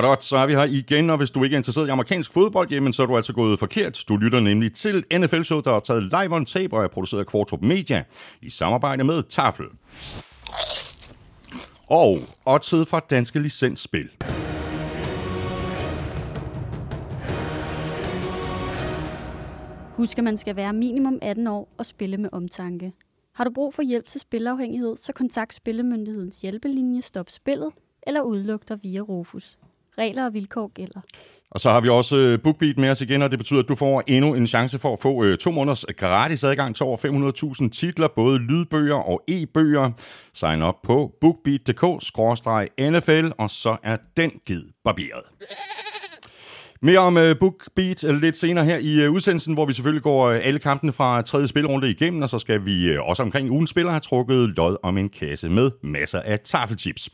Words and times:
Godt, 0.00 0.24
så 0.24 0.36
er 0.36 0.46
vi 0.46 0.52
her 0.52 0.64
igen, 0.64 1.10
og 1.10 1.16
hvis 1.16 1.30
du 1.30 1.44
ikke 1.44 1.54
er 1.54 1.58
interesseret 1.58 1.86
i 1.86 1.90
amerikansk 1.90 2.32
fodbold, 2.32 2.70
jamen 2.70 2.92
så 2.92 3.02
er 3.02 3.06
du 3.06 3.16
altså 3.16 3.32
gået 3.32 3.58
forkert. 3.58 4.04
Du 4.08 4.16
lytter 4.16 4.40
nemlig 4.40 4.74
til 4.74 5.04
NFL-show, 5.18 5.60
der 5.60 5.72
er 5.72 5.80
taget 5.80 6.02
live 6.02 6.36
on 6.36 6.44
tape 6.44 6.76
og 6.76 6.84
er 6.84 6.88
produceret 6.88 7.20
af 7.20 7.26
Kvartrup 7.26 7.62
Media 7.62 8.04
i 8.42 8.50
samarbejde 8.50 9.04
med 9.04 9.22
Tafel. 9.22 9.66
Og 11.90 12.16
oddset 12.44 12.88
fra 12.88 13.00
Danske 13.10 13.40
Licensspil. 13.40 14.10
Husk, 19.96 20.18
at 20.18 20.24
man 20.24 20.36
skal 20.36 20.56
være 20.56 20.72
minimum 20.72 21.18
18 21.22 21.46
år 21.46 21.68
og 21.78 21.86
spille 21.86 22.16
med 22.16 22.30
omtanke. 22.32 22.92
Har 23.34 23.44
du 23.44 23.50
brug 23.54 23.74
for 23.74 23.82
hjælp 23.82 24.06
til 24.06 24.20
spilafhængighed, 24.20 24.96
så 24.96 25.12
kontakt 25.12 25.54
Spillemyndighedens 25.54 26.40
hjælpelinje 26.40 27.02
Stop 27.02 27.30
Spillet 27.30 27.72
eller 28.06 28.20
udluk 28.20 28.68
dig 28.68 28.78
via 28.82 29.00
Rufus. 29.00 29.58
Regler 29.98 30.24
og 30.24 30.34
vilkår 30.34 30.70
gælder. 30.74 31.00
Og 31.50 31.60
så 31.60 31.70
har 31.70 31.80
vi 31.80 31.88
også 31.88 32.16
øh, 32.16 32.42
BookBeat 32.42 32.78
med 32.78 32.90
os 32.90 33.00
igen, 33.00 33.22
og 33.22 33.30
det 33.30 33.38
betyder, 33.38 33.60
at 33.60 33.68
du 33.68 33.74
får 33.74 34.02
endnu 34.06 34.34
en 34.34 34.46
chance 34.46 34.78
for 34.78 34.92
at 34.92 34.98
få 35.00 35.24
øh, 35.24 35.38
to 35.38 35.50
måneders 35.50 35.84
øh, 35.88 35.94
gratis 35.94 36.44
adgang 36.44 36.76
til 36.76 36.84
over 36.84 36.96
500.000 37.62 37.68
titler, 37.68 38.08
både 38.16 38.38
lydbøger 38.38 38.94
og 38.94 39.22
e-bøger. 39.28 39.90
Sign 40.34 40.62
op 40.62 40.82
på 40.82 41.12
bookbeat.dk-nfl, 41.20 43.32
og 43.38 43.50
så 43.50 43.76
er 43.82 43.96
den 44.16 44.30
gid 44.46 44.62
barberet. 44.84 45.22
Mere 46.82 46.98
om 46.98 47.16
uh, 47.16 47.22
BookBeat 47.40 48.02
lidt 48.02 48.36
senere 48.36 48.64
her 48.64 48.78
i 48.78 49.06
uh, 49.06 49.14
udsendelsen, 49.14 49.54
hvor 49.54 49.66
vi 49.66 49.72
selvfølgelig 49.72 50.02
går 50.02 50.30
uh, 50.30 50.36
alle 50.42 50.58
kampene 50.58 50.92
fra 50.92 51.22
tredje 51.22 51.48
spilrunde 51.48 51.90
igennem, 51.90 52.22
og 52.22 52.28
så 52.28 52.38
skal 52.38 52.64
vi 52.64 52.98
uh, 52.98 53.08
også 53.08 53.22
omkring 53.22 53.50
ugens 53.50 53.70
spiller 53.70 53.90
have 53.90 54.00
trukket 54.00 54.56
lod 54.56 54.76
om 54.82 54.98
en 54.98 55.08
kasse 55.08 55.48
med 55.48 55.70
masser 55.82 56.20
af 56.20 56.40
tafelchips. 56.40 57.10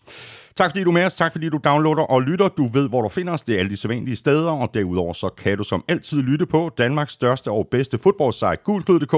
Tak 0.56 0.70
fordi 0.70 0.84
du 0.84 0.90
er 0.90 0.94
med 0.94 1.04
os, 1.04 1.14
tak 1.14 1.32
fordi 1.32 1.48
du 1.48 1.60
downloader 1.64 2.02
og 2.02 2.22
lytter. 2.22 2.48
Du 2.48 2.66
ved, 2.66 2.88
hvor 2.88 3.02
du 3.02 3.08
finder 3.08 3.32
os. 3.32 3.42
Det 3.42 3.54
er 3.54 3.58
alle 3.58 3.70
de 3.70 3.76
sædvanlige 3.76 4.16
steder, 4.16 4.50
og 4.50 4.70
derudover 4.74 5.12
så 5.12 5.28
kan 5.28 5.58
du 5.58 5.64
som 5.64 5.84
altid 5.88 6.22
lytte 6.22 6.46
på 6.46 6.70
Danmarks 6.78 7.12
største 7.12 7.50
og 7.50 7.68
bedste 7.70 7.98
fodboldsite, 7.98 8.56
gulklud.dk, 8.64 9.14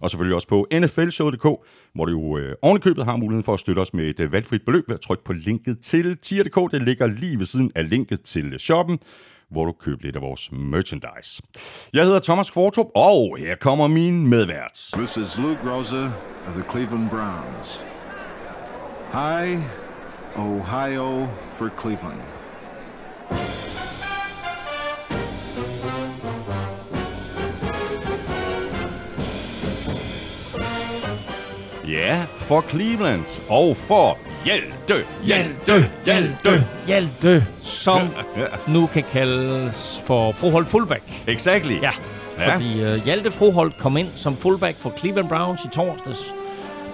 og 0.00 0.10
selvfølgelig 0.10 0.34
også 0.34 0.48
på 0.48 0.66
nflshow.dk, 0.72 1.46
hvor 1.94 2.04
du 2.04 2.10
jo 2.10 2.38
øh, 2.38 2.54
ovenikøbet 2.62 3.04
har 3.04 3.16
muligheden 3.16 3.44
for 3.44 3.54
at 3.54 3.60
støtte 3.60 3.80
os 3.80 3.94
med 3.94 4.04
et 4.04 4.20
øh, 4.20 4.32
valgfrit 4.32 4.62
beløb 4.66 4.88
ved 4.88 4.94
at 4.94 5.00
trykke 5.00 5.24
på 5.24 5.32
linket 5.32 5.78
til 5.80 6.18
tier.dk. 6.18 6.72
Det 6.72 6.82
ligger 6.82 7.06
lige 7.06 7.38
ved 7.38 7.46
siden 7.46 7.72
af 7.74 7.90
linket 7.90 8.20
til 8.20 8.54
shoppen 8.58 8.98
hvor 9.50 9.64
du 9.64 9.72
køber 9.72 10.02
lidt 10.02 10.16
af 10.16 10.22
vores 10.22 10.52
merchandise. 10.52 11.42
Jeg 11.92 12.04
hedder 12.04 12.18
Thomas 12.18 12.50
Kvartrup, 12.50 12.86
og 12.94 13.36
her 13.38 13.56
kommer 13.56 13.86
min 13.86 14.26
medvært. 14.26 14.90
This 14.92 15.16
is 15.16 15.38
Luke 15.38 15.60
Rosa 15.70 16.04
of 16.48 16.54
the 16.54 16.64
Cleveland 16.70 17.10
Browns. 17.10 17.82
Hi, 19.12 19.58
Ohio 20.36 21.28
for 21.52 21.70
Cleveland. 21.80 22.20
Ja, 31.88 32.22
for 32.38 32.64
Cleveland 32.70 33.24
og 33.48 33.76
for 33.76 34.18
Hjelte, 34.44 35.04
Hjelte, 35.24 35.90
Hjelte, 36.04 36.64
Hjelte, 36.86 37.46
som 37.62 38.00
nu 38.74 38.86
kan 38.86 39.04
kaldes 39.12 40.02
for 40.06 40.32
Froholt 40.32 40.68
fullback. 40.68 41.02
Exactly. 41.26 41.78
Ja, 41.82 41.90
Ja. 42.38 42.54
fordi 42.54 42.82
uh, 42.82 43.04
Hjalte 43.06 43.30
Froholt 43.30 43.78
kom 43.78 43.96
ind 43.96 44.08
som 44.16 44.36
fullback 44.36 44.76
for 44.78 44.92
Cleveland 44.98 45.28
Browns 45.28 45.64
i 45.64 45.68
torsdags 45.68 46.34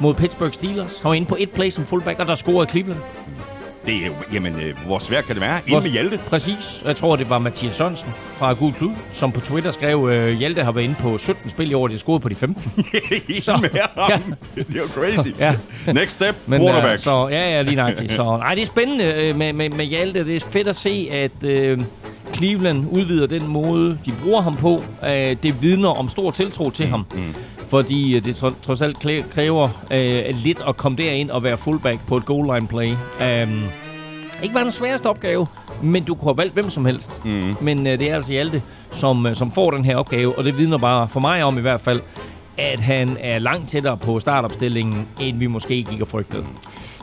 mod 0.01 0.15
Pittsburgh 0.15 0.53
Steelers. 0.53 1.01
Han 1.03 1.09
var 1.09 1.15
inde 1.15 1.27
på 1.29 1.37
et 1.39 1.51
play 1.51 1.71
som 1.71 1.87
fullback, 1.87 2.19
og 2.21 2.27
der 2.27 2.35
scorede 2.35 2.71
Cleveland. 2.71 3.01
Det 3.87 3.95
er 3.95 4.11
jamen, 4.33 4.61
øh, 4.61 4.75
hvor 4.87 4.99
svært 4.99 5.25
kan 5.25 5.35
det 5.35 5.43
være? 5.43 5.59
Ind 5.67 5.83
med 5.83 5.91
Hjalte. 5.91 6.19
Præcis. 6.29 6.83
Jeg 6.87 6.97
tror, 6.97 7.17
det 7.17 7.31
var 7.31 7.39
Mathias 7.39 7.75
Sørensen 7.75 8.09
fra 8.37 8.53
Gul 8.53 8.73
Klud, 8.73 8.91
som 9.13 9.33
på 9.33 9.41
Twitter 9.41 9.71
skrev, 9.71 10.09
øh, 10.13 10.33
Hjalte 10.39 10.63
har 10.65 10.73
været 10.73 10.85
inde 10.85 10.95
på 11.01 11.19
17 11.19 11.51
spil 11.51 11.71
i 11.71 11.75
år, 11.75 11.83
og 11.83 11.89
de 11.89 11.95
har 11.95 11.99
scoret 11.99 12.23
på 12.23 12.29
de 12.29 12.35
15. 12.35 12.73
Ind 13.29 13.41
Så- 13.43 13.59
med 13.63 13.71
ham. 13.97 14.11
Ja. 14.57 14.63
Det 14.63 14.67
er 14.77 14.81
jo 14.81 14.89
crazy. 14.89 15.29
Ja. 15.39 15.55
Next 15.93 16.13
step, 16.13 16.37
Men, 16.47 16.61
quarterback. 16.61 16.93
Øh, 16.93 16.99
så, 16.99 17.29
ja, 17.31 17.51
ja, 17.51 17.63
lige 17.63 17.77
nøjagtigt. 17.77 18.13
Så, 18.13 18.37
nej, 18.37 18.55
det 18.55 18.63
er 18.63 18.67
spændende 18.67 19.05
øh, 19.05 19.37
med, 19.37 19.53
med, 19.53 19.71
med 19.71 19.85
Hjalte. 19.85 20.25
Det 20.25 20.37
er 20.37 20.41
fedt 20.51 20.69
at 20.69 20.77
se, 20.77 21.09
at 21.13 21.45
øh, 21.45 21.79
Cleveland 22.35 22.87
udvider 22.91 23.27
den 23.27 23.47
måde, 23.47 23.99
de 24.07 24.13
bruger 24.23 24.41
ham 24.43 24.57
på. 24.57 24.85
Øh, 25.09 25.37
det 25.43 25.63
vidner 25.63 25.89
om 25.89 26.09
stor 26.09 26.31
tiltro 26.31 26.71
til 26.71 26.85
mm, 26.87 26.91
ham. 26.91 27.07
Mm. 27.15 27.35
Fordi 27.71 28.17
øh, 28.17 28.25
det 28.25 28.37
tro, 28.37 28.51
trods 28.63 28.83
alt 28.83 29.07
kræver 29.35 29.69
øh, 29.91 30.25
lidt 30.35 30.63
at 30.69 30.77
komme 30.77 30.99
derind 30.99 31.31
og 31.31 31.45
være 31.45 31.59
fullback 31.59 32.07
på 32.07 32.17
et 32.17 32.25
goal 32.25 32.55
line 32.55 32.69
play. 32.69 32.91
Um, 33.43 33.63
ikke 34.43 34.55
var 34.55 34.63
den 34.63 34.73
sværeste 34.73 35.07
opgave, 35.07 35.47
men 35.83 36.05
du 36.05 36.15
kunne 36.15 36.29
have 36.29 36.37
valgt 36.37 36.55
hvem 36.55 36.71
som 36.71 36.85
helst. 36.85 37.25
Mm. 37.25 37.57
Men 37.61 37.87
øh, 37.87 37.99
det 37.99 38.11
er 38.11 38.15
altså 38.15 38.33
Hjalte, 38.33 38.63
som, 38.91 39.27
øh, 39.27 39.37
som 39.37 39.53
får 39.53 39.71
den 39.71 39.85
her 39.85 39.97
opgave, 39.97 40.39
og 40.39 40.45
det 40.45 40.59
vidner 40.59 40.79
bare 40.79 41.09
for 41.09 41.21
mig 41.21 41.45
om 41.45 41.59
i 41.59 41.61
hvert 41.61 41.81
fald, 41.81 42.01
at 42.59 42.81
han 42.81 43.17
er 43.21 43.39
langt 43.39 43.69
tættere 43.69 43.97
på 43.97 44.21
startopstillingen, 44.21 45.09
end 45.21 45.39
vi 45.39 45.47
måske 45.47 45.83
gik 45.91 46.01
og 46.01 46.09
frygtede. 46.09 46.45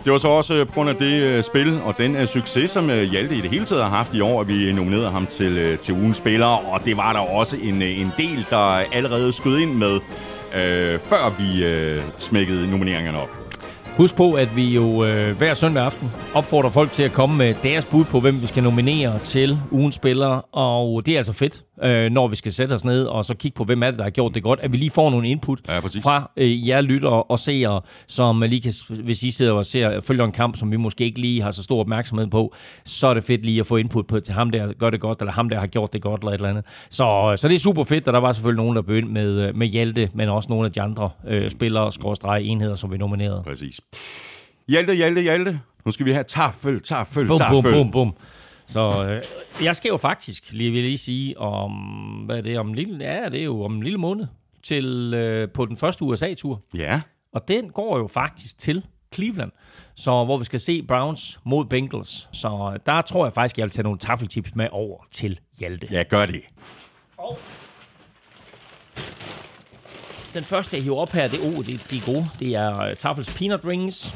Det 0.03 0.11
var 0.11 0.17
så 0.17 0.27
også 0.27 0.53
øh, 0.53 0.67
på 0.67 0.73
grund 0.73 0.89
af 0.89 0.95
det 0.95 1.45
spil 1.45 1.79
og 1.85 1.97
den 1.97 2.27
succes, 2.27 2.71
som 2.71 2.89
Hjalte 2.89 3.35
i 3.35 3.41
det 3.41 3.49
hele 3.49 3.65
taget 3.65 3.83
har 3.83 3.89
haft 3.89 4.13
i 4.13 4.21
år, 4.21 4.41
at 4.41 4.47
vi 4.47 4.73
nominerede 4.73 5.09
ham 5.09 5.25
til, 5.25 5.77
til 5.77 5.93
ugens 5.93 6.17
spiller. 6.17 6.73
Og 6.73 6.85
det 6.85 6.97
var 6.97 7.13
der 7.13 7.19
også 7.19 7.57
en, 7.63 7.81
en 7.81 8.11
del, 8.17 8.45
der 8.49 8.83
allerede 8.93 9.33
skød 9.33 9.59
ind 9.59 9.73
med, 9.73 9.99
øh, 10.55 10.99
før 10.99 11.35
vi 11.37 11.65
øh, 11.65 12.03
smækkede 12.19 12.71
nomineringerne 12.71 13.19
op. 13.19 13.29
Husk 13.97 14.15
på, 14.15 14.33
at 14.33 14.55
vi 14.55 14.63
jo 14.63 15.05
øh, 15.05 15.37
hver 15.37 15.53
søndag 15.53 15.83
aften 15.83 16.11
opfordrer 16.33 16.69
folk 16.69 16.91
til 16.91 17.03
at 17.03 17.11
komme 17.11 17.37
med 17.37 17.55
deres 17.63 17.85
bud 17.85 18.03
på, 18.03 18.19
hvem 18.19 18.41
vi 18.41 18.47
skal 18.47 18.63
nominere 18.63 19.19
til 19.19 19.59
ugens 19.71 19.95
spillere. 19.95 20.41
Og 20.41 21.05
det 21.05 21.13
er 21.13 21.17
altså 21.17 21.33
fedt, 21.33 21.63
øh, 21.83 22.11
når 22.11 22.27
vi 22.27 22.35
skal 22.35 22.53
sætte 22.53 22.73
os 22.73 22.85
ned 22.85 23.03
og 23.05 23.25
så 23.25 23.35
kigge 23.35 23.55
på, 23.55 23.63
hvem 23.63 23.83
er 23.83 23.87
det, 23.87 23.97
der 23.97 24.03
har 24.03 24.09
gjort 24.09 24.35
det 24.35 24.43
godt. 24.43 24.59
At 24.59 24.71
vi 24.71 24.77
lige 24.77 24.89
får 24.89 25.09
nogle 25.09 25.29
input 25.29 25.59
Ja, 25.67 25.79
præcis. 25.79 26.03
fra 26.03 26.31
øh, 26.37 26.67
jer 26.67 26.81
lyttere 26.81 27.23
og 27.23 27.39
seere, 27.39 27.81
som 28.07 28.41
lige 28.41 28.61
kan, 28.61 28.73
hvis 29.03 29.23
I 29.23 29.31
sidder 29.31 29.51
og 29.53 29.65
ser, 29.65 30.01
følger 30.01 30.25
en 30.25 30.31
kamp, 30.31 30.55
som 30.57 30.71
vi 30.71 30.77
måske 30.77 31.03
ikke 31.05 31.19
lige 31.21 31.41
har 31.41 31.51
så 31.51 31.63
stor 31.63 31.79
opmærksomhed 31.79 32.27
på, 32.27 32.53
så 32.85 33.07
er 33.07 33.13
det 33.13 33.23
fedt 33.23 33.45
lige 33.45 33.59
at 33.59 33.67
få 33.67 33.75
input 33.77 34.07
på 34.07 34.19
til 34.19 34.33
ham, 34.33 34.49
der 34.49 34.73
gør 34.73 34.89
det 34.89 35.01
godt, 35.01 35.19
eller 35.19 35.31
ham, 35.31 35.49
der 35.49 35.59
har 35.59 35.67
gjort 35.67 35.93
det 35.93 36.01
godt, 36.01 36.21
eller 36.21 36.31
et 36.31 36.35
eller 36.35 36.49
andet. 36.49 36.65
Så, 36.89 37.33
så 37.37 37.47
det 37.47 37.55
er 37.55 37.59
super 37.59 37.83
fedt, 37.83 38.07
og 38.07 38.13
der 38.13 38.19
var 38.19 38.31
selvfølgelig 38.31 38.63
nogen, 38.63 38.75
der 38.75 38.81
begyndte 38.81 39.11
med, 39.13 39.47
øh, 39.47 39.55
med 39.55 39.67
Hjalte, 39.67 40.09
men 40.13 40.29
også 40.29 40.49
nogle 40.49 40.65
af 40.65 40.71
de 40.71 40.81
andre 40.81 41.09
øh, 41.27 41.49
spillere, 41.49 41.91
skråstrege 41.91 42.43
enheder, 42.43 42.75
som 42.75 42.91
vi 42.91 42.97
nominerede. 42.97 43.43
Præcis. 43.45 43.81
Hjalte, 44.67 44.93
Hjalte, 44.95 45.21
Hjalte. 45.21 45.59
Nu 45.85 45.91
skal 45.91 46.05
vi 46.05 46.11
have 46.11 46.23
taffel, 46.23 46.79
taffel, 46.81 47.27
Bum, 47.27 47.37
taffel. 47.37 47.61
bum, 47.73 47.73
bum, 47.73 47.91
bum. 47.91 48.13
Så 48.67 49.05
øh, 49.05 49.23
jeg 49.65 49.75
skal 49.75 49.89
jo 49.89 49.97
faktisk, 49.97 50.51
lige 50.51 50.71
vil 50.71 50.83
lige 50.83 50.97
sige, 50.97 51.39
om, 51.39 51.71
hvad 52.25 52.37
er 52.37 52.41
det, 52.41 52.59
om 52.59 52.67
en 52.69 52.75
lille, 52.75 53.05
ja, 53.05 53.29
det 53.29 53.39
er 53.39 53.43
jo 53.43 53.63
om 53.63 53.75
en 53.75 53.83
lille 53.83 53.97
måned, 53.97 54.25
til, 54.63 55.13
øh, 55.13 55.49
på 55.49 55.65
den 55.65 55.77
første 55.77 56.03
USA-tur. 56.03 56.61
Ja, 56.75 57.01
Og 57.33 57.47
den 57.47 57.69
går 57.69 57.97
jo 57.97 58.07
faktisk 58.07 58.57
til 58.57 58.85
Cleveland, 59.13 59.51
så 59.95 60.25
hvor 60.25 60.37
vi 60.37 60.45
skal 60.45 60.59
se 60.59 60.83
Browns 60.83 61.39
mod 61.43 61.65
Bengals. 61.65 62.29
Så 62.31 62.71
øh, 62.73 62.79
der 62.85 63.01
tror 63.01 63.25
jeg 63.25 63.33
faktisk, 63.33 63.57
jeg 63.57 63.63
vil 63.63 63.71
tage 63.71 63.83
nogle 63.83 63.99
taffelchips 63.99 64.55
med 64.55 64.67
over 64.71 65.07
til 65.11 65.39
Hjalte. 65.59 65.87
ja, 65.91 66.03
gør 66.03 66.25
det. 66.25 66.41
Og 67.17 67.39
den 70.33 70.43
første, 70.43 70.75
jeg 70.75 70.83
hiver 70.83 70.97
op 70.97 71.11
her, 71.11 71.27
det, 71.27 71.39
oh, 71.39 71.65
det, 71.65 71.87
de 71.91 71.97
er 71.97 72.05
gode. 72.05 72.29
Det 72.39 72.55
er 72.55 72.85
uh, 72.91 72.97
Tafels 72.97 73.33
Peanut 73.33 73.65
Rings. 73.65 74.15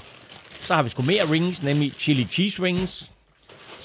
Så 0.62 0.76
har 0.76 0.84
vi 0.84 0.90
sgu 0.90 1.02
mere 1.02 1.32
rings, 1.32 1.64
nemlig 1.64 1.94
Chili 2.00 2.24
Cheese 2.24 2.64
Rings. 2.64 3.12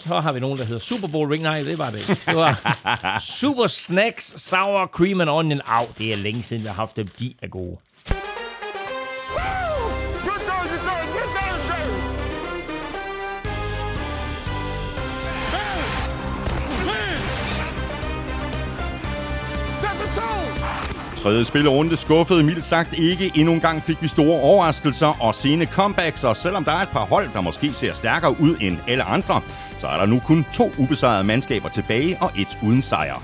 Så 0.07 0.21
har 0.21 0.33
vi 0.33 0.41
nogen, 0.41 0.59
der 0.59 0.65
hedder 0.65 0.79
Super 0.81 1.09
Bowl 1.09 1.29
Ring. 1.29 1.43
Nej, 1.43 1.63
det 1.63 1.79
var 1.79 1.91
det 1.91 1.99
ikke. 1.99 2.21
Det 2.27 2.37
var 2.37 2.79
Super 3.41 3.67
Snacks 3.67 4.41
Sour 4.41 4.87
Cream 4.87 5.21
and 5.21 5.31
Onion. 5.31 5.61
Au, 5.67 5.87
det 5.99 6.13
er 6.13 6.17
længe 6.17 6.43
siden, 6.43 6.63
jeg 6.63 6.71
har 6.73 6.83
haft 6.83 6.97
dem. 6.97 7.09
De 7.19 7.35
er 7.43 7.49
gode. 7.49 7.77
Tredje 21.17 21.45
spillerunde 21.45 21.97
skuffede 21.97 22.43
mildt 22.43 22.65
sagt 22.65 22.99
ikke. 22.99 23.33
Endnu 23.35 23.53
en 23.53 23.61
gang 23.61 23.83
fik 23.83 24.03
vi 24.03 24.09
store 24.09 24.41
overraskelser 24.41 25.23
og 25.23 25.35
sene 25.35 25.67
comebacks, 25.67 26.25
og 26.25 26.37
selvom 26.37 26.65
der 26.65 26.73
er 26.73 26.83
et 26.83 26.89
par 26.89 27.05
hold, 27.05 27.29
der 27.33 27.41
måske 27.41 27.73
ser 27.73 27.93
stærkere 27.93 28.41
ud 28.41 28.57
end 28.61 28.79
alle 28.89 29.05
andre, 29.05 29.41
så 29.79 29.87
er 29.87 29.99
der 29.99 30.07
nu 30.07 30.21
kun 30.27 30.47
to 30.53 30.71
ubesejrede 30.79 31.25
mandskaber 31.25 31.69
tilbage 31.69 32.17
og 32.21 32.33
et 32.39 32.59
uden 32.63 32.83
sejr. 32.83 33.23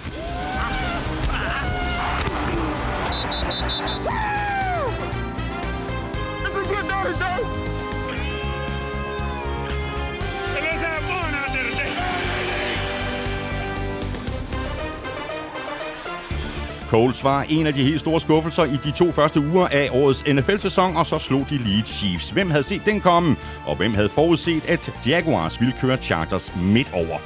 Coles 16.93 17.25
var 17.25 17.43
en 17.49 17.67
af 17.67 17.75
de 17.75 17.83
helt 17.83 18.01
store 18.01 18.21
skuffelser 18.21 18.65
i 18.65 18.77
de 18.85 18.91
to 18.91 19.13
første 19.13 19.41
uger 19.41 19.69
af 19.69 19.89
årets 19.93 20.25
NFL-sæson, 20.27 20.97
og 20.97 21.07
så 21.07 21.19
slog 21.19 21.47
de 21.51 21.59
lige 21.59 21.83
Chiefs. 21.83 22.31
Hvem 22.31 22.51
havde 22.51 22.63
set 22.63 22.83
den 22.85 23.01
komme, 23.01 23.37
og 23.67 23.77
hvem 23.77 23.95
havde 23.95 24.09
forudset, 24.09 24.69
at 24.69 24.91
Jaguars 25.07 25.61
ville 25.61 25.75
køre 25.81 25.97
Chargers 25.97 26.53
midt 26.57 26.89
over? 26.93 27.19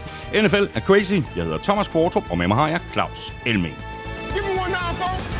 NFL 0.42 0.64
er 0.74 0.80
crazy. 0.80 1.12
Jeg 1.36 1.44
hedder 1.44 1.58
Thomas 1.58 1.88
Kvartrup, 1.88 2.30
og 2.30 2.38
med 2.38 2.48
mig 2.48 2.56
har 2.56 2.68
jeg 2.68 2.80
Claus 2.92 3.32
Elming. 3.46 3.74
Give 4.32 4.44
me 4.44 4.50
one 4.50 4.70
now, 4.70 4.92
folks. 5.00 5.35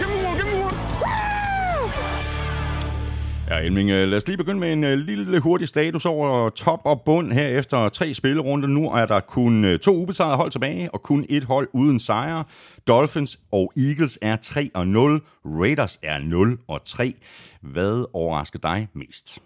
Ja, 3.48 3.58
Elming, 3.58 3.90
øh, 3.90 4.08
lad 4.08 4.16
os 4.16 4.26
lige 4.26 4.37
begynde 4.37 4.60
med 4.60 4.72
en 4.72 4.84
øh, 4.84 4.98
lille 4.98 5.40
hurtig 5.40 5.69
status 5.69 6.06
over 6.06 6.50
top 6.50 6.81
og 6.84 7.02
bund 7.02 7.32
her 7.32 7.48
efter 7.48 7.88
tre 7.88 8.14
spillerunder. 8.14 8.69
Nu 8.69 8.90
er 8.90 9.06
der 9.06 9.20
kun 9.20 9.64
øh, 9.64 9.78
to 9.78 9.94
ubesejrede 9.94 10.37
hold 10.37 10.50
tilbage, 10.50 10.94
og 10.94 11.02
kun 11.02 11.26
et 11.28 11.44
hold 11.44 11.69
uden 11.72 12.00
sejre. 12.00 12.44
Dolphins 12.88 13.40
og 13.52 13.72
Eagles 13.76 14.19
er 14.22 14.37
3 14.37 14.70
og 14.75 14.88
0. 14.88 15.22
Raiders 15.44 15.98
er 16.02 16.19
0 16.19 16.58
og 16.69 16.84
3. 16.84 17.14
Hvad 17.60 18.04
overrasker 18.12 18.58
dig 18.58 18.88
mest? 18.94 19.38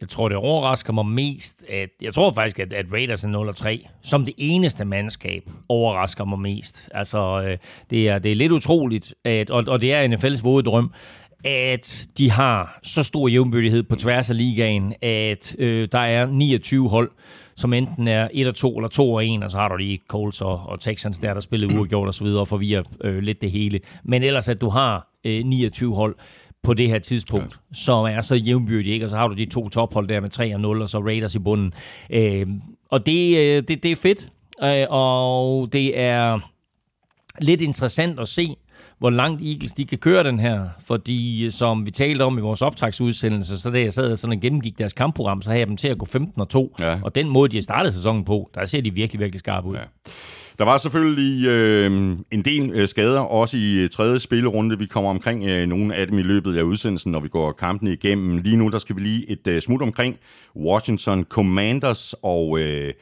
Jeg 0.00 0.08
tror, 0.08 0.28
det 0.28 0.38
overrasker 0.38 0.92
mig 0.92 1.06
mest, 1.06 1.64
at 1.68 1.88
jeg 2.02 2.14
tror 2.14 2.32
faktisk, 2.32 2.58
at, 2.58 2.72
at 2.72 2.86
Raiders 2.92 3.24
er 3.24 3.82
0-3, 3.84 3.88
som 4.02 4.24
det 4.24 4.34
eneste 4.38 4.84
mandskab, 4.84 5.50
overrasker 5.68 6.24
mig 6.24 6.38
mest. 6.38 6.88
Altså, 6.94 7.42
øh, 7.46 7.58
det, 7.90 8.08
er, 8.08 8.18
det 8.18 8.32
er 8.32 8.36
lidt 8.36 8.52
utroligt, 8.52 9.14
at, 9.24 9.50
og, 9.50 9.64
og 9.68 9.80
det 9.80 9.92
er 9.92 10.08
NFL's 10.08 10.42
våde 10.42 10.62
drøm, 10.62 10.92
at 11.44 12.08
de 12.18 12.30
har 12.30 12.78
så 12.82 13.02
stor 13.02 13.28
jævnbyrdighed 13.28 13.82
på 13.82 13.96
tværs 13.96 14.30
af 14.30 14.36
ligaen, 14.36 14.94
at 15.02 15.56
øh, 15.58 15.88
der 15.92 15.98
er 15.98 16.26
29 16.26 16.88
hold, 16.88 17.10
som 17.56 17.72
enten 17.72 18.08
er 18.08 18.28
1 18.32 18.46
og 18.46 18.54
2 18.54 18.76
eller 18.76 18.88
2 18.88 19.12
og 19.12 19.26
1, 19.26 19.42
og 19.44 19.50
så 19.50 19.58
har 19.58 19.68
du 19.68 19.76
lige 19.76 20.00
Colts 20.08 20.40
og, 20.40 20.62
og 20.66 20.80
Texans 20.80 21.18
der, 21.18 21.34
der 21.34 21.40
spiller 21.40 21.68
uafgjort 21.78 22.08
og 22.08 22.14
så 22.14 22.24
videre, 22.24 22.40
og 22.40 22.48
forvirrer 22.48 22.82
øh, 23.04 23.18
lidt 23.18 23.42
det 23.42 23.50
hele. 23.50 23.80
Men 24.04 24.22
ellers, 24.22 24.48
at 24.48 24.60
du 24.60 24.68
har 24.68 25.08
øh, 25.24 25.44
29 25.44 25.94
hold 25.94 26.16
på 26.62 26.74
det 26.74 26.88
her 26.88 26.98
tidspunkt, 26.98 27.52
ja. 27.52 27.74
som 27.74 28.04
er 28.04 28.20
så 28.20 28.34
jævnbyrdige, 28.34 28.94
ikke? 28.94 29.06
og 29.06 29.10
så 29.10 29.16
har 29.16 29.28
du 29.28 29.34
de 29.34 29.44
to 29.44 29.68
tophold 29.68 30.08
der 30.08 30.20
med 30.20 30.28
3 30.28 30.54
og 30.54 30.60
0, 30.60 30.82
og 30.82 30.88
så 30.88 30.98
Raiders 30.98 31.34
i 31.34 31.38
bunden. 31.38 31.72
Øh, 32.10 32.46
og 32.90 33.06
det, 33.06 33.38
øh, 33.38 33.62
det, 33.68 33.82
det 33.82 33.92
er 33.92 33.96
fedt, 33.96 34.28
øh, 34.62 34.86
og 34.90 35.72
det 35.72 35.98
er 35.98 36.38
lidt 37.40 37.60
interessant 37.60 38.20
at 38.20 38.28
se, 38.28 38.56
hvor 39.04 39.10
langt 39.10 39.42
Eagles 39.42 39.72
de 39.72 39.84
kan 39.84 39.98
køre 39.98 40.24
den 40.24 40.40
her. 40.40 40.68
Fordi 40.80 41.50
som 41.50 41.86
vi 41.86 41.90
talte 41.90 42.22
om 42.22 42.38
i 42.38 42.40
vores 42.40 42.62
optagsudsendelse, 42.62 43.58
så 43.58 43.70
da 43.70 43.80
jeg 43.80 43.92
sad 43.92 44.16
sådan 44.16 44.36
og 44.36 44.40
gennemgik 44.40 44.78
deres 44.78 44.92
kampprogram, 44.92 45.42
så 45.42 45.50
havde 45.50 45.60
jeg 45.60 45.66
dem 45.66 45.76
til 45.76 45.88
at 45.88 45.98
gå 45.98 46.06
15 46.06 46.40
og 46.40 46.48
2. 46.48 46.76
Ja. 46.80 46.98
Og 47.02 47.14
den 47.14 47.28
måde, 47.28 47.48
de 47.48 47.56
har 47.56 47.62
startet 47.62 47.92
sæsonen 47.92 48.24
på, 48.24 48.50
der 48.54 48.64
ser 48.64 48.80
de 48.80 48.94
virkelig, 48.94 49.20
virkelig 49.20 49.38
skarpe 49.38 49.68
ud. 49.68 49.74
Ja. 49.74 49.82
Der 50.58 50.64
var 50.64 50.76
selvfølgelig 50.78 51.46
øh, 51.46 51.86
en 52.30 52.42
del 52.44 52.70
øh, 52.70 52.88
skader, 52.88 53.20
også 53.20 53.56
i 53.56 53.74
øh, 53.74 53.88
tredje 53.88 54.18
spillerunde. 54.18 54.78
Vi 54.78 54.86
kommer 54.86 55.10
omkring 55.10 55.44
øh, 55.44 55.68
nogle 55.68 55.94
af 55.94 56.06
dem 56.06 56.18
i 56.18 56.22
løbet 56.22 56.56
af 56.56 56.62
udsendelsen, 56.62 57.12
når 57.12 57.20
vi 57.20 57.28
går 57.28 57.52
kampen 57.52 57.88
igennem. 57.88 58.38
Lige 58.38 58.56
nu, 58.56 58.68
der 58.68 58.78
skal 58.78 58.96
vi 58.96 59.00
lige 59.00 59.30
et 59.30 59.46
øh, 59.46 59.60
smut 59.60 59.82
omkring 59.82 60.16
Washington 60.56 61.24
Commanders 61.24 62.14
og... 62.22 62.58
Øh, 62.58 62.92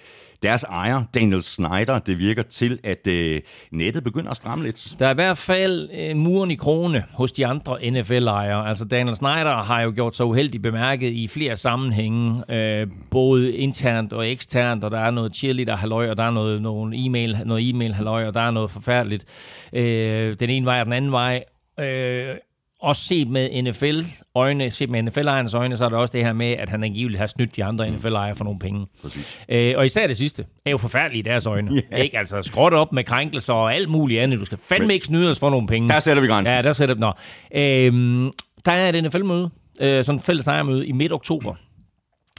deres 0.43 0.63
ejer, 0.63 1.03
Daniel 1.15 1.43
Snyder, 1.43 1.99
det 1.99 2.19
virker 2.19 2.43
til, 2.43 2.79
at 2.85 3.07
øh, 3.07 3.41
nettet 3.71 4.05
begynder 4.05 4.31
at 4.31 4.37
stramme 4.37 4.65
lidt. 4.65 4.97
Der 4.99 5.07
er 5.07 5.11
i 5.11 5.15
hvert 5.15 5.39
fald 5.39 5.91
øh, 5.95 6.17
muren 6.17 6.51
i 6.51 6.55
krone 6.55 7.05
hos 7.13 7.33
de 7.33 7.47
andre 7.47 7.91
NFL-ejere. 7.91 8.69
Altså 8.69 8.85
Daniel 8.85 9.17
Snyder 9.17 9.63
har 9.63 9.83
jo 9.83 9.93
gjort 9.95 10.17
sig 10.17 10.27
uheldigt 10.27 10.63
bemærket 10.63 11.13
i 11.13 11.29
flere 11.29 11.57
sammenhænge, 11.57 12.55
øh, 12.55 12.87
både 13.11 13.57
internt 13.57 14.13
og 14.13 14.31
eksternt, 14.31 14.85
og 14.85 14.91
der 14.91 15.01
er 15.01 15.11
noget 15.11 15.37
cheerleader 15.37 15.77
halløj, 15.77 16.11
og 16.11 16.17
der 16.17 16.25
er 16.25 16.31
noget, 16.31 16.63
nogle 16.63 16.97
e-mail, 17.07 17.39
noget 17.45 17.69
e-mail 17.69 17.95
halløj, 17.95 18.27
og 18.27 18.35
der 18.35 18.41
er 18.41 18.51
noget 18.51 18.71
forfærdeligt. 18.71 19.25
Øh, 19.73 20.37
den 20.41 20.51
ene 20.51 20.67
vej 20.67 20.81
og 20.81 20.85
den 20.85 20.93
anden 20.93 21.13
vej. 21.13 21.45
Øh, 21.81 22.37
også 22.83 23.05
set 23.05 23.29
med 23.29 23.63
NFL-øjne, 23.63 24.71
set 24.71 24.91
med 24.91 25.03
NFL-ejernes 25.03 25.55
øjne, 25.55 25.77
så 25.77 25.85
er 25.85 25.89
der 25.89 25.97
også 25.97 26.13
det 26.13 26.25
her 26.25 26.33
med, 26.33 26.51
at 26.51 26.69
han 26.69 26.85
angiveligt 26.85 27.19
har 27.19 27.27
snydt 27.27 27.57
de 27.57 27.65
andre 27.65 27.89
mm. 27.89 27.95
NFL-ejere 27.95 28.37
for 28.37 28.45
nogle 28.45 28.59
penge. 28.59 28.87
Præcis. 29.03 29.41
Øh, 29.49 29.75
og 29.77 29.87
især 29.87 30.07
det 30.07 30.17
sidste 30.17 30.45
er 30.67 30.71
jo 30.71 30.79
forfærdeligt 30.79 31.27
i 31.27 31.31
deres 31.31 31.47
øjne. 31.47 31.71
Yeah. 31.93 32.05
Ikke? 32.05 32.19
Altså 32.19 32.43
skråt 32.43 32.73
op 32.73 32.93
med 32.93 33.05
krænkelser 33.05 33.55
og 33.55 33.75
alt 33.75 33.89
muligt 33.89 34.21
andet. 34.21 34.39
Du 34.39 34.45
skal 34.45 34.59
fandme 34.59 34.87
Men, 34.87 34.95
ikke 34.95 35.07
snyde 35.07 35.31
os 35.31 35.39
for 35.39 35.51
nogle 35.51 35.67
penge. 35.67 35.89
Der 35.89 36.01
sætter 36.01 36.21
vi 36.21 36.29
grænsen. 36.29 36.57
Ja, 36.57 36.63
der 36.63 36.73
sætter 36.73 36.95
vi. 36.95 37.01
Nå. 37.01 37.13
Øh, 37.55 38.33
der 38.65 38.73
er 38.73 38.89
et 38.89 39.05
NFL-møde, 39.05 39.51
øh, 39.81 40.05
sådan 40.05 40.17
et 40.17 40.25
fælles 40.25 40.49
ejermøde 40.49 40.87
i 40.87 40.93
midt 40.93 41.13
oktober. 41.13 41.55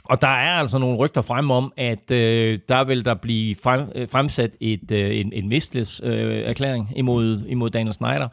Og 0.04 0.20
der 0.20 0.28
er 0.28 0.50
altså 0.50 0.78
nogle 0.78 0.96
rygter 0.96 1.22
frem 1.22 1.50
om, 1.50 1.72
at 1.76 2.10
øh, 2.10 2.58
der 2.68 2.84
vil 2.84 3.04
der 3.04 3.14
blive 3.14 3.56
frem, 3.62 3.80
øh, 3.94 4.08
fremsat 4.08 4.50
et, 4.60 4.90
øh, 4.92 5.20
en, 5.20 5.32
en 5.32 5.48
misteløs-erklæring 5.48 6.88
øh, 6.92 6.98
imod, 6.98 7.44
imod 7.48 7.70
Daniel 7.70 7.94
Snyder. 7.94 8.28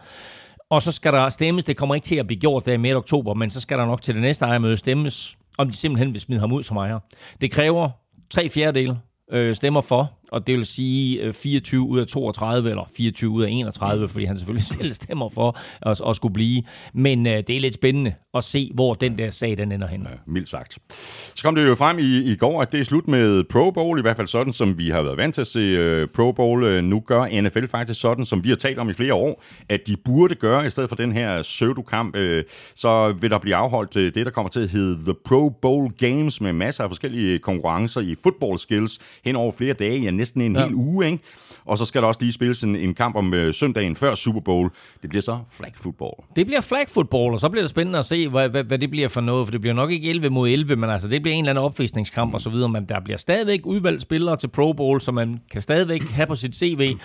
Og 0.72 0.82
så 0.82 0.92
skal 0.92 1.14
der 1.14 1.30
stemmes, 1.30 1.64
det 1.64 1.78
kommer 1.78 1.96
ikke 1.96 2.06
til 2.06 2.16
at 2.16 2.28
blive 2.28 2.40
gjort 2.40 2.66
der 2.66 2.74
i 2.74 2.78
midt 2.78 2.96
oktober, 2.96 3.34
men 3.34 3.50
så 3.50 3.62
skal 3.62 3.78
der 3.78 3.86
nok 3.86 4.02
til 4.02 4.14
det 4.14 4.22
næste 4.22 4.46
ejermøde 4.46 4.78
stemmes, 4.78 5.38
om 5.58 5.68
de 5.68 5.74
simpelthen 5.74 6.14
vil 6.14 6.22
smide 6.22 6.40
ham 6.40 6.52
ud 6.52 6.64
som 6.64 6.78
ejer. 6.78 7.00
Det 7.42 7.52
kræver 7.52 7.90
tre 8.30 8.50
fjerdedele 8.50 9.00
øh, 9.32 9.56
stemmer 9.56 9.82
for, 9.82 10.14
og 10.32 10.48
det 10.48 10.56
vil 10.56 10.66
sige 10.66 11.22
øh, 11.22 11.34
24 11.34 11.82
ud 11.82 12.00
af 12.00 12.08
32, 12.08 12.70
eller 12.70 12.90
24 12.98 13.32
ud 13.32 13.44
af 13.44 13.50
31, 13.50 14.08
fordi 14.08 14.26
han 14.26 14.38
selvfølgelig 14.38 14.66
selv 14.80 14.94
stemmer 14.94 15.30
for 15.30 15.58
at, 15.82 16.02
at 16.08 16.16
skulle 16.16 16.34
blive. 16.34 16.64
Men 16.94 17.28
øh, 17.28 17.44
det 17.48 17.56
er 17.56 17.60
lidt 17.60 17.74
spændende 17.74 18.14
at 18.34 18.44
se, 18.44 18.72
hvor 18.74 18.94
den 18.94 19.18
der 19.18 19.30
sag 19.30 19.58
den 19.58 19.72
ender 19.72 19.88
hen. 19.88 20.02
Ja, 20.02 20.16
mildt 20.28 20.50
sagt. 20.50 20.78
Så 21.36 21.44
kom 21.44 21.56
det 21.56 21.68
jo 21.68 21.76
frem 21.76 22.00
i, 22.00 22.32
i 22.32 22.36
går, 22.36 22.62
at 22.62 22.72
det 22.72 22.80
er 22.80 22.84
slut 22.84 23.08
med 23.08 23.44
Pro 23.44 23.72
Bowl, 23.72 24.00
i 24.00 24.02
hvert 24.02 24.18
fald 24.18 24.28
sådan, 24.28 24.54
som 24.54 24.78
vi 24.78 24.90
har 24.90 25.02
været 25.02 25.18
vant 25.18 25.36
til 25.36 25.42
at 25.42 25.48
se 25.48 26.02
uh, 26.02 26.10
Pro 26.10 26.32
Bowl. 26.32 26.64
Uh, 26.64 26.84
nu 26.84 27.00
gør 27.00 27.42
NFL 27.42 27.66
faktisk 27.66 28.02
sådan, 28.02 28.26
som 28.26 28.44
vi 28.44 28.50
har 28.50 28.56
talt 28.56 28.80
om 28.80 28.90
i 28.90 28.94
flere 28.94 29.14
år, 29.14 29.44
at 29.70 29.88
de 29.88 29.98
burde 29.98 30.36
gøre, 30.36 30.68
i 30.68 30.70
stedet 30.70 30.90
for 30.90 30.96
den 30.96 31.12
her 31.12 31.42
pseudo-kamp, 31.42 32.16
uh, 32.16 32.40
så 32.76 33.12
vil 33.12 33.30
der 33.30 33.38
blive 33.38 33.56
afholdt 33.56 33.96
uh, 33.96 34.04
det, 34.04 34.16
der 34.16 34.32
kommer 34.32 34.50
til 34.50 34.60
at 34.60 34.70
hedde 34.70 35.04
The 35.04 35.14
Pro 35.26 35.50
Bowl 35.50 35.92
Games, 35.92 36.42
med 36.42 36.54
masser 36.54 36.84
af 36.84 36.90
forskellige 36.90 37.40
konkurrencer 37.40 38.02
i 38.02 38.16
football 38.24 38.58
skills 38.58 39.00
hen 39.26 39.36
over 39.36 39.52
flere 39.52 39.74
dage, 39.74 40.00
ja, 40.00 40.12
næsten 40.12 40.42
en 40.42 40.56
ja. 40.56 40.66
hel 40.66 40.74
uge, 40.74 41.06
ikke? 41.06 41.20
Og 41.66 41.78
så 41.78 41.86
skal 41.86 42.02
der 42.02 42.08
også 42.08 42.20
lige 42.22 42.32
spilles 42.32 42.64
en, 42.64 42.76
en 42.76 42.94
kamp 42.94 43.16
om 43.16 43.34
uh, 43.34 43.52
søndagen 43.52 43.96
før 43.96 44.16
Super 44.16 44.42
Bowl. 44.42 44.70
Det 45.02 45.10
bliver 45.10 45.22
så 45.22 45.40
flag 45.52 45.72
football. 45.76 46.14
Det 46.36 46.46
bliver 46.46 46.62
flag 46.62 46.90
football, 46.90 47.34
og 47.34 47.40
så 47.40 47.50
bliver 47.50 47.64
det 47.64 47.70
spændende 47.70 48.00
at 48.00 48.06
se, 48.06 48.21
hvad, 48.30 48.50
hvad, 48.50 48.64
hvad 48.64 48.80
det 48.80 48.92
bliver 48.92 49.08
for 49.08 49.22
noget, 49.22 49.48
for 49.48 49.52
det 49.52 49.62
bliver 49.62 49.74
nok 49.74 49.92
ikke 49.92 50.10
11 50.10 50.30
mod 50.30 50.50
11, 50.50 50.76
men 50.76 50.90
altså 50.90 51.08
det 51.08 51.22
bliver 51.22 51.36
en 51.36 51.44
eller 51.44 51.50
anden 51.50 51.66
opvisningskamp 51.66 52.30
mm. 52.30 52.34
og 52.34 52.42
så 52.42 52.50
videre, 52.50 52.70
men 52.70 52.86
der 52.86 53.00
bliver 53.00 53.18
stadigvæk 53.18 53.66
udvalgt 53.66 54.02
spillere 54.02 54.38
til 54.38 54.48
Pro 54.48 54.74
Bowl, 54.74 55.02
som 55.02 55.14
man 55.14 55.40
kan 55.52 55.62
stadigvæk 55.62 56.04
have 56.04 56.28
på 56.28 56.36
sit 56.36 56.56
CV. 56.56 56.98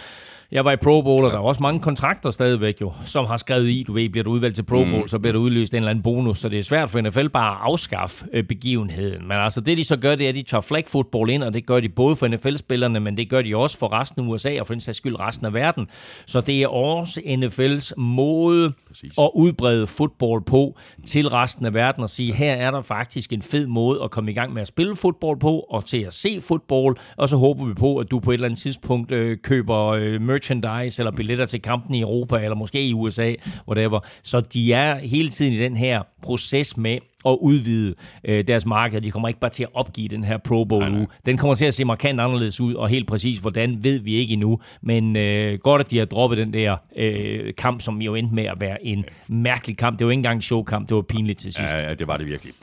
Jeg 0.52 0.64
var 0.64 0.72
i 0.72 0.76
Pro 0.76 1.02
Bowl, 1.02 1.24
og 1.24 1.30
der 1.30 1.36
er 1.36 1.42
også 1.42 1.62
mange 1.62 1.80
kontrakter 1.80 2.30
stadigvæk 2.30 2.80
jo, 2.80 2.92
som 3.04 3.26
har 3.26 3.36
skrevet 3.36 3.68
i, 3.68 3.84
du 3.86 3.92
ved, 3.92 4.08
bliver 4.08 4.24
du 4.24 4.30
udvalgt 4.30 4.54
til 4.54 4.62
Pro 4.62 4.84
Bowl, 4.84 5.02
mm. 5.02 5.08
så 5.08 5.18
bliver 5.18 5.32
der 5.32 5.40
udløst 5.40 5.74
en 5.74 5.78
eller 5.78 5.90
anden 5.90 6.02
bonus, 6.02 6.38
så 6.38 6.48
det 6.48 6.58
er 6.58 6.62
svært 6.62 6.90
for 6.90 7.00
NFL 7.00 7.28
bare 7.28 7.52
at 7.52 7.58
afskaffe 7.62 8.26
øh, 8.32 8.44
begivenheden. 8.44 9.28
Men 9.28 9.36
altså 9.36 9.60
det, 9.60 9.78
de 9.78 9.84
så 9.84 9.96
gør, 9.96 10.14
det 10.14 10.24
er, 10.24 10.28
at 10.28 10.34
de 10.34 10.42
tager 10.42 10.60
flag 10.60 10.84
football 10.86 11.30
ind, 11.30 11.42
og 11.42 11.54
det 11.54 11.66
gør 11.66 11.80
de 11.80 11.88
både 11.88 12.16
for 12.16 12.28
NFL-spillerne, 12.28 13.00
men 13.00 13.16
det 13.16 13.30
gør 13.30 13.42
de 13.42 13.56
også 13.56 13.78
for 13.78 13.92
resten 13.92 14.24
af 14.24 14.28
USA, 14.28 14.60
og 14.60 14.66
for 14.66 14.74
den 14.74 14.80
sags 14.80 14.96
skyld 14.96 15.20
resten 15.20 15.46
af 15.46 15.54
verden. 15.54 15.88
Så 16.26 16.40
det 16.40 16.62
er 16.62 16.68
også 16.68 17.20
NFL's 17.20 18.00
måde 18.00 18.72
Præcis. 19.00 19.18
og 19.18 19.36
udbrede 19.38 19.86
fodbold 19.86 20.42
på 20.42 20.76
til 21.06 21.28
resten 21.28 21.66
af 21.66 21.74
verden, 21.74 22.02
og 22.02 22.10
sige, 22.10 22.34
her 22.34 22.52
er 22.52 22.70
der 22.70 22.82
faktisk 22.82 23.32
en 23.32 23.42
fed 23.42 23.66
måde 23.66 24.02
at 24.02 24.10
komme 24.10 24.30
i 24.30 24.34
gang 24.34 24.52
med 24.52 24.62
at 24.62 24.68
spille 24.68 24.96
fodbold 24.96 25.40
på, 25.40 25.58
og 25.58 25.84
til 25.84 26.02
at 26.02 26.12
se 26.12 26.40
fodbold, 26.40 26.96
og 27.16 27.28
så 27.28 27.36
håber 27.36 27.64
vi 27.64 27.74
på, 27.74 27.96
at 27.96 28.10
du 28.10 28.20
på 28.20 28.30
et 28.30 28.34
eller 28.34 28.44
andet 28.46 28.60
tidspunkt 28.60 29.12
øh, 29.12 29.38
køber 29.42 29.86
øh, 29.86 30.20
merchandise 30.20 31.02
eller 31.02 31.12
billetter 31.12 31.46
til 31.46 31.62
kampen 31.62 31.94
i 31.94 32.00
Europa, 32.00 32.36
eller 32.36 32.54
måske 32.54 32.86
i 32.86 32.94
USA, 32.94 33.34
whatever. 33.68 34.00
Så 34.22 34.40
de 34.40 34.72
er 34.72 34.98
hele 34.98 35.28
tiden 35.28 35.52
i 35.52 35.58
den 35.58 35.76
her 35.76 36.02
proces 36.22 36.76
med 36.76 36.98
at 37.26 37.38
udvide 37.40 37.94
øh, 38.24 38.44
deres 38.46 38.66
marked. 38.66 39.00
De 39.00 39.10
kommer 39.10 39.28
ikke 39.28 39.40
bare 39.40 39.50
til 39.50 39.62
at 39.62 39.68
opgive 39.74 40.08
den 40.08 40.24
her 40.24 40.38
Pro 40.38 40.64
Bowl 40.64 40.92
nu. 40.92 41.06
Den 41.26 41.36
kommer 41.36 41.54
til 41.54 41.64
at 41.64 41.74
se 41.74 41.84
markant 41.84 42.20
anderledes 42.20 42.60
ud, 42.60 42.74
og 42.74 42.88
helt 42.88 43.06
præcis 43.06 43.38
hvordan 43.38 43.84
ved 43.84 43.98
vi 43.98 44.14
ikke 44.14 44.32
endnu. 44.32 44.60
Men 44.82 45.16
øh, 45.16 45.58
godt, 45.58 45.80
at 45.80 45.90
de 45.90 45.98
har 45.98 46.04
droppet 46.04 46.38
den 46.38 46.52
der 46.52 46.76
øh, 46.96 47.54
kamp, 47.58 47.80
som 47.80 48.02
jo 48.02 48.14
endte 48.14 48.34
med 48.34 48.44
at 48.44 48.60
være 48.60 48.86
en 48.86 49.04
mærkelig 49.28 49.76
kamp. 49.76 49.98
Det 49.98 50.06
var 50.06 50.10
ikke 50.10 50.18
engang 50.18 50.36
en 50.36 50.42
showkamp, 50.42 50.88
det 50.88 50.94
var 50.94 51.02
pinligt 51.02 51.38
til 51.38 51.52
sidst. 51.52 51.74
Ja, 51.74 51.88
ja 51.88 51.94
det 51.94 52.06
var 52.06 52.16
det 52.16 52.26
virkelig. 52.26 52.54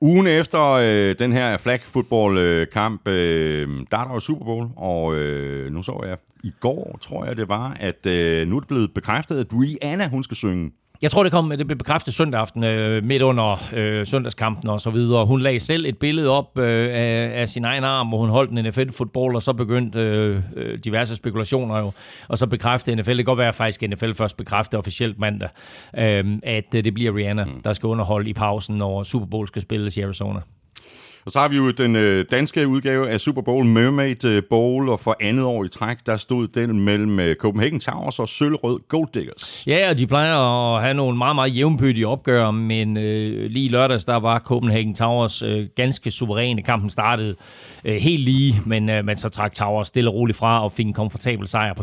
Ugen 0.00 0.26
efter 0.26 0.70
øh, 0.70 1.14
den 1.18 1.32
her 1.32 1.56
flag 1.56 1.80
football 1.80 2.38
øh, 2.38 2.66
kamp, 2.72 3.08
øh, 3.08 3.68
der 3.90 3.98
er 3.98 4.04
der 4.04 4.14
jo 4.14 4.20
Super 4.20 4.44
Bowl, 4.44 4.68
og 4.76 5.14
øh, 5.14 5.72
nu 5.72 5.82
så 5.82 6.04
jeg 6.06 6.16
i 6.44 6.52
går, 6.60 6.98
tror 7.00 7.24
jeg 7.24 7.36
det 7.36 7.48
var, 7.48 7.76
at 7.80 8.06
øh, 8.06 8.48
nu 8.48 8.56
er 8.56 8.60
det 8.60 8.68
blevet 8.68 8.94
bekræftet, 8.94 9.40
at 9.40 9.46
Rihanna, 9.52 10.08
hun 10.08 10.22
skal 10.22 10.36
synge 10.36 10.70
jeg 11.02 11.10
tror, 11.10 11.22
det 11.22 11.32
kom, 11.32 11.50
det 11.50 11.66
blev 11.66 11.78
bekræftet 11.78 12.14
søndag 12.14 12.40
aften, 12.40 12.64
øh, 12.64 13.04
midt 13.04 13.22
under 13.22 13.62
øh, 13.72 14.06
søndagskampen 14.06 14.70
og 14.70 14.80
så 14.80 14.90
videre. 14.90 15.26
Hun 15.26 15.40
lagde 15.40 15.60
selv 15.60 15.86
et 15.86 15.98
billede 15.98 16.28
op 16.28 16.58
øh, 16.58 16.88
af, 16.92 17.40
af 17.40 17.48
sin 17.48 17.64
egen 17.64 17.84
arm, 17.84 18.08
hvor 18.08 18.18
hun 18.18 18.28
holdt 18.28 18.50
en 18.50 18.64
NFL-fodbold, 18.64 19.34
og 19.34 19.42
så 19.42 19.52
begyndte 19.52 20.00
øh, 20.00 20.42
øh, 20.56 20.78
diverse 20.78 21.16
spekulationer 21.16 21.78
jo. 21.78 21.92
Og 22.28 22.38
så 22.38 22.46
bekræftede 22.46 22.96
NFL, 22.96 23.10
det 23.10 23.16
kan 23.16 23.24
godt 23.24 23.38
være 23.38 23.48
at 23.48 23.54
faktisk 23.54 23.82
NFL 23.82 24.12
først 24.12 24.36
bekræftede 24.36 24.78
officielt 24.78 25.18
mandag, 25.18 25.48
øh, 25.98 26.38
at 26.42 26.74
øh, 26.74 26.84
det 26.84 26.94
bliver 26.94 27.16
Rihanna, 27.16 27.44
mm. 27.44 27.62
der 27.64 27.72
skal 27.72 27.86
underholde 27.86 28.30
i 28.30 28.32
pausen, 28.32 28.76
når 28.76 29.02
Super 29.02 29.26
Bowl 29.26 29.46
skal 29.46 29.62
spilles 29.62 29.96
i 29.96 30.00
Arizona. 30.00 30.40
Og 31.24 31.30
så 31.30 31.40
har 31.40 31.48
vi 31.48 31.56
jo 31.56 31.70
den 31.70 31.96
øh, 31.96 32.24
danske 32.30 32.68
udgave 32.68 33.10
af 33.10 33.20
Super 33.20 33.42
Bowl, 33.42 33.64
Mermaid 33.64 34.24
øh, 34.24 34.42
Bowl, 34.50 34.88
og 34.88 35.00
for 35.00 35.16
andet 35.20 35.44
år 35.44 35.64
i 35.64 35.68
træk, 35.68 35.96
der 36.06 36.16
stod 36.16 36.48
den 36.48 36.80
mellem 36.80 37.20
øh, 37.20 37.36
Copenhagen 37.36 37.80
Towers 37.80 38.18
og 38.18 38.28
Sølvrød 38.28 38.80
Gold 38.88 39.08
Diggers. 39.14 39.66
Ja, 39.66 39.90
og 39.90 39.98
de 39.98 40.06
plejer 40.06 40.36
at 40.36 40.82
have 40.82 40.94
nogle 40.94 41.18
meget, 41.18 41.34
meget 41.34 41.56
jævnbyrdige 41.56 42.06
opgør, 42.06 42.50
men 42.50 42.96
øh, 42.96 43.50
lige 43.50 43.68
lørdags, 43.68 44.04
der 44.04 44.16
var 44.16 44.38
Copenhagen 44.38 44.94
Towers 44.94 45.42
øh, 45.42 45.66
ganske 45.76 46.10
suveræne. 46.10 46.62
Kampen 46.62 46.90
startede 46.90 47.34
øh, 47.84 47.94
helt 47.94 48.22
lige, 48.22 48.54
men, 48.66 48.88
øh, 48.88 49.04
men 49.04 49.16
så 49.16 49.28
trak 49.28 49.54
Towers 49.54 49.88
stille 49.88 50.10
og 50.10 50.14
roligt 50.14 50.38
fra 50.38 50.64
og 50.64 50.72
fik 50.72 50.86
en 50.86 50.92
komfortabel 50.92 51.46
sejr 51.46 51.74
på 51.74 51.82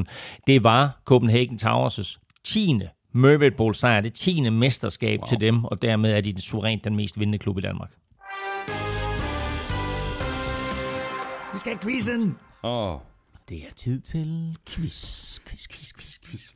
32-17. 0.00 0.04
Det 0.46 0.64
var 0.64 1.00
Copenhagen 1.04 1.58
Towers' 1.62 2.16
10. 2.44 2.80
Mermaid 3.14 3.50
Bowl 3.50 3.74
sejr, 3.74 4.00
det 4.00 4.12
10. 4.12 4.50
mesterskab 4.50 5.20
wow. 5.20 5.26
til 5.28 5.40
dem, 5.40 5.64
og 5.64 5.82
dermed 5.82 6.12
er 6.12 6.20
de 6.20 6.32
den 6.32 6.40
suverænt 6.40 6.84
den 6.84 6.96
mest 6.96 7.20
vindende 7.20 7.38
klub 7.38 7.58
i 7.58 7.60
Danmark. 7.60 7.90
Vi 11.52 11.58
skal 11.58 11.72
have 11.72 11.82
quizzen! 11.82 12.36
Oh. 12.62 12.98
Det 13.48 13.56
er 13.56 13.72
tid 13.76 14.00
til 14.00 14.56
quiz, 14.68 15.38
quiz, 15.46 15.68
quiz, 15.68 15.92
quiz, 15.98 16.18
quiz. 16.26 16.52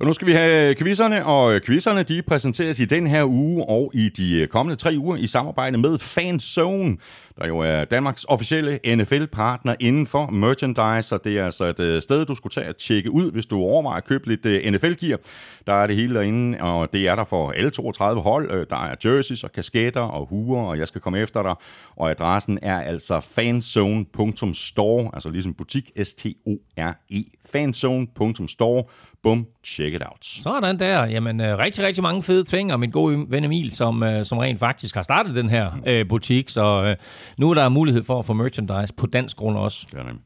Og 0.00 0.06
nu 0.06 0.12
skal 0.12 0.26
vi 0.26 0.32
have 0.32 0.74
quizzerne, 0.74 1.26
og 1.26 1.60
quizzerne 1.66 2.02
de 2.02 2.22
præsenteres 2.22 2.80
i 2.80 2.84
den 2.84 3.06
her 3.06 3.24
uge 3.24 3.64
og 3.68 3.90
i 3.94 4.08
de 4.08 4.46
kommende 4.50 4.76
tre 4.76 4.94
uger 4.98 5.16
i 5.16 5.26
samarbejde 5.26 5.78
med 5.78 5.98
Fanzone, 5.98 6.96
der 7.40 7.46
jo 7.46 7.58
er 7.58 7.84
Danmarks 7.84 8.26
officielle 8.28 8.78
NFL-partner 8.96 9.74
inden 9.80 10.06
for 10.06 10.26
merchandise, 10.26 11.14
og 11.14 11.24
det 11.24 11.38
er 11.38 11.44
altså 11.44 11.64
et 11.64 11.80
øh, 11.80 12.02
sted, 12.02 12.26
du 12.26 12.34
skulle 12.34 12.52
tage 12.52 12.66
at 12.66 12.76
tjekke 12.76 13.10
ud, 13.10 13.32
hvis 13.32 13.46
du 13.46 13.58
overvejer 13.58 13.96
at 13.96 14.04
købe 14.04 14.28
lidt 14.28 14.46
øh, 14.46 14.72
NFL-gear. 14.72 15.18
Der 15.66 15.72
er 15.72 15.86
det 15.86 15.96
hele 15.96 16.14
derinde, 16.14 16.58
og 16.60 16.92
det 16.92 17.08
er 17.08 17.14
der 17.14 17.24
for 17.24 17.50
alle 17.50 17.70
32 17.70 18.22
hold. 18.22 18.50
Øh, 18.52 18.66
der 18.70 18.76
er 18.76 18.94
jerseys 19.04 19.44
og 19.44 19.52
kasketter 19.52 20.00
og 20.00 20.26
huer, 20.26 20.62
og 20.62 20.78
jeg 20.78 20.88
skal 20.88 21.00
komme 21.00 21.18
efter 21.18 21.42
dig. 21.42 21.54
Og 21.96 22.10
adressen 22.10 22.58
er 22.62 22.80
altså 22.80 23.20
fanzone.store, 23.20 25.10
altså 25.14 25.30
ligesom 25.30 25.54
butik 25.54 25.90
S-T-O-R-E, 26.02 27.24
fanzone.store. 27.52 28.84
Bum, 29.22 29.46
check 29.64 29.94
it 29.94 30.02
out. 30.02 30.24
Sådan 30.24 30.78
der. 30.78 31.04
Jamen, 31.04 31.40
øh, 31.40 31.58
rigtig, 31.58 31.84
rigtig 31.84 32.02
mange 32.02 32.22
fede 32.22 32.44
ting, 32.44 32.72
og 32.72 32.80
min 32.80 32.90
gode 32.90 33.26
ven 33.28 33.44
Emil, 33.44 33.72
som, 33.72 34.02
øh, 34.02 34.24
som 34.24 34.38
rent 34.38 34.58
faktisk 34.58 34.94
har 34.94 35.02
startet 35.02 35.34
den 35.34 35.50
her 35.50 35.70
øh, 35.86 36.08
butik, 36.08 36.48
så 36.48 36.84
øh, 36.84 36.96
nu 37.38 37.50
er 37.50 37.54
der 37.54 37.68
mulighed 37.68 38.04
for 38.04 38.18
at 38.18 38.26
få 38.26 38.32
merchandise 38.32 38.94
på 38.94 39.06
dansk 39.06 39.36
grund 39.36 39.56
også. 39.58 39.86
Ja, 39.92 39.98
nemlig. 39.98 40.22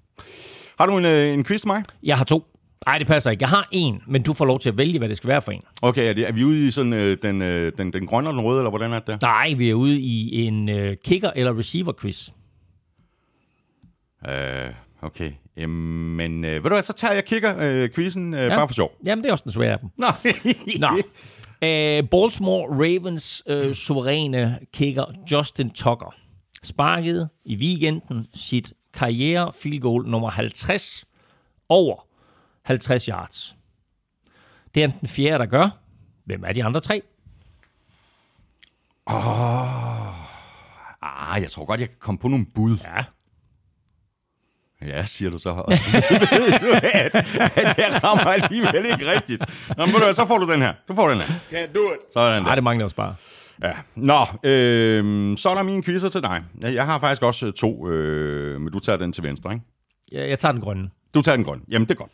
har 0.78 0.87
du 0.87 0.99
en, 0.99 1.04
øh, 1.04 1.34
en 1.34 1.44
quiz 1.44 1.61
til 1.61 1.68
mig? 1.68 1.82
Jeg 2.02 2.16
har 2.16 2.25
to. 2.25 2.46
Nej, 2.87 2.99
det 2.99 3.06
passer 3.06 3.30
ikke. 3.30 3.42
Jeg 3.42 3.49
har 3.49 3.68
en, 3.70 4.02
men 4.06 4.23
du 4.23 4.32
får 4.32 4.44
lov 4.44 4.61
til 4.61 4.68
at 4.68 4.78
vælge, 4.78 4.99
hvad 4.99 5.08
det 5.08 5.16
skal 5.16 5.28
være 5.28 5.42
for 5.42 5.52
en. 5.52 5.62
Okay, 5.82 6.08
er, 6.08 6.12
det, 6.12 6.28
er 6.28 6.32
vi 6.32 6.44
ude 6.44 6.66
i 6.66 6.70
sådan, 6.70 6.92
øh, 6.92 7.18
den, 7.23 7.42
øh, 7.42 7.73
den, 7.78 7.92
den 7.92 8.06
grønne 8.06 8.30
og 8.30 8.34
den 8.34 8.44
røde, 8.44 8.61
eller 8.61 8.70
hvordan 8.70 8.92
er 8.92 8.99
det? 8.99 9.23
Nej, 9.23 9.54
vi 9.58 9.70
er 9.70 9.75
ude 9.75 10.00
i 10.00 10.46
en 10.46 10.68
øh, 10.68 10.96
kicker- 11.04 11.32
eller 11.37 11.58
receiver-quiz. 11.58 12.30
Øh, 14.28 14.70
okay. 15.02 15.32
Jamen, 15.56 16.44
øh, 16.44 16.50
ved 16.54 16.62
du 16.62 16.68
hvad, 16.68 16.82
så 16.82 16.92
tager 16.92 17.14
jeg 17.14 17.25
kigger 17.25 17.56
øh, 17.58 17.90
øh, 18.16 18.32
ja. 18.32 18.49
bare 18.49 18.68
for 18.68 18.75
sjov. 18.75 18.92
Jamen, 19.06 19.23
det 19.23 19.28
er 19.28 19.32
også 19.32 19.44
den 19.44 19.52
svære 19.52 19.73
af 19.73 19.78
dem. 19.78 19.90
Nå. 19.96 20.06
Nå. 20.80 20.88
Uh, 21.62 22.08
Baltimore 22.08 22.66
Ravens 22.70 23.42
uh, 23.50 23.73
suveræne 23.73 24.58
kicker 24.73 25.04
Justin 25.30 25.70
Tucker 25.70 26.14
sparkede 26.64 27.28
i 27.44 27.56
weekenden 27.56 28.26
sit 28.35 28.73
karriere 28.92 29.52
field 29.52 29.80
goal 29.80 30.06
nummer 30.06 30.30
50 30.30 31.04
over 31.68 32.06
50 32.62 33.04
yards. 33.06 33.56
Det 34.75 34.83
er 34.83 34.87
den 34.87 35.09
fjerde, 35.09 35.38
der 35.38 35.47
gør. 35.47 35.71
Hvem 36.25 36.44
er 36.44 36.52
de 36.52 36.64
andre 36.64 36.80
tre? 36.80 37.02
Ah, 41.02 41.42
jeg 41.42 41.50
tror 41.50 41.64
godt, 41.64 41.80
jeg 41.80 41.88
kan 41.88 41.99
komme 42.00 42.18
på 42.18 42.28
nogle 42.28 42.47
bud. 42.54 42.76
Ja. 42.85 43.04
Ja, 44.87 45.04
siger 45.04 45.30
du 45.30 45.38
så. 45.38 45.50
Og 45.68 45.76
så 45.76 45.83
ved 45.92 46.59
du, 46.59 46.80
at, 46.83 47.14
at 47.56 47.78
jeg 47.78 48.04
rammer 48.04 48.25
alligevel 48.25 48.87
ikke 48.92 49.11
rigtigt. 49.12 49.44
Nå, 49.76 49.87
men 49.87 49.94
du 49.94 50.12
så 50.12 50.26
får 50.26 50.38
du 50.38 50.52
den 50.52 50.62
her. 50.62 50.75
Du 50.88 50.94
får 50.94 51.09
den 51.09 51.21
her. 51.21 51.26
Can't 51.26 51.73
do 51.73 51.80
it. 51.80 52.12
Sådan 52.12 52.44
der. 52.44 52.54
det 52.54 52.64
mangler 52.64 52.85
også 52.85 52.97
bare. 52.97 53.14
Ja. 53.62 53.73
Nå, 53.94 54.20
øh, 54.44 55.37
så 55.38 55.49
er 55.50 55.54
der 55.54 55.62
mine 55.62 55.82
quizzer 55.82 56.08
til 56.08 56.23
dig. 56.23 56.42
Jeg 56.62 56.87
har 56.87 56.99
faktisk 56.99 57.23
også 57.23 57.50
to, 57.50 57.88
øh, 57.88 58.61
men 58.61 58.73
du 58.73 58.78
tager 58.78 58.96
den 58.96 59.12
til 59.12 59.23
venstre, 59.23 59.52
ikke? 59.52 59.64
Jeg, 60.12 60.28
jeg 60.28 60.38
tager 60.38 60.52
den 60.52 60.61
grønne. 60.61 60.90
Du 61.14 61.23
tager 61.23 61.37
den 61.37 61.44
grønne. 61.44 61.64
Jamen, 61.68 61.88
det 61.88 61.94
er 61.94 61.99
godt. 61.99 62.11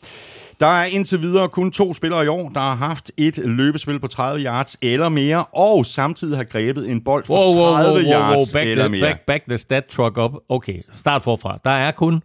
Der 0.61 0.67
er 0.67 0.85
indtil 0.85 1.23
videre 1.23 1.49
kun 1.49 1.71
to 1.73 1.95
spillere 1.95 2.25
i 2.25 2.29
år, 2.29 2.49
der 2.49 2.61
har 2.61 2.75
haft 2.75 3.11
et 3.17 3.37
løbespil 3.39 4.01
på 4.01 4.07
30 4.07 4.45
yards 4.45 4.77
eller 4.83 5.09
mere, 5.09 5.45
og 5.45 5.87
samtidig 5.87 6.37
har 6.37 6.45
grebet 6.45 6.91
en 6.91 7.05
bold 7.05 7.25
for 7.25 7.47
30 7.77 8.11
yards 8.13 8.53
Back, 8.53 8.69
eller 8.69 8.85
the, 8.85 8.91
mere. 8.91 9.01
back, 9.01 9.21
back 9.27 9.45
the 9.49 9.59
stat 9.59 9.85
truck 9.87 10.19
up. 10.19 10.33
Okay, 10.49 10.83
start 10.93 11.23
forfra. 11.23 11.59
Der 11.65 11.71
er 11.71 11.91
kun... 11.91 12.23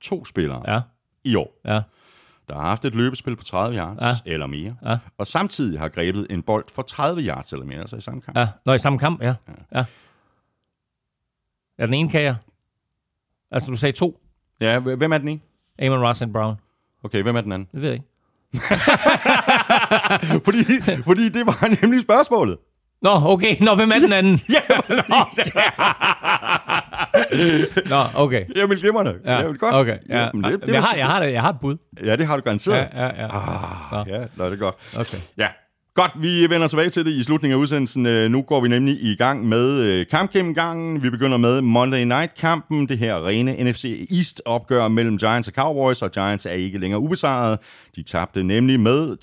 To 0.00 0.24
spillere 0.24 0.62
Ja, 0.74 0.80
i 1.24 1.34
år, 1.34 1.60
ja. 1.66 1.80
Der 2.48 2.54
har 2.54 2.62
haft 2.68 2.84
et 2.84 2.94
løbespil 2.94 3.36
på 3.36 3.44
30 3.44 3.76
yards 3.78 4.02
Ja. 4.02 4.32
eller 4.32 4.46
mere, 4.46 4.76
Ja. 4.86 4.98
og 5.18 5.26
samtidig 5.26 5.80
har 5.80 5.88
grebet 5.88 6.26
en 6.30 6.42
bold 6.42 6.64
for 6.74 6.82
30 6.82 7.22
yards 7.22 7.52
eller 7.52 7.66
mere, 7.66 7.78
altså 7.80 7.96
i 7.96 8.00
samme 8.00 8.20
kamp. 8.20 8.38
Ja, 8.38 8.48
Nå, 8.66 8.72
i 8.72 8.78
samme 8.78 8.98
kamp, 8.98 9.22
ja. 9.22 9.34
ja. 9.74 9.84
Er 11.78 11.86
den 11.86 11.94
ene 11.94 12.08
kager? 12.08 12.34
Altså, 13.50 13.70
du 13.70 13.76
sagde 13.76 13.96
to. 13.96 14.20
Ja, 14.60 14.78
hvem 14.78 15.12
er 15.12 15.18
den 15.18 15.28
ene? 15.28 15.40
Amon 15.82 16.06
Ross 16.06 16.22
Brown. 16.32 16.56
Okay, 17.04 17.22
hvem 17.22 17.36
er 17.36 17.40
den 17.40 17.52
anden? 17.52 17.68
Det 17.72 17.80
ved 17.82 17.88
jeg 17.88 17.94
ikke. 17.94 18.06
fordi, 20.44 20.64
fordi 21.06 21.28
det 21.28 21.46
var 21.46 21.80
nemlig 21.82 22.02
spørgsmålet. 22.02 22.58
Nå, 23.02 23.10
okay. 23.10 23.56
Nå, 23.60 23.74
hvem 23.74 23.90
er 23.92 23.98
den 23.98 24.12
anden? 24.12 24.40
Ja, 24.54 24.80
præcis. 24.80 25.52
Nå, 27.92 28.04
okay. 28.14 28.44
Jamen, 28.56 28.78
glimrende. 28.78 29.14
Ja, 29.24 29.40
Jamen, 29.40 29.56
godt. 29.56 29.74
okay. 29.74 29.98
Ja. 30.08 30.18
Jamen, 30.18 30.44
det, 30.52 30.60
det, 30.66 30.72
jeg, 30.72 30.82
har, 30.82 30.94
jeg, 30.96 31.06
har 31.06 31.20
det, 31.20 31.32
jeg 31.32 31.40
har 31.42 31.50
et 31.50 31.60
bud. 31.60 31.76
Ja, 32.04 32.16
det 32.16 32.26
har 32.26 32.36
du 32.36 32.42
garanteret. 32.42 32.88
Ja, 32.94 33.04
ja, 33.04 33.22
ja. 33.22 33.28
Ah, 34.00 34.08
ja, 34.08 34.18
nå, 34.36 34.44
det 34.44 34.52
er 34.52 34.56
godt. 34.56 34.74
Okay. 34.98 35.18
Ja, 35.38 35.48
godt. 35.94 36.12
Vi 36.22 36.50
vender 36.50 36.68
tilbage 36.68 36.90
til 36.90 37.04
det 37.04 37.10
i 37.10 37.22
slutningen 37.22 37.58
af 37.58 37.60
udsendelsen. 37.60 38.06
Øh, 38.06 38.30
nu 38.30 38.42
går 38.42 38.60
vi 38.60 38.68
nemlig 38.68 39.02
i 39.02 39.16
gang 39.16 39.48
med 39.48 39.80
øh, 39.80 40.06
kampgennemgangen. 40.06 41.02
Vi 41.02 41.10
begynder 41.10 41.36
med 41.36 41.60
Monday 41.60 42.04
Night-kampen. 42.04 42.88
Det 42.88 42.98
her 42.98 43.26
rene 43.26 43.70
NFC 43.70 44.08
East-opgør 44.10 44.88
mellem 44.88 45.18
Giants 45.18 45.48
og 45.48 45.54
Cowboys, 45.54 46.02
og 46.02 46.10
Giants 46.10 46.46
er 46.46 46.50
ikke 46.50 46.78
længere 46.78 47.00
ubesejret. 47.00 47.58
De 47.96 48.02
tabte 48.02 48.42
nemlig 48.42 48.80
med 48.80 49.16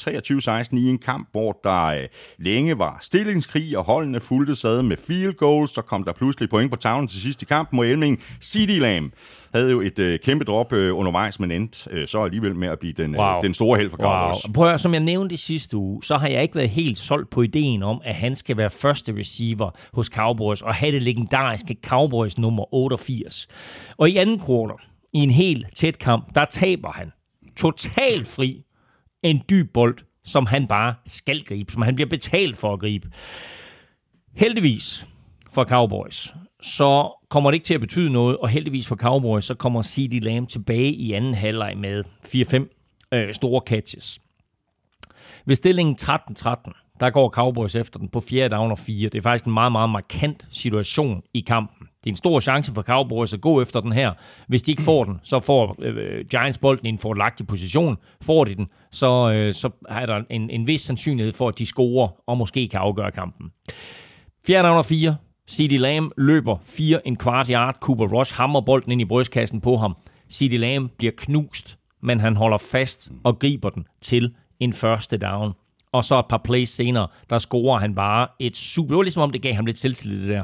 23-16 0.71 0.77
i 0.77 0.89
en 0.89 0.97
kamp, 0.97 1.29
hvor 1.31 1.59
der 1.63 1.85
øh, 1.85 2.07
længe 2.37 2.79
var 2.79 2.97
stillingskrig, 3.01 3.77
og 3.77 3.83
holdene 3.83 4.19
fulgte 4.19 4.55
sad 4.55 4.83
med 4.83 4.97
field 4.97 5.33
goals. 5.33 5.73
Så 5.73 5.81
kom 5.81 6.03
der 6.03 6.13
pludselig 6.13 6.49
point 6.49 6.71
på 6.71 6.77
tavlen 6.77 7.07
til 7.07 7.21
sidst 7.21 7.41
i 7.41 7.45
kampen, 7.45 7.77
mod 7.77 7.87
Elming 7.87 8.23
CD 8.41 8.79
Lamb 8.79 9.13
havde 9.53 9.71
jo 9.71 9.81
et 9.81 9.99
øh, 9.99 10.19
kæmpe 10.19 10.45
drop 10.45 10.73
øh, 10.73 10.97
undervejs, 10.97 11.39
men 11.39 11.51
endte 11.51 11.89
øh, 11.91 12.07
så 12.07 12.23
alligevel 12.23 12.55
med 12.55 12.67
at 12.67 12.79
blive 12.79 12.93
den, 12.93 13.15
Wow. 13.17 13.35
øh, 13.35 13.41
den 13.41 13.53
store 13.53 13.77
held 13.77 13.89
for 13.89 13.97
Cowboys. 13.97 14.47
Wow. 14.47 14.53
Prøv 14.53 14.67
at, 14.73 14.81
som 14.81 14.93
jeg 14.93 15.01
nævnte 15.01 15.33
i 15.33 15.37
sidste 15.37 15.77
uge, 15.77 16.03
så 16.03 16.17
har 16.17 16.27
jeg 16.27 16.41
ikke 16.41 16.55
været 16.55 16.69
helt 16.69 16.97
solgt 16.97 17.29
på 17.29 17.41
ideen 17.41 17.83
om, 17.83 18.01
at 18.03 18.15
han 18.15 18.35
skal 18.35 18.57
være 18.57 18.69
første 18.69 19.15
receiver 19.19 19.69
hos 19.93 20.07
Cowboys 20.07 20.61
og 20.61 20.73
have 20.73 20.91
det 20.91 21.03
legendariske 21.03 21.77
Cowboys 21.85 22.37
nummer 22.37 22.73
88. 22.73 23.47
Og 23.97 24.09
i 24.09 24.17
anden 24.17 24.41
quarter, 24.47 24.75
i 25.13 25.17
en 25.19 25.31
helt 25.31 25.65
tæt 25.75 25.99
kamp, 25.99 26.35
der 26.35 26.45
taber 26.45 26.91
han 26.91 27.11
totalt 27.57 28.27
fri 28.27 28.63
en 29.23 29.41
dyb 29.49 29.73
bold, 29.73 29.97
som 30.23 30.45
han 30.45 30.67
bare 30.67 30.93
skal 31.05 31.43
gribe, 31.43 31.71
som 31.71 31.81
han 31.81 31.95
bliver 31.95 32.09
betalt 32.09 32.57
for 32.57 32.73
at 32.73 32.79
gribe. 32.79 33.07
Heldigvis 34.35 35.07
for 35.53 35.63
Cowboys, 35.63 36.33
så 36.61 37.11
kommer 37.29 37.51
det 37.51 37.55
ikke 37.55 37.65
til 37.65 37.73
at 37.73 37.81
betyde 37.81 38.09
noget, 38.09 38.37
og 38.37 38.49
heldigvis 38.49 38.87
for 38.87 38.95
Cowboys, 38.95 39.45
så 39.45 39.53
kommer 39.53 39.83
CD 39.83 40.23
Lamb 40.23 40.49
tilbage 40.49 40.91
i 40.91 41.13
anden 41.13 41.33
halvleg 41.33 41.77
med 41.77 42.03
4-5 42.25 43.07
øh, 43.13 43.33
store 43.33 43.61
catches. 43.65 44.19
Ved 45.45 45.55
stillingen 45.55 45.97
13-13, 46.01 46.97
der 46.99 47.09
går 47.09 47.29
Cowboys 47.29 47.75
efter 47.75 47.99
den 47.99 48.09
på 48.09 48.19
4 48.19 48.47
down 48.47 48.71
og 48.71 48.79
4. 48.79 49.09
Det 49.09 49.17
er 49.17 49.21
faktisk 49.21 49.45
en 49.45 49.53
meget, 49.53 49.71
meget 49.71 49.89
markant 49.89 50.47
situation 50.51 51.21
i 51.33 51.39
kampen. 51.39 51.87
Det 52.03 52.09
er 52.09 52.11
en 52.11 52.15
stor 52.15 52.39
chance 52.39 52.73
for 52.73 52.81
Cowboys 52.81 53.33
at 53.33 53.41
gå 53.41 53.61
efter 53.61 53.79
den 53.81 53.91
her. 53.91 54.13
Hvis 54.47 54.61
de 54.61 54.71
ikke 54.71 54.83
får 54.83 55.03
den, 55.03 55.19
så 55.23 55.39
får 55.39 55.75
øh, 55.79 56.25
Giants 56.25 56.57
bolden 56.57 56.85
i 56.85 56.89
en 56.89 56.97
forlagtig 56.97 57.47
position. 57.47 57.97
Får 58.21 58.43
de 58.43 58.55
den, 58.55 58.67
så, 58.91 59.31
øh, 59.31 59.53
så 59.53 59.69
er 59.89 60.05
der 60.05 60.23
en, 60.29 60.49
en 60.49 60.67
vis 60.67 60.81
sandsynlighed 60.81 61.33
for, 61.33 61.47
at 61.47 61.57
de 61.57 61.65
scorer 61.65 62.09
og 62.27 62.37
måske 62.37 62.67
kan 62.67 62.79
afgøre 62.79 63.11
kampen. 63.11 63.51
4 64.45 64.63
down 64.63 64.77
og 64.77 64.85
4. 64.85 65.15
CD 65.49 65.77
Lamb 65.77 66.11
løber 66.17 66.57
4 66.63 67.07
en 67.07 67.15
kvart 67.15 67.47
yard. 67.47 67.77
Cooper 67.81 68.07
Rush 68.07 68.35
hammer 68.35 68.61
bolden 68.61 68.91
ind 68.91 69.01
i 69.01 69.05
brystkassen 69.05 69.61
på 69.61 69.77
ham. 69.77 69.95
CD 70.31 70.51
Lamb 70.57 70.91
bliver 70.97 71.13
knust, 71.17 71.79
men 72.01 72.19
han 72.19 72.35
holder 72.35 72.57
fast 72.57 73.11
og 73.23 73.39
griber 73.39 73.69
den 73.69 73.85
til 74.01 74.35
en 74.59 74.73
første 74.73 75.17
down. 75.17 75.53
Og 75.91 76.05
så 76.05 76.19
et 76.19 76.25
par 76.29 76.41
plays 76.43 76.69
senere, 76.69 77.07
der 77.29 77.37
scorer 77.37 77.79
han 77.79 77.95
bare 77.95 78.27
et 78.39 78.57
super... 78.57 78.87
Det 78.87 78.97
var 78.97 79.03
ligesom 79.03 79.23
om, 79.23 79.31
det 79.31 79.41
gav 79.41 79.53
ham 79.53 79.65
lidt 79.65 79.77
selvtillid, 79.77 80.21
det 80.21 80.29
der. 80.29 80.43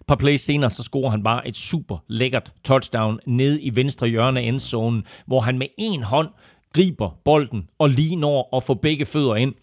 Et 0.00 0.06
par 0.08 0.14
plays 0.16 0.40
senere, 0.40 0.70
så 0.70 0.82
scorer 0.82 1.10
han 1.10 1.22
bare 1.22 1.48
et 1.48 1.56
super 1.56 1.98
lækkert 2.08 2.52
touchdown 2.64 3.20
ned 3.26 3.58
i 3.62 3.76
venstre 3.76 4.08
hjørne 4.08 4.40
af 4.40 4.44
endzonen, 4.44 5.04
hvor 5.26 5.40
han 5.40 5.58
med 5.58 5.66
en 5.78 6.02
hånd 6.02 6.28
griber 6.72 7.10
bolden 7.24 7.68
og 7.78 7.90
lige 7.90 8.16
når 8.16 8.56
at 8.56 8.62
få 8.62 8.74
begge 8.74 9.06
fødder 9.06 9.34
ind. 9.34 9.54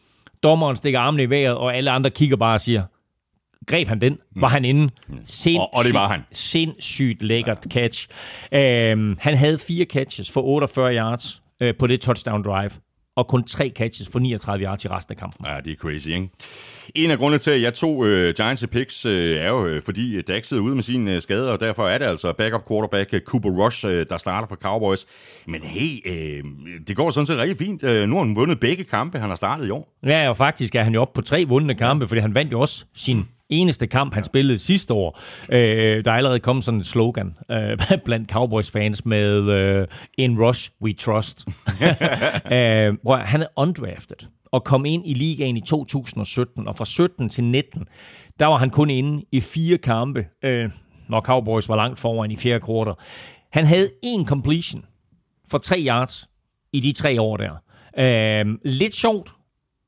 Dommeren 0.43 0.75
stikker 0.75 0.99
armene 0.99 1.23
i 1.23 1.29
vejret, 1.29 1.55
og 1.55 1.75
alle 1.75 1.91
andre 1.91 2.09
kigger 2.09 2.37
bare 2.37 2.53
og 2.53 2.61
siger, 2.61 2.83
greb 3.67 3.87
han 3.87 4.01
den, 4.01 4.17
var 4.35 4.47
han 4.47 4.65
inde. 4.65 4.89
Sindssygt, 5.25 5.57
Og- 5.59 5.73
og 5.73 5.83
det 5.83 5.93
var 5.93 6.07
han. 6.07 6.21
Sindssygt 6.33 7.23
lækkert 7.23 7.63
catch. 7.69 8.07
Øhm, 8.53 9.17
han 9.19 9.37
havde 9.37 9.57
fire 9.57 9.85
catches 9.85 10.31
for 10.31 10.41
48 10.41 10.95
yards 10.95 11.41
øh, 11.61 11.73
på 11.79 11.87
det 11.87 12.01
touchdown 12.01 12.43
drive, 12.43 12.71
og 13.15 13.27
kun 13.27 13.43
tre 13.43 13.71
catches 13.75 14.09
for 14.09 14.19
39 14.19 14.65
yards 14.65 14.85
i 14.85 14.87
resten 14.87 15.11
af 15.11 15.17
kampen. 15.17 15.45
Ja, 15.45 15.57
det 15.65 15.71
er 15.71 15.75
crazy, 15.75 16.07
ikke? 16.07 16.29
En 16.95 17.11
af 17.11 17.17
grundene 17.17 17.37
til, 17.37 17.51
at 17.51 17.61
jeg 17.61 17.73
tog 17.73 18.07
øh, 18.07 18.33
Giants 18.35 18.63
i 18.63 18.67
picks, 18.67 19.05
øh, 19.05 19.37
er 19.37 19.47
jo, 19.49 19.65
øh, 19.65 19.81
fordi 19.85 20.21
Dak 20.21 20.43
sidder 20.43 20.63
ude 20.63 20.75
med 20.75 20.83
sine 20.83 21.15
øh, 21.15 21.21
skader, 21.21 21.51
og 21.51 21.59
derfor 21.59 21.87
er 21.87 21.97
det 21.97 22.05
altså 22.05 22.33
backup 22.33 22.67
quarterback 22.67 23.13
øh, 23.13 23.21
Cooper 23.21 23.49
Rush, 23.49 23.85
øh, 23.87 24.05
der 24.09 24.17
starter 24.17 24.47
for 24.47 24.55
Cowboys. 24.55 25.05
Men 25.47 25.61
hey, 25.63 25.89
øh, 26.05 26.43
det 26.87 26.95
går 26.95 27.09
sådan 27.09 27.27
set 27.27 27.37
rigtig 27.37 27.57
fint. 27.57 27.83
Øh, 27.83 28.07
nu 28.09 28.15
har 28.17 28.23
han 28.23 28.35
vundet 28.35 28.59
begge 28.59 28.83
kampe, 28.83 29.19
han 29.19 29.29
har 29.29 29.35
startet 29.35 29.67
i 29.67 29.69
år. 29.69 29.93
Ja, 30.05 30.29
og 30.29 30.37
faktisk 30.37 30.75
er 30.75 30.83
han 30.83 30.93
jo 30.93 31.01
oppe 31.01 31.15
på 31.15 31.21
tre 31.21 31.45
vundne 31.45 31.75
kampe, 31.75 32.07
fordi 32.07 32.21
han 32.21 32.35
vandt 32.35 32.51
jo 32.51 32.59
også 32.59 32.85
sin 32.95 33.27
eneste 33.49 33.87
kamp, 33.87 34.13
han 34.13 34.23
spillede 34.23 34.59
sidste 34.59 34.93
år. 34.93 35.19
Øh, 35.49 36.05
der 36.05 36.11
er 36.11 36.15
allerede 36.15 36.39
kommet 36.39 36.65
sådan 36.65 36.79
et 36.79 36.85
slogan 36.85 37.35
øh, 37.51 37.77
blandt 38.05 38.31
Cowboys-fans 38.31 39.05
med 39.05 39.41
øh, 39.41 39.87
In 40.17 40.39
Rush 40.39 40.71
We 40.81 40.93
Trust. 40.93 41.47
øh, 42.51 42.93
hvor 43.03 43.15
han 43.15 43.41
er 43.41 43.47
undrafted 43.57 44.27
og 44.53 44.63
kom 44.63 44.85
ind 44.85 45.07
i 45.07 45.13
ligaen 45.13 45.57
i 45.57 45.61
2017, 45.61 46.67
og 46.67 46.75
fra 46.75 46.85
17 46.85 47.29
til 47.29 47.43
19, 47.43 47.85
der 48.39 48.45
var 48.45 48.57
han 48.57 48.69
kun 48.69 48.89
inde 48.89 49.25
i 49.31 49.41
fire 49.41 49.77
kampe, 49.77 50.25
øh, 50.43 50.69
når 51.09 51.21
Cowboys 51.21 51.69
var 51.69 51.75
langt 51.75 51.99
foran 51.99 52.31
i 52.31 52.35
fjerde 52.35 52.65
kvartal. 52.65 52.93
Han 53.51 53.65
havde 53.65 53.89
en 54.03 54.25
completion 54.25 54.85
for 55.51 55.57
tre 55.57 55.83
yards 55.87 56.29
i 56.73 56.79
de 56.79 56.91
tre 56.91 57.21
år 57.21 57.37
der. 57.37 57.51
Øh, 57.97 58.55
lidt 58.65 58.95
sjovt, 58.95 59.29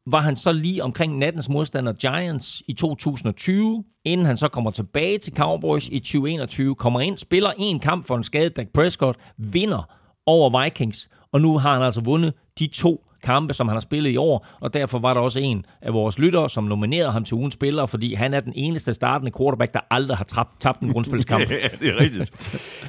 var 0.07 0.21
han 0.21 0.35
så 0.35 0.51
lige 0.51 0.83
omkring 0.83 1.17
nattens 1.17 1.49
modstander 1.49 1.93
Giants 1.93 2.63
i 2.67 2.73
2020, 2.73 3.83
inden 4.05 4.25
han 4.25 4.37
så 4.37 4.47
kommer 4.47 4.71
tilbage 4.71 5.17
til 5.17 5.33
Cowboys 5.33 5.87
i 5.87 5.99
2021, 5.99 6.75
kommer 6.75 6.99
ind, 7.01 7.17
spiller 7.17 7.51
en 7.57 7.79
kamp 7.79 8.07
for 8.07 8.15
en 8.15 8.23
skadet 8.23 8.57
Dak 8.57 8.67
Prescott, 8.73 9.17
vinder 9.37 9.89
over 10.25 10.63
Vikings, 10.63 11.09
og 11.31 11.41
nu 11.41 11.57
har 11.57 11.73
han 11.73 11.83
altså 11.83 12.01
vundet 12.01 12.33
de 12.59 12.67
to 12.67 13.05
kampe, 13.25 13.53
som 13.53 13.67
han 13.67 13.75
har 13.75 13.81
spillet 13.81 14.11
i 14.11 14.17
år, 14.17 14.47
og 14.59 14.73
derfor 14.73 14.99
var 14.99 15.13
der 15.13 15.21
også 15.21 15.39
en 15.39 15.65
af 15.81 15.93
vores 15.93 16.19
lyttere, 16.19 16.49
som 16.49 16.63
nominerede 16.63 17.11
ham 17.11 17.23
til 17.23 17.35
ugens 17.35 17.53
spiller, 17.53 17.85
fordi 17.85 18.13
han 18.13 18.33
er 18.33 18.39
den 18.39 18.53
eneste 18.55 18.93
startende 18.93 19.31
quarterback, 19.37 19.73
der 19.73 19.79
aldrig 19.91 20.17
har 20.17 20.25
tabt, 20.25 20.49
tabt 20.61 20.81
en 20.81 20.93
grundspilskamp. 20.93 21.45
Ja, 21.55 21.67
det 21.81 21.89
er 21.89 21.99
rigtigt. 21.99 22.31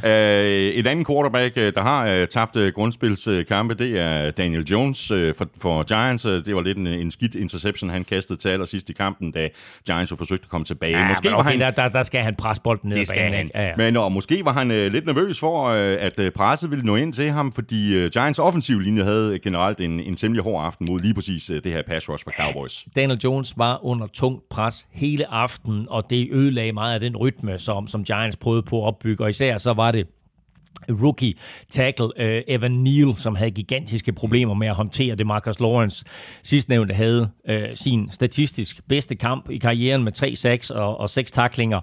uh, 0.04 0.10
et 0.80 0.86
andet 0.86 1.06
quarterback, 1.06 1.56
øh, 1.56 1.74
der 1.74 1.82
har 1.82 2.20
uh, 2.20 2.28
tabt 2.28 2.56
uh, 2.56 2.68
grundspilskampe, 2.68 3.74
det 3.74 3.98
er 3.98 4.30
Daniel 4.30 4.64
Jones 4.64 5.12
uh, 5.12 5.34
for, 5.38 5.46
for 5.60 5.82
Giants. 5.82 6.22
Det 6.22 6.54
var 6.54 6.62
lidt 6.62 6.78
en, 6.78 6.86
en 6.86 7.10
skidt 7.10 7.34
interception, 7.34 7.90
han 7.90 8.04
kastede 8.04 8.38
til 8.38 8.48
allersidst 8.48 8.90
i 8.90 8.92
kampen, 8.92 9.30
da 9.30 9.48
Giants 9.86 10.10
jo 10.12 10.16
forsøgte 10.16 10.44
at 10.44 10.50
komme 10.50 10.64
tilbage. 10.64 10.98
Ja, 10.98 11.08
Måske 11.08 11.28
men 11.28 11.32
var 11.32 11.38
okay, 11.38 11.50
han... 11.50 11.60
der, 11.60 11.70
der, 11.70 11.88
der 11.88 12.02
skal 12.02 12.22
han 12.22 12.34
presse 12.34 12.62
bolden 12.62 12.88
ned 12.88 12.98
Det 12.98 13.06
skal 13.06 13.18
banen. 13.18 13.34
han. 13.34 13.50
Ja, 13.54 13.66
ja. 13.66 13.72
Men 13.76 13.96
og 13.96 14.12
måske 14.12 14.44
var 14.44 14.52
han 14.52 14.70
øh, 14.70 14.92
lidt 14.92 15.06
nervøs 15.06 15.40
for, 15.40 15.68
øh, 15.68 15.96
at 16.00 16.32
presset 16.34 16.70
ville 16.70 16.84
nå 16.84 16.96
ind 16.96 17.12
til 17.12 17.30
ham, 17.30 17.52
fordi 17.52 17.94
øh, 17.94 18.10
Giants 18.10 18.38
offensiv 18.38 18.80
linje 18.80 19.02
havde 19.02 19.38
generelt 19.38 19.80
en, 19.80 20.00
en 20.00 20.16
temmelig 20.26 20.44
hård 20.44 20.64
aften 20.64 20.86
mod 20.90 21.00
lige 21.00 21.14
præcis 21.14 21.50
øh, 21.50 21.64
det 21.64 21.72
her 21.72 21.82
pass 21.82 22.08
rush 22.08 22.24
for 22.24 22.30
Cowboys. 22.30 22.84
Daniel 22.96 23.20
Jones 23.24 23.58
var 23.58 23.84
under 23.84 24.06
tungt 24.06 24.48
pres 24.48 24.88
hele 24.92 25.26
aftenen, 25.26 25.86
og 25.90 26.10
det 26.10 26.28
ødelagde 26.32 26.72
meget 26.72 26.94
af 26.94 27.00
den 27.00 27.16
rytme, 27.16 27.58
som, 27.58 27.86
som 27.86 28.04
Giants 28.04 28.36
prøvede 28.36 28.62
på 28.62 28.82
at 28.82 28.86
opbygge. 28.86 29.24
Og 29.24 29.30
især 29.30 29.58
så 29.58 29.72
var 29.72 29.90
det 29.90 30.06
rookie 30.88 31.34
tackle 31.70 32.06
uh, 32.06 32.54
Evan 32.54 32.70
Neal, 32.70 33.14
som 33.14 33.34
havde 33.34 33.50
gigantiske 33.50 34.12
problemer 34.12 34.54
med 34.54 34.68
at 34.68 34.74
håndtere 34.74 35.14
det. 35.14 35.26
Marcus 35.26 35.60
Lawrence 35.60 36.04
sidstnævnte 36.42 36.94
havde 36.94 37.30
uh, 37.50 37.56
sin 37.74 38.10
statistisk 38.10 38.80
bedste 38.88 39.14
kamp 39.16 39.50
i 39.50 39.58
karrieren 39.58 40.04
med 40.04 40.12
tre 40.12 40.36
sacks 40.36 40.70
og, 40.70 41.00
og 41.00 41.10
6 41.10 41.30
taklinger. 41.30 41.80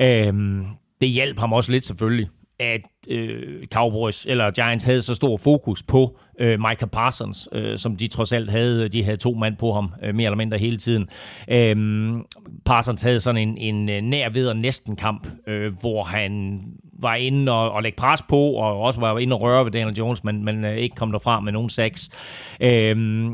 Uh, 0.00 0.06
øhm, 0.06 0.66
det 1.00 1.08
hjalp 1.08 1.38
ham 1.38 1.52
også 1.52 1.72
lidt 1.72 1.84
selvfølgelig 1.84 2.28
at 2.58 2.80
øh, 3.08 3.66
Cowboys 3.66 4.26
eller 4.26 4.50
Giants 4.50 4.84
havde 4.84 5.02
så 5.02 5.14
stor 5.14 5.36
fokus 5.36 5.82
på 5.82 6.18
øh, 6.38 6.60
Micah 6.60 6.88
Parsons, 6.88 7.48
øh, 7.52 7.78
som 7.78 7.96
de 7.96 8.06
trods 8.06 8.32
alt 8.32 8.50
havde. 8.50 8.84
Øh, 8.84 8.92
de 8.92 9.04
havde 9.04 9.16
to 9.16 9.34
mand 9.34 9.56
på 9.56 9.72
ham, 9.72 9.94
øh, 10.02 10.14
mere 10.14 10.24
eller 10.24 10.36
mindre 10.36 10.58
hele 10.58 10.76
tiden. 10.76 11.08
Øh, 11.48 11.76
Parsons 12.64 13.02
havde 13.02 13.20
sådan 13.20 13.48
en, 13.48 13.58
en 13.58 13.90
øh, 13.90 14.00
nær 14.00 14.28
ved 14.28 14.48
og 14.48 14.56
næsten 14.56 14.96
kamp, 14.96 15.28
øh, 15.46 15.72
hvor 15.80 16.02
han 16.02 16.60
var 16.98 17.14
inde 17.14 17.52
og, 17.52 17.72
og 17.72 17.82
lægge 17.82 17.96
pres 17.96 18.22
på, 18.22 18.38
og 18.38 18.80
også 18.80 19.00
var 19.00 19.18
inde 19.18 19.36
og 19.36 19.40
røre 19.40 19.64
ved 19.64 19.72
Daniel 19.72 19.96
Jones, 19.96 20.24
men, 20.24 20.44
men 20.44 20.64
øh, 20.64 20.76
ikke 20.76 20.96
kom 20.96 21.12
derfra 21.12 21.40
med 21.40 21.52
nogen 21.52 21.70
sacks. 21.70 22.08
Øh, 22.60 23.26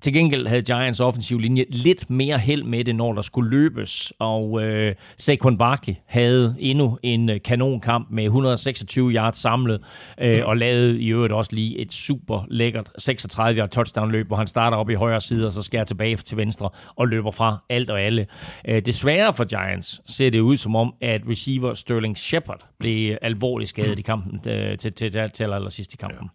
til 0.00 0.12
gengæld 0.12 0.46
havde 0.46 0.62
Giants 0.62 1.00
offensiv 1.00 1.38
linje 1.38 1.64
lidt 1.68 2.10
mere 2.10 2.38
held 2.38 2.62
med 2.62 2.84
det, 2.84 2.96
når 2.96 3.12
der 3.12 3.22
skulle 3.22 3.50
løbes, 3.50 4.12
og 4.18 4.62
øh, 4.62 4.94
Saquon 5.16 5.58
Barkley 5.58 5.94
havde 6.06 6.56
endnu 6.58 6.98
en 7.02 7.30
øh, 7.30 7.40
kanonkamp 7.44 8.10
med 8.10 8.24
126 8.24 9.10
yards 9.10 9.36
samlet, 9.36 9.80
øh, 10.20 10.42
og 10.44 10.56
lavede 10.56 11.00
i 11.00 11.08
øvrigt 11.08 11.32
også 11.32 11.50
lige 11.54 11.78
et 11.78 11.92
super 11.92 12.46
lækkert 12.50 12.90
36 12.98 13.58
yard 13.58 13.68
touchdown 13.70 14.12
løb, 14.12 14.26
hvor 14.26 14.36
han 14.36 14.46
starter 14.46 14.76
op 14.76 14.90
i 14.90 14.94
højre 14.94 15.20
side, 15.20 15.46
og 15.46 15.52
så 15.52 15.62
skærer 15.62 15.84
tilbage 15.84 16.16
til 16.16 16.36
venstre 16.36 16.70
og 16.96 17.08
løber 17.08 17.30
fra 17.30 17.64
alt 17.70 17.90
og 17.90 18.00
alle. 18.00 18.26
Øh, 18.68 18.82
desværre 18.86 19.32
for 19.32 19.44
Giants 19.44 20.00
ser 20.06 20.30
det 20.30 20.40
ud 20.40 20.56
som 20.56 20.76
om, 20.76 20.94
at 21.00 21.20
receiver 21.28 21.74
Sterling 21.74 22.18
Shepard 22.18 22.66
blev 22.78 23.16
alvorligt 23.22 23.70
skadet 23.70 23.98
i 23.98 24.02
kampen 24.02 24.50
øh, 24.50 24.78
til, 24.78 24.92
til, 24.92 25.12
til, 25.12 25.30
til 25.30 25.44
allersidst 25.44 25.94
i 25.94 25.96
kampen. 25.96 26.30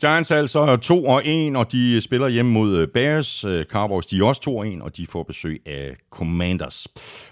Giants 0.00 0.30
er 0.30 0.36
altså 0.36 0.76
2 0.76 1.04
og 1.04 1.22
1, 1.24 1.56
og 1.56 1.72
de 1.72 2.00
spiller 2.00 2.28
hjemme 2.28 2.52
mod 2.52 2.76
øh, 2.76 2.88
Bears. 2.88 3.44
Øh, 3.44 3.64
Cowboys 3.64 4.06
de 4.06 4.18
er 4.18 4.24
også 4.24 4.40
2 4.40 4.56
og 4.56 4.68
1, 4.68 4.82
og 4.82 4.96
de 4.96 5.06
får 5.06 5.22
besøg 5.22 5.62
af 5.66 5.96
Commanders. 6.10 6.86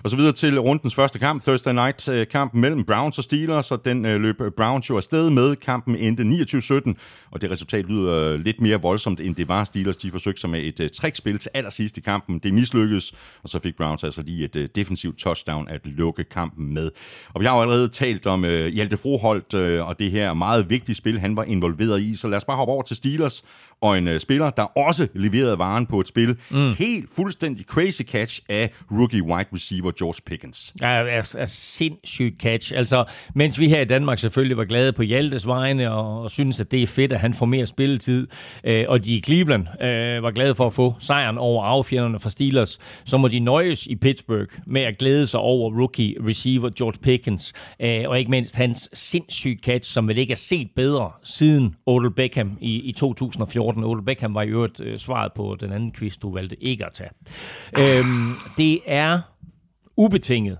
Og 0.05 0.11
så 0.11 0.17
videre 0.17 0.33
til 0.33 0.61
rundens 0.61 0.95
første 0.95 1.19
kamp, 1.19 1.43
Thursday 1.43 1.73
Night 1.73 2.09
øh, 2.09 2.27
kampen 2.27 2.61
mellem 2.61 2.85
Browns 2.85 3.19
og 3.19 3.25
Steelers, 3.25 3.73
og 3.73 3.85
den 3.85 4.03
løb 4.03 4.37
Browns 4.57 4.91
jo 4.91 4.97
afsted 4.97 5.31
med. 5.31 5.57
Kampen 5.57 5.97
endte 5.97 6.23
29-17, 6.23 6.95
og 7.31 7.43
det 7.43 7.51
resultat 7.51 7.85
lyder 7.85 8.37
lidt 8.37 8.61
mere 8.61 8.83
voldsomt, 8.83 9.21
end 9.21 9.35
det 9.35 9.49
var 9.49 9.65
Steelers. 9.65 9.97
De 9.97 10.11
forsøgte 10.11 10.41
sig 10.41 10.51
med 10.51 10.81
et 10.81 10.93
trickspil 10.93 11.39
til 11.39 11.51
allersidst 11.55 11.99
i 11.99 12.01
kampen. 12.01 12.39
Det 12.39 12.55
mislykkedes, 12.55 13.13
og 13.43 13.49
så 13.49 13.59
fik 13.59 13.77
Browns 13.77 14.05
altså 14.05 14.23
lige 14.23 14.45
et 14.45 14.77
defensivt 14.77 15.19
touchdown 15.19 15.69
at 15.69 15.81
lukke 15.85 16.25
kampen 16.25 16.75
med. 16.75 16.91
Og 17.35 17.41
vi 17.41 17.47
har 17.47 17.57
jo 17.57 17.63
allerede 17.63 17.89
talt 17.89 18.27
om 18.27 18.45
Hjalte 18.45 18.97
Froholt 18.97 19.55
og 19.55 19.99
det 19.99 20.11
her 20.11 20.35
meget 20.35 20.71
vigtige 20.71 20.97
spil, 20.97 21.19
han 21.19 21.37
var 21.37 21.45
involveret 21.45 22.03
i, 22.03 22.17
så 22.17 22.29
lad 22.29 22.37
os 22.37 22.45
bare 22.45 22.58
hoppe 22.59 22.73
over 22.73 22.83
til 22.83 22.97
Steelers 22.97 23.45
og 23.81 23.99
en 23.99 24.09
uh, 24.09 24.19
spiller, 24.19 24.51
der 24.51 24.63
også 24.63 25.09
leverede 25.15 25.59
varen 25.59 25.87
på 25.87 26.01
et 26.01 26.09
spil. 26.09 26.37
Mm. 26.51 26.75
Helt 26.79 27.11
fuldstændig 27.17 27.67
crazy 27.67 28.03
catch 28.03 28.41
af 28.49 28.71
rookie 28.91 29.23
wide 29.23 29.49
receiver 29.55 29.93
George 29.99 30.21
Pickens. 30.27 30.75
Ja, 30.81 30.87
er, 30.87 31.35
er 31.39 31.45
sindssygt 31.45 32.43
catch. 32.43 32.73
Altså, 32.77 33.05
mens 33.35 33.61
vi 33.61 33.69
her 33.69 33.81
i 33.81 33.85
Danmark 33.85 34.19
selvfølgelig 34.19 34.57
var 34.57 34.65
glade 34.65 34.93
på 34.93 35.03
Hjaltes 35.03 35.47
vegne, 35.47 35.93
og, 35.93 36.23
og 36.23 36.31
synes, 36.31 36.61
at 36.61 36.71
det 36.71 36.83
er 36.83 36.87
fedt, 36.87 37.13
at 37.13 37.21
han 37.21 37.35
får 37.35 37.47
mere 37.47 37.67
spilletid, 37.67 38.27
øh, 38.65 38.85
og 38.89 39.05
de 39.05 39.15
i 39.15 39.23
Cleveland 39.23 39.83
øh, 39.83 40.23
var 40.23 40.31
glade 40.31 40.55
for 40.55 40.67
at 40.67 40.73
få 40.73 40.95
sejren 40.99 41.39
over 41.39 41.65
affjenderne 41.65 42.21
fra 42.21 42.31
Steelers, 42.31 42.79
så 43.05 43.17
må 43.17 43.29
de 43.29 43.41
nøjes 43.41 43.87
i 43.87 43.97
Pittsburgh 43.97 44.49
med 44.67 44.83
at 44.83 44.99
glæde 44.99 45.27
sig 45.27 45.41
over 45.41 45.81
rookie 45.81 46.17
receiver 46.27 46.71
George 46.71 46.99
Pickens, 47.03 47.53
øh, 47.81 48.05
og 48.07 48.19
ikke 48.19 48.31
mindst 48.31 48.57
hans 48.57 48.89
sindssyge 48.93 49.59
catch, 49.63 49.93
som 49.93 50.09
vel 50.09 50.19
ikke 50.19 50.33
er 50.33 50.37
set 50.37 50.69
bedre 50.77 51.11
siden 51.25 51.75
Odell 51.87 52.15
Beckham 52.15 52.48
i, 52.61 52.81
i 52.81 52.93
2014. 52.93 53.85
Odell 53.85 54.05
Beckham 54.05 54.35
var 54.35 54.43
i 54.43 54.49
øvrigt 54.49 54.81
øh, 54.81 54.99
svaret 54.99 55.33
på 55.33 55.57
den 55.61 55.73
anden 55.73 55.93
quiz, 55.93 56.17
du 56.17 56.33
valgte 56.33 56.65
ikke 56.65 56.87
at 56.87 56.93
tage. 56.93 57.11
Øhm, 57.79 58.33
det 58.57 58.81
er 58.87 59.21
ubetinget 59.97 60.59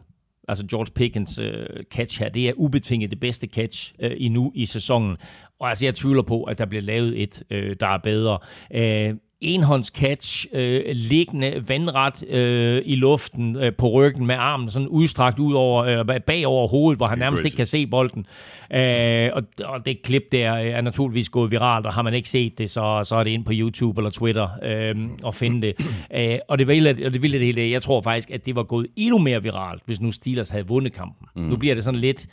altså 0.49 0.67
George 0.67 0.93
Pickens 0.95 1.39
øh, 1.39 1.67
catch 1.91 2.21
her, 2.21 2.29
det 2.29 2.49
er 2.49 2.53
ubetinget 2.57 3.11
det 3.11 3.21
bedste 3.21 3.47
catch 3.47 3.95
øh, 4.01 4.13
endnu 4.17 4.53
i 4.55 4.67
sæsonen. 4.67 5.17
Og 5.61 5.69
altså, 5.69 5.87
jeg 5.87 5.95
tvivler 5.95 6.23
på, 6.23 6.43
at 6.43 6.59
der 6.59 6.67
bliver 6.67 6.83
lavet 6.83 7.23
et, 7.23 7.43
øh, 7.51 7.77
der 7.81 7.87
er 7.87 7.99
bedre. 7.99 8.39
Øh, 8.75 9.15
enhånds 9.41 9.87
catch, 9.87 10.47
øh, 10.53 10.83
liggende 10.87 11.65
vandret 11.69 12.29
øh, 12.29 12.83
i 12.85 12.97
luften 12.97 13.57
øh, 13.57 13.73
på 13.75 13.91
ryggen 13.91 14.27
med 14.27 14.35
armen 14.35 14.71
sådan 14.71 14.89
udstrakt 14.89 15.39
ud 15.39 15.55
over, 15.55 15.85
øh, 15.85 16.21
bag 16.27 16.47
over 16.47 16.69
hovedet, 16.69 16.99
hvor 16.99 17.07
han 17.07 17.19
nærmest 17.19 17.41
crazy. 17.41 17.47
ikke 17.47 17.57
kan 17.57 17.67
se 17.67 17.87
bolden. 17.87 18.27
Øh, 18.73 19.31
og, 19.33 19.43
og 19.65 19.87
det 19.87 20.03
klip 20.03 20.23
der 20.33 20.51
er 20.51 20.81
naturligvis 20.81 21.29
gået 21.29 21.51
viralt, 21.51 21.87
og 21.87 21.93
har 21.93 22.03
man 22.03 22.15
ikke 22.15 22.29
set 22.29 22.59
det, 22.59 22.71
så, 22.71 23.01
så 23.05 23.17
er 23.17 23.25
det 23.25 23.31
ind 23.31 23.45
på 23.45 23.53
YouTube 23.55 24.01
eller 24.01 24.11
Twitter 24.11 24.49
øh, 24.63 25.09
og 25.23 25.35
finde 25.35 25.67
det. 25.67 25.75
Øh, 26.15 26.39
og 26.49 26.59
det 26.59 26.69
vilde, 26.69 27.07
og 27.07 27.13
det 27.13 27.23
vilde 27.23 27.39
det 27.39 27.47
hele, 27.47 27.71
jeg 27.71 27.83
tror 27.83 28.01
faktisk, 28.01 28.31
at 28.31 28.47
det 28.47 28.57
var 28.57 28.63
gået 28.63 28.87
endnu 28.97 29.19
mere 29.19 29.43
viralt, 29.43 29.83
hvis 29.87 30.01
nu 30.01 30.13
Steelers 30.13 30.49
havde 30.49 30.67
vundet 30.67 30.93
kampen. 30.93 31.27
Mm. 31.37 31.43
Nu 31.43 31.57
bliver 31.57 31.75
det 31.75 31.85
sådan 31.85 32.01
lidt, 32.01 32.27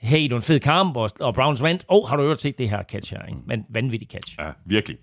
hey, 0.00 0.22
det 0.22 0.30
var 0.30 0.36
en 0.36 0.42
fed 0.42 0.60
kamp, 0.60 0.96
og, 0.96 1.10
og 1.20 1.34
Browns 1.34 1.62
vandt. 1.62 1.84
Åh, 1.88 1.96
oh, 1.96 2.08
har 2.08 2.16
du 2.16 2.22
øvrigt 2.22 2.40
set 2.40 2.58
det 2.58 2.70
her 2.70 2.82
catch 2.82 3.12
her? 3.14 3.26
Ikke? 3.26 3.40
Men 3.46 3.64
vanvittig 3.68 4.08
catch. 4.08 4.36
Ja, 4.38 4.50
virkelig. 4.64 4.96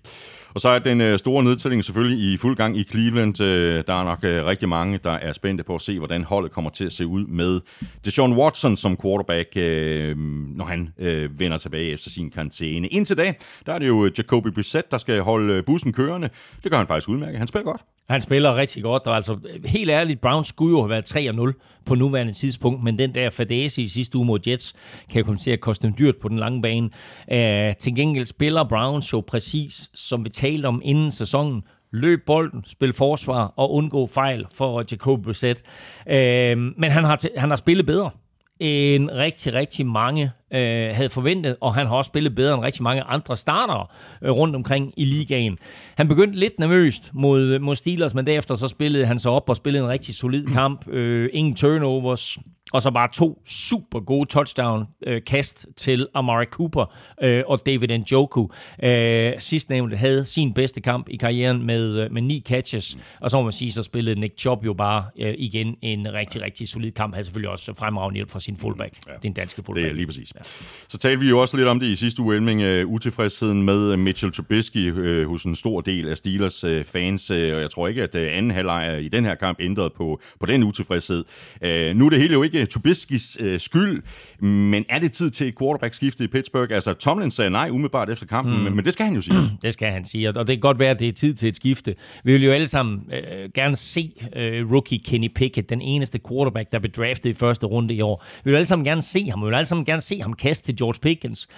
Og 0.54 0.60
så 0.60 0.68
er 0.68 0.78
den 0.78 1.00
øh, 1.00 1.18
store 1.18 1.44
nedtælling 1.44 1.84
selvfølgelig 1.84 2.32
i 2.32 2.36
fuld 2.36 2.56
gang 2.56 2.76
i 2.76 2.84
Cleveland. 2.84 3.40
Øh, 3.40 3.84
der 3.86 3.94
er 3.94 4.04
nok 4.04 4.24
øh, 4.24 4.46
rigtig 4.46 4.68
mange, 4.68 4.98
der 5.04 5.10
er 5.10 5.32
spændte 5.32 5.64
på 5.64 5.74
at 5.74 5.80
se, 5.80 5.98
hvordan 5.98 6.24
holdet 6.24 6.52
kommer 6.52 6.70
til 6.70 6.84
at 6.84 6.92
se 6.92 7.06
ud 7.06 7.26
med 7.26 7.60
Deshaun 8.04 8.32
Watson 8.32 8.76
som 8.76 8.96
quarterback, 9.02 9.48
øh, 9.56 10.18
når 10.56 10.64
han 10.64 10.88
øh, 10.98 11.40
vender 11.40 11.56
tilbage 11.56 11.90
efter 11.90 12.10
sin 12.10 12.30
karantæne. 12.30 12.88
Indtil 12.88 13.16
da, 13.16 13.34
der 13.66 13.72
er 13.72 13.78
det 13.78 13.88
jo 13.88 14.04
øh, 14.04 14.12
Jacoby 14.18 14.48
Brissett, 14.48 14.90
der 14.90 14.98
skal 14.98 15.20
holde 15.20 15.54
øh, 15.54 15.64
bussen 15.64 15.92
kørende. 15.92 16.28
Det 16.62 16.70
gør 16.70 16.78
han 16.78 16.86
faktisk 16.86 17.08
udmærket. 17.08 17.38
Han 17.38 17.48
spiller 17.48 17.64
godt. 17.64 17.82
Han 18.08 18.20
spiller 18.20 18.56
rigtig 18.56 18.82
godt, 18.82 19.06
og 19.06 19.16
altså 19.16 19.38
helt 19.64 19.90
ærligt, 19.90 20.20
Browns 20.20 20.48
skulle 20.48 20.70
jo 20.70 20.80
have 20.80 20.90
været 20.90 21.56
3-0 21.56 21.82
på 21.86 21.94
nuværende 21.94 22.32
tidspunkt, 22.32 22.82
men 22.82 22.98
den 22.98 23.14
der 23.14 23.30
fadese 23.30 23.82
i 23.82 23.88
sidste 23.88 24.18
uge 24.18 24.26
mod 24.26 24.38
Jets 24.46 24.74
kan 25.10 25.18
jo 25.18 25.24
komme 25.24 25.38
til 25.38 25.50
at 25.50 25.60
koste 25.60 25.86
dem 25.86 25.96
dyrt 25.98 26.16
på 26.16 26.28
den 26.28 26.38
lange 26.38 26.62
bane. 26.62 26.90
Uh, 27.28 27.76
til 27.76 27.96
gengæld 27.96 28.24
spiller 28.24 28.64
Browns 28.64 29.12
jo 29.12 29.20
præcis, 29.20 29.90
som 29.94 30.24
vi 30.24 30.28
talte 30.28 30.66
om 30.66 30.82
inden 30.84 31.10
sæsonen, 31.10 31.62
løb 31.92 32.20
bolden, 32.26 32.64
spil 32.66 32.92
forsvar 32.92 33.52
og 33.56 33.72
undgå 33.72 34.06
fejl 34.06 34.46
for 34.54 34.84
Jacob 34.90 35.22
Brissett. 35.22 35.62
Uh, 36.06 36.12
men 36.58 36.90
han 36.90 37.04
har, 37.04 37.20
han 37.36 37.48
har 37.48 37.56
spillet 37.56 37.86
bedre 37.86 38.10
end 38.60 39.10
rigtig, 39.10 39.54
rigtig 39.54 39.86
mange 39.86 40.30
øh, 40.52 40.94
havde 40.94 41.10
forventet, 41.10 41.56
og 41.60 41.74
han 41.74 41.86
har 41.86 41.94
også 41.94 42.08
spillet 42.08 42.34
bedre 42.34 42.54
end 42.54 42.62
rigtig 42.62 42.82
mange 42.82 43.02
andre 43.02 43.36
starter 43.36 43.92
øh, 44.22 44.30
rundt 44.30 44.56
omkring 44.56 44.92
i 44.96 45.04
ligaen. 45.04 45.58
Han 45.96 46.08
begyndte 46.08 46.38
lidt 46.38 46.58
nervøst 46.58 47.10
mod, 47.14 47.58
mod 47.58 47.76
Steelers, 47.76 48.14
men 48.14 48.26
derefter 48.26 48.54
så 48.54 48.68
spillede 48.68 49.06
han 49.06 49.18
sig 49.18 49.30
op 49.30 49.48
og 49.48 49.56
spillede 49.56 49.84
en 49.84 49.90
rigtig 49.90 50.14
solid 50.14 50.46
kamp. 50.46 50.88
Øh, 50.88 51.30
ingen 51.32 51.54
turnovers, 51.54 52.38
og 52.74 52.82
så 52.82 52.90
bare 52.90 53.08
to 53.12 53.42
super 53.46 54.00
gode 54.00 54.28
touchdown-kast 54.28 55.66
øh, 55.68 55.74
til 55.76 56.08
Amari 56.14 56.44
Cooper 56.44 56.94
øh, 57.22 57.42
og 57.46 57.66
David 57.66 57.98
Njoku. 57.98 58.48
Øh, 58.84 59.32
sidstnævnte 59.38 59.96
havde 59.96 60.24
sin 60.24 60.54
bedste 60.54 60.80
kamp 60.80 61.08
i 61.08 61.16
karrieren 61.16 61.66
med, 61.66 61.98
øh, 61.98 62.12
med 62.12 62.22
ni 62.22 62.42
catches, 62.48 62.98
og 63.20 63.30
så 63.30 63.36
må 63.36 63.42
man 63.42 63.52
sige, 63.52 63.72
så 63.72 63.82
spillede 63.82 64.20
Nick 64.20 64.38
Chubb 64.38 64.64
jo 64.64 64.74
bare 64.74 65.04
øh, 65.18 65.34
igen 65.38 65.76
en 65.82 66.12
rigtig, 66.12 66.42
rigtig 66.42 66.68
solid 66.68 66.92
kamp. 66.92 67.14
Han 67.14 67.24
selvfølgelig 67.24 67.50
også 67.50 67.74
fremragende 67.78 68.16
hjælp 68.16 68.30
fra 68.30 68.40
sin 68.40 68.56
fullback, 68.56 68.94
ja. 69.06 69.12
den 69.22 69.32
danske 69.32 69.62
fullback. 69.62 69.84
Det 69.84 69.90
er 69.90 69.94
lige 69.94 70.06
præcis. 70.06 70.32
Ja. 70.34 70.40
Så 70.88 70.98
talte 70.98 71.20
vi 71.20 71.28
jo 71.28 71.38
også 71.40 71.56
lidt 71.56 71.68
om 71.68 71.80
det 71.80 71.86
i 71.86 71.96
sidste 71.96 72.22
uge, 72.22 72.36
Elming, 72.36 72.86
utilfredsheden 72.86 73.62
med 73.62 73.96
Mitchell 73.96 74.32
Trubisky 74.32 74.92
hos 75.26 75.44
en 75.44 75.54
stor 75.54 75.80
del 75.80 76.08
af 76.08 76.16
Steelers 76.16 76.64
fans, 76.86 77.30
og 77.30 77.38
jeg 77.38 77.70
tror 77.70 77.88
ikke, 77.88 78.02
at 78.02 78.14
anden 78.14 78.50
halvleg 78.50 79.02
i 79.02 79.08
den 79.08 79.24
her 79.24 79.34
kamp 79.34 79.60
ændrede 79.60 79.90
på, 79.96 80.20
på 80.40 80.46
den 80.46 80.62
utilfredshed. 80.62 81.24
Uh, 81.62 81.96
nu 81.96 82.06
er 82.06 82.10
det 82.10 82.20
hele 82.20 82.32
jo 82.32 82.42
ikke 82.42 82.63
Trubiskys 82.66 83.40
uh, 83.40 83.58
skyld, 83.58 84.02
men 84.40 84.84
er 84.88 84.98
det 84.98 85.12
tid 85.12 85.30
til 85.30 85.48
et 85.48 85.58
quarterback-skifte 85.58 86.24
i 86.24 86.26
Pittsburgh? 86.26 86.74
Altså, 86.74 86.92
Tomlin 86.92 87.30
sagde 87.30 87.50
nej 87.50 87.68
umiddelbart 87.70 88.10
efter 88.10 88.26
kampen, 88.26 88.56
mm. 88.56 88.60
men, 88.60 88.76
men 88.76 88.84
det 88.84 88.92
skal 88.92 89.06
han 89.06 89.14
jo 89.14 89.20
sige. 89.20 89.38
det 89.62 89.72
skal 89.72 89.88
han 89.88 90.04
sige, 90.04 90.28
og 90.28 90.34
det 90.34 90.46
kan 90.46 90.60
godt 90.60 90.78
være, 90.78 90.90
at 90.90 91.00
det 91.00 91.08
er 91.08 91.12
tid 91.12 91.34
til 91.34 91.48
et 91.48 91.56
skifte. 91.56 91.94
Vi 92.24 92.32
vil 92.32 92.44
jo 92.44 92.52
alle 92.52 92.68
sammen 92.68 93.02
uh, 93.06 93.52
gerne 93.54 93.76
se 93.76 94.12
uh, 94.22 94.72
rookie 94.72 94.98
Kenny 94.98 95.28
Pickett, 95.34 95.70
den 95.70 95.80
eneste 95.80 96.20
quarterback, 96.28 96.72
der 96.72 96.78
blev 96.78 96.92
draftet 96.92 97.30
i 97.30 97.32
første 97.32 97.66
runde 97.66 97.94
i 97.94 98.00
år. 98.00 98.24
Vi 98.44 98.50
vil 98.50 98.56
alle 98.56 98.66
sammen 98.66 98.84
gerne 98.84 99.02
se 99.02 99.30
ham, 99.30 99.40
vi 99.40 99.46
vil 99.46 99.54
alle 99.54 99.66
sammen 99.66 99.84
gerne 99.84 100.00
se 100.00 100.20
ham 100.22 100.32
kaste 100.32 100.66
til 100.66 100.76
George 100.76 100.98
Pickens. 101.02 101.48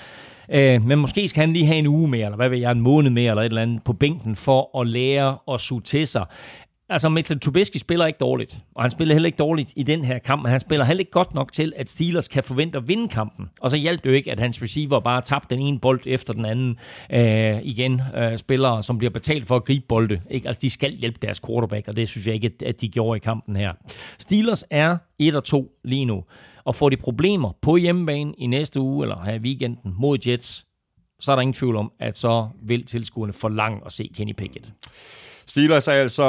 Øh, 0.51 0.85
men 0.85 0.99
måske 0.99 1.29
skal 1.29 1.41
han 1.41 1.53
lige 1.53 1.67
have 1.67 1.79
en 1.79 1.87
uge 1.87 2.09
mere, 2.09 2.25
eller 2.25 2.37
hvad 2.37 2.49
ved 2.49 2.59
jeg, 2.59 2.73
en 2.73 2.81
måned 2.81 3.11
mere, 3.11 3.31
eller 3.31 3.43
et 3.43 3.47
eller 3.47 3.63
andet 3.63 3.83
på 3.83 3.93
bænken, 3.93 4.37
for 4.37 4.81
at 4.81 4.87
lære 4.87 5.39
at 5.53 5.61
suge 5.61 5.83
til 5.83 6.07
sig. 6.07 6.25
Altså, 6.89 7.09
Mitchell 7.09 7.41
Trubisky 7.41 7.77
spiller 7.77 8.07
ikke 8.07 8.19
dårligt, 8.19 8.59
og 8.75 8.83
han 8.83 8.91
spiller 8.91 9.15
heller 9.15 9.27
ikke 9.27 9.37
dårligt 9.37 9.71
i 9.77 9.83
den 9.83 10.05
her 10.05 10.19
kamp, 10.19 10.43
men 10.43 10.51
han 10.51 10.61
spiller 10.61 10.85
heller 10.85 11.01
ikke 11.01 11.11
godt 11.11 11.35
nok 11.35 11.53
til, 11.53 11.73
at 11.77 11.89
Steelers 11.89 12.29
kan 12.29 12.45
forvente 12.45 12.79
at 12.79 12.89
vinde 12.89 13.09
kampen. 13.09 13.49
Og 13.61 13.71
så 13.71 13.77
hjalp 13.77 14.05
det 14.05 14.11
jo 14.11 14.15
ikke, 14.15 14.33
at 14.33 14.41
hans 14.41 14.63
receiver 14.63 15.01
bare 15.01 15.23
tabte 15.23 15.55
den 15.55 15.65
ene 15.65 15.79
bold 15.79 16.01
efter 16.07 16.33
den 16.33 16.45
anden. 16.45 16.79
Øh, 17.13 17.63
igen, 17.63 18.03
øh, 18.17 18.39
spillere, 18.39 18.83
som 18.83 18.99
bliver 18.99 19.11
betalt 19.11 19.47
for 19.47 19.57
at 19.57 19.65
gribe 19.65 19.85
bolde. 19.89 20.21
Ikke? 20.31 20.47
Altså, 20.47 20.61
de 20.63 20.71
skal 20.71 20.93
hjælpe 20.93 21.19
deres 21.23 21.41
quarterback, 21.47 21.89
og 21.89 21.97
det 21.97 22.09
synes 22.09 22.27
jeg 22.27 22.35
ikke, 22.35 22.51
at 22.67 22.81
de 22.81 22.89
gjorde 22.89 23.17
i 23.17 23.21
kampen 23.21 23.57
her. 23.57 23.73
Steelers 24.19 24.65
er 24.71 24.97
1 25.19 25.35
og 25.35 25.45
2 25.45 25.73
lige 25.85 26.05
nu. 26.05 26.25
Og 26.65 26.75
får 26.75 26.89
de 26.89 26.97
problemer 26.97 27.53
på 27.63 27.77
hjemmebane 27.77 28.35
i 28.39 28.47
næste 28.47 28.81
uge, 28.81 29.05
eller 29.05 29.23
her 29.25 29.35
i 29.35 29.39
weekenden 29.39 29.95
mod 29.99 30.19
Jets, 30.27 30.67
så 31.21 31.33
er 31.33 31.37
der 31.37 31.41
ingen 31.41 31.55
tvivl 31.55 31.77
om, 31.77 31.93
at 32.01 32.17
så 32.17 32.49
vil 32.63 32.87
tilskuerne 32.87 33.33
forlange 33.33 33.81
at 33.87 33.93
se 33.93 34.11
Kenny 34.17 34.33
Pickett. 34.33 34.73
Steelers 35.49 35.89
er 35.89 35.93
altså 35.93 36.25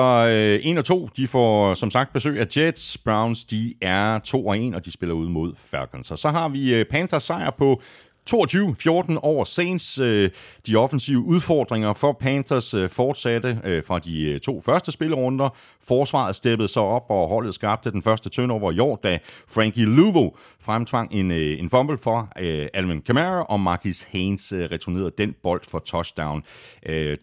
øh, 0.63 0.71
1 0.71 0.77
og 0.77 0.85
2. 0.85 1.09
De 1.17 1.27
får 1.27 1.73
som 1.73 1.89
sagt 1.89 2.13
besøg 2.13 2.39
af 2.39 2.57
Jets. 2.57 2.97
Browns 2.97 3.45
de 3.45 3.73
er 3.81 4.19
2 4.19 4.47
og 4.47 4.59
1, 4.59 4.75
og 4.75 4.85
de 4.85 4.91
spiller 4.91 5.15
ud 5.15 5.29
mod 5.29 5.53
Falcons. 5.55 6.11
Og 6.11 6.17
så 6.17 6.29
har 6.29 6.49
vi 6.49 6.75
øh, 6.75 6.85
Panthers 6.85 7.23
sejr 7.23 7.49
på 7.49 7.81
22-14 8.29 9.17
over 9.21 9.43
Saints. 9.43 9.99
Øh, 9.99 10.29
de 10.67 10.75
offensive 10.75 11.19
udfordringer 11.19 11.93
for 11.93 12.17
Panthers 12.19 12.73
øh, 12.73 12.89
fortsatte 12.89 13.61
øh, 13.63 13.83
fra 13.83 13.99
de 13.99 14.39
to 14.39 14.61
første 14.61 14.91
spillerunder. 14.91 15.49
Forsvaret 15.87 16.35
steppede 16.35 16.67
så 16.67 16.79
op, 16.79 17.05
og 17.09 17.27
holdet 17.27 17.53
skabte 17.53 17.91
den 17.91 18.01
første 18.01 18.29
turnover 18.29 18.71
i 18.71 18.79
år, 18.79 18.99
da 19.03 19.19
Frankie 19.47 19.85
Luvo 19.85 20.29
fremtvang 20.59 21.13
en, 21.13 21.31
en 21.31 21.69
fumble 21.69 21.97
for 21.97 22.29
Alvin 22.73 23.01
Kamara, 23.01 23.43
og 23.43 23.59
Marquis 23.59 24.07
Haynes 24.11 24.53
returnerede 24.53 25.11
den 25.17 25.35
bold 25.43 25.61
for 25.69 25.79
touchdown. 25.79 26.43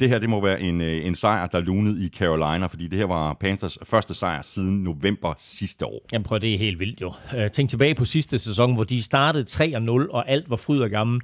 Det 0.01 0.09
her 0.09 0.19
det 0.19 0.29
må 0.29 0.41
være 0.41 0.61
en, 0.61 0.81
en 0.81 1.15
sejr, 1.15 1.47
der 1.47 1.61
lunede 1.61 2.05
i 2.05 2.09
Carolina, 2.09 2.67
fordi 2.67 2.87
det 2.87 2.99
her 2.99 3.07
var 3.07 3.33
Panthers 3.41 3.79
første 3.83 4.15
sejr 4.15 4.43
siden 4.43 4.85
november 4.85 5.35
sidste 5.39 5.87
år. 5.87 6.01
Jamen 6.13 6.25
prøv, 6.25 6.41
det 6.41 6.55
er 6.55 6.59
helt 6.59 6.79
vildt 6.79 7.01
jo. 7.01 7.13
Tænk 7.53 7.71
tilbage 7.71 7.95
på 7.95 8.05
sidste 8.05 8.39
sæson, 8.39 8.75
hvor 8.75 8.85
de 8.85 9.03
startede 9.03 9.45
3-0, 9.51 10.11
og 10.11 10.29
alt 10.29 10.51
var 10.51 10.57
fryd 10.57 10.81
og 10.81 10.91
gammel. 10.97 11.21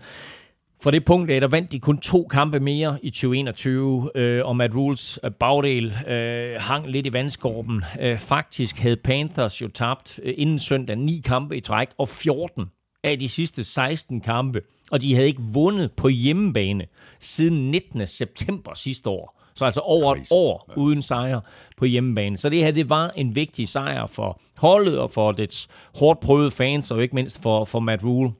For 0.83 0.91
det 0.91 1.05
punkt 1.05 1.29
der 1.29 1.49
vandt 1.49 1.73
de 1.73 1.81
kun 1.81 1.99
to 1.99 2.27
kampe 2.31 2.61
mere 2.61 2.99
i 3.03 3.11
2021, 3.11 4.11
øh, 4.15 4.47
og 4.47 4.57
Matt 4.57 4.75
Rules 4.75 5.19
øh, 5.25 5.31
bagdel 5.31 5.95
øh, 6.09 6.61
hang 6.61 6.87
lidt 6.87 7.07
i 7.07 7.13
vandskorben. 7.13 7.85
Øh, 8.01 8.19
faktisk 8.19 8.79
havde 8.79 8.97
Panthers 8.97 9.63
jo 9.63 9.69
tabt 9.69 10.21
øh, 10.23 10.35
inden 10.37 10.59
søndag 10.59 10.97
ni 10.97 11.23
kampe 11.25 11.57
i 11.57 11.61
træk, 11.61 11.89
og 11.99 12.09
14 12.09 12.67
af 13.05 13.19
de 13.19 13.29
sidste 13.29 13.65
16 13.65 14.21
kampe. 14.21 14.61
Og 14.91 15.03
de 15.03 15.15
havde 15.15 15.27
ikke 15.27 15.43
vundet 15.43 15.93
på 15.93 16.09
hjemmebane 16.09 16.87
siden 17.21 17.71
19. 17.71 18.07
september 18.07 18.75
sidste 18.75 19.11
år. 19.11 19.41
Så 19.55 19.65
altså 19.65 19.81
over 19.81 20.17
et 20.17 20.29
år 20.31 20.73
uden 20.77 21.03
sejr 21.03 21.41
på 21.77 21.85
hjemmebane. 21.85 22.39
Så 22.39 22.49
det 22.49 22.59
her, 22.59 22.71
det 22.71 22.89
var 22.89 23.11
en 23.11 23.35
vigtig 23.35 23.69
sejr 23.69 24.07
for 24.07 24.41
holdet 24.57 24.99
og 24.99 25.11
for 25.11 25.33
dets 25.33 25.69
hårdt 25.95 26.21
prøvede 26.21 26.51
fans, 26.51 26.91
og 26.91 27.03
ikke 27.03 27.15
mindst 27.15 27.43
for, 27.43 27.65
for 27.65 27.81
Matt 27.81 28.05
Rule. 28.05 28.33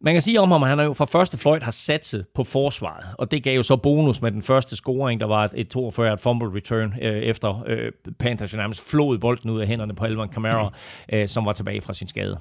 Man 0.00 0.14
kan 0.14 0.22
sige 0.22 0.40
om 0.40 0.50
ham, 0.50 0.62
at 0.62 0.68
han 0.68 0.78
er 0.78 0.84
jo 0.84 0.92
fra 0.92 1.04
første 1.04 1.38
fløjt 1.38 1.62
har 1.62 1.70
satset 1.70 2.26
på 2.34 2.44
forsvaret, 2.44 3.04
og 3.18 3.30
det 3.30 3.42
gav 3.42 3.56
jo 3.56 3.62
så 3.62 3.76
bonus 3.76 4.22
med 4.22 4.32
den 4.32 4.42
første 4.42 4.76
scoring, 4.76 5.20
der 5.20 5.26
var 5.26 5.50
et 5.54 5.68
42 5.68 6.12
et 6.12 6.20
fumble 6.20 6.54
return, 6.54 6.94
øh, 7.02 7.22
efter 7.22 7.64
øh, 7.66 7.92
Panthers 8.18 8.54
nærmest 8.54 8.90
flod 8.90 9.18
bolden 9.18 9.50
ud 9.50 9.60
af 9.60 9.66
hænderne 9.66 9.94
på 9.94 10.04
Alvin 10.04 10.28
Kamara, 10.28 10.72
øh, 11.12 11.28
som 11.28 11.46
var 11.46 11.52
tilbage 11.52 11.80
fra 11.80 11.94
sin 11.94 12.08
skade. 12.08 12.38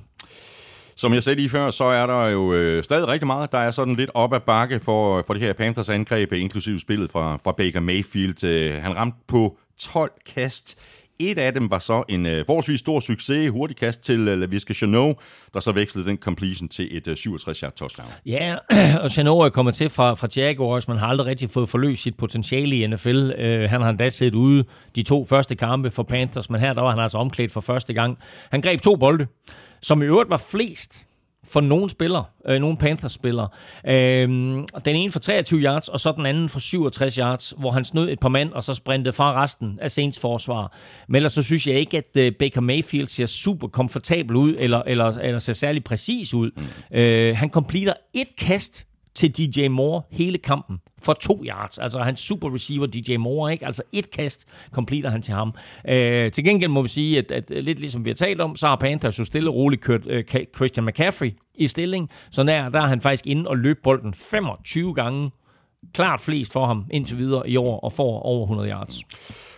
Som 0.97 1.13
jeg 1.13 1.23
sagde 1.23 1.37
lige 1.37 1.49
før, 1.49 1.69
så 1.69 1.83
er 1.83 2.05
der 2.05 2.25
jo 2.27 2.53
øh, 2.53 2.83
stadig 2.83 3.07
rigtig 3.07 3.27
meget. 3.27 3.51
Der 3.51 3.57
er 3.57 3.71
sådan 3.71 3.95
lidt 3.95 4.11
op 4.13 4.33
ad 4.33 4.39
bakke 4.39 4.79
for, 4.79 5.23
for 5.27 5.33
det 5.33 5.41
her 5.41 5.53
Panthers 5.53 5.89
angreb, 5.89 6.33
inklusive 6.33 6.79
spillet 6.79 7.11
fra, 7.11 7.37
fra 7.43 7.51
Baker 7.51 7.79
Mayfield. 7.79 8.43
Øh, 8.43 8.83
han 8.83 8.95
ramte 8.95 9.17
på 9.27 9.57
12 9.79 10.11
kast 10.35 10.79
et 11.19 11.37
af 11.37 11.53
dem 11.53 11.71
var 11.71 11.79
så 11.79 12.03
en 12.09 12.25
øh, 12.25 12.45
forholdsvis 12.45 12.79
stor 12.79 12.99
succes, 12.99 13.49
hurtig 13.49 13.77
kast 13.77 14.01
til 14.01 14.27
øh, 14.27 14.39
LaVisca 14.39 14.73
Chanot, 14.73 15.15
der 15.53 15.59
så 15.59 15.71
vekslede 15.71 16.07
den 16.07 16.17
completion 16.17 16.69
til 16.69 16.97
et 16.97 17.07
øh, 17.07 17.13
67-yard 17.13 17.75
touchdown. 17.75 18.09
Ja, 18.25 18.55
og 19.03 19.11
Chanot 19.11 19.45
er 19.45 19.49
kommet 19.49 19.75
til 19.75 19.89
fra, 19.89 20.13
fra 20.13 20.27
Jaguars, 20.35 20.87
man 20.87 20.97
har 20.97 21.07
aldrig 21.07 21.27
rigtig 21.27 21.49
fået 21.49 21.69
forløst 21.69 22.03
sit 22.03 22.17
potentiale 22.17 22.75
i 22.75 22.87
NFL. 22.87 23.31
Øh, 23.37 23.69
han 23.69 23.81
har 23.81 23.89
endda 23.89 24.09
siddet 24.09 24.35
ude 24.35 24.63
de 24.95 25.03
to 25.03 25.25
første 25.25 25.55
kampe 25.55 25.91
for 25.91 26.03
Panthers, 26.03 26.49
men 26.49 26.61
her 26.61 26.73
der 26.73 26.81
var 26.81 26.89
han 26.89 26.99
altså 26.99 27.17
omklædt 27.17 27.51
for 27.51 27.61
første 27.61 27.93
gang. 27.93 28.17
Han 28.51 28.61
greb 28.61 28.81
to 28.81 28.95
bolde, 28.95 29.27
som 29.81 30.01
i 30.01 30.05
øvrigt 30.05 30.29
var 30.29 30.37
flest 30.51 31.04
for 31.49 31.61
nogle 31.61 31.89
spillere, 31.89 32.23
øh, 32.47 32.59
nogle 32.59 32.77
Panthers-spillere. 32.77 33.47
Øh, 33.87 34.27
den 34.85 34.95
ene 34.95 35.11
for 35.11 35.19
23 35.19 35.59
yards, 35.59 35.87
og 35.87 35.99
så 35.99 36.11
den 36.11 36.25
anden 36.25 36.49
for 36.49 36.59
67 36.59 37.15
yards, 37.15 37.53
hvor 37.57 37.71
han 37.71 37.83
snød 37.83 38.09
et 38.09 38.19
par 38.19 38.29
mand, 38.29 38.53
og 38.53 38.63
så 38.63 38.73
sprintede 38.73 39.13
fra 39.13 39.43
resten 39.43 39.79
af 39.81 39.91
Saints 39.91 40.19
forsvar. 40.19 40.77
Men 41.07 41.15
ellers 41.15 41.33
så 41.33 41.43
synes 41.43 41.67
jeg 41.67 41.75
ikke, 41.79 41.97
at 41.97 42.17
øh, 42.17 42.31
Baker 42.39 42.61
Mayfield 42.61 43.07
ser 43.07 43.25
super 43.25 43.67
komfortabel 43.67 44.35
ud, 44.35 44.55
eller, 44.57 44.81
eller, 44.87 45.05
eller 45.05 45.39
ser 45.39 45.53
særlig 45.53 45.83
præcis 45.83 46.33
ud. 46.33 46.51
Mm. 46.91 46.97
Øh, 46.97 47.37
han 47.37 47.49
completer 47.49 47.93
et 48.13 48.27
kast 48.37 48.85
til 49.15 49.31
DJ 49.37 49.67
Moore 49.67 50.01
hele 50.11 50.37
kampen 50.37 50.79
for 51.01 51.13
to 51.13 51.43
yards. 51.45 51.77
Altså 51.77 51.99
hans 51.99 52.19
super 52.19 52.53
receiver 52.53 52.87
DJ 52.87 53.15
Moore, 53.17 53.51
ikke? 53.53 53.65
Altså 53.65 53.83
et 53.91 54.11
kast 54.11 54.47
completer 54.71 55.09
han 55.09 55.21
til 55.21 55.33
ham. 55.33 55.53
Øh, 55.89 56.31
til 56.31 56.43
gengæld 56.43 56.71
må 56.71 56.81
vi 56.81 56.87
sige, 56.87 57.17
at, 57.17 57.31
at 57.31 57.63
lidt 57.63 57.79
ligesom 57.79 58.05
vi 58.05 58.09
har 58.09 58.15
talt 58.15 58.41
om, 58.41 58.55
så 58.55 58.67
har 58.67 58.75
Panthers 58.75 59.19
jo 59.19 59.25
stille 59.25 59.49
og 59.49 59.55
roligt 59.55 59.81
kørt 59.81 60.07
øh, 60.07 60.23
Christian 60.55 60.85
McCaffrey 60.85 61.31
i 61.55 61.67
stilling. 61.67 62.09
Så 62.31 62.43
der, 62.43 62.69
der 62.69 62.81
er 62.81 62.87
han 62.87 63.01
faktisk 63.01 63.27
inde 63.27 63.49
og 63.49 63.57
løb 63.57 63.77
bolden 63.83 64.13
25 64.13 64.93
gange. 64.93 65.31
Klart 65.93 66.21
flest 66.21 66.53
for 66.53 66.65
ham 66.65 66.85
indtil 66.91 67.17
videre 67.17 67.49
i 67.49 67.57
år 67.57 67.79
og 67.79 67.93
får 67.93 68.19
over 68.19 68.43
100 68.43 68.69
yards. 68.69 69.03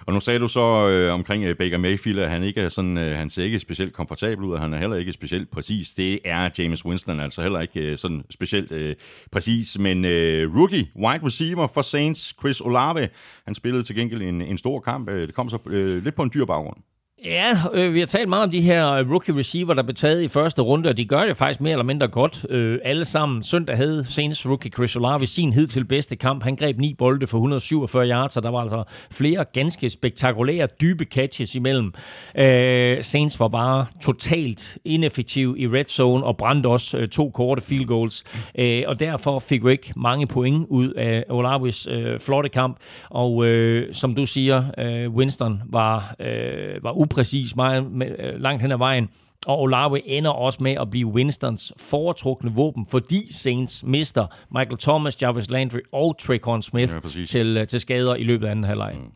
Og 0.07 0.13
nu 0.13 0.19
sagde 0.19 0.39
du 0.39 0.47
så 0.47 0.89
øh, 0.89 1.13
omkring 1.13 1.43
øh, 1.43 1.55
Baker 1.57 1.77
Mayfield, 1.77 2.19
at 2.19 2.29
han 2.29 2.43
ikke 2.43 2.61
er 2.61 2.69
sådan, 2.69 2.97
øh, 2.97 3.17
han 3.17 3.29
ser 3.29 3.43
ikke 3.43 3.59
specielt 3.59 3.93
komfortabel 3.93 4.45
ud, 4.45 4.53
og 4.53 4.59
han 4.59 4.73
er 4.73 4.77
heller 4.77 4.97
ikke 4.97 5.13
specielt 5.13 5.51
præcis. 5.51 5.89
Det 5.89 6.19
er 6.25 6.49
James 6.57 6.85
Winston 6.85 7.19
altså 7.19 7.41
heller 7.41 7.59
ikke 7.59 7.79
øh, 7.79 7.97
sådan 7.97 8.23
specielt 8.29 8.71
øh, 8.71 8.95
præcis. 9.31 9.79
Men 9.79 10.05
øh, 10.05 10.55
rookie, 10.55 10.87
wide 10.95 11.25
receiver 11.25 11.67
for 11.67 11.81
Saints, 11.81 12.35
Chris 12.39 12.61
Olave, 12.61 13.09
han 13.45 13.55
spillede 13.55 13.83
til 13.83 13.95
gengæld 13.95 14.21
en, 14.21 14.41
en 14.41 14.57
stor 14.57 14.79
kamp. 14.79 15.09
Øh, 15.09 15.27
det 15.27 15.35
kom 15.35 15.49
så 15.49 15.57
øh, 15.67 16.03
lidt 16.03 16.15
på 16.15 16.23
en 16.23 16.31
dyr 16.33 16.45
baggrund. 16.45 16.77
Ja, 17.25 17.57
øh, 17.73 17.93
vi 17.93 17.99
har 17.99 18.05
talt 18.05 18.29
meget 18.29 18.43
om 18.43 18.51
de 18.51 18.61
her 18.61 18.91
øh, 18.91 19.11
rookie 19.11 19.37
receiver, 19.37 19.73
der 19.73 19.83
blev 19.83 19.95
taget 19.95 20.21
i 20.21 20.27
første 20.27 20.61
runde, 20.61 20.89
og 20.89 20.97
de 20.97 21.05
gør 21.05 21.25
det 21.25 21.37
faktisk 21.37 21.61
mere 21.61 21.71
eller 21.71 21.83
mindre 21.83 22.07
godt. 22.07 22.45
Øh, 22.49 22.79
alle 22.83 23.05
sammen. 23.05 23.43
Søndag 23.43 23.77
havde 23.77 24.05
Saints 24.07 24.45
rookie 24.45 24.71
Chris 24.71 24.95
Olave 24.95 25.25
sin 25.25 25.53
hidtil 25.53 25.85
bedste 25.85 26.15
kamp. 26.15 26.43
Han 26.43 26.55
greb 26.55 26.77
ni 26.77 26.93
bolde 26.93 27.27
for 27.27 27.37
147 27.37 28.07
yards, 28.07 28.37
og 28.37 28.43
der 28.43 28.49
var 28.49 28.59
altså 28.59 28.83
flere 29.11 29.45
ganske 29.53 29.89
spektakulære, 29.89 30.67
dybe 30.81 31.05
catches 31.05 31.55
imellem. 31.55 31.93
Øh, 32.37 33.03
Saints 33.03 33.39
var 33.39 33.47
bare 33.47 33.85
totalt 34.01 34.77
ineffektiv 34.85 35.55
i 35.57 35.67
red 35.67 35.85
zone, 35.85 36.23
og 36.23 36.37
brændte 36.37 36.67
også 36.67 36.97
øh, 36.97 37.07
to 37.07 37.29
korte 37.29 37.61
field 37.61 37.85
goals. 37.85 38.23
Øh, 38.57 38.83
og 38.87 38.99
derfor 38.99 39.39
fik 39.39 39.65
Rick 39.65 39.91
mange 39.95 40.27
point 40.27 40.65
ud 40.69 40.93
af 40.93 41.23
Olaves 41.29 41.87
øh, 41.91 42.19
flotte 42.19 42.49
kamp. 42.49 42.77
Og 43.09 43.45
øh, 43.45 43.93
som 43.93 44.15
du 44.15 44.25
siger, 44.25 44.63
øh, 44.77 45.09
Winston 45.11 45.61
var, 45.65 46.15
øh, 46.19 46.83
var 46.83 46.91
upræcis 47.11 47.55
meget, 47.55 47.83
øh, 48.19 48.41
langt 48.41 48.61
hen 48.61 48.71
ad 48.71 48.77
vejen. 48.77 49.09
Og 49.45 49.59
Olave 49.59 50.07
ender 50.07 50.31
også 50.31 50.63
med 50.63 50.71
at 50.71 50.89
blive 50.89 51.07
Winstons 51.07 51.73
foretrukne 51.77 52.51
våben, 52.53 52.85
fordi 52.91 53.33
Saints 53.33 53.83
mister 53.83 54.27
Michael 54.51 54.77
Thomas, 54.77 55.21
Jarvis 55.21 55.49
Landry 55.49 55.79
og 55.93 56.15
Traquan 56.19 56.61
Smith 56.61 56.93
Ja, 56.93 56.99
præcis. 56.99 57.29
til, 57.29 57.57
øh, 57.57 57.67
til 57.67 57.79
skader 57.79 58.15
i 58.15 58.23
løbet 58.23 58.47
af 58.47 58.51
anden 58.51 58.65
halvleg. 58.65 58.93
Mm. 58.95 59.11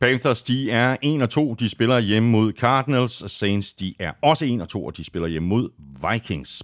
Panthers, 0.00 0.42
de 0.42 0.70
er 0.70 0.96
1 1.02 1.22
og 1.22 1.30
2. 1.30 1.54
De 1.54 1.68
spiller 1.68 1.98
hjemme 1.98 2.28
mod 2.30 2.52
Cardinals. 2.52 3.32
Saints, 3.32 3.72
de 3.72 3.94
er 4.00 4.12
også 4.22 4.44
1 4.44 4.60
og 4.60 4.68
2, 4.68 4.84
og 4.84 4.96
de 4.96 5.04
spiller 5.04 5.28
hjemme 5.28 5.48
mod 5.48 5.68
Vikings. 6.12 6.62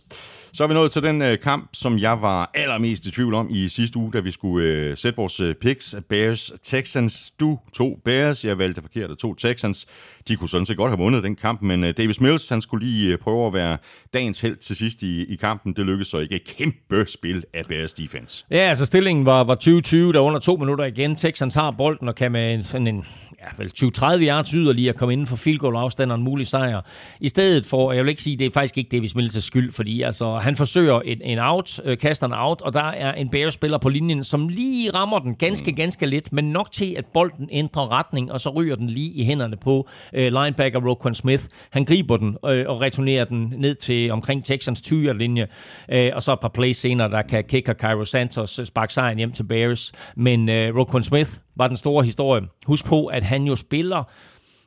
Så 0.52 0.64
er 0.64 0.68
vi 0.68 0.74
nået 0.74 0.90
til 0.92 1.02
den 1.02 1.22
øh, 1.22 1.38
kamp, 1.38 1.68
som 1.72 1.98
jeg 1.98 2.22
var 2.22 2.50
allermest 2.54 3.06
i 3.06 3.10
tvivl 3.10 3.34
om 3.34 3.46
i 3.50 3.68
sidste 3.68 3.98
uge, 3.98 4.12
da 4.12 4.20
vi 4.20 4.30
skulle 4.30 4.68
øh, 4.68 4.96
sætte 4.96 5.16
vores 5.16 5.40
øh, 5.40 5.54
picks. 5.54 5.96
Bears, 6.08 6.52
Texans. 6.62 7.32
Du 7.40 7.58
to 7.72 8.00
Bears. 8.04 8.44
Jeg 8.44 8.58
valgte 8.58 8.82
forkert 8.82 9.10
og 9.10 9.18
to 9.18 9.34
Texans. 9.34 9.86
De 10.28 10.36
kunne 10.36 10.48
sådan 10.48 10.66
set 10.66 10.76
godt 10.76 10.90
have 10.90 10.98
vundet 10.98 11.22
den 11.22 11.36
kamp, 11.36 11.62
men 11.62 11.84
øh, 11.84 11.94
Davis 11.96 12.20
Mills, 12.20 12.48
han 12.48 12.62
skulle 12.62 12.86
lige 12.86 13.12
øh, 13.12 13.18
prøve 13.18 13.46
at 13.46 13.52
være 13.52 13.78
dagens 14.14 14.40
held 14.40 14.56
til 14.56 14.76
sidst 14.76 15.02
i, 15.02 15.24
i 15.24 15.36
kampen. 15.36 15.72
Det 15.72 15.86
lykkedes 15.86 16.08
så 16.08 16.18
ikke. 16.18 16.34
Et 16.34 16.44
kæmpe 16.44 17.06
spil 17.06 17.44
af 17.54 17.64
Bears 17.68 17.92
defense. 17.92 18.46
Ja, 18.50 18.56
altså 18.56 18.86
stillingen 18.86 19.26
var, 19.26 19.44
var 19.44 19.54
20-20, 19.54 19.96
der 19.96 20.14
er 20.14 20.20
under 20.20 20.40
to 20.40 20.56
minutter 20.56 20.84
igen. 20.84 21.16
Texans 21.16 21.54
har 21.54 21.70
bolden 21.70 22.08
og 22.08 22.14
kan 22.14 22.32
med 22.32 22.54
en, 22.54 22.64
sådan 22.64 22.86
en 22.86 23.04
ja, 23.44 23.62
vel 23.62 23.70
20-30 23.78 24.28
yards 24.28 24.50
yderligere 24.50 24.94
komme 24.94 25.12
inden 25.12 25.26
for 25.26 25.36
field 25.36 25.58
goal 25.58 25.76
afstand 25.76 26.12
og 26.12 26.18
en 26.18 26.24
mulig 26.24 26.46
sejr. 26.46 26.80
I 27.20 27.28
stedet 27.28 27.66
for, 27.66 27.92
jeg 27.92 28.04
vil 28.04 28.10
ikke 28.10 28.22
sige, 28.22 28.36
det 28.36 28.46
er 28.46 28.50
faktisk 28.50 28.78
ikke 28.78 28.96
Davis 28.96 29.14
Mills' 29.16 29.40
skyld, 29.40 29.72
fordi 29.72 30.02
altså, 30.02 30.38
han 30.38 30.56
forsøger 30.56 31.00
en, 31.00 31.22
en 31.22 31.38
out, 31.38 31.80
øh, 31.84 31.98
kaster 31.98 32.26
en 32.26 32.32
out, 32.36 32.62
og 32.62 32.72
der 32.72 32.84
er 32.84 33.12
en 33.12 33.28
Bears-spiller 33.28 33.78
på 33.78 33.88
linjen, 33.88 34.24
som 34.24 34.48
lige 34.48 34.90
rammer 34.90 35.18
den 35.18 35.34
ganske, 35.34 35.72
ganske 35.72 36.06
lidt, 36.06 36.32
men 36.32 36.44
nok 36.44 36.72
til, 36.72 36.94
at 36.98 37.06
bolden 37.06 37.48
ændrer 37.52 37.92
retning, 37.92 38.32
og 38.32 38.40
så 38.40 38.50
ryger 38.50 38.76
den 38.76 38.90
lige 38.90 39.10
i 39.10 39.24
hænderne 39.24 39.56
på 39.56 39.88
øh, 40.14 40.32
linebacker 40.32 40.88
Roquan 40.88 41.14
Smith. 41.14 41.44
Han 41.70 41.84
griber 41.84 42.16
den 42.16 42.36
øh, 42.46 42.64
og 42.68 42.80
returnerer 42.80 43.24
den 43.24 43.54
ned 43.56 43.74
til 43.74 44.10
omkring 44.10 44.44
Texans 44.44 44.82
20-linje, 44.86 45.46
øh, 45.88 46.10
og 46.14 46.22
så 46.22 46.32
et 46.32 46.40
par 46.40 46.48
plays 46.48 46.76
senere, 46.76 47.10
der 47.10 47.22
kan 47.22 47.44
kicker 47.44 47.74
Cairo 47.74 48.04
Santos 48.04 48.58
øh, 48.58 48.66
sparke 48.66 48.94
sejren 48.94 49.18
hjem 49.18 49.32
til 49.32 49.42
Bears. 49.44 49.92
Men 50.16 50.48
øh, 50.48 50.76
Roquan 50.76 51.02
Smith 51.02 51.30
var 51.56 51.68
den 51.68 51.76
store 51.76 52.04
historie. 52.04 52.42
Husk 52.66 52.84
på, 52.84 53.06
at 53.06 53.22
han 53.22 53.42
jo 53.44 53.56
spiller 53.56 54.04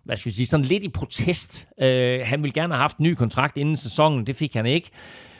hvad 0.07 0.15
skal 0.15 0.29
vi 0.29 0.35
sige, 0.35 0.45
sådan 0.45 0.65
lidt 0.65 0.83
i 0.83 0.89
protest. 0.89 1.67
Øh, 1.81 2.19
han 2.23 2.43
ville 2.43 2.53
gerne 2.53 2.73
have 2.73 2.81
haft 2.81 2.97
en 2.97 3.03
ny 3.03 3.13
kontrakt 3.13 3.57
inden 3.57 3.75
sæsonen, 3.75 4.27
det 4.27 4.35
fik 4.35 4.53
han 4.53 4.65
ikke. 4.65 4.89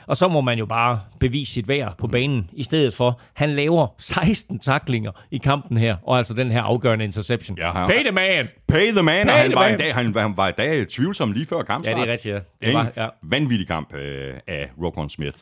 Og 0.08 0.16
så 0.16 0.28
må 0.28 0.40
man 0.40 0.58
jo 0.58 0.66
bare 0.66 1.00
bevise 1.20 1.52
sit 1.52 1.68
værd 1.68 1.94
på 1.98 2.06
banen 2.06 2.50
i 2.52 2.62
stedet 2.64 2.94
for. 2.94 3.20
Han 3.34 3.50
laver 3.50 3.86
16 3.98 4.58
taklinger 4.58 5.10
i 5.30 5.38
kampen 5.38 5.76
her, 5.76 5.96
og 6.02 6.18
altså 6.18 6.34
den 6.34 6.50
her 6.50 6.62
afgørende 6.62 7.04
interception. 7.04 7.58
Ja, 7.58 7.70
han- 7.72 7.88
Pay 7.88 8.02
the 8.02 8.12
man! 8.12 8.48
Pay 8.68 8.92
the 8.92 9.02
man, 9.02 9.26
Pay 9.26 9.32
og 9.32 9.38
han 9.38 9.46
the 9.50 9.54
var, 9.54 9.62
man. 9.62 9.72
en 9.72 9.78
dag, 9.78 9.94
han, 9.94 10.14
han 10.16 10.36
var 10.36 10.48
i 10.48 10.52
dag 10.52 10.88
tvivlsom 10.88 11.32
lige 11.32 11.46
før 11.46 11.62
kampstart. 11.62 11.96
Ja, 11.96 12.02
det 12.02 12.08
er 12.08 12.12
rigtigt, 12.12 12.34
ja. 12.34 12.66
Det 12.66 12.74
var, 12.74 12.88
ja. 12.96 13.08
Vanvittig 13.22 13.66
kamp 13.68 13.94
øh, 13.94 14.34
af 14.46 14.70
Roquan 14.82 15.08
Smith. 15.08 15.36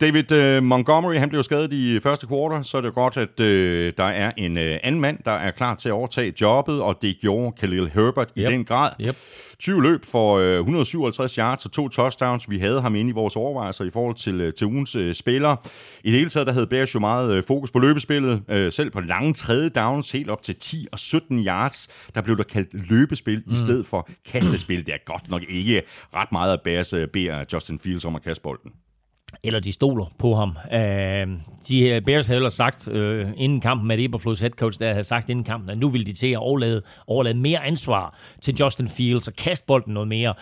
David 0.00 0.32
øh, 0.32 0.62
Montgomery, 0.62 1.14
han 1.14 1.28
blev 1.28 1.42
skadet 1.42 1.72
i 1.72 2.00
første 2.00 2.26
kvartal, 2.26 2.64
så 2.64 2.76
er 2.76 2.80
det 2.80 2.94
godt, 2.94 3.16
at 3.16 3.40
øh, 3.40 3.92
der 3.98 4.04
er 4.04 4.32
en 4.36 4.58
øh, 4.58 4.78
anden 4.82 5.00
mand, 5.00 5.18
der 5.24 5.30
er 5.30 5.50
klar 5.50 5.74
til 5.74 5.88
at 5.88 5.92
overtage 5.92 6.34
jobbet, 6.40 6.82
og 6.82 6.98
det 7.02 7.16
gjorde 7.20 7.52
Khalil 7.58 7.90
Herbert 7.94 8.32
Yep. 8.38 8.48
i 8.48 8.52
den 8.52 8.64
grad. 8.64 8.90
Yep. 9.00 9.16
20 9.58 9.82
løb 9.82 10.04
for 10.04 10.38
øh, 10.38 10.58
157 10.58 11.34
yards 11.34 11.64
og 11.64 11.72
to 11.72 11.88
touchdowns. 11.88 12.50
Vi 12.50 12.58
havde 12.58 12.80
ham 12.80 12.94
inde 12.94 13.10
i 13.10 13.12
vores 13.12 13.36
overvejelser 13.36 13.84
i 13.84 13.90
forhold 13.90 14.14
til, 14.14 14.40
øh, 14.40 14.54
til 14.54 14.66
ugens 14.66 14.96
øh, 14.96 15.14
spillere. 15.14 15.56
I 16.04 16.10
det 16.10 16.18
hele 16.18 16.30
taget, 16.30 16.46
der 16.46 16.52
havde 16.52 16.66
Bears 16.66 16.94
jo 16.94 17.00
meget 17.00 17.32
øh, 17.32 17.42
fokus 17.46 17.70
på 17.70 17.78
løbespillet. 17.78 18.42
Øh, 18.48 18.72
selv 18.72 18.90
på 18.90 19.00
lange 19.00 19.32
tredje 19.32 19.68
downs, 19.68 20.12
helt 20.12 20.30
op 20.30 20.42
til 20.42 20.56
10 20.56 20.86
og 20.92 20.98
17 20.98 21.46
yards, 21.46 21.88
der 22.14 22.20
blev 22.20 22.36
der 22.36 22.44
kaldt 22.44 22.90
løbespil 22.90 23.42
mm. 23.46 23.52
i 23.52 23.56
stedet 23.56 23.86
for 23.86 24.08
kastespil. 24.26 24.86
Det 24.86 24.94
er 24.94 25.04
godt 25.04 25.30
nok 25.30 25.42
ikke 25.48 25.82
ret 26.14 26.32
meget, 26.32 26.52
at 26.52 26.60
Bears 26.64 26.92
øh, 26.92 27.08
beder 27.08 27.44
Justin 27.52 27.78
Fields 27.78 28.04
om 28.04 28.16
at 28.16 28.22
kaste 28.22 28.42
bolden 28.42 28.72
eller 29.44 29.60
de 29.60 29.72
stoler 29.72 30.06
på 30.18 30.34
ham. 30.34 30.56
Øh, 30.72 31.38
de 31.68 31.88
øh, 31.88 32.02
Bears 32.02 32.26
havde 32.26 32.36
ellers 32.36 32.54
sagt, 32.54 32.88
øh, 32.88 33.28
inden 33.36 33.60
kampen, 33.60 33.90
at 33.90 34.00
Eberflus 34.00 34.40
head 34.40 34.50
coach 34.50 34.80
der 34.80 34.92
havde 34.92 35.04
sagt 35.04 35.28
inden 35.28 35.44
kampen, 35.44 35.70
at 35.70 35.78
nu 35.78 35.88
ville 35.88 36.06
de 36.06 36.12
til 36.12 36.28
at 36.28 36.38
overlade, 36.38 36.82
overlade 37.06 37.38
mere 37.38 37.64
ansvar 37.64 38.18
til 38.42 38.54
Justin 38.54 38.88
Fields 38.88 39.28
og 39.28 39.34
kaste 39.34 39.66
bolden 39.66 39.94
noget 39.94 40.08
mere. 40.08 40.34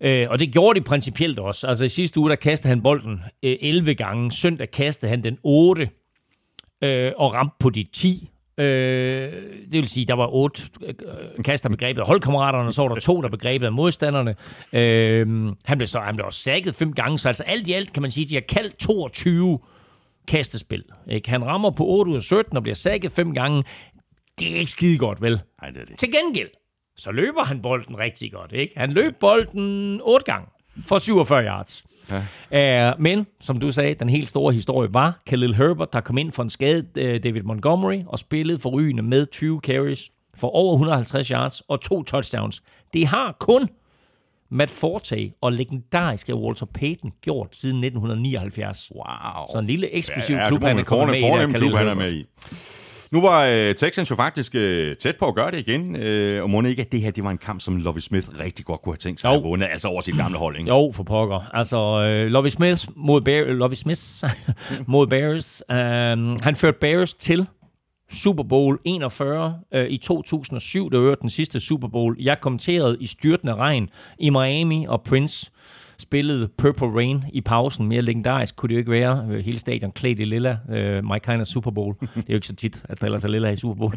Øh, 0.00 0.26
og 0.30 0.38
det 0.38 0.52
gjorde 0.52 0.80
de 0.80 0.84
principielt 0.84 1.38
også. 1.38 1.66
Altså 1.66 1.84
i 1.84 1.88
sidste 1.88 2.20
uge, 2.20 2.30
der 2.30 2.36
kastede 2.36 2.68
han 2.68 2.82
bolden 2.82 3.20
øh, 3.42 3.56
11 3.60 3.94
gange. 3.94 4.32
Søndag 4.32 4.70
kastede 4.70 5.10
han 5.10 5.24
den 5.24 5.38
8 5.42 5.88
øh, 6.82 7.12
og 7.16 7.34
ramte 7.34 7.56
på 7.58 7.70
de 7.70 7.82
10. 7.92 8.31
Øh, 8.58 9.32
det 9.62 9.72
vil 9.72 9.88
sige, 9.88 10.06
der 10.06 10.14
var 10.14 10.26
otte 10.26 10.62
øh, 10.86 10.94
kaster 11.44 11.68
begrebet 11.68 12.00
af 12.00 12.06
holdkammeraterne, 12.06 12.66
og 12.66 12.72
så 12.72 12.82
var 12.82 12.88
der 12.88 13.00
to, 13.00 13.20
der 13.20 13.28
begrebet 13.28 13.66
af 13.66 13.72
modstanderne. 13.72 14.34
Øh, 14.72 15.52
han 15.64 15.78
blev 15.78 15.86
så 15.86 16.00
han 16.00 16.16
blev 16.16 16.26
også 16.26 16.40
sækket 16.40 16.74
fem 16.74 16.92
gange, 16.92 17.18
så 17.18 17.28
altså 17.28 17.42
alt 17.42 17.68
i 17.68 17.72
alt 17.72 17.92
kan 17.92 18.02
man 18.02 18.10
sige, 18.10 18.24
at 18.24 18.30
de 18.30 18.34
har 18.34 18.40
kaldt 18.62 18.78
22 18.78 19.58
kastespil. 20.28 20.84
Ikke? 21.10 21.30
Han 21.30 21.44
rammer 21.44 21.70
på 21.70 21.86
8 21.86 22.10
ud 22.10 22.16
af 22.16 22.22
17 22.22 22.56
og 22.56 22.62
bliver 22.62 22.74
sækket 22.74 23.12
fem 23.12 23.34
gange. 23.34 23.64
Det 24.38 24.52
er 24.52 24.56
ikke 24.56 24.70
skide 24.70 24.98
godt, 24.98 25.22
vel? 25.22 25.40
Nej, 25.62 25.70
det 25.70 25.80
er 25.80 25.84
det. 25.84 25.98
Til 25.98 26.12
gengæld, 26.12 26.48
så 26.96 27.10
løber 27.12 27.44
han 27.44 27.62
bolden 27.62 27.98
rigtig 27.98 28.32
godt. 28.32 28.52
Ikke? 28.52 28.72
Han 28.76 28.92
løb 28.92 29.14
bolden 29.20 30.00
otte 30.04 30.32
gange 30.32 30.46
for 30.86 30.98
47 30.98 31.44
yards. 31.44 31.84
Ja. 32.52 32.90
Uh, 32.90 33.00
men, 33.00 33.26
som 33.40 33.60
du 33.60 33.70
sagde, 33.70 33.94
den 33.94 34.08
helt 34.08 34.28
store 34.28 34.52
historie 34.52 34.94
var 34.94 35.20
Khalil 35.26 35.54
Herbert, 35.54 35.92
der 35.92 36.00
kom 36.00 36.18
ind 36.18 36.32
for 36.32 36.42
en 36.42 36.50
skadet 36.50 36.86
uh, 36.96 37.02
David 37.02 37.42
Montgomery 37.42 38.02
og 38.06 38.18
spillede 38.18 38.58
for 38.58 38.70
rygende 38.70 39.02
med 39.02 39.26
20 39.26 39.60
carries 39.60 40.10
for 40.34 40.48
over 40.48 40.74
150 40.74 41.28
yards 41.28 41.60
og 41.60 41.80
to 41.80 42.02
touchdowns. 42.02 42.62
Det 42.92 43.06
har 43.06 43.36
kun 43.40 43.68
Matt 44.50 44.70
Forte 44.70 45.32
og 45.40 45.52
legendariske 45.52 46.34
Walter 46.34 46.66
Payton 46.66 47.12
gjort 47.22 47.56
siden 47.56 47.84
1979. 47.84 48.92
Wow. 48.94 49.02
Så 49.52 49.58
en 49.58 49.66
lille 49.66 49.94
eksklusiv 49.94 50.36
ja, 50.36 50.48
klub, 50.48 50.60
det 50.60 50.62
må 50.62 50.68
han 50.68 50.78
er 50.78 50.84
kommet 50.84 51.08
med 51.08 51.18
i. 51.18 51.22
fornem 51.22 51.52
klub, 51.52 51.72
han 51.72 51.88
er 51.88 51.94
med 51.94 52.12
i. 52.12 52.26
Nu 53.12 53.20
var 53.20 53.44
øh, 53.46 53.74
Texans 53.74 54.10
jo 54.10 54.16
faktisk 54.16 54.54
øh, 54.54 54.96
tæt 54.96 55.16
på 55.16 55.24
at 55.26 55.34
gøre 55.34 55.50
det 55.50 55.58
igen, 55.68 55.96
øh, 55.96 56.42
og 56.42 56.50
må 56.50 56.62
ikke, 56.62 56.82
at 56.82 56.92
det 56.92 57.00
her 57.00 57.10
det 57.10 57.24
var 57.24 57.30
en 57.30 57.38
kamp, 57.38 57.60
som 57.60 57.76
Lovie 57.76 58.00
Smith 58.02 58.28
rigtig 58.40 58.64
godt 58.64 58.82
kunne 58.82 58.92
have 58.92 58.98
tænkt 58.98 59.20
sig 59.20 59.28
Jo. 59.28 59.34
at 59.34 59.42
vundet, 59.44 59.68
altså 59.72 59.88
over 59.88 60.00
sit 60.00 60.16
gamle 60.16 60.38
hold, 60.38 60.56
ikke? 60.56 60.68
Jo, 60.68 60.92
for 60.94 61.02
pokker. 61.02 61.50
Altså, 61.54 61.76
øh, 61.76 62.26
Lovie 62.26 62.50
Smith 62.50 62.84
mod, 62.96 63.20
Bear, 63.20 63.44
Lovie 63.44 63.76
Smith 63.76 64.00
mod 64.86 65.06
Bears. 65.06 65.62
Um, 65.68 65.76
han 66.42 66.56
førte 66.56 66.78
Bears 66.80 67.14
til 67.14 67.46
Super 68.12 68.42
Bowl 68.42 68.78
41 68.84 69.54
øh, 69.74 69.90
i 69.90 69.98
2007. 69.98 70.90
Det 70.90 71.00
var 71.00 71.14
den 71.14 71.30
sidste 71.30 71.60
Super 71.60 71.88
Bowl. 71.88 72.16
Jeg 72.20 72.40
kommenterede 72.40 72.96
i 73.00 73.06
styrtende 73.06 73.54
regn 73.54 73.88
i 74.18 74.30
Miami, 74.30 74.86
og 74.88 75.02
Prince 75.02 75.50
spillede 76.02 76.48
Purple 76.58 76.86
Rain 76.86 77.24
i 77.32 77.40
pausen. 77.40 77.88
Mere 77.88 78.02
legendarisk 78.02 78.56
kunne 78.56 78.68
det 78.68 78.74
jo 78.74 78.78
ikke 78.78 78.90
være. 78.90 79.26
Øh, 79.30 79.44
hele 79.44 79.58
stadion 79.58 79.92
klædt 79.92 80.20
i 80.20 80.24
lilla. 80.24 80.58
Uh, 80.68 81.04
my 81.04 81.18
kind 81.24 81.40
of 81.40 81.46
Super 81.46 81.70
Bowl. 81.70 81.94
Det 82.00 82.08
er 82.16 82.22
jo 82.28 82.34
ikke 82.34 82.46
så 82.46 82.54
tit, 82.54 82.82
at 82.88 83.00
der 83.00 83.06
ellers 83.06 83.24
er 83.24 83.28
lilla 83.28 83.50
i 83.50 83.56
Super 83.56 83.74
Bowl. 83.74 83.94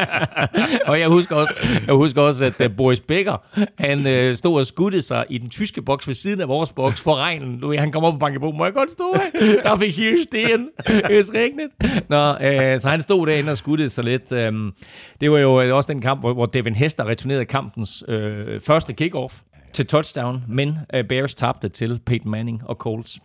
og 0.90 1.00
jeg 1.00 1.08
husker 1.08 1.36
også, 1.36 1.54
jeg 1.86 1.94
husker 1.94 2.22
også 2.22 2.44
at 2.44 2.70
uh, 2.70 2.76
Boris 2.76 3.00
Becker, 3.00 3.36
han 3.78 3.98
uh, 3.98 4.34
stod 4.34 4.58
og 4.58 4.66
skudte 4.66 5.02
sig 5.02 5.24
i 5.30 5.38
den 5.38 5.50
tyske 5.50 5.82
boks 5.82 6.08
ved 6.08 6.14
siden 6.14 6.40
af 6.40 6.48
vores 6.48 6.72
boks 6.72 7.00
for 7.00 7.16
regnen. 7.16 7.60
Du 7.60 7.68
ved, 7.68 7.78
han 7.78 7.92
kom 7.92 8.04
op 8.04 8.14
og 8.14 8.20
bankede 8.20 8.40
på, 8.40 8.50
må 8.50 8.64
jeg 8.64 8.74
godt 8.74 8.90
stå 8.90 9.14
her? 9.14 9.62
Der 9.62 9.76
fik 9.76 9.96
hier 9.96 10.16
stehen. 10.22 10.68
Es 11.10 11.34
regnet. 11.34 11.70
Nå, 12.08 12.30
uh, 12.30 12.80
så 12.80 12.88
han 12.88 13.00
stod 13.00 13.26
derinde 13.26 13.52
og 13.52 13.58
skudte 13.58 13.88
sig 13.88 14.04
lidt. 14.04 14.32
Um, 14.32 14.74
det 15.20 15.30
var 15.30 15.38
jo 15.38 15.76
også 15.76 15.92
den 15.92 16.00
kamp, 16.00 16.20
hvor, 16.20 16.32
hvor 16.32 16.46
Devin 16.46 16.74
Hester 16.74 17.06
returnerede 17.06 17.44
kampens 17.44 18.04
uh, 18.08 18.14
første 18.60 18.92
kickoff 18.92 19.34
til 19.74 19.86
touchdown, 19.86 20.44
men 20.48 20.78
uh, 20.94 21.00
Bears 21.08 21.34
tabte 21.34 21.68
til 21.68 22.00
Peyton 22.06 22.30
Manning 22.30 22.62
og 22.64 22.76
Colts. 22.76 23.20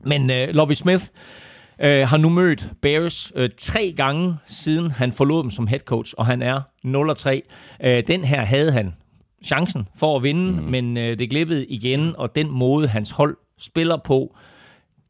Men 0.00 0.22
uh, 0.22 0.36
Lovie 0.36 0.76
Smith 0.76 1.04
uh, 1.78 1.84
har 1.84 2.16
nu 2.16 2.28
mødt 2.28 2.70
Bears 2.82 3.32
uh, 3.36 3.44
tre 3.58 3.94
gange, 3.96 4.36
siden 4.46 4.90
han 4.90 5.12
forlod 5.12 5.42
dem 5.42 5.50
som 5.50 5.66
head 5.66 5.80
coach, 5.80 6.14
og 6.18 6.26
han 6.26 6.42
er 6.42 6.60
0-3. 6.84 7.88
Uh, 7.88 8.06
den 8.06 8.24
her 8.24 8.44
havde 8.44 8.72
han 8.72 8.94
chancen 9.44 9.88
for 9.96 10.16
at 10.16 10.22
vinde, 10.22 10.52
mm. 10.52 10.66
men 10.66 10.96
uh, 10.96 11.02
det 11.02 11.30
glippede 11.30 11.66
igen, 11.66 12.16
og 12.16 12.34
den 12.34 12.50
måde, 12.50 12.88
hans 12.88 13.10
hold 13.10 13.36
spiller 13.58 13.96
på, 13.96 14.36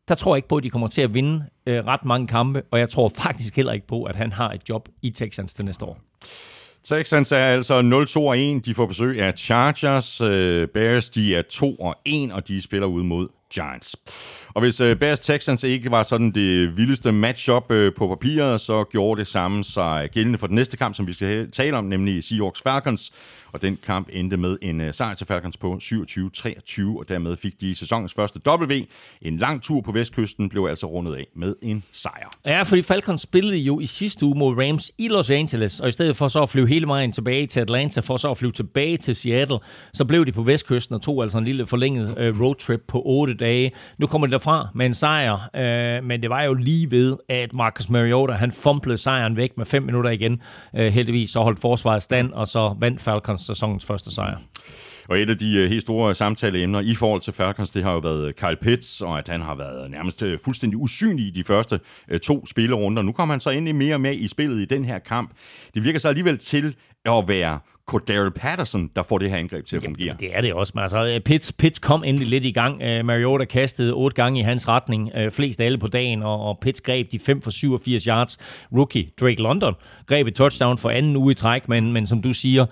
der 0.09 0.15
tror 0.15 0.35
jeg 0.35 0.39
ikke 0.39 0.49
på, 0.49 0.57
at 0.57 0.65
de 0.65 0.71
kommer 0.71 0.89
til 0.89 1.03
at 1.03 1.15
vinde 1.15 1.45
øh, 1.67 1.87
ret 1.87 2.05
mange 2.05 2.27
kampe, 2.27 2.63
og 2.71 2.79
jeg 2.79 2.89
tror 2.89 3.09
faktisk 3.09 3.57
heller 3.57 3.73
ikke 3.73 3.87
på, 3.87 4.05
at 4.05 4.17
han 4.17 4.33
har 4.33 4.53
et 4.53 4.69
job 4.69 4.89
i 5.03 5.11
Texans 5.11 5.55
til 5.55 5.65
næste 5.65 5.85
år. 5.85 5.99
Texans 6.89 7.33
er 7.33 7.37
altså 7.37 7.81
0-2-1. 7.81 8.61
De 8.65 8.75
får 8.75 8.87
besøg 8.87 9.23
af 9.23 9.33
Chargers. 9.37 10.21
Øh, 10.21 10.69
Bears, 10.69 11.11
de 11.11 11.37
er 11.37 11.43
2 11.43 11.75
og 11.75 11.97
1, 12.05 12.33
og 12.33 12.49
de 12.49 12.63
spiller 12.63 12.87
ud 12.87 13.03
mod 13.03 13.29
Giants. 13.55 13.97
Og 14.57 14.63
hvis 14.63 14.81
øh, 14.81 14.97
Bears 14.97 15.21
Texans 15.21 15.65
ikke 15.65 15.91
var 15.91 16.03
sådan 16.03 16.31
det 16.31 16.77
vildeste 16.77 17.13
matchup 17.13 17.71
øh, 17.71 17.95
på 17.95 18.09
papiret, 18.09 18.61
så 18.61 18.85
gjorde 18.85 19.19
det 19.19 19.27
samme 19.27 19.65
sig 19.65 20.09
gældende 20.13 20.39
for 20.39 20.47
den 20.47 20.57
næste 20.57 20.77
kamp, 20.77 20.95
som 20.95 21.07
vi 21.07 21.13
skal 21.13 21.51
tale 21.51 21.77
om, 21.77 21.85
nemlig 21.85 22.25
Seahawks 22.25 22.63
Falcons. 22.63 23.13
Og 23.53 23.63
den 23.63 23.79
kamp 23.87 24.09
endte 24.13 24.37
med 24.37 24.57
en 24.63 24.81
øh, 24.81 24.95
sejr 24.95 25.15
til 25.15 25.27
Falcons 25.27 25.57
på 25.57 25.79
27-23, 25.83 26.99
og 26.99 27.05
dermed 27.09 27.37
fik 27.37 27.61
de 27.61 27.75
sæsonens 27.75 28.15
første 28.15 28.41
W. 28.49 28.73
En 29.23 29.37
lang 29.37 29.63
tur 29.63 29.81
på 29.81 29.93
vestkysten 29.93 30.49
blev 30.49 30.67
altså 30.71 30.87
rundet 30.87 31.15
af 31.15 31.27
med 31.35 31.55
en 31.63 31.85
sejr. 31.93 32.31
Ja, 32.47 32.63
fordi 32.63 32.83
Falcons 32.83 33.21
spillede 33.21 33.57
jo 33.57 33.81
i 33.81 33.87
sidste 33.87 34.27
uge 34.27 34.39
mod 34.39 34.57
Rams 34.59 34.93
i 34.99 35.09
Los 35.09 35.31
Angeles, 35.31 35.81
og 35.81 35.89
i 35.89 35.91
stedet 35.91 36.17
for 36.17 36.29
så 36.29 36.43
at 36.43 36.51
flyve 36.51 36.69
hele 36.69 36.87
vejen 36.87 37.13
tilbage 37.13 37.47
til 37.47 37.61
Atlanta, 37.61 38.01
for 38.01 38.17
så 38.17 38.31
at 38.31 38.39
flyve 38.39 38.53
tilbage 38.53 38.97
til 38.97 39.17
Seattle, 39.17 39.59
så 39.93 40.05
blev 40.05 40.27
de 40.27 40.33
på 40.33 40.43
vestkysten 40.43 40.95
og 40.95 41.03
tog 41.03 41.23
altså 41.23 41.39
en 41.39 41.45
lille 41.45 41.67
forlænget 41.67 42.19
øh, 42.19 42.41
roadtrip 42.41 42.81
på 42.89 43.03
8 43.05 43.35
dage. 43.35 43.73
Nu 43.99 44.07
kommer 44.07 44.27
de 44.27 44.33
derfra 44.47 44.69
med 44.75 44.87
en 44.87 44.95
sejr, 44.95 45.51
øh, 45.57 46.05
men 46.05 46.23
det 46.23 46.31
var 46.31 46.43
jo 46.43 46.55
lige 46.55 46.91
ved, 46.91 47.17
at 47.29 47.53
Marcus 47.53 47.89
Mariota, 47.89 48.33
han 48.33 48.53
fumblede 48.53 48.99
sejren 48.99 49.37
væk 49.37 49.51
med 49.57 49.67
5 49.67 49.83
minutter 49.83 50.11
igen. 50.11 50.43
Øh, 50.77 50.93
heldigvis 50.93 51.31
så 51.31 51.41
holdt 51.41 51.61
forsvaret 51.61 52.03
stand, 52.03 52.33
og 52.33 52.49
så 52.49 52.77
vandt 52.81 53.01
Falcons 53.01 53.41
sæsonens 53.41 53.85
første 53.85 54.15
sejr. 54.15 54.37
Og 55.09 55.19
et 55.19 55.31
af 55.31 55.39
de 55.39 55.57
øh, 55.57 55.69
helt 55.69 55.83
store 55.83 56.15
samtaleemner 56.15 56.81
i 56.81 56.95
forhold 56.95 57.21
til 57.21 57.33
Falcons, 57.33 57.71
det 57.71 57.83
har 57.83 57.93
jo 57.93 57.99
været 57.99 58.29
øh, 58.29 58.35
Kyle 58.35 58.57
Pitts, 58.63 59.01
og 59.01 59.19
at 59.19 59.29
han 59.29 59.41
har 59.41 59.55
været 59.55 59.85
øh, 59.85 59.91
nærmest 59.91 60.25
fuldstændig 60.45 60.79
usynlig 60.79 61.27
i 61.27 61.31
de 61.31 61.45
første 61.45 61.81
to 62.23 62.47
spillerunder. 62.47 63.03
Nu 63.03 63.13
kommer 63.13 63.33
han 63.33 63.41
så 63.41 63.51
ind 63.51 63.69
i 63.69 63.73
mere 63.73 63.95
og 63.95 64.01
mere 64.01 64.15
i 64.15 64.29
spillet 64.29 64.61
i 64.61 64.65
den 64.65 64.85
her 64.85 64.99
kamp. 64.99 65.31
Det 65.75 65.85
virker 65.85 65.99
så 65.99 66.09
alligevel 66.09 66.39
til 66.39 66.77
at 67.05 67.29
være 67.29 67.59
Cordero 67.87 68.31
Patterson, 68.31 68.91
der 68.97 69.03
får 69.03 69.19
det 69.19 69.31
her 69.31 69.37
angreb 69.37 69.67
til 69.67 69.77
at 69.77 69.83
fungere. 69.83 70.07
Jamen, 70.07 70.21
det 70.21 70.37
er 70.37 70.41
det 70.41 70.55
også, 70.55 70.73
men 70.75 70.83
altså, 70.83 71.21
Pitts, 71.25 71.53
Pitts 71.53 71.79
kom 71.79 72.05
endelig 72.05 72.29
lidt 72.29 72.45
i 72.45 72.53
gang. 72.53 72.75
Uh, 72.75 73.07
Mariota 73.07 73.45
kastede 73.45 73.93
otte 73.93 74.15
gange 74.15 74.41
i 74.41 74.43
hans 74.43 74.69
retning, 74.69 75.11
uh, 75.17 75.33
flest 75.33 75.61
alle 75.61 75.79
på 75.79 75.87
dagen, 75.87 76.23
og, 76.23 76.41
og 76.41 76.59
Pitts 76.59 76.81
greb 76.81 77.13
de 77.13 77.19
5 77.19 77.43
for 77.43 77.51
87 77.51 78.05
yards. 78.05 78.39
Rookie 78.77 79.11
Drake 79.21 79.43
London 79.43 79.75
greb 80.07 80.27
et 80.27 80.35
touchdown 80.35 80.79
for 80.79 80.91
anden 80.91 81.17
uge 81.17 81.33
i 81.33 81.35
træk, 81.35 81.69
men, 81.69 81.93
men 81.93 82.07
som 82.07 82.23
du 82.23 82.33
siger, 82.33 82.67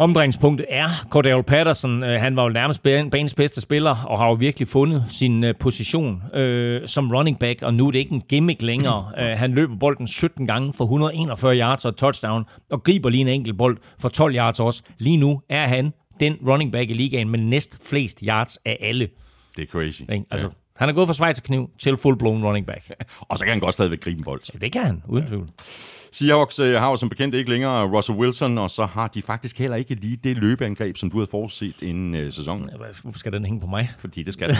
Omdrejningspunktet 0.00 0.66
er 0.68 0.88
Cordell 1.10 1.42
Patterson. 1.42 2.02
Han 2.02 2.36
var 2.36 2.42
jo 2.42 2.48
nærmest 2.48 2.82
banens 2.82 3.34
bedste 3.34 3.60
spiller, 3.60 4.04
og 4.04 4.18
har 4.18 4.26
jo 4.26 4.32
virkelig 4.32 4.68
fundet 4.68 5.04
sin 5.08 5.44
position 5.60 6.22
øh, 6.34 6.88
som 6.88 7.10
running 7.10 7.38
back, 7.38 7.62
og 7.62 7.74
nu 7.74 7.86
er 7.86 7.90
det 7.90 7.98
ikke 7.98 8.12
en 8.12 8.22
gimmick 8.28 8.62
længere. 8.62 9.12
Han 9.42 9.52
løber 9.52 9.76
bolden 9.76 10.08
17 10.08 10.46
gange 10.46 10.72
for 10.72 10.84
141 10.84 11.56
yards 11.56 11.84
og 11.84 11.96
touchdown, 11.96 12.44
og 12.70 12.82
griber 12.82 13.08
lige 13.08 13.20
en 13.20 13.28
enkelt 13.28 13.58
bold 13.58 13.78
for 13.98 14.08
12 14.08 14.36
yards 14.36 14.60
også. 14.60 14.82
Lige 14.98 15.16
nu 15.16 15.40
er 15.48 15.66
han 15.66 15.92
den 16.20 16.36
running 16.48 16.72
back 16.72 16.90
i 16.90 16.92
ligaen 16.92 17.28
med 17.28 17.38
næst 17.38 17.88
flest 17.88 18.20
yards 18.20 18.58
af 18.64 18.78
alle. 18.80 19.08
Det 19.56 19.62
er 19.62 19.66
crazy. 19.66 20.02
Altså, 20.30 20.46
ja. 20.46 20.52
Han 20.76 20.88
er 20.88 20.92
gået 20.92 21.08
fra 21.08 21.14
Schweizerkniv 21.14 21.70
til 21.78 21.96
full-blown 21.96 22.44
running 22.44 22.66
back. 22.66 22.90
og 23.28 23.38
så 23.38 23.44
kan 23.44 23.52
han 23.52 23.60
godt 23.60 23.74
stadigvæk 23.74 24.00
gribe 24.00 24.18
en 24.18 24.24
bold. 24.24 24.40
Ja, 24.54 24.58
det 24.58 24.72
kan 24.72 24.84
han, 24.84 25.02
uden 25.08 25.26
tvivl. 25.26 25.48
Ja. 25.58 25.64
Seahawks 26.12 26.60
øh, 26.60 26.74
har 26.74 26.90
jo 26.90 26.96
som 26.96 27.08
bekendt 27.08 27.34
ikke 27.34 27.50
længere 27.50 27.88
Russell 27.88 28.18
Wilson, 28.18 28.58
og 28.58 28.70
så 28.70 28.84
har 28.84 29.08
de 29.08 29.22
faktisk 29.22 29.58
heller 29.58 29.76
ikke 29.76 29.94
lige 29.94 30.16
det 30.24 30.36
løbeangreb, 30.36 30.96
som 30.96 31.10
du 31.10 31.16
havde 31.16 31.30
forudset 31.30 31.82
inden 31.82 32.14
øh, 32.14 32.32
sæsonen. 32.32 32.70
Hvorfor 33.02 33.18
skal 33.18 33.32
den 33.32 33.44
hænge 33.44 33.60
på 33.60 33.66
mig? 33.66 33.90
Fordi 33.98 34.22
det 34.22 34.32
skal 34.32 34.48
den. 34.48 34.56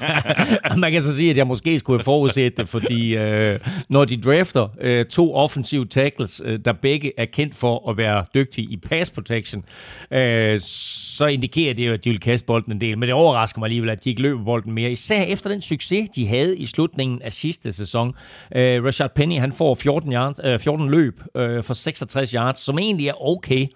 Man 0.80 0.92
kan 0.92 1.02
så 1.02 1.16
sige, 1.16 1.30
at 1.30 1.36
jeg 1.36 1.46
måske 1.46 1.78
skulle 1.78 1.98
have 1.98 2.04
forudset 2.04 2.56
det, 2.56 2.68
fordi 2.68 3.16
øh, 3.16 3.60
når 3.88 4.04
de 4.04 4.16
drafter 4.16 4.68
øh, 4.80 5.06
to 5.06 5.34
offensive 5.34 5.86
tackles, 5.86 6.40
øh, 6.44 6.58
der 6.64 6.72
begge 6.72 7.12
er 7.18 7.24
kendt 7.24 7.54
for 7.54 7.90
at 7.90 7.96
være 7.96 8.24
dygtige 8.34 8.66
i 8.70 8.76
pass 8.76 9.10
protection, 9.10 9.64
øh, 10.10 10.58
så 10.60 11.26
indikerer 11.26 11.74
det 11.74 11.86
jo, 11.86 11.92
at 11.92 12.04
de 12.04 12.10
vil 12.10 12.20
kaste 12.20 12.46
bolden 12.46 12.72
en 12.72 12.80
del. 12.80 12.98
Men 12.98 13.08
det 13.08 13.14
overrasker 13.14 13.58
mig 13.58 13.66
alligevel, 13.66 13.90
at 13.90 14.04
de 14.04 14.10
ikke 14.10 14.22
løber 14.22 14.44
bolden 14.44 14.72
mere. 14.72 14.90
Især 14.90 15.22
efter 15.22 15.50
den 15.50 15.60
succes, 15.60 16.08
de 16.08 16.26
havde 16.26 16.58
i 16.58 16.66
slutningen 16.66 17.22
af 17.22 17.32
sidste 17.32 17.72
sæson. 17.72 18.14
Øh, 18.56 18.84
Rashad 18.84 19.08
Penny, 19.14 19.38
han 19.38 19.52
får 19.52 19.74
14 19.74 20.12
yards, 20.12 20.40
øh, 20.44 20.58
14 20.62 20.90
løb 20.90 21.20
øh, 21.34 21.64
for 21.64 21.74
66 21.74 22.30
yards, 22.30 22.58
som 22.58 22.78
egentlig 22.78 23.08
er 23.08 23.22
okay, 23.26 23.66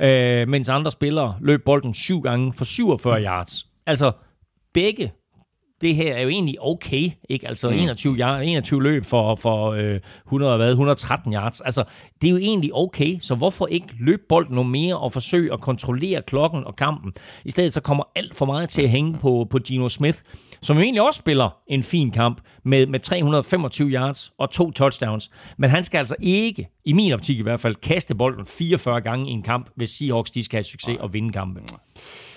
øh, 0.00 0.48
mens 0.48 0.68
andre 0.68 0.92
spillere 0.92 1.36
løb 1.40 1.64
bolden 1.64 1.94
syv 1.94 2.22
gange 2.22 2.52
for 2.52 2.64
47 2.64 3.22
yards. 3.22 3.66
Altså, 3.86 4.12
begge 4.74 5.12
det 5.84 5.96
her 5.96 6.14
er 6.14 6.20
jo 6.20 6.28
egentlig 6.28 6.56
okay, 6.60 7.10
ikke? 7.28 7.48
Altså 7.48 7.70
mm. 7.70 7.76
21, 7.76 8.16
yard, 8.16 8.42
21 8.42 8.82
løb 8.82 9.04
for, 9.04 9.34
for 9.34 9.70
øh, 9.70 10.00
100, 10.26 10.56
hvad, 10.56 10.70
113 10.70 11.34
yards. 11.34 11.60
Altså, 11.60 11.84
det 12.22 12.28
er 12.28 12.30
jo 12.30 12.36
egentlig 12.36 12.74
okay, 12.74 13.18
så 13.20 13.34
hvorfor 13.34 13.66
ikke 13.66 13.86
løbe 14.00 14.22
bolden 14.28 14.54
noget 14.54 14.70
mere 14.70 14.98
og 14.98 15.12
forsøge 15.12 15.52
at 15.52 15.60
kontrollere 15.60 16.22
klokken 16.22 16.64
og 16.64 16.76
kampen? 16.76 17.12
I 17.44 17.50
stedet 17.50 17.72
så 17.72 17.80
kommer 17.80 18.04
alt 18.14 18.36
for 18.36 18.46
meget 18.46 18.68
til 18.68 18.82
at 18.82 18.90
hænge 18.90 19.18
på, 19.18 19.46
på 19.50 19.58
Gino 19.58 19.88
Smith, 19.88 20.18
som 20.64 20.78
egentlig 20.78 21.02
også 21.02 21.18
spiller 21.18 21.50
en 21.66 21.82
fin 21.82 22.10
kamp 22.10 22.40
med, 22.62 22.86
med 22.86 23.00
325 23.00 23.88
yards 23.88 24.32
og 24.38 24.50
to 24.50 24.70
touchdowns. 24.70 25.30
Men 25.56 25.70
han 25.70 25.84
skal 25.84 25.98
altså 25.98 26.16
ikke, 26.20 26.68
i 26.84 26.92
min 26.92 27.12
optik 27.12 27.38
i 27.38 27.42
hvert 27.42 27.60
fald, 27.60 27.74
kaste 27.74 28.14
bolden 28.14 28.46
44 28.46 29.00
gange 29.00 29.30
i 29.30 29.32
en 29.32 29.42
kamp, 29.42 29.70
hvis 29.76 29.90
Seahawks 29.90 30.30
de 30.30 30.44
skal 30.44 30.56
have 30.56 30.64
succes 30.64 30.96
og 31.00 31.12
vinde 31.12 31.32
kampen. 31.32 31.68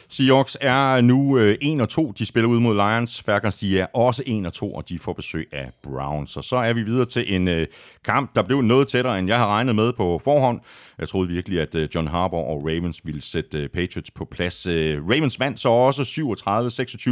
Seahawks 0.10 0.58
er 0.62 1.02
nu 1.02 1.38
øh, 1.38 1.58
1 1.62 1.82
og 1.82 1.90
2. 1.90 2.12
De 2.12 2.26
spiller 2.26 2.50
ud 2.50 2.60
mod 2.60 2.76
Lions. 2.76 3.24
Falcons 3.24 3.58
de 3.58 3.80
er 3.80 3.86
også 3.94 4.24
1 4.26 4.46
og 4.46 4.54
2, 4.54 4.74
og 4.74 4.90
de 4.90 5.00
får 5.00 5.14
besøg 5.14 5.50
af 5.52 5.72
Browns. 5.84 6.38
Og 6.38 6.44
så 6.44 6.56
er 6.56 6.74
vi 6.74 6.84
videre 6.84 7.06
til 7.06 7.36
en 7.36 7.48
øh, 7.48 7.68
kamp, 8.06 8.36
der 8.36 8.42
blev 8.42 8.62
noget 8.62 8.88
tættere, 8.88 9.20
end 9.20 9.28
jeg 9.28 9.38
har 9.38 9.48
regnet 9.48 9.76
med 9.76 9.94
på 9.94 10.22
forhånd. 10.24 10.60
Jeg 11.00 11.08
troede 11.08 11.28
virkelig, 11.28 11.62
at 11.62 11.76
øh, 11.76 11.90
John 11.96 12.08
Harbour 12.08 12.44
og 12.44 12.66
Ravens 12.66 13.02
ville 13.04 13.22
sætte 13.22 13.58
øh, 13.58 13.70
Patriots 13.70 14.12
på 14.12 14.26
plads. 14.26 14.68
Øh, 14.68 15.10
Ravens 15.10 15.40
vandt 15.40 15.60
så 15.60 15.70
også 15.70 16.04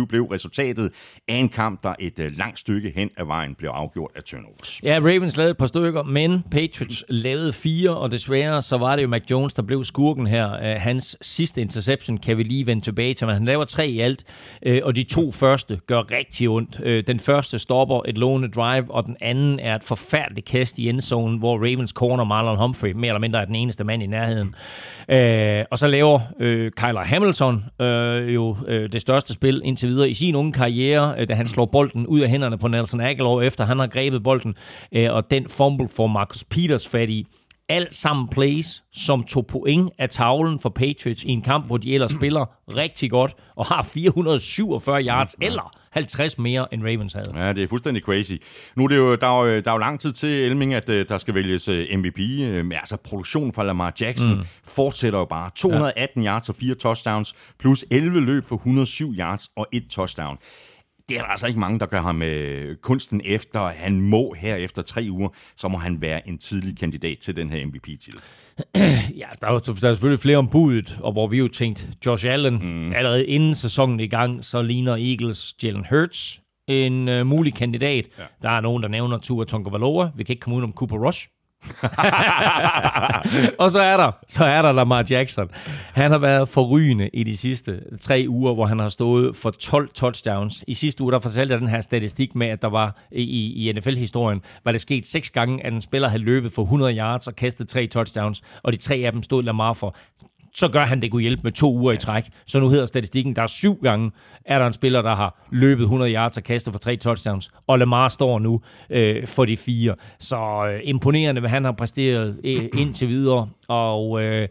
37-26 0.02 0.06
blev 0.06 0.24
resultatet 0.24 0.92
af 1.28 1.36
en 1.36 1.50
kamp, 1.50 1.84
der 1.84 1.94
et 2.00 2.20
øh, 2.20 2.38
langt 2.38 2.60
stykke 2.60 2.94
hen 2.96 3.10
ad 3.18 3.26
vejen 3.26 3.56
blev 3.56 3.70
afgjort 3.70 4.12
af 4.16 4.24
turnovers. 4.24 4.80
Ja, 4.84 5.00
Ravens 5.00 5.38
lavede 5.38 5.52
et 5.52 5.58
par 5.58 5.66
stykker, 5.66 6.04
men 6.04 6.44
Patriots 6.52 7.04
lavede 7.10 7.54
fire, 7.54 7.98
og 7.98 8.12
desværre 8.12 8.62
så 8.62 8.78
var 8.78 8.96
det 8.96 9.04
jo 9.04 9.08
Mac 9.08 9.22
Jones, 9.32 9.54
der 9.54 9.62
blev 9.62 9.84
skurken 9.84 10.28
her. 10.28 10.78
Hans 10.78 11.18
sidste 11.22 11.62
interception 11.62 12.18
kan 12.18 12.38
vi 12.38 12.44
lige 12.44 12.68
vende 12.68 12.85
tilbage 12.86 13.14
til, 13.14 13.28
men 13.28 13.34
han 13.34 13.46
laver 13.46 13.66
tre 13.66 13.88
i 13.88 14.00
alt, 14.00 14.24
øh, 14.64 14.82
og 14.84 14.96
de 14.96 15.04
to 15.04 15.32
første 15.32 15.80
gør 15.88 16.12
rigtig 16.12 16.50
ondt. 16.50 16.80
Øh, 16.84 17.04
den 17.08 17.20
første 17.20 17.60
stopper 17.60 18.02
et 18.08 18.18
låne 18.18 18.48
drive, 18.48 18.86
og 18.90 19.06
den 19.06 19.16
anden 19.22 19.60
er 19.60 19.76
et 19.76 19.84
forfærdeligt 19.84 20.48
kast 20.48 20.80
i 20.80 20.90
endzone, 20.90 21.38
hvor 21.38 21.58
Ravens 21.58 21.92
corner 21.92 22.24
Marlon 22.24 22.58
Humphrey 22.58 22.92
mere 22.92 23.08
eller 23.08 23.20
mindre 23.20 23.42
er 23.42 23.46
den 23.46 23.56
eneste 23.56 23.84
mand 23.84 24.04
i 24.04 24.08
nærheden. 24.08 24.56
Øh, 25.10 25.66
og 25.72 25.80
så 25.80 25.88
laver 25.88 26.20
øh, 26.40 26.72
Kyler 26.72 27.04
Hamilton 27.04 27.64
øh, 27.82 28.36
jo 28.36 28.58
øh, 28.68 28.92
det 28.92 29.02
største 29.02 29.34
spil 29.34 29.62
indtil 29.64 29.90
videre 29.90 30.10
i 30.10 30.14
sin 30.14 30.36
unge 30.36 30.54
karriere, 30.54 31.16
øh, 31.18 31.28
da 31.28 31.34
han 31.34 31.48
slår 31.48 31.66
bolden 31.66 32.08
ud 32.08 32.20
af 32.20 32.30
hænderne 32.30 32.58
på 32.58 32.68
Nelson 32.68 33.02
Aguilar, 33.02 33.42
efter 33.42 33.66
han 33.66 33.80
har 33.80 33.88
grebet 33.88 34.24
bolden, 34.24 34.56
øh, 34.92 35.14
og 35.14 35.32
den 35.32 35.50
fumble 35.50 35.88
får 35.90 36.08
Marcus 36.08 36.44
Peters 36.44 36.88
fat 36.88 37.10
i 37.10 37.28
alt 37.70 37.94
sammen 37.94 38.28
plays, 38.28 38.84
som 38.94 39.24
tog 39.24 39.48
point 39.48 39.92
af 39.98 40.10
tavlen 40.10 40.60
for 40.60 40.70
Patriots 40.70 41.24
i 41.24 41.30
en 41.30 41.42
kamp, 41.42 41.66
hvor 41.66 41.78
de 41.78 41.94
ellers 41.94 42.12
spiller 42.20 42.46
rigtig 42.68 43.12
godt 43.12 43.36
og 43.56 43.66
har 43.66 43.84
447 43.84 45.04
yards 45.04 45.36
eller 45.42 45.72
50 45.96 46.38
mere, 46.38 46.74
end 46.74 46.84
Ravens 46.84 47.14
havde. 47.14 47.34
Ja, 47.36 47.54
det 47.54 47.64
er 47.64 47.68
fuldstændig 47.68 48.04
crazy. 48.04 48.34
Nu 48.76 48.84
er 48.84 48.88
det 48.88 48.98
jo, 48.98 49.16
der, 49.16 49.28
er 49.28 49.46
jo, 49.46 49.60
der 49.60 49.72
er 49.72 49.76
jo 49.76 49.78
lang 49.78 50.00
tid 50.00 50.12
til, 50.12 50.30
Elming, 50.30 50.74
at 50.74 50.90
øh, 50.90 51.10
der 51.10 51.18
skal 51.18 51.36
vælges 51.36 51.70
øh, 51.70 51.98
MVP. 51.98 52.18
Men 52.66 52.72
altså, 52.72 52.98
produktionen 52.98 53.54
fra 53.54 53.64
Lamar 53.64 53.94
Jackson 54.02 54.36
mm. 54.36 54.46
fortsætter 54.64 55.20
jo 55.20 55.26
bare. 55.26 55.50
218 55.56 56.24
ja. 56.24 56.30
yards 56.30 56.50
og 56.50 56.56
4 56.56 56.76
touchdowns, 56.76 57.34
plus 57.60 57.86
11 57.92 58.22
løb 58.22 58.46
for 58.46 58.56
107 58.56 59.14
yards 59.18 59.50
og 59.56 59.68
1 59.72 59.84
touchdown 59.90 60.38
det 61.10 61.18
er 61.18 61.22
der 61.22 61.28
altså 61.28 61.48
ikke 61.48 61.60
mange, 61.60 61.80
der 61.80 61.86
gør 61.86 62.02
ham 62.02 62.22
øh, 62.22 62.76
kunsten 62.76 63.22
efter. 63.26 63.68
Han 63.68 64.02
må 64.02 64.34
her 64.34 64.56
efter 64.56 64.82
tre 64.82 65.08
uger, 65.12 65.30
så 65.56 65.68
må 65.68 65.78
han 65.78 66.02
være 66.02 66.28
en 66.28 66.38
tidlig 66.38 66.78
kandidat 66.78 67.18
til 67.18 67.36
den 67.36 67.50
her 67.50 67.66
MVP-titel. 67.66 68.20
ja, 69.22 69.28
der 69.42 69.48
er, 69.48 69.54
jo, 69.54 69.60
der 69.60 69.90
er 69.90 69.94
selvfølgelig 69.94 70.20
flere 70.20 70.38
om 70.38 70.48
budet, 70.48 70.98
og 71.02 71.12
hvor 71.12 71.28
vi 71.28 71.38
jo 71.38 71.48
tænkt, 71.48 71.90
Josh 72.06 72.26
Allen, 72.30 72.54
mm. 72.54 72.94
allerede 72.94 73.26
inden 73.26 73.56
sæsonen 73.56 74.00
i 74.00 74.08
gang, 74.08 74.46
så 74.46 74.62
ligner 74.62 74.96
Eagles 74.96 75.56
Jalen 75.64 75.86
Hurts 75.90 76.42
en 76.68 77.10
uh, 77.10 77.28
mulig 77.28 77.54
kandidat. 77.54 78.08
Ja. 78.18 78.24
Der 78.42 78.50
er 78.50 78.62
nogen, 78.62 78.84
der 78.84 78.90
nævner 78.90 79.18
Tua 79.18 79.46
Tonga 79.46 80.10
Vi 80.16 80.24
kan 80.24 80.34
ikke 80.34 80.42
komme 80.42 80.58
ud 80.58 80.64
om 80.64 80.74
Cooper 80.74 81.08
Rush. 81.08 81.28
og 83.64 83.72
så 83.72 83.80
er 83.80 83.98
der, 83.98 84.12
så 84.28 84.46
er 84.46 84.62
der 84.62 84.72
Lamar 84.72 85.06
Jackson. 85.10 85.50
Han 85.94 86.12
har 86.12 86.18
været 86.18 86.50
forrygende 86.50 87.10
i 87.14 87.24
de 87.24 87.38
sidste 87.38 87.82
tre 88.02 88.26
uger, 88.30 88.54
hvor 88.54 88.66
han 88.66 88.80
har 88.80 88.90
stået 88.90 89.36
for 89.38 89.52
12 89.52 89.90
touchdowns. 89.90 90.64
I 90.68 90.74
sidste 90.74 91.04
uge, 91.04 91.12
der 91.12 91.20
fortalte 91.20 91.54
jeg 91.54 91.62
den 91.62 91.70
her 91.70 91.82
statistik 91.82 92.36
med, 92.36 92.48
at 92.48 92.62
der 92.62 92.70
var 92.70 92.98
i, 93.12 93.70
i 93.70 93.74
NFL-historien, 93.74 94.42
var 94.64 94.72
det 94.72 94.82
sket 94.82 95.08
seks 95.08 95.30
gange, 95.30 95.66
at 95.66 95.74
en 95.74 95.82
spiller 95.82 96.08
havde 96.08 96.24
løbet 96.24 96.54
for 96.54 96.62
100 96.62 96.98
yards 96.98 97.28
og 97.28 97.36
kastet 97.36 97.68
tre 97.68 97.88
touchdowns, 97.88 98.42
og 98.64 98.72
de 98.72 98.78
tre 98.78 98.96
af 98.96 99.12
dem 99.12 99.24
stod 99.24 99.44
Lamar 99.44 99.74
for 99.74 99.96
så 100.56 100.68
gør 100.68 100.86
han 100.86 101.02
det 101.02 101.12
kunne 101.12 101.22
hjælpe 101.22 101.42
med 101.44 101.52
to 101.52 101.74
uger 101.74 101.94
i 101.94 101.98
træk. 101.98 102.24
Så 102.46 102.60
nu 102.60 102.70
hedder 102.70 102.86
statistikken, 102.86 103.36
der 103.36 103.42
er 103.42 103.48
syv 103.48 103.82
gange, 103.82 104.12
er 104.46 104.60
der 104.60 104.68
en 104.68 104.74
spiller, 104.74 105.02
der 105.02 105.16
har 105.16 105.48
løbet 105.52 105.84
100 105.84 106.14
yards 106.14 106.38
og 106.38 106.44
kastet 106.44 106.74
for 106.74 106.80
tre 106.80 106.96
touchdowns, 106.96 107.52
og 107.68 107.80
Lamar 107.80 108.10
står 108.10 108.40
nu 108.40 108.62
øh, 108.90 109.28
for 109.28 109.46
de 109.46 109.58
fire. 109.58 109.96
Så 110.20 110.68
øh, 110.72 110.80
imponerende, 110.84 111.42
hvad 111.42 111.50
han 111.50 111.64
har 111.64 111.72
præsteret 111.72 112.40
øh, 112.44 112.70
indtil 112.82 113.08
videre, 113.08 113.50
og... 113.68 114.24
Øh, 114.24 114.48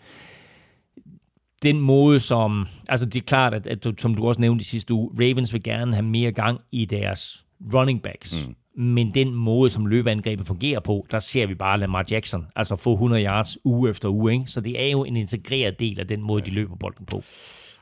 den 1.63 1.81
måde, 1.81 2.21
som... 2.21 2.67
Altså, 2.89 3.07
det 3.07 3.17
er 3.17 3.25
klart, 3.27 3.55
at, 3.55 3.67
at, 3.67 3.87
som 3.99 4.15
du 4.15 4.27
også 4.27 4.41
nævnte 4.41 4.63
i 4.63 4.65
sidste 4.65 4.95
uge, 4.95 5.11
Ravens 5.21 5.53
vil 5.53 5.63
gerne 5.63 5.95
have 5.95 6.07
mere 6.07 6.33
gang 6.33 6.61
i 6.73 6.85
deres 6.85 7.45
running 7.75 8.03
backs. 8.03 8.47
Mm. 8.47 8.55
Men 8.77 9.15
den 9.15 9.35
måde, 9.35 9.71
som 9.71 9.87
løbeangrebet 9.87 10.47
fungerer 10.47 10.81
på, 10.81 11.07
der 11.11 11.19
ser 11.19 11.47
vi 11.47 11.55
bare 11.55 11.79
Lamar 11.79 12.05
Jackson 12.11 12.47
altså 12.57 12.77
få 12.77 12.93
100 12.93 13.25
yards 13.25 13.59
uge 13.65 13.91
efter 13.91 14.09
uge. 14.09 14.33
Ikke? 14.33 14.47
Så 14.47 14.61
det 14.61 14.87
er 14.87 14.91
jo 14.91 15.05
en 15.05 15.17
integreret 15.17 15.81
del 15.81 16.01
af 16.01 16.07
den 16.07 16.23
måde, 16.23 16.43
de 16.43 16.51
løber 16.51 16.77
bolden 16.77 17.07
på. 17.07 17.23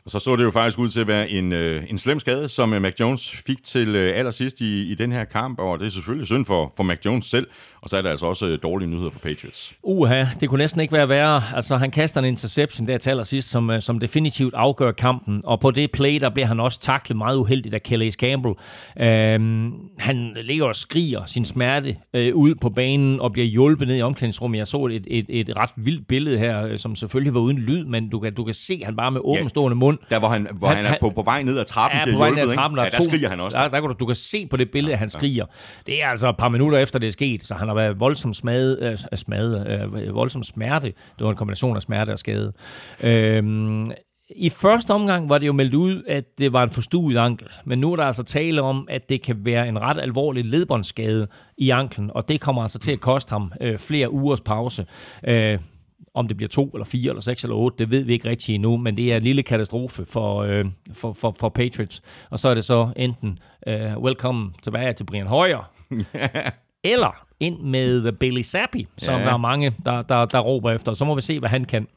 Og 0.04 0.10
så 0.10 0.18
så 0.18 0.36
det 0.36 0.44
jo 0.44 0.50
faktisk 0.50 0.78
ud 0.78 0.88
til 0.88 1.00
at 1.00 1.06
være 1.06 1.30
en, 1.30 1.52
øh, 1.52 1.82
en 1.90 1.98
slem 1.98 2.18
skade, 2.18 2.48
som 2.48 2.72
øh, 2.72 2.82
Mac 2.82 2.92
Jones 3.00 3.30
fik 3.46 3.64
til 3.64 3.88
øh, 3.88 4.18
allersidst 4.18 4.60
i, 4.60 4.82
i 4.82 4.94
den 4.94 5.12
her 5.12 5.24
kamp, 5.24 5.58
og 5.58 5.78
det 5.78 5.86
er 5.86 5.90
selvfølgelig 5.90 6.26
synd 6.26 6.44
for, 6.44 6.72
for 6.76 6.82
Mac 6.82 6.98
Jones 7.06 7.24
selv, 7.24 7.46
og 7.82 7.88
så 7.88 7.96
er 7.96 8.02
der 8.02 8.10
altså 8.10 8.26
også 8.26 8.46
øh, 8.46 8.58
dårlige 8.62 8.90
nyheder 8.90 9.10
for 9.10 9.18
Patriots. 9.18 9.74
Uha, 9.82 10.24
det 10.40 10.48
kunne 10.48 10.58
næsten 10.58 10.80
ikke 10.80 10.92
være 10.92 11.08
værre. 11.08 11.42
Altså, 11.54 11.76
han 11.76 11.90
kaster 11.90 12.20
en 12.20 12.26
interception 12.26 12.88
der 12.88 12.98
til 12.98 13.10
allersidst, 13.10 13.50
som, 13.50 13.70
øh, 13.70 13.80
som 13.80 13.98
definitivt 13.98 14.54
afgør 14.54 14.92
kampen, 14.92 15.40
og 15.44 15.60
på 15.60 15.70
det 15.70 15.90
play, 15.90 16.18
der 16.20 16.30
bliver 16.30 16.46
han 16.46 16.60
også 16.60 16.80
taklet 16.80 17.16
meget 17.18 17.36
uheldigt 17.36 17.74
af 17.74 17.80
Calais 17.80 18.14
Campbell. 18.14 18.54
Øhm, 19.00 19.72
han 19.98 20.36
ligger 20.42 20.64
og 20.64 20.76
skriger 20.76 21.24
sin 21.24 21.44
smerte 21.44 21.96
øh, 22.14 22.34
ud 22.34 22.54
på 22.54 22.70
banen 22.70 23.20
og 23.20 23.32
bliver 23.32 23.46
hjulpet 23.48 23.88
ned 23.88 23.96
i 23.96 24.02
omklædningsrummet. 24.02 24.58
Jeg 24.58 24.66
så 24.66 24.86
et, 24.86 25.06
et, 25.06 25.26
et 25.28 25.56
ret 25.56 25.70
vildt 25.76 26.08
billede 26.08 26.38
her, 26.38 26.66
øh, 26.66 26.78
som 26.78 26.96
selvfølgelig 26.96 27.34
var 27.34 27.40
uden 27.40 27.58
lyd, 27.58 27.84
men 27.84 28.08
du 28.08 28.20
kan, 28.20 28.34
du 28.34 28.44
kan 28.44 28.54
se, 28.54 28.78
at 28.80 28.86
han 28.86 28.96
bare 28.96 29.10
med 29.10 29.20
åbenstående 29.24 29.76
mund 29.76 29.91
Der, 30.10 30.18
hvor 30.18 30.28
han, 30.28 30.48
hvor 30.52 30.68
han, 30.68 30.76
han 30.76 30.86
er 30.86 30.96
på, 31.00 31.10
på 31.10 31.22
vej 31.22 31.42
ned 31.42 31.58
ad 31.58 31.64
trappen, 31.64 31.98
Ja, 31.98 32.04
bliver 32.04 32.16
på 32.16 32.18
vej 32.18 32.30
ned 32.30 32.50
ad 32.50 32.54
trappen, 32.54 32.76
der, 32.76 32.82
ja, 32.82 32.86
er 32.86 32.90
der 32.90 33.02
skriger 33.02 33.28
han 33.28 33.40
også. 33.40 33.58
Der, 33.58 33.68
der, 33.68 33.80
kan 33.80 33.88
du, 33.88 33.94
du 34.00 34.06
kan 34.06 34.14
se 34.14 34.46
på 34.46 34.56
det 34.56 34.70
billede, 34.70 34.92
at 34.92 34.98
han 34.98 35.10
skriger. 35.10 35.46
Det 35.86 36.02
er 36.02 36.08
altså 36.08 36.28
et 36.28 36.36
par 36.36 36.48
minutter 36.48 36.78
efter, 36.78 36.98
det 36.98 37.06
er 37.06 37.12
sket, 37.12 37.44
så 37.44 37.54
han 37.54 37.68
har 37.68 37.74
været 37.74 38.00
voldsomt 38.00 38.36
smade, 38.36 38.98
øh, 39.12 39.18
smade 39.18 39.88
øh, 39.94 40.14
voldsom 40.14 40.42
smerte. 40.42 40.86
Det 40.86 41.24
var 41.24 41.30
en 41.30 41.36
kombination 41.36 41.76
af 41.76 41.82
smerte 41.82 42.10
og 42.10 42.18
skade. 42.18 42.52
Øhm, 43.02 43.86
I 44.36 44.50
første 44.50 44.90
omgang 44.90 45.28
var 45.28 45.38
det 45.38 45.46
jo 45.46 45.52
meldt 45.52 45.74
ud, 45.74 46.02
at 46.08 46.24
det 46.38 46.52
var 46.52 46.62
en 46.62 46.70
forstuet 46.70 47.16
ankel, 47.16 47.48
men 47.64 47.78
nu 47.78 47.92
er 47.92 47.96
der 47.96 48.04
altså 48.04 48.22
tale 48.22 48.62
om, 48.62 48.86
at 48.90 49.08
det 49.08 49.22
kan 49.22 49.36
være 49.44 49.68
en 49.68 49.80
ret 49.80 50.00
alvorlig 50.00 50.44
ledbåndsskade 50.44 51.26
i 51.58 51.70
anklen, 51.70 52.10
og 52.14 52.28
det 52.28 52.40
kommer 52.40 52.62
altså 52.62 52.78
til 52.78 52.92
at 52.92 53.00
koste 53.00 53.30
ham 53.30 53.52
øh, 53.60 53.78
flere 53.78 54.12
ugers 54.12 54.40
pause. 54.40 54.86
Øh, 55.28 55.58
om 56.14 56.28
det 56.28 56.36
bliver 56.36 56.48
to, 56.48 56.68
eller 56.68 56.84
fire, 56.84 57.08
eller 57.10 57.20
seks, 57.20 57.44
eller 57.44 57.56
otte, 57.56 57.78
det 57.78 57.90
ved 57.90 58.02
vi 58.04 58.12
ikke 58.12 58.28
rigtig 58.28 58.54
endnu, 58.54 58.76
men 58.76 58.96
det 58.96 59.12
er 59.12 59.16
en 59.16 59.22
lille 59.22 59.42
katastrofe 59.42 60.04
for, 60.06 60.36
øh, 60.42 60.64
for, 60.92 61.12
for, 61.12 61.36
for 61.38 61.48
Patriots. 61.48 62.02
Og 62.30 62.38
så 62.38 62.48
er 62.48 62.54
det 62.54 62.64
så 62.64 62.92
enten 62.96 63.38
øh, 63.66 64.04
velkommen 64.04 64.54
tilbage 64.62 64.92
til 64.92 65.04
Brian 65.04 65.26
Hoyer, 65.26 65.70
eller 66.84 67.26
ind 67.40 67.60
med 67.60 68.12
Bailey 68.12 68.42
Zappi, 68.42 68.86
som 68.98 69.14
Ja. 69.18 69.24
der 69.24 69.32
er 69.32 69.36
mange, 69.36 69.72
der, 69.84 70.02
der, 70.02 70.24
der 70.24 70.38
råber 70.40 70.70
efter. 70.70 70.92
Så 70.92 71.04
må 71.04 71.14
vi 71.14 71.20
se, 71.20 71.38
hvad 71.38 71.48
han 71.48 71.64
kan. 71.64 71.88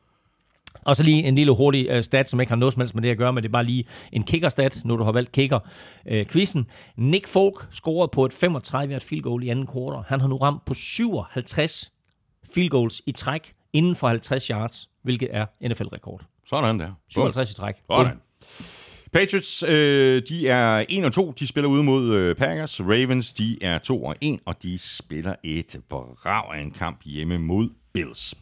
Og 0.85 0.95
så 0.95 1.03
lige 1.03 1.23
en 1.23 1.35
lille 1.35 1.55
hurtig 1.55 1.95
uh, 1.97 2.01
stat, 2.01 2.29
som 2.29 2.39
ikke 2.39 2.51
har 2.51 2.55
noget 2.57 2.73
som 2.73 2.81
helst 2.81 2.95
med 2.95 3.03
det 3.03 3.09
at 3.09 3.17
gøre, 3.17 3.33
men 3.33 3.43
det 3.43 3.49
er 3.49 3.51
bare 3.53 3.63
lige 3.63 3.85
en 4.11 4.23
kicker-stat, 4.23 4.81
nu 4.85 4.97
du 4.97 5.03
har 5.03 5.11
valgt 5.11 5.31
kicker-quizzen. 5.31 6.65
Nick 6.97 7.27
Folk 7.27 7.67
scorede 7.71 8.09
på 8.13 8.25
et 8.25 8.33
35 8.33 8.99
field 8.99 9.21
goal 9.23 9.43
i 9.43 9.49
anden 9.49 9.67
kvartal. 9.67 10.03
Han 10.07 10.21
har 10.21 10.27
nu 10.27 10.37
ramt 10.37 10.65
på 10.65 10.73
57 10.73 11.91
field 12.53 12.69
goals 12.69 13.01
i 13.05 13.11
træk 13.11 13.53
inden 13.75 13.95
for 13.95 14.07
50 14.07 14.47
yards, 14.47 14.89
hvilket 15.03 15.29
er 15.31 15.45
NFL-rekord. 15.69 16.21
Sådan 16.49 16.79
der. 16.79 16.91
57 17.09 17.51
i 17.51 17.55
træk. 17.55 17.75
Sådan. 17.91 18.17
Patriots, 19.13 19.63
øh, 19.63 20.21
de 20.29 20.47
er 20.47 20.85
1 20.89 21.05
og 21.05 21.13
2. 21.13 21.31
De 21.31 21.47
spiller 21.47 21.69
ude 21.69 21.83
mod 21.83 22.13
øh, 22.13 22.35
Packers. 22.35 22.81
Ravens, 22.81 23.33
de 23.33 23.57
er 23.61 23.77
2 23.77 24.03
og 24.03 24.15
1, 24.21 24.39
og 24.45 24.63
de 24.63 24.77
spiller 24.77 25.35
et 25.43 25.75
brav 25.89 26.51
af 26.53 26.61
en 26.61 26.71
kamp 26.71 27.01
hjemme 27.05 27.37
mod 27.37 27.69
Bills. 27.93 28.35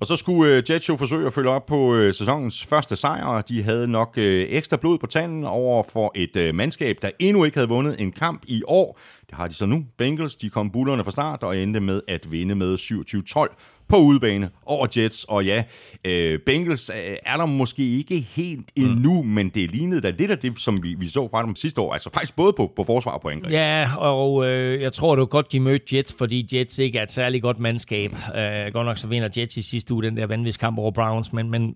Og 0.00 0.06
så 0.06 0.16
skulle 0.16 0.56
øh, 0.56 0.62
Jets 0.70 0.88
jo 0.88 0.96
forsøge 0.96 1.26
at 1.26 1.32
følge 1.32 1.50
op 1.50 1.66
på 1.66 1.94
øh, 1.94 2.14
sæsonens 2.14 2.64
første 2.64 2.96
sejr, 2.96 3.40
de 3.40 3.62
havde 3.62 3.88
nok 3.88 4.14
øh, 4.16 4.46
ekstra 4.48 4.76
blod 4.76 4.98
på 4.98 5.06
tanden 5.06 5.44
over 5.44 5.82
for 5.82 6.12
et 6.14 6.36
øh, 6.36 6.54
mandskab, 6.54 6.96
der 7.02 7.10
endnu 7.18 7.44
ikke 7.44 7.56
havde 7.56 7.68
vundet 7.68 8.00
en 8.00 8.12
kamp 8.12 8.42
i 8.46 8.62
år. 8.66 8.98
Det 9.26 9.34
har 9.34 9.48
de 9.48 9.54
så 9.54 9.66
nu. 9.66 9.84
Bengals, 9.98 10.36
de 10.36 10.50
kom 10.50 10.70
bullerne 10.70 11.04
fra 11.04 11.10
start 11.10 11.42
og 11.42 11.58
endte 11.58 11.80
med 11.80 12.00
at 12.08 12.30
vinde 12.30 12.54
med 12.54 12.74
27-12 12.74 13.77
på 13.88 13.96
udebane 13.96 14.50
over 14.66 14.86
Jets. 14.96 15.24
Og 15.24 15.44
ja, 15.44 15.62
øh, 16.04 16.38
Bengals 16.46 16.90
øh, 16.90 17.16
er 17.26 17.36
der 17.36 17.46
måske 17.46 17.96
ikke 17.96 18.20
helt 18.20 18.68
endnu, 18.76 19.22
mm. 19.22 19.28
men 19.28 19.48
det 19.48 19.70
lignede 19.70 20.00
da 20.00 20.10
lidt 20.10 20.30
af 20.30 20.38
det, 20.38 20.60
som 20.60 20.82
vi, 20.82 20.94
vi 20.98 21.08
så 21.08 21.28
fra 21.28 21.42
dem 21.42 21.54
sidste 21.54 21.80
år. 21.80 21.92
Altså 21.92 22.10
faktisk 22.10 22.36
både 22.36 22.52
på, 22.52 22.72
på 22.76 22.84
forsvar 22.84 23.12
og 23.12 23.20
på 23.20 23.28
angreb. 23.28 23.52
Ja, 23.52 23.96
og 23.96 24.46
øh, 24.46 24.82
jeg 24.82 24.92
tror, 24.92 25.14
det 25.14 25.20
var 25.20 25.26
godt, 25.26 25.52
de 25.52 25.60
mødte 25.60 25.96
Jets, 25.96 26.14
fordi 26.18 26.48
Jets 26.52 26.78
ikke 26.78 26.98
er 26.98 27.02
et 27.02 27.10
særligt 27.10 27.42
godt 27.42 27.58
mandskab. 27.58 28.12
Øh, 28.12 28.72
godt 28.72 28.86
nok 28.86 28.98
så 28.98 29.08
vinder 29.08 29.28
Jets 29.36 29.56
i 29.56 29.62
sidste 29.62 29.94
uge 29.94 30.02
den 30.02 30.16
der 30.16 30.26
vanvidskamp 30.26 30.78
over 30.78 30.90
Browns, 30.90 31.32
men, 31.32 31.50
men 31.50 31.74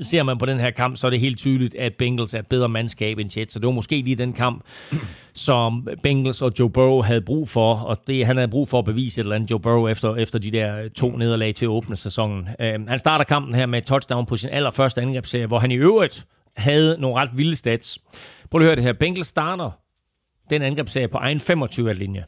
ser 0.00 0.22
man 0.22 0.38
på 0.38 0.46
den 0.46 0.60
her 0.60 0.70
kamp, 0.70 0.96
så 0.96 1.06
er 1.06 1.10
det 1.10 1.20
helt 1.20 1.38
tydeligt, 1.38 1.74
at 1.74 1.94
Bengals 1.94 2.34
er 2.34 2.38
et 2.38 2.46
bedre 2.46 2.68
mandskab 2.68 3.18
end 3.18 3.38
Jets. 3.38 3.52
Så 3.52 3.58
det 3.58 3.66
var 3.66 3.72
måske 3.72 4.02
lige 4.02 4.16
den 4.16 4.32
kamp, 4.32 4.64
som 5.34 5.88
Bengals 6.02 6.42
og 6.42 6.52
Joe 6.58 6.70
Burrow 6.70 7.02
havde 7.02 7.20
brug 7.20 7.48
for, 7.48 7.74
og 7.74 7.98
det 8.06 8.26
han 8.26 8.36
havde 8.36 8.48
brug 8.48 8.68
for 8.68 8.78
at 8.78 8.84
bevise 8.84 9.20
et 9.20 9.24
eller 9.24 9.36
andet 9.36 9.50
Joe 9.50 9.60
Burrow 9.60 9.88
efter, 9.88 10.16
efter 10.16 10.38
de 10.38 10.50
der 10.50 10.88
to 10.88 11.16
nederlag 11.16 11.54
til 11.54 11.64
at 11.64 11.68
åbne 11.68 11.96
sæsonen. 11.96 12.48
Øh, 12.60 12.88
han 12.88 12.98
starter 12.98 13.24
kampen 13.24 13.54
her 13.54 13.66
med 13.66 13.78
et 13.78 13.84
touchdown 13.84 14.26
på 14.26 14.36
sin 14.36 14.50
allerførste 14.50 15.02
angrebsserie, 15.02 15.46
hvor 15.46 15.58
han 15.58 15.70
i 15.70 15.76
øvrigt 15.76 16.26
havde 16.56 16.96
nogle 17.00 17.20
ret 17.20 17.30
vilde 17.34 17.56
stats. 17.56 17.98
Prøv 18.50 18.58
lige 18.58 18.66
at 18.66 18.68
høre 18.68 18.76
det 18.76 18.84
her. 18.84 18.92
Bengals 18.92 19.26
starter 19.26 19.70
den 20.50 20.62
angrebsserie 20.62 21.08
på 21.08 21.18
egen 21.18 21.38
25-linje. 21.38 22.24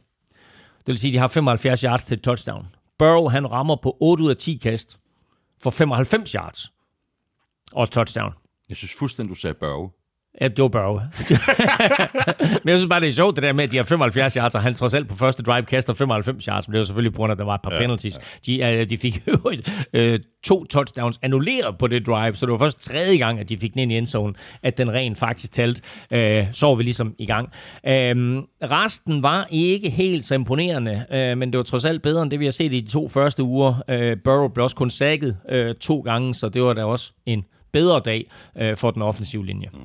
Det 0.77 0.87
vil 0.87 0.97
sige, 0.97 1.09
at 1.09 1.13
de 1.13 1.19
har 1.19 1.27
75 1.27 1.81
yards 1.81 2.05
til 2.05 2.17
et 2.17 2.23
touchdown. 2.23 2.65
Burrow, 2.99 3.27
han 3.27 3.51
rammer 3.51 3.75
på 3.83 3.97
8 3.99 4.23
ud 4.23 4.29
af 4.29 4.37
10 4.37 4.59
kast 4.63 4.99
for 5.63 5.69
95 5.69 6.31
yards 6.31 6.74
og 7.75 7.91
touchdown. 7.91 8.33
Jeg 8.69 8.77
synes 8.77 8.95
fuldstændig, 8.99 9.29
du 9.29 9.39
sagde 9.39 9.53
børge. 9.53 9.89
Ja, 10.41 10.47
det 10.47 10.61
var 10.61 10.67
Burrow. 10.67 10.93
men 12.63 12.69
jeg 12.69 12.79
synes 12.79 12.89
bare, 12.89 12.99
det 12.99 13.07
er 13.07 13.11
sjovt, 13.11 13.35
det 13.35 13.43
der 13.43 13.53
med, 13.53 13.63
at 13.63 13.71
de 13.71 13.77
har 13.77 13.83
75 13.83 14.33
yards, 14.33 14.55
og 14.55 14.61
han 14.61 14.73
trods 14.73 14.93
alt 14.93 15.07
på 15.07 15.15
første 15.15 15.43
drive 15.43 15.65
kaster 15.65 15.93
95 15.93 16.45
yards, 16.45 16.67
men 16.67 16.73
det 16.73 16.77
var 16.77 16.83
selvfølgelig 16.83 17.13
på 17.13 17.17
grund 17.17 17.31
af, 17.31 17.33
at 17.33 17.39
der 17.39 17.45
var 17.45 17.55
et 17.55 17.61
par 17.61 17.73
ja, 17.73 17.79
penalties. 17.79 18.19
Ja. 18.47 18.71
De, 18.73 18.81
uh, 18.81 18.89
de 18.89 18.97
fik 18.97 19.23
jo 19.27 19.51
uh, 19.97 20.19
to 20.43 20.65
touchdowns 20.65 21.19
annulleret 21.21 21.77
på 21.77 21.87
det 21.87 22.07
drive, 22.07 22.33
så 22.33 22.45
det 22.45 22.51
var 22.51 22.57
først 22.57 22.81
tredje 22.81 23.17
gang, 23.17 23.39
at 23.39 23.49
de 23.49 23.57
fik 23.57 23.73
den 23.73 23.79
ind 23.79 23.91
i 23.91 23.97
endzone, 23.97 24.33
at 24.63 24.77
den 24.77 24.93
rent 24.93 25.17
faktisk 25.17 25.51
talte. 25.51 25.81
Uh, 26.11 26.51
så 26.51 26.67
var 26.67 26.75
vi 26.75 26.83
ligesom 26.83 27.15
i 27.19 27.25
gang. 27.25 27.47
Uh, 27.83 27.91
resten 28.61 29.23
var 29.23 29.47
ikke 29.51 29.89
helt 29.89 30.23
så 30.23 30.35
imponerende, 30.35 31.05
uh, 31.11 31.37
men 31.37 31.51
det 31.51 31.57
var 31.57 31.63
trods 31.63 31.85
alt 31.85 32.01
bedre 32.01 32.23
end 32.23 32.31
det, 32.31 32.39
vi 32.39 32.45
har 32.45 32.51
set 32.51 32.73
i 32.73 32.81
de 32.81 32.91
to 32.91 33.07
første 33.09 33.43
uger. 33.43 33.69
Uh, 33.69 34.21
Burrow 34.23 34.47
blev 34.47 34.63
også 34.63 34.75
kun 34.75 34.89
sækket 34.89 35.37
uh, 35.53 35.75
to 35.81 35.99
gange, 35.99 36.35
så 36.35 36.49
det 36.49 36.63
var 36.63 36.73
da 36.73 36.83
også 36.83 37.13
en 37.25 37.45
bedre 37.75 38.01
dag 38.05 38.31
øh, 38.57 38.77
for 38.77 38.91
den 38.91 39.01
offensive 39.01 39.45
linje. 39.45 39.69
Mm. 39.73 39.79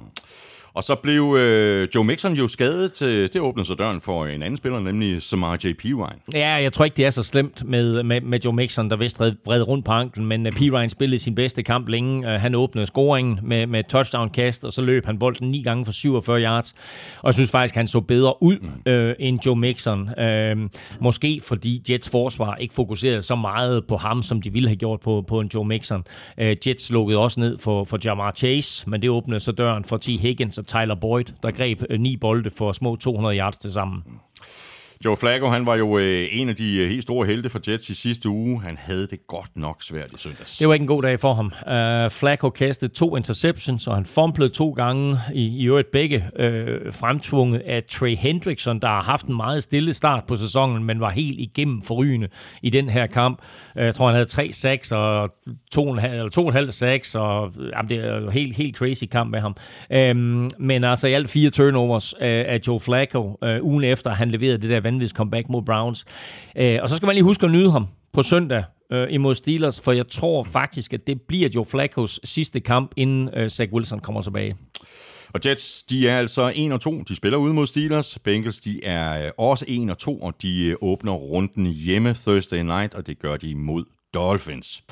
Og 0.74 0.84
så 0.84 0.94
blev 0.94 1.36
øh, 1.38 1.88
Joe 1.94 2.04
Mixon 2.04 2.32
jo 2.32 2.48
skadet. 2.48 2.92
Til, 2.92 3.32
det 3.32 3.40
åbnede 3.40 3.66
så 3.66 3.74
døren 3.74 4.00
for 4.00 4.26
en 4.26 4.42
anden 4.42 4.56
spiller, 4.56 4.80
nemlig 4.80 5.22
Samar 5.22 5.58
J.P. 5.64 5.84
Ryan. 5.84 6.20
Ja, 6.34 6.48
jeg 6.48 6.72
tror 6.72 6.84
ikke, 6.84 6.96
det 6.96 7.04
er 7.04 7.10
så 7.10 7.22
slemt 7.22 7.64
med, 7.64 8.02
med, 8.02 8.20
med 8.20 8.40
Joe 8.44 8.52
Mixon, 8.52 8.90
der 8.90 8.96
vist 8.96 9.20
red, 9.20 9.32
red 9.48 9.62
rundt 9.62 9.84
på 9.84 9.92
anklen, 9.92 10.26
men 10.26 10.46
uh, 10.46 10.52
P. 10.52 10.60
Ryan 10.60 10.90
spillede 10.90 11.22
sin 11.22 11.34
bedste 11.34 11.62
kamp 11.62 11.88
længe. 11.88 12.34
Uh, 12.34 12.40
han 12.40 12.54
åbnede 12.54 12.86
scoringen 12.86 13.38
med, 13.42 13.66
med 13.66 13.84
touchdown-kast, 13.84 14.64
og 14.64 14.72
så 14.72 14.82
løb 14.82 15.06
han 15.06 15.18
bolden 15.18 15.50
ni 15.50 15.62
gange 15.62 15.84
for 15.84 15.92
47 15.92 16.40
yards. 16.40 16.74
Og 17.22 17.26
jeg 17.26 17.34
synes 17.34 17.50
faktisk, 17.50 17.74
han 17.74 17.86
så 17.86 18.00
bedre 18.00 18.42
ud 18.42 18.58
mm. 18.58 18.92
øh, 18.92 19.14
end 19.18 19.38
Joe 19.46 19.56
Mixon. 19.56 20.20
Øh, 20.20 20.56
måske 21.00 21.40
fordi 21.44 21.82
Jets 21.90 22.10
forsvar 22.10 22.54
ikke 22.54 22.74
fokuserede 22.74 23.22
så 23.22 23.34
meget 23.34 23.86
på 23.86 23.96
ham, 23.96 24.22
som 24.22 24.42
de 24.42 24.52
ville 24.52 24.68
have 24.68 24.76
gjort 24.76 25.00
på, 25.00 25.24
på 25.28 25.40
en 25.40 25.50
Joe 25.54 25.64
Mixon. 25.64 26.04
Øh, 26.38 26.56
Jets 26.66 26.90
lukkede 26.90 27.18
også 27.18 27.40
ned 27.40 27.58
for, 27.58 27.84
for 27.84 27.98
Jamar 28.04 28.32
Chase, 28.36 28.90
men 28.90 29.02
det 29.02 29.10
åbnede 29.10 29.40
så 29.40 29.52
døren 29.52 29.84
for 29.84 29.96
T. 29.96 30.06
Higgins 30.06 30.59
og 30.61 30.66
Tyler 30.66 30.94
Boyd, 30.94 31.24
der 31.42 31.50
greb 31.50 31.82
øh, 31.90 32.00
ni 32.00 32.16
bolde 32.16 32.50
for 32.50 32.72
små 32.72 32.96
200 32.96 33.38
yards 33.38 33.58
til 33.58 33.72
sammen. 33.72 34.02
Joe 35.04 35.16
Flacco, 35.16 35.46
han 35.46 35.66
var 35.66 35.76
jo 35.76 35.98
øh, 35.98 36.28
en 36.32 36.48
af 36.48 36.56
de 36.56 36.76
øh, 36.76 36.88
helt 36.88 37.02
store 37.02 37.26
helte 37.26 37.48
for 37.48 37.61
Jets 37.68 37.90
i 37.90 37.94
sidste 37.94 38.28
uge. 38.28 38.62
Han 38.62 38.78
havde 38.78 39.06
det 39.06 39.26
godt 39.26 39.56
nok 39.56 39.82
svært 39.82 40.12
i 40.12 40.18
søndags. 40.18 40.58
Det 40.58 40.68
var 40.68 40.74
ikke 40.74 40.82
en 40.82 40.88
god 40.88 41.02
dag 41.02 41.20
for 41.20 41.34
ham. 41.34 41.46
Uh, 41.46 42.11
Flacco 42.11 42.50
kastede 42.50 42.92
to 42.92 43.16
interceptions, 43.16 43.86
og 43.86 43.94
han 43.94 44.06
fumblede 44.06 44.50
to 44.50 44.70
gange, 44.70 45.18
i, 45.34 45.46
i 45.46 45.64
øvrigt 45.64 45.90
begge 45.90 46.24
øh, 46.36 46.92
fremtvunget 46.92 47.61
af 47.61 47.84
Trey 47.84 48.16
Hendrickson, 48.16 48.80
der 48.80 48.88
har 48.88 49.02
haft 49.02 49.26
en 49.26 49.36
meget 49.36 49.62
stille 49.62 49.94
start 49.94 50.24
på 50.24 50.36
sæsonen, 50.36 50.84
men 50.84 51.00
var 51.00 51.11
helt 51.11 51.40
igennem 51.40 51.82
forrygende 51.82 52.28
i 52.62 52.70
den 52.70 52.88
her 52.88 53.06
kamp. 53.06 53.42
Øh, 53.76 53.84
jeg 53.84 53.94
tror, 53.94 54.06
han 54.06 54.14
havde 54.14 54.28
tre 54.28 54.52
sacks 54.52 54.92
og 54.92 55.34
to 55.72 55.86
og 55.86 55.92
en 55.92 55.98
halv, 55.98 56.12
eller 56.12 56.28
to 56.28 56.40
og 56.40 56.48
en 56.48 56.54
halv 56.54 56.70
sacks, 56.70 57.14
og 57.14 57.52
jamen, 57.76 57.90
det 57.90 57.98
er 57.98 58.20
jo 58.20 58.30
helt, 58.30 58.56
helt 58.56 58.76
crazy 58.76 59.04
kamp 59.04 59.30
med 59.30 59.40
ham. 59.40 59.56
Øhm, 59.90 60.50
men 60.58 60.84
altså 60.84 61.06
i 61.06 61.12
alt 61.12 61.30
fire 61.30 61.50
turnovers 61.50 62.14
øh, 62.20 62.44
af 62.48 62.60
Joe 62.66 62.80
Flacco, 62.80 63.38
øh, 63.44 63.64
ugen 63.64 63.84
efter 63.84 64.10
han 64.10 64.30
leverede 64.30 64.58
det 64.58 64.70
der 64.70 64.80
vanvittige 64.80 65.16
comeback 65.16 65.48
mod 65.48 65.62
Browns. 65.62 66.04
Øh, 66.56 66.78
og 66.82 66.88
så 66.88 66.96
skal 66.96 67.06
man 67.06 67.14
lige 67.14 67.24
huske 67.24 67.46
at 67.46 67.52
nyde 67.52 67.72
ham 67.72 67.86
på 68.12 68.22
søndag 68.22 68.64
øh, 68.92 69.06
imod 69.10 69.34
Steelers, 69.34 69.80
for 69.80 69.92
jeg 69.92 70.08
tror 70.08 70.44
faktisk, 70.44 70.92
at 70.94 71.06
det 71.06 71.20
bliver 71.22 71.48
Joe 71.54 71.64
Flacco's 71.64 72.18
sidste 72.24 72.60
kamp, 72.60 72.92
inden 72.96 73.30
øh, 73.36 73.48
Zach 73.48 73.72
Wilson 73.72 74.00
kommer 74.00 74.22
tilbage. 74.22 74.56
Og 75.35 75.41
Jets, 75.47 75.83
de 75.83 76.09
er 76.09 76.18
altså 76.18 76.53
1 76.55 76.72
og 76.72 76.81
2. 76.81 77.03
De 77.03 77.16
spiller 77.16 77.39
ude 77.39 77.55
mod 77.55 77.66
Steelers. 77.66 78.18
Bengals, 78.18 78.61
de 78.61 78.85
er 78.85 79.26
øh, 79.26 79.31
også 79.39 79.64
1 79.68 79.91
og 79.91 79.99
2, 79.99 80.20
og 80.20 80.43
de 80.43 80.64
øh, 80.64 80.76
åbner 80.81 81.12
runden 81.12 81.66
hjemme 81.66 82.14
Thursday 82.14 82.62
night, 82.62 82.95
og 82.95 83.07
det 83.07 83.18
gør 83.18 83.37
de 83.37 83.55
mod 83.55 83.85
Dolphins. 84.14 84.83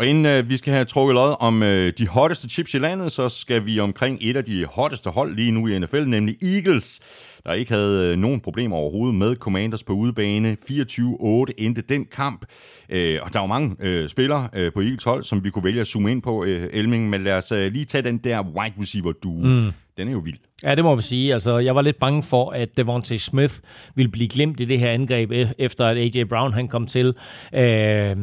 Og 0.00 0.06
inden 0.06 0.26
øh, 0.26 0.48
vi 0.48 0.56
skal 0.56 0.72
have 0.72 0.84
trukket 0.84 1.14
lod 1.14 1.36
om 1.40 1.62
øh, 1.62 1.92
de 1.98 2.08
hotteste 2.08 2.48
chips 2.48 2.74
i 2.74 2.78
landet, 2.78 3.12
så 3.12 3.28
skal 3.28 3.66
vi 3.66 3.80
omkring 3.80 4.18
et 4.20 4.36
af 4.36 4.44
de 4.44 4.64
hotteste 4.64 5.10
hold 5.10 5.34
lige 5.34 5.50
nu 5.50 5.66
i 5.66 5.78
NFL, 5.78 6.04
nemlig 6.04 6.36
Eagles, 6.42 7.00
der 7.46 7.52
ikke 7.52 7.72
havde 7.72 8.12
øh, 8.12 8.18
nogen 8.18 8.40
problemer 8.40 8.76
overhovedet 8.76 9.14
med 9.14 9.36
Commanders 9.36 9.84
på 9.84 9.92
udebane. 9.92 10.56
24-8 10.70 11.52
endte 11.58 11.82
den 11.82 12.04
kamp. 12.04 12.44
Øh, 12.90 13.18
og 13.22 13.32
der 13.32 13.40
var 13.40 13.46
mange 13.46 13.76
øh, 13.80 14.08
spillere 14.08 14.48
øh, 14.52 14.72
på 14.72 14.80
Eagles 14.80 15.04
hold, 15.04 15.22
som 15.22 15.44
vi 15.44 15.50
kunne 15.50 15.64
vælge 15.64 15.80
at 15.80 15.86
zoome 15.86 16.10
ind 16.10 16.22
på, 16.22 16.44
øh, 16.44 16.68
Elming. 16.72 17.10
Men 17.10 17.22
lad 17.22 17.36
os 17.36 17.52
øh, 17.52 17.72
lige 17.72 17.84
tage 17.84 18.02
den 18.02 18.18
der 18.18 18.42
wide 18.42 18.74
receiver 18.82 19.12
duo. 19.12 19.44
Mm. 19.44 19.70
Den 19.96 20.08
er 20.08 20.12
jo 20.12 20.18
vild. 20.18 20.38
Ja, 20.64 20.74
det 20.74 20.84
må 20.84 20.94
vi 20.94 21.02
sige. 21.02 21.32
Altså, 21.32 21.58
jeg 21.58 21.74
var 21.74 21.82
lidt 21.82 21.98
bange 21.98 22.22
for, 22.22 22.50
at 22.50 22.76
Devontae 22.76 23.18
Smith 23.18 23.54
ville 23.94 24.10
blive 24.10 24.28
glemt 24.28 24.60
i 24.60 24.64
det 24.64 24.78
her 24.78 24.90
angreb, 24.90 25.32
e- 25.32 25.52
efter 25.58 25.86
at 25.86 25.96
A.J. 25.96 26.24
Brown 26.24 26.52
han 26.52 26.68
kom 26.68 26.86
til. 26.86 27.14
Øh, 27.54 28.16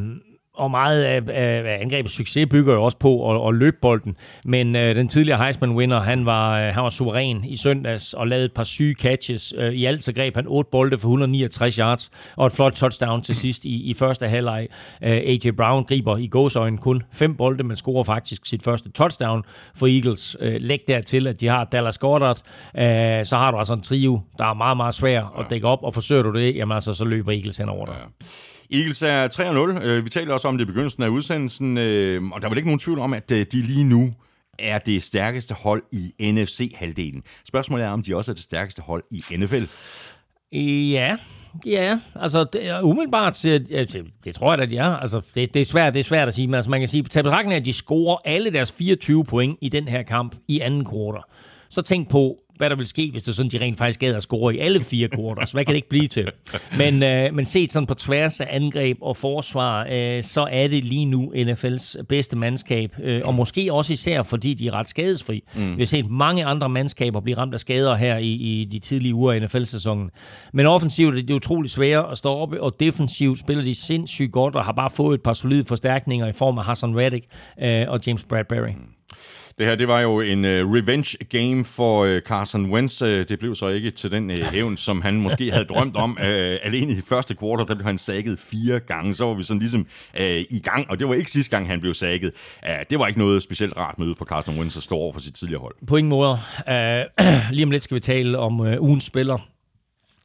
og 0.57 0.71
meget 0.71 1.03
af, 1.03 1.21
af 1.27 1.77
angrebets 1.81 2.13
succes 2.13 2.47
bygger 2.51 2.73
jo 2.73 2.83
også 2.83 2.97
på 2.97 3.31
at, 3.31 3.47
at 3.47 3.55
løbe 3.55 3.77
bolden. 3.81 4.15
Men 4.45 4.75
øh, 4.75 4.95
den 4.95 5.07
tidligere 5.07 5.39
Heisman-winner, 5.39 5.99
han 5.99 6.25
var, 6.25 6.59
øh, 6.59 6.73
han 6.73 6.83
var 6.83 6.89
suveræn 6.89 7.43
i 7.43 7.57
søndags 7.57 8.13
og 8.13 8.27
lavede 8.27 8.45
et 8.45 8.53
par 8.53 8.63
syge 8.63 8.95
catches. 8.99 9.53
Øh, 9.57 9.73
I 9.73 9.85
alt 9.85 10.03
så 10.03 10.13
greb 10.13 10.35
han 10.35 10.47
otte 10.47 10.69
bolde 10.71 10.97
for 10.97 11.07
169 11.07 11.75
yards 11.75 12.11
og 12.35 12.47
et 12.47 12.53
flot 12.53 12.73
touchdown 12.73 13.21
til 13.21 13.35
sidst 13.35 13.65
i, 13.65 13.89
i 13.89 13.93
første 13.93 14.27
halvleg. 14.27 14.67
Øh, 15.03 15.11
A.J. 15.11 15.51
Brown 15.57 15.83
griber 15.83 16.17
i 16.17 16.27
gåsøjne 16.27 16.77
kun 16.77 17.03
fem 17.13 17.35
bolde, 17.35 17.63
men 17.63 17.75
scorer 17.77 18.03
faktisk 18.03 18.45
sit 18.45 18.63
første 18.63 18.91
touchdown 18.91 19.43
for 19.75 19.87
Eagles. 19.87 20.37
Øh, 20.39 20.55
læg 20.59 20.79
dertil, 20.87 21.27
at 21.27 21.41
de 21.41 21.47
har 21.47 21.63
Dallas 21.63 21.97
Goddard. 21.97 22.41
Øh, 22.77 23.25
så 23.25 23.35
har 23.35 23.51
du 23.51 23.57
altså 23.57 23.73
en 23.73 23.81
trio, 23.81 24.21
der 24.37 24.45
er 24.45 24.53
meget, 24.53 24.77
meget 24.77 24.93
svær 24.93 25.39
at 25.39 25.45
dække 25.49 25.67
op, 25.67 25.83
og 25.83 25.93
forsøger 25.93 26.23
du 26.23 26.33
det, 26.33 26.55
jamen 26.55 26.75
altså, 26.75 26.93
så 26.93 27.05
løber 27.05 27.31
Eagles 27.31 27.57
hen 27.57 27.69
over 27.69 27.85
dig. 27.85 27.95
Ja. 27.95 28.27
Eagles 28.71 29.01
er 29.01 29.27
3-0. 29.79 29.85
Øh, 29.85 30.05
vi 30.05 30.09
taler 30.09 30.33
også 30.33 30.47
om 30.47 30.57
det 30.57 30.65
i 30.65 30.67
begyndelsen 30.67 31.03
af 31.03 31.07
udsendelsen, 31.07 31.77
øh, 31.77 32.23
og 32.23 32.41
der 32.41 32.47
er 32.47 32.49
vel 32.49 32.57
ikke 32.57 32.69
nogen 32.69 32.79
tvivl 32.79 32.99
om, 32.99 33.13
at 33.13 33.31
øh, 33.31 33.45
de 33.51 33.61
lige 33.61 33.83
nu 33.83 34.13
er 34.59 34.77
det 34.77 35.03
stærkeste 35.03 35.53
hold 35.53 35.83
i 35.91 36.31
NFC-halvdelen. 36.31 37.23
Spørgsmålet 37.47 37.85
er, 37.85 37.89
om 37.89 38.03
de 38.03 38.15
også 38.15 38.31
er 38.31 38.33
det 38.33 38.43
stærkeste 38.43 38.81
hold 38.81 39.03
i 39.11 39.23
NFL. 39.37 39.63
Ja, 40.91 41.17
ja, 41.65 41.99
altså 42.15 42.43
det, 42.53 42.81
umiddelbart, 42.81 43.39
det, 43.43 43.69
det 44.23 44.35
tror 44.35 44.53
jeg, 44.53 44.63
at 44.63 44.69
de 44.69 44.77
er. 44.77 44.95
Altså, 44.95 45.21
det, 45.35 45.53
det, 45.53 45.61
er 45.61 45.65
svært, 45.65 45.93
det 45.93 45.99
er 45.99 46.03
svært 46.03 46.27
at 46.27 46.33
sige, 46.33 46.47
men 46.47 46.55
altså, 46.55 46.69
man 46.71 46.81
kan 46.81 46.87
sige, 46.87 47.03
tag 47.03 47.23
betragtning 47.23 47.53
af, 47.53 47.59
at 47.59 47.65
de 47.65 47.73
scorer 47.73 48.17
alle 48.25 48.53
deres 48.53 48.71
24 48.71 49.25
point 49.25 49.57
i 49.61 49.69
den 49.69 49.87
her 49.87 50.03
kamp 50.03 50.35
i 50.47 50.59
anden 50.59 50.85
kvartal. 50.85 51.21
Så 51.69 51.81
tænk 51.81 52.09
på, 52.09 52.37
hvad 52.57 52.69
der 52.69 52.75
vil 52.75 52.85
ske, 52.85 53.09
hvis 53.11 53.23
det 53.23 53.35
sådan, 53.35 53.49
de 53.49 53.57
rent 53.61 53.77
faktisk 53.77 53.99
gad 53.99 54.15
at 54.15 54.23
score 54.23 54.55
i 54.55 54.59
alle 54.59 54.81
fire 54.81 55.09
quarters. 55.15 55.51
Hvad 55.51 55.65
kan 55.65 55.71
det 55.71 55.75
ikke 55.75 55.89
blive 55.89 56.07
til? 56.07 56.31
Men, 56.77 57.03
øh, 57.03 57.33
men 57.33 57.45
set 57.45 57.71
sådan 57.71 57.87
på 57.87 57.93
tværs 57.93 58.41
af 58.41 58.47
angreb 58.49 58.97
og 59.01 59.17
forsvar, 59.17 59.87
øh, 59.91 60.23
så 60.23 60.47
er 60.51 60.67
det 60.67 60.83
lige 60.83 61.05
nu 61.05 61.33
NFL's 61.35 62.03
bedste 62.03 62.35
mandskab. 62.35 62.91
Øh, 63.03 63.21
og 63.25 63.33
måske 63.33 63.73
også 63.73 63.93
især, 63.93 64.23
fordi 64.23 64.53
de 64.53 64.67
er 64.67 64.73
ret 64.73 64.87
skadesfri. 64.87 65.43
Mm. 65.55 65.77
Vi 65.77 65.81
har 65.81 65.85
set 65.85 66.09
mange 66.09 66.45
andre 66.45 66.69
mandskaber 66.69 67.19
blive 67.19 67.37
ramt 67.37 67.53
af 67.53 67.59
skader 67.59 67.95
her 67.95 68.17
i, 68.17 68.31
i 68.31 68.65
de 68.65 68.79
tidlige 68.79 69.15
uger 69.15 69.33
af 69.33 69.41
NFL-sæsonen. 69.41 70.09
Men 70.53 70.65
offensivt 70.65 71.17
er 71.17 71.21
det 71.21 71.33
utroligt 71.33 71.73
svære 71.73 72.11
at 72.11 72.17
stå 72.17 72.29
op, 72.29 72.53
og 72.53 72.79
defensivt 72.79 73.39
spiller 73.39 73.63
de 73.63 73.75
sindssygt 73.75 74.31
godt, 74.31 74.55
og 74.55 74.65
har 74.65 74.71
bare 74.71 74.89
fået 74.89 75.15
et 75.15 75.23
par 75.23 75.33
solide 75.33 75.65
forstærkninger 75.65 76.27
i 76.27 76.33
form 76.33 76.57
af 76.57 76.65
Hassan 76.65 76.97
Reddick 76.97 77.25
øh, 77.61 77.85
og 77.87 77.99
James 78.07 78.23
Bradbury. 78.23 78.69
Mm. 78.69 78.96
Det 79.57 79.65
her, 79.65 79.75
det 79.75 79.87
var 79.87 80.01
jo 80.01 80.21
en 80.21 80.45
uh, 80.45 80.51
revenge 80.51 81.17
game 81.29 81.65
for 81.65 82.05
uh, 82.05 82.19
Carson 82.19 82.71
Wentz. 82.71 83.01
Uh, 83.01 83.09
det 83.09 83.39
blev 83.39 83.55
så 83.55 83.67
ikke 83.67 83.91
til 83.91 84.11
den 84.11 84.31
uh, 84.31 84.37
hævn, 84.37 84.77
som 84.77 85.01
han 85.01 85.15
måske 85.15 85.51
havde 85.51 85.65
drømt 85.65 85.95
om. 85.95 86.11
Uh, 86.11 86.25
alene 86.63 86.93
i 86.93 87.01
første 87.01 87.35
kvartal, 87.35 87.67
der 87.67 87.75
blev 87.75 87.85
han 87.85 87.97
sækket 87.97 88.39
fire 88.39 88.79
gange. 88.79 89.13
Så 89.13 89.25
var 89.25 89.33
vi 89.33 89.43
sådan 89.43 89.59
ligesom 89.59 89.87
uh, 90.19 90.25
i 90.25 90.61
gang, 90.63 90.91
og 90.91 90.99
det 90.99 91.07
var 91.07 91.13
ikke 91.13 91.31
sidste 91.31 91.57
gang, 91.57 91.67
han 91.67 91.81
blev 91.81 91.93
sækket. 91.93 92.31
Uh, 92.63 92.75
det 92.89 92.99
var 92.99 93.07
ikke 93.07 93.19
noget 93.19 93.43
specielt 93.43 93.77
rart 93.77 93.99
møde 93.99 94.15
for 94.17 94.25
Carson 94.25 94.59
Wentz 94.59 94.77
at 94.77 94.83
stå 94.83 94.95
over 94.95 95.13
for 95.13 95.19
sit 95.19 95.33
tidligere 95.33 95.61
hold. 95.61 95.75
På 95.87 95.97
ingen 95.97 96.09
måde. 96.09 96.31
Uh, 96.31 97.25
lige 97.51 97.63
om 97.63 97.71
lidt 97.71 97.83
skal 97.83 97.95
vi 97.95 97.99
tale 97.99 98.37
om 98.39 98.59
uh, 98.59 98.73
ugens 98.79 99.03
spiller. 99.03 99.37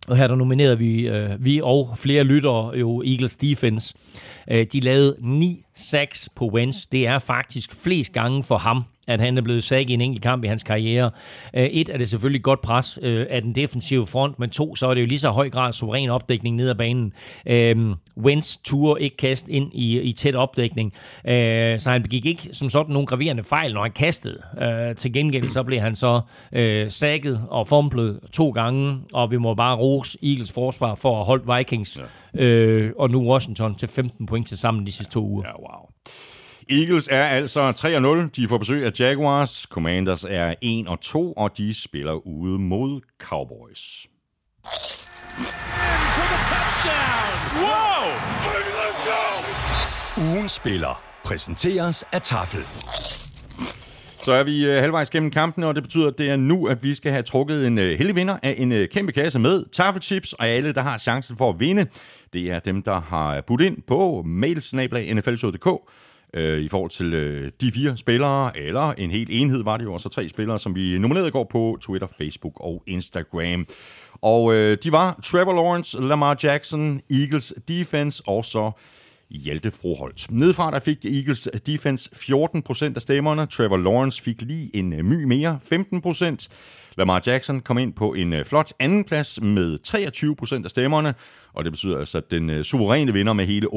Og 0.08 0.16
her 0.16 0.26
der 0.26 0.34
nominerede 0.34 0.78
vi, 0.78 1.10
uh, 1.10 1.44
vi 1.44 1.60
og 1.62 1.94
flere 1.96 2.24
lyttere 2.24 2.78
jo 2.78 3.02
Eagles 3.06 3.36
defense. 3.36 3.94
Uh, 3.94 4.31
de 4.48 4.80
lavede 4.80 5.16
9 5.20 5.64
sacks 5.74 6.28
på 6.36 6.48
Wentz. 6.48 6.86
Det 6.92 7.06
er 7.06 7.18
faktisk 7.18 7.74
flest 7.74 8.12
gange 8.12 8.42
for 8.42 8.58
ham 8.58 8.84
at 9.08 9.20
han 9.20 9.38
er 9.38 9.42
blevet 9.42 9.64
sag 9.64 9.90
i 9.90 9.92
en 9.92 10.00
enkelt 10.00 10.22
kamp 10.22 10.44
i 10.44 10.46
hans 10.46 10.62
karriere. 10.62 11.10
Øh, 11.54 11.64
et 11.64 11.88
er 11.88 11.98
det 11.98 12.08
selvfølgelig 12.08 12.42
godt 12.42 12.60
pres 12.60 12.98
øh, 13.02 13.26
af 13.30 13.42
den 13.42 13.54
defensive 13.54 14.06
front, 14.06 14.38
men 14.38 14.50
to, 14.50 14.76
så 14.76 14.86
er 14.86 14.94
det 14.94 15.00
jo 15.00 15.06
lige 15.06 15.18
så 15.18 15.30
høj 15.30 15.50
grad 15.50 15.72
suveræn 15.72 16.10
opdækning 16.10 16.56
ned 16.56 16.68
ad 16.68 16.74
banen. 16.74 17.12
Øh, 17.46 17.76
Wentz 18.16 18.56
turde 18.64 19.02
ikke 19.02 19.16
kast 19.16 19.48
ind 19.48 19.70
i, 19.74 20.00
i 20.00 20.12
tæt 20.12 20.34
opdækning, 20.34 20.92
så 21.78 21.84
han 21.86 22.02
begik 22.02 22.26
ikke 22.26 22.48
som 22.52 22.70
sådan 22.70 22.92
nogle 22.92 23.06
graverende 23.06 23.44
fejl, 23.44 23.74
når 23.74 23.82
han 23.82 23.92
kastede. 23.92 24.38
Til 24.96 25.12
gengæld 25.12 25.48
så 25.48 25.62
blev 25.62 25.80
han 25.80 25.94
så 25.94 26.20
sækket 26.88 27.40
og 27.48 27.68
fumblet 27.68 28.20
to 28.32 28.50
gange, 28.50 28.98
og 29.12 29.30
vi 29.30 29.36
må 29.36 29.54
bare 29.54 29.76
rose 29.76 30.18
Eagles 30.22 30.52
forsvar 30.52 30.94
for 30.94 31.20
at 31.20 31.26
holde 31.26 31.56
Vikings 31.56 31.98
ja. 32.34 32.88
og 32.98 33.10
nu 33.10 33.30
Washington 33.30 33.74
til 33.74 33.88
15 33.88 34.26
point 34.32 34.48
til 34.48 34.58
sammen 34.58 34.86
de 34.86 34.92
sidste 34.92 35.12
to 35.12 35.24
uger. 35.24 35.48
Ja, 35.48 35.52
wow. 35.58 35.88
Eagles 36.70 37.08
er 37.10 37.24
altså 37.24 37.70
3-0. 38.26 38.30
De 38.36 38.48
får 38.48 38.58
besøg 38.58 38.86
af 38.86 39.00
Jaguars. 39.00 39.66
Commanders 39.70 40.24
er 40.24 40.54
1-2, 41.34 41.42
og 41.42 41.58
de 41.58 41.74
spiller 41.74 42.12
ude 42.12 42.58
mod 42.58 43.00
Cowboys. 43.18 44.06
Wow! 47.56 48.04
Ugen 50.34 50.48
spiller 50.48 51.02
præsenteres 51.24 52.04
af 52.12 52.22
Tafel. 52.22 53.21
Så 54.22 54.32
er 54.32 54.42
vi 54.42 54.66
øh, 54.66 54.80
halvvejs 54.80 55.10
gennem 55.10 55.30
kampen, 55.30 55.64
og 55.64 55.74
det 55.74 55.82
betyder, 55.82 56.08
at 56.08 56.18
det 56.18 56.30
er 56.30 56.36
nu, 56.36 56.66
at 56.66 56.82
vi 56.82 56.94
skal 56.94 57.12
have 57.12 57.22
trukket 57.22 57.66
en 57.66 57.78
øh, 57.78 57.98
heldig 57.98 58.16
vinder 58.16 58.36
af 58.42 58.54
en 58.58 58.72
øh, 58.72 58.88
kæmpe 58.88 59.12
kasse 59.12 59.38
med 59.38 59.64
taffelchips, 59.72 60.32
og 60.32 60.48
alle, 60.48 60.72
der 60.72 60.80
har 60.80 60.98
chancen 60.98 61.36
for 61.36 61.48
at 61.48 61.60
vinde, 61.60 61.86
det 62.32 62.50
er 62.50 62.58
dem, 62.58 62.82
der 62.82 63.00
har 63.00 63.40
budt 63.40 63.60
ind 63.60 63.76
på 63.86 64.22
mailsnablag.nflshow.dk 64.26 65.68
øh, 66.34 66.58
i 66.58 66.68
forhold 66.68 66.90
til 66.90 67.14
øh, 67.14 67.50
de 67.60 67.72
fire 67.72 67.96
spillere, 67.96 68.58
eller 68.58 68.92
en 68.92 69.10
hel 69.10 69.26
enhed 69.30 69.64
var 69.64 69.76
det 69.76 69.84
jo 69.84 69.92
også 69.92 70.08
tre 70.08 70.28
spillere, 70.28 70.58
som 70.58 70.74
vi 70.74 70.98
nominerede 70.98 71.30
går 71.30 71.46
på 71.50 71.78
Twitter, 71.80 72.08
Facebook 72.18 72.52
og 72.56 72.82
Instagram. 72.86 73.66
Og 74.22 74.54
øh, 74.54 74.78
de 74.82 74.92
var 74.92 75.20
Trevor 75.24 75.52
Lawrence, 75.52 76.00
Lamar 76.00 76.38
Jackson, 76.42 77.00
Eagles 77.10 77.54
Defense 77.68 78.22
og 78.26 78.44
så 78.44 78.70
Hjalte 79.38 79.70
Froholt. 79.70 80.26
Nedefra 80.30 80.70
der 80.70 80.78
fik 80.78 81.04
Eagles 81.04 81.48
Defense 81.66 82.10
14% 82.14 82.92
af 82.94 83.02
stemmerne. 83.02 83.46
Trevor 83.46 83.76
Lawrence 83.76 84.22
fik 84.22 84.42
lige 84.42 84.76
en 84.76 84.92
øh, 84.92 85.04
my 85.04 85.24
mere, 85.24 85.60
15%. 85.72 86.48
Lamar 86.96 87.22
Jackson 87.26 87.60
kom 87.60 87.78
ind 87.78 87.92
på 87.92 88.12
en 88.14 88.32
øh, 88.32 88.44
flot 88.44 88.72
andenplads 88.78 89.40
med 89.42 89.78
23% 90.58 90.64
af 90.64 90.70
stemmerne, 90.70 91.14
og 91.52 91.64
det 91.64 91.72
betyder 91.72 91.98
altså, 91.98 92.18
at 92.18 92.30
den 92.30 92.50
øh, 92.50 92.64
suveræne 92.64 93.12
vinder 93.12 93.32
med 93.32 93.46
hele 93.46 93.68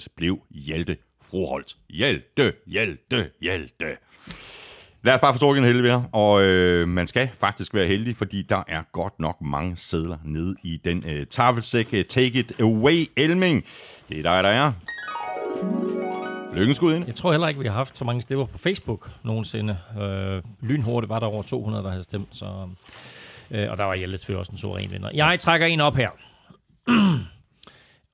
48% 0.00 0.06
blev 0.16 0.38
Hjalte 0.50 0.96
Froholt. 1.22 1.76
Hjalte, 1.90 2.52
Hjalte, 2.66 3.30
Hjalte. 3.40 3.96
Lad 5.06 5.14
os 5.14 5.20
bare 5.20 5.34
få 5.34 5.38
trukket 5.38 5.60
en 5.60 5.66
heldig 5.66 5.92
her, 5.92 6.02
og 6.12 6.42
øh, 6.42 6.88
man 6.88 7.06
skal 7.06 7.28
faktisk 7.40 7.74
være 7.74 7.86
heldig, 7.86 8.16
fordi 8.16 8.42
der 8.42 8.62
er 8.68 8.82
godt 8.92 9.20
nok 9.20 9.36
mange 9.40 9.76
sædler 9.76 10.16
nede 10.24 10.56
i 10.62 10.80
den 10.84 11.04
øh, 11.06 11.26
tafelsæk. 11.26 11.88
Øh, 11.92 12.04
take 12.04 12.38
it 12.38 12.52
away, 12.60 13.04
Elming. 13.16 13.64
Det 14.08 14.18
er 14.18 14.22
dig, 14.22 14.44
der 14.44 14.50
er. 14.50 14.72
Lykkenskud 16.54 16.94
ind. 16.94 17.06
Jeg 17.06 17.14
tror 17.14 17.30
heller 17.30 17.48
ikke, 17.48 17.60
vi 17.60 17.66
har 17.66 17.74
haft 17.74 17.98
så 17.98 18.04
mange 18.04 18.22
stemmer 18.22 18.46
på 18.46 18.58
Facebook 18.58 19.10
nogensinde. 19.24 19.78
Øh, 20.00 20.42
lynhurtigt 20.62 21.08
var 21.08 21.18
der 21.18 21.26
over 21.26 21.42
200, 21.42 21.84
der 21.84 21.90
havde 21.90 22.04
stemt, 22.04 22.28
så, 22.30 22.68
øh, 23.50 23.70
og 23.70 23.78
der 23.78 23.84
var 23.84 23.94
Hjalte 23.94 24.18
selvfølgelig 24.18 24.40
også 24.40 24.52
en 24.52 24.58
suveræn 24.58 24.90
vinder. 24.90 25.10
Jeg 25.14 25.38
trækker 25.38 25.66
en 25.66 25.80
op 25.80 25.96
her. 25.96 26.10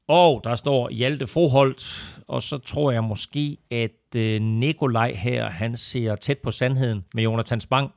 Og 0.09 0.41
der 0.45 0.55
står 0.55 0.89
Hjalte 0.91 1.27
Froholt, 1.27 2.19
og 2.29 2.43
så 2.43 2.59
tror 2.59 2.91
jeg 2.91 3.05
måske, 3.05 3.57
at 3.71 4.17
øh, 4.17 4.41
Nikolaj 4.41 5.13
her, 5.13 5.51
han 5.51 5.77
ser 5.77 6.17
tæt 6.17 6.39
på 6.39 6.51
sandheden 6.51 7.05
med 7.15 7.23
Jonathan 7.23 7.61
Spang. 7.61 7.91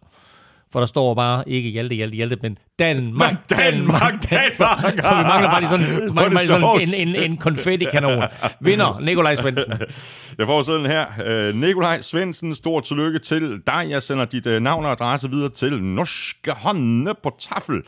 For 0.71 0.79
der 0.79 0.85
står 0.85 1.13
bare 1.13 1.49
ikke 1.49 1.69
Hjalte, 1.69 1.95
Hjalte, 1.95 2.15
Hjalte, 2.15 2.37
men 2.41 2.57
Danmark, 2.79 3.33
Danmark, 3.49 4.11
Danmark, 4.11 4.29
Danmark. 4.29 4.53
Så, 4.53 4.67
så 5.03 5.15
vi 5.15 5.23
mangler 5.23 5.49
bare 5.49 5.61
lige 5.61 5.69
sådan, 5.69 6.13
mangler 6.13 6.49
bare 6.49 6.85
sådan 6.85 6.99
en, 6.99 7.07
en, 7.07 7.31
en 7.31 7.37
konfetti-kanon. 7.37 8.23
Vinder 8.59 8.99
Nikolaj 8.99 9.35
Svendsen. 9.35 9.73
Jeg 10.37 10.47
får 10.47 10.61
sådan 10.61 10.85
her. 10.85 11.05
Uh, 11.49 11.55
Nikolaj 11.55 12.01
Svendsen, 12.01 12.53
stort 12.53 12.83
tillykke 12.83 13.19
til 13.19 13.61
dig. 13.67 13.85
Jeg 13.89 14.01
sender 14.01 14.25
dit 14.25 14.47
uh, 14.47 14.53
navn 14.53 14.85
og 14.85 14.91
adresse 14.91 15.29
videre 15.29 15.49
til 15.49 15.83
Norske 15.83 16.51
Hånde 16.51 17.13
på 17.23 17.35
Tafel 17.39 17.83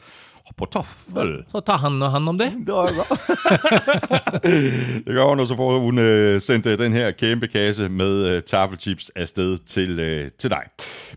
på 0.58 0.66
toffel. 0.66 1.44
Så 1.52 1.60
tager 1.60 1.78
han 1.78 2.02
hand 2.02 2.30
om 2.30 2.38
det. 2.38 2.52
Det 2.66 2.74
var 2.74 2.96
godt. 2.96 3.20
det 5.06 5.14
gør 5.14 5.26
hun, 5.30 5.40
og 5.40 5.48
så 5.48 5.56
får 5.56 5.80
hun 5.80 6.00
øh, 6.00 6.42
sendt 6.42 6.66
øh, 6.66 6.80
den 6.80 6.94
her 6.94 7.12
kæmpe 7.12 7.48
kasse 7.48 7.90
med 7.90 8.26
øh, 8.26 8.42
taffelchips 8.42 9.12
afsted 9.16 9.58
til, 9.58 10.00
øh, 10.00 10.32
til 10.40 10.50
dig. 10.50 10.64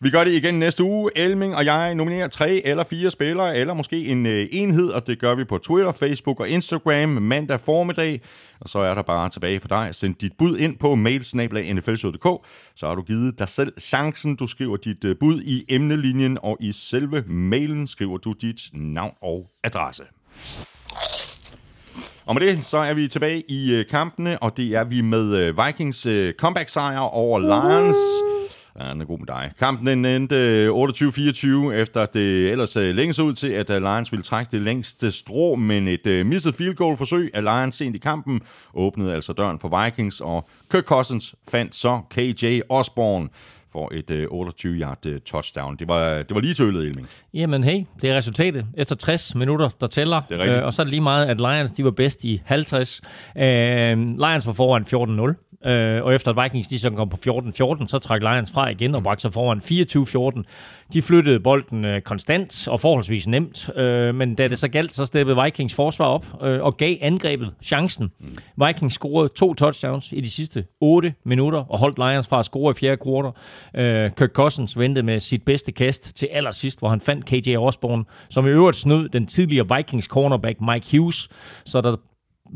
Vi 0.00 0.10
gør 0.10 0.24
det 0.24 0.32
igen 0.32 0.54
næste 0.54 0.84
uge. 0.84 1.10
Elming 1.16 1.56
og 1.56 1.64
jeg 1.64 1.94
nominerer 1.94 2.28
tre 2.28 2.62
eller 2.64 2.84
fire 2.84 3.10
spillere, 3.10 3.56
eller 3.56 3.74
måske 3.74 4.04
en 4.04 4.26
øh, 4.26 4.46
enhed, 4.52 4.88
og 4.88 5.06
det 5.06 5.18
gør 5.18 5.34
vi 5.34 5.44
på 5.44 5.58
Twitter, 5.58 5.92
Facebook 5.92 6.40
og 6.40 6.48
Instagram 6.48 7.08
mandag 7.08 7.60
formiddag. 7.60 8.20
Og 8.60 8.68
så 8.68 8.78
er 8.78 8.94
der 8.94 9.02
bare 9.02 9.28
tilbage 9.28 9.60
for 9.60 9.68
dig. 9.68 9.94
Send 9.94 10.14
dit 10.14 10.32
bud 10.38 10.58
ind 10.58 10.78
på 10.78 10.94
mailsnablag.nflshow.dk, 10.94 12.46
så 12.76 12.86
har 12.86 12.94
du 12.94 13.02
givet 13.02 13.38
dig 13.38 13.48
selv 13.48 13.72
chancen. 13.80 14.36
Du 14.36 14.46
skriver 14.46 14.76
dit 14.76 15.04
øh, 15.04 15.16
bud 15.20 15.42
i 15.42 15.64
emnelinjen, 15.68 16.38
og 16.42 16.56
i 16.60 16.72
selve 16.72 17.22
mailen 17.26 17.86
skriver 17.86 18.18
du 18.18 18.32
dit 18.32 18.60
navn 18.72 19.14
og 19.22 19.50
adresse. 19.64 20.02
Og 22.26 22.34
med 22.34 22.46
det, 22.46 22.58
så 22.58 22.78
er 22.78 22.94
vi 22.94 23.08
tilbage 23.08 23.42
i 23.50 23.74
øh, 23.74 23.86
kampene, 23.86 24.42
og 24.42 24.56
det 24.56 24.74
er 24.74 24.84
vi 24.84 25.00
med 25.00 25.36
øh, 25.36 25.66
Vikings 25.66 26.06
comeback-sejr 26.38 26.98
over 26.98 27.38
Lions. 27.38 27.96
Ja, 27.96 28.39
den 28.78 29.00
er 29.00 29.04
god 29.04 29.18
med 29.18 29.26
dig. 29.26 29.52
Kampen 29.58 29.86
den 29.86 30.04
endte 30.04 30.36
øh, 30.36 30.70
28-24, 31.70 31.72
efter 31.72 32.06
det 32.06 32.50
ellers 32.50 32.76
øh, 32.76 32.94
længe 32.94 33.12
så 33.12 33.22
ud 33.22 33.32
til, 33.32 33.48
at 33.48 33.70
øh, 33.70 33.82
Lions 33.82 34.12
ville 34.12 34.22
trække 34.22 34.50
det 34.52 34.60
længste 34.60 35.10
strå, 35.10 35.54
men 35.54 35.88
et 35.88 36.06
øh, 36.06 36.26
misset 36.26 36.54
field 36.54 36.74
goal 36.74 36.96
forsøg 36.96 37.30
af 37.34 37.42
Lions 37.42 37.74
sent 37.74 37.96
i 37.96 37.98
kampen 37.98 38.40
åbnede 38.74 39.14
altså 39.14 39.32
døren 39.32 39.58
for 39.58 39.84
Vikings, 39.84 40.20
og 40.20 40.48
Kirk 40.70 40.84
Cousins 40.84 41.34
fandt 41.48 41.74
så 41.74 42.00
KJ 42.10 42.60
Osborne 42.68 43.28
for 43.72 43.90
et 43.94 44.10
øh, 44.10 44.26
28-yard 44.30 45.06
øh, 45.06 45.20
touchdown. 45.20 45.76
Det 45.76 45.88
var, 45.88 46.16
det 46.16 46.34
var 46.34 46.40
lige 46.40 46.54
tølet, 46.54 46.86
Elming. 46.86 47.08
Jamen 47.34 47.64
hey, 47.64 47.84
det 48.02 48.10
er 48.10 48.16
resultatet 48.16 48.66
efter 48.76 48.96
60 48.96 49.34
minutter, 49.34 49.68
der 49.80 49.86
tæller. 49.86 50.20
Det 50.28 50.34
er 50.34 50.38
rigtigt. 50.38 50.58
Øh, 50.58 50.64
og 50.64 50.74
så 50.74 50.82
er 50.82 50.84
det 50.84 50.90
lige 50.90 51.00
meget, 51.00 51.26
at 51.26 51.36
Lions 51.36 51.72
de 51.72 51.84
var 51.84 51.90
bedst 51.90 52.24
i 52.24 52.42
50. 52.44 53.00
Øh, 53.36 53.42
Lions 53.98 54.46
var 54.46 54.52
foran 54.52 54.82
14-0. 54.82 55.49
Øh, 55.66 56.04
og 56.04 56.14
efter 56.14 56.30
at 56.30 56.44
Vikings 56.44 56.68
de 56.68 56.78
så 56.78 56.90
kom 56.90 57.08
på 57.08 57.16
14-14, 57.16 57.86
så 57.86 57.98
trak 58.02 58.20
Lions 58.20 58.52
fra 58.52 58.68
igen 58.68 58.94
og 58.94 59.02
bragte 59.02 59.22
sig 59.22 59.32
foran 59.32 59.58
24-14. 60.38 60.42
De 60.92 61.02
flyttede 61.02 61.40
bolden 61.40 61.84
øh, 61.84 62.00
konstant 62.00 62.68
og 62.68 62.80
forholdsvis 62.80 63.26
nemt, 63.26 63.70
øh, 63.76 64.14
men 64.14 64.34
da 64.34 64.48
det 64.48 64.58
så 64.58 64.68
galt, 64.68 64.94
så 64.94 65.06
steppede 65.06 65.42
Vikings 65.44 65.74
forsvar 65.74 66.06
op 66.06 66.26
øh, 66.42 66.62
og 66.62 66.76
gav 66.76 66.96
angrebet 67.00 67.54
chancen. 67.62 68.10
Vikings 68.66 68.94
scorede 68.94 69.28
to 69.28 69.54
touchdowns 69.54 70.12
i 70.12 70.20
de 70.20 70.30
sidste 70.30 70.64
8 70.80 71.14
minutter 71.24 71.64
og 71.72 71.78
holdt 71.78 71.98
Lions 71.98 72.28
fra 72.28 72.38
at 72.38 72.44
score 72.44 72.70
i 72.70 72.74
fjerde 72.74 72.96
kvartal. 72.96 73.32
Øh, 73.74 74.10
Kirk 74.10 74.30
Cousins 74.32 74.78
ventede 74.78 75.06
med 75.06 75.20
sit 75.20 75.42
bedste 75.42 75.72
kast 75.72 76.16
til 76.16 76.28
allersidst, 76.32 76.78
hvor 76.78 76.88
han 76.88 77.00
fandt 77.00 77.26
KJ 77.26 77.56
Osborne, 77.56 78.04
som 78.30 78.46
i 78.46 78.50
øvrigt 78.50 78.76
snød 78.76 79.08
den 79.08 79.26
tidligere 79.26 79.76
Vikings 79.76 80.06
cornerback 80.06 80.60
Mike 80.60 80.98
Hughes, 80.98 81.28
så 81.64 81.80
der 81.80 81.96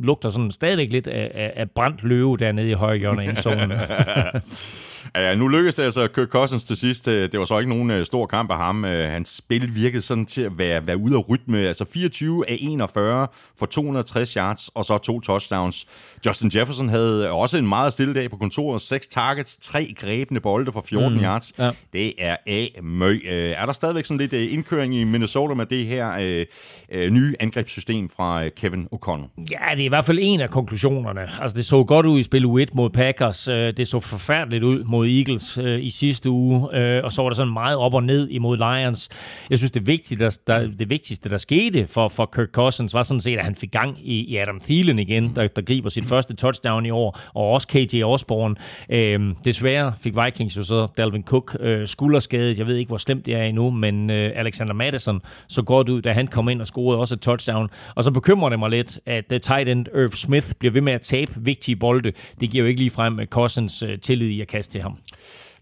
lugter 0.03 0.31
sådan 0.31 0.51
stadigvæk 0.51 0.93
lidt 0.93 1.07
af, 1.07 1.31
af, 1.35 1.53
af 1.57 1.71
brændt 1.71 2.03
løve 2.03 2.37
dernede 2.37 2.71
i 2.71 2.73
højre 2.73 2.97
hjørne 2.99 3.23
af 3.23 3.29
Ja, 5.17 5.35
nu 5.35 5.49
lykkedes 5.49 5.75
det 5.75 5.83
altså 5.83 6.09
Kirk 6.09 6.29
Cousins 6.29 6.65
til 6.65 6.77
sidst. 6.77 7.09
Øh, 7.09 7.33
Det 7.33 7.39
var 7.41 7.45
så 7.45 7.59
ikke 7.59 7.69
nogen 7.71 7.91
øh, 7.91 8.07
stor 8.07 8.27
kamp 8.27 8.51
af 8.51 8.57
ham. 8.57 8.85
Øh, 8.85 9.11
Hans 9.11 9.29
spil 9.37 9.75
virkede 9.75 10.03
sådan 10.03 10.27
til 10.27 10.43
at 10.43 10.59
være, 10.59 10.87
være 10.87 10.97
ude 10.97 11.17
af 11.17 11.29
rytme. 11.31 11.59
Altså 11.59 11.85
24 11.85 12.51
af 12.51 12.57
41 12.61 13.27
for 13.59 13.67
260 13.67 14.33
yards 14.35 14.69
og 14.75 14.85
så 14.85 14.99
to 14.99 15.21
touchdowns. 15.21 15.87
Justin 16.27 16.51
Jefferson 16.55 16.89
havde 16.89 17.31
også 17.31 17.59
en 17.59 17.67
meget 17.67 17.93
stille 17.93 18.15
dag 18.15 18.31
på 18.31 18.37
kontoret. 18.37 18.81
Seks 18.81 19.07
targets, 19.07 19.57
tre 19.63 19.95
grebne 20.01 20.41
bolde 20.41 20.73
for 20.73 20.85
14 20.89 21.13
mm, 21.19 21.25
yards. 21.25 21.53
ja. 21.59 21.71
Det 21.93 22.13
er 22.19 22.37
af 22.47 22.79
møg. 22.83 23.23
Øh, 23.27 23.51
Er 23.57 23.67
der 23.67 23.73
stadigvæk 23.73 24.05
sådan 24.05 24.19
lidt 24.19 24.33
indkøring 24.33 24.95
i 24.95 25.05
Minnesota 25.05 25.55
med 25.55 25.67
det 25.67 25.87
her 25.87 26.47
øh, 26.93 27.11
nye 27.11 27.35
angrebssystem 27.41 28.09
fra 28.17 28.49
Kevin 28.49 28.89
O'Connell? 28.95 29.45
Ja, 29.51 29.75
det 29.75 29.81
er 29.81 29.85
i 29.85 29.89
hvert 29.89 30.05
fald 30.05 30.19
en 30.23 30.41
af 30.41 30.51
konklusionerne. 30.51 31.21
Altså, 31.43 31.57
det 31.57 31.65
så 31.65 31.85
godt 31.85 32.07
ud 32.07 32.19
i 32.21 32.23
spil 32.23 32.45
U1 32.45 32.67
mod 32.73 32.91
Packers. 32.91 33.45
Det 33.45 33.89
så 33.89 34.01
forfærdeligt 34.01 34.65
ud 34.65 34.85
mod 34.95 35.09
Eagles 35.09 35.59
øh, 35.59 35.85
i 35.85 35.91
sidste 35.91 36.31
uge. 36.31 36.77
Øh, 36.77 37.05
Og 37.05 37.13
så 37.13 37.23
var 37.23 37.29
der 37.29 37.37
sådan 37.37 37.53
meget 37.53 37.77
op 37.77 37.95
og 37.95 38.03
ned 38.03 38.29
imod 38.29 38.57
Lions. 38.57 39.09
Jeg 39.51 39.59
synes, 39.59 39.71
det 39.71 39.87
vigtige, 39.87 40.19
der, 40.19 40.39
der, 40.47 40.59
det 40.79 40.91
vigtigste, 40.91 41.29
der 41.31 41.39
skete 41.39 41.87
for, 41.87 42.09
for 42.09 42.31
Kirk 42.35 42.49
Cousins, 42.53 42.95
var 42.95 43.03
sådan 43.03 43.21
set, 43.21 43.39
at 43.39 43.45
han 43.45 43.55
fik 43.55 43.71
gang 43.71 43.99
i, 44.03 44.15
i 44.21 44.37
Adam 44.37 44.61
Thielen 44.61 44.99
igen, 44.99 45.33
der, 45.37 45.49
der 45.49 45.63
griber 45.63 45.89
sit 45.89 46.07
første 46.07 46.37
touchdown 46.37 46.87
i 46.87 46.91
år, 46.91 47.21
og 47.35 47.51
også 47.51 47.69
KJ 47.69 48.03
Osborne. 48.03 48.55
Øh, 48.89 49.21
desværre 49.45 49.93
fik 50.03 50.15
Vikings 50.25 50.57
jo 50.57 50.63
så 50.63 50.87
Dalvin 50.97 51.23
Cook 51.23 51.57
øh, 51.61 51.87
skulderskadet. 51.87 52.59
Jeg 52.59 52.67
ved 52.67 52.77
ikke, 52.77 52.89
hvor 52.89 52.99
slemt 52.99 53.27
det 53.27 53.35
er 53.35 53.43
endnu, 53.43 53.71
men 53.71 54.11
øh, 54.11 54.33
Alexander 54.35 54.75
Madison 54.75 55.21
så 55.49 55.63
godt 55.63 55.89
ud, 55.89 56.03
da 56.03 56.13
han 56.13 56.27
kom 56.27 56.49
ind 56.49 56.61
og 56.61 56.67
scorede 56.67 57.01
også 57.01 57.15
et 57.15 57.21
touchdown. 57.21 57.69
Og 57.95 58.05
så 58.05 58.11
bekymrer 58.11 58.49
det 58.51 58.59
mig 58.59 58.71
lidt, 58.71 59.01
at 59.07 59.25
uh, 59.33 59.39
tight 59.39 59.69
end 59.69 59.87
Irv 59.95 60.13
Smith 60.13 60.47
bliver 60.59 60.73
ved 60.73 60.81
med 60.81 60.93
at 60.93 61.03
tabe 61.03 61.33
vigtige 61.37 61.77
bolde. 61.77 62.13
Det 62.41 62.51
giver 62.51 62.65
jo 62.65 62.69
ikke 62.69 62.81
ligefrem 62.81 63.19
uh, 63.19 63.25
Cousins 63.25 63.83
øh, 63.83 63.99
tillid 63.99 64.29
i 64.29 64.41
at 64.41 64.49
kaste 64.49 64.73
til 64.73 64.83
ham. 64.85 64.99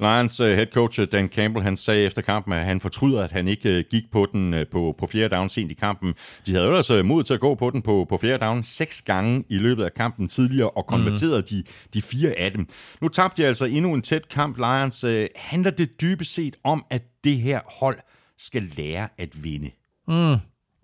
Lions 0.00 0.40
uh, 0.40 0.46
head 0.46 0.66
coach 0.66 1.00
øh, 1.00 1.06
Dan 1.12 1.28
Campbell, 1.28 1.64
han 1.64 1.76
sagde 1.76 2.04
efter 2.04 2.22
kampen, 2.22 2.52
at 2.54 2.64
han 2.64 2.80
fortryder, 2.80 3.22
at 3.24 3.30
han 3.30 3.48
ikke 3.48 3.78
uh, 3.78 3.84
gik 3.90 4.02
på 4.12 4.26
den 4.32 4.54
på, 4.72 4.94
på 4.98 5.06
fjerde 5.06 5.36
down 5.36 5.48
sent 5.48 5.70
i 5.70 5.74
kampen. 5.74 6.14
De 6.46 6.54
havde 6.54 6.76
altså 6.76 7.02
mod 7.02 7.22
til 7.22 7.34
at 7.34 7.40
gå 7.40 7.54
på 7.54 7.70
den 7.70 7.82
på, 7.82 8.06
på 8.08 8.16
fjerde 8.16 8.44
down 8.44 8.62
seks 8.62 9.02
gange 9.02 9.44
i 9.48 9.58
løbet 9.58 9.84
af 9.84 9.94
kampen 9.94 10.28
tidligere, 10.28 10.70
og 10.70 10.86
konverterede 10.86 11.40
mm. 11.40 11.46
de, 11.50 11.64
de 11.94 12.02
fire 12.02 12.30
af 12.30 12.52
dem. 12.52 12.66
Nu 13.00 13.08
tabte 13.08 13.42
de 13.42 13.48
altså 13.48 13.64
endnu 13.64 13.94
en 13.94 14.02
tæt 14.02 14.28
kamp, 14.28 14.56
Lions. 14.56 15.04
Handler 15.36 15.70
det 15.70 16.00
dybest 16.00 16.34
set 16.34 16.56
om, 16.64 16.84
at 16.90 17.02
det 17.24 17.36
her 17.36 17.60
hold 17.80 17.98
skal 18.38 18.72
lære 18.76 19.08
at 19.18 19.44
vinde? 19.44 19.70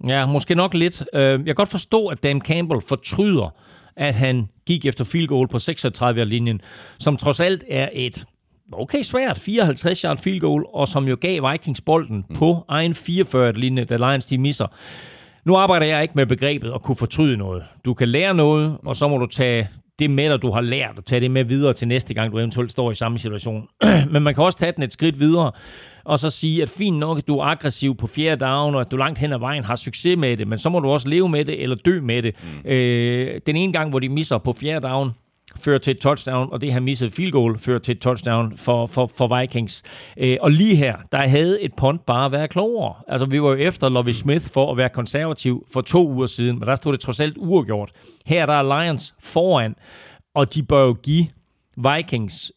Ja, 0.06 0.26
måske 0.26 0.54
nok 0.54 0.74
lidt. 0.74 1.04
Øh, 1.14 1.22
Jeg 1.22 1.44
kan 1.44 1.54
godt 1.54 1.68
forstå, 1.68 2.06
at 2.06 2.22
Dan 2.22 2.40
Campbell 2.40 2.80
fortryder, 2.88 3.54
at 3.98 4.14
han 4.14 4.48
gik 4.66 4.86
efter 4.86 5.04
field 5.04 5.28
goal 5.28 5.48
på 5.48 5.56
36-linjen, 5.56 6.60
som 6.98 7.16
trods 7.16 7.40
alt 7.40 7.64
er 7.68 7.88
et 7.92 8.24
okay 8.72 9.02
svært 9.02 9.38
54 9.38 10.00
yard 10.00 10.18
field 10.18 10.40
goal, 10.40 10.64
og 10.72 10.88
som 10.88 11.08
jo 11.08 11.16
gav 11.20 11.52
Vikings 11.52 11.80
bolden 11.80 12.24
på 12.34 12.64
egen 12.68 12.92
44-linje, 12.92 13.84
da 13.84 13.96
Lions 13.96 14.26
de 14.26 14.38
misser. 14.38 14.66
Nu 15.44 15.56
arbejder 15.56 15.86
jeg 15.86 16.02
ikke 16.02 16.14
med 16.16 16.26
begrebet 16.26 16.72
at 16.74 16.82
kunne 16.82 16.96
fortryde 16.96 17.36
noget. 17.36 17.62
Du 17.84 17.94
kan 17.94 18.08
lære 18.08 18.34
noget, 18.34 18.76
og 18.84 18.96
så 18.96 19.08
må 19.08 19.18
du 19.18 19.26
tage 19.26 19.68
det 19.98 20.10
med 20.10 20.30
dig, 20.30 20.42
du 20.42 20.50
har 20.50 20.60
lært, 20.60 20.94
og 20.96 21.04
tage 21.04 21.20
det 21.20 21.30
med 21.30 21.44
videre 21.44 21.72
til 21.72 21.88
næste 21.88 22.14
gang, 22.14 22.32
du 22.32 22.38
eventuelt 22.38 22.72
står 22.72 22.90
i 22.90 22.94
samme 22.94 23.18
situation. 23.18 23.68
Men 24.12 24.22
man 24.22 24.34
kan 24.34 24.44
også 24.44 24.58
tage 24.58 24.72
den 24.72 24.82
et 24.82 24.92
skridt 24.92 25.20
videre, 25.20 25.52
og 26.08 26.18
så 26.18 26.30
sige, 26.30 26.62
at 26.62 26.70
fint 26.70 26.98
nok, 26.98 27.18
at 27.18 27.28
du 27.28 27.38
er 27.38 27.44
aggressiv 27.44 27.96
på 27.96 28.06
fjerde 28.06 28.44
down, 28.44 28.74
og 28.74 28.80
at 28.80 28.90
du 28.90 28.96
langt 28.96 29.18
hen 29.18 29.32
ad 29.32 29.38
vejen 29.38 29.64
har 29.64 29.76
succes 29.76 30.18
med 30.18 30.36
det, 30.36 30.48
men 30.48 30.58
så 30.58 30.68
må 30.68 30.80
du 30.80 30.88
også 30.88 31.08
leve 31.08 31.28
med 31.28 31.44
det, 31.44 31.62
eller 31.62 31.76
dø 31.76 32.00
med 32.00 32.22
det. 32.22 32.34
Mm. 32.42 32.70
Øh, 32.70 33.40
den 33.46 33.56
ene 33.56 33.72
gang, 33.72 33.90
hvor 33.90 33.98
de 33.98 34.08
misser 34.08 34.38
på 34.38 34.52
fjerde 34.52 34.88
down, 34.88 35.10
fører 35.56 35.78
til 35.78 35.90
et 35.90 35.98
touchdown, 35.98 36.48
og 36.52 36.60
det 36.60 36.72
her 36.72 36.80
misset 36.80 37.12
field 37.12 37.32
goal 37.32 37.58
fører 37.58 37.78
til 37.78 37.92
et 37.92 38.00
touchdown 38.00 38.56
for, 38.56 38.86
for, 38.86 39.10
for 39.16 39.40
Vikings. 39.40 39.82
Øh, 40.16 40.36
og 40.40 40.50
lige 40.50 40.76
her, 40.76 40.96
der 41.12 41.28
havde 41.28 41.62
et 41.62 41.72
punt 41.76 42.06
bare 42.06 42.32
været 42.32 42.50
klogere. 42.50 42.94
Altså, 43.08 43.26
vi 43.26 43.42
var 43.42 43.48
jo 43.48 43.54
efter 43.54 43.88
Lovie 43.88 44.14
Smith 44.14 44.46
for 44.46 44.70
at 44.70 44.76
være 44.76 44.88
konservativ 44.88 45.66
for 45.72 45.80
to 45.80 46.08
uger 46.08 46.26
siden, 46.26 46.58
men 46.58 46.68
der 46.68 46.74
stod 46.74 46.92
det 46.92 47.00
trods 47.00 47.20
alt 47.20 47.36
uafgjort. 47.38 47.90
Her 48.26 48.46
der 48.46 48.54
er 48.54 48.82
Lions 48.82 49.14
foran, 49.20 49.74
og 50.34 50.54
de 50.54 50.62
bør 50.62 50.84
jo 50.84 50.96
give 51.02 51.26
Vikings 51.76 52.52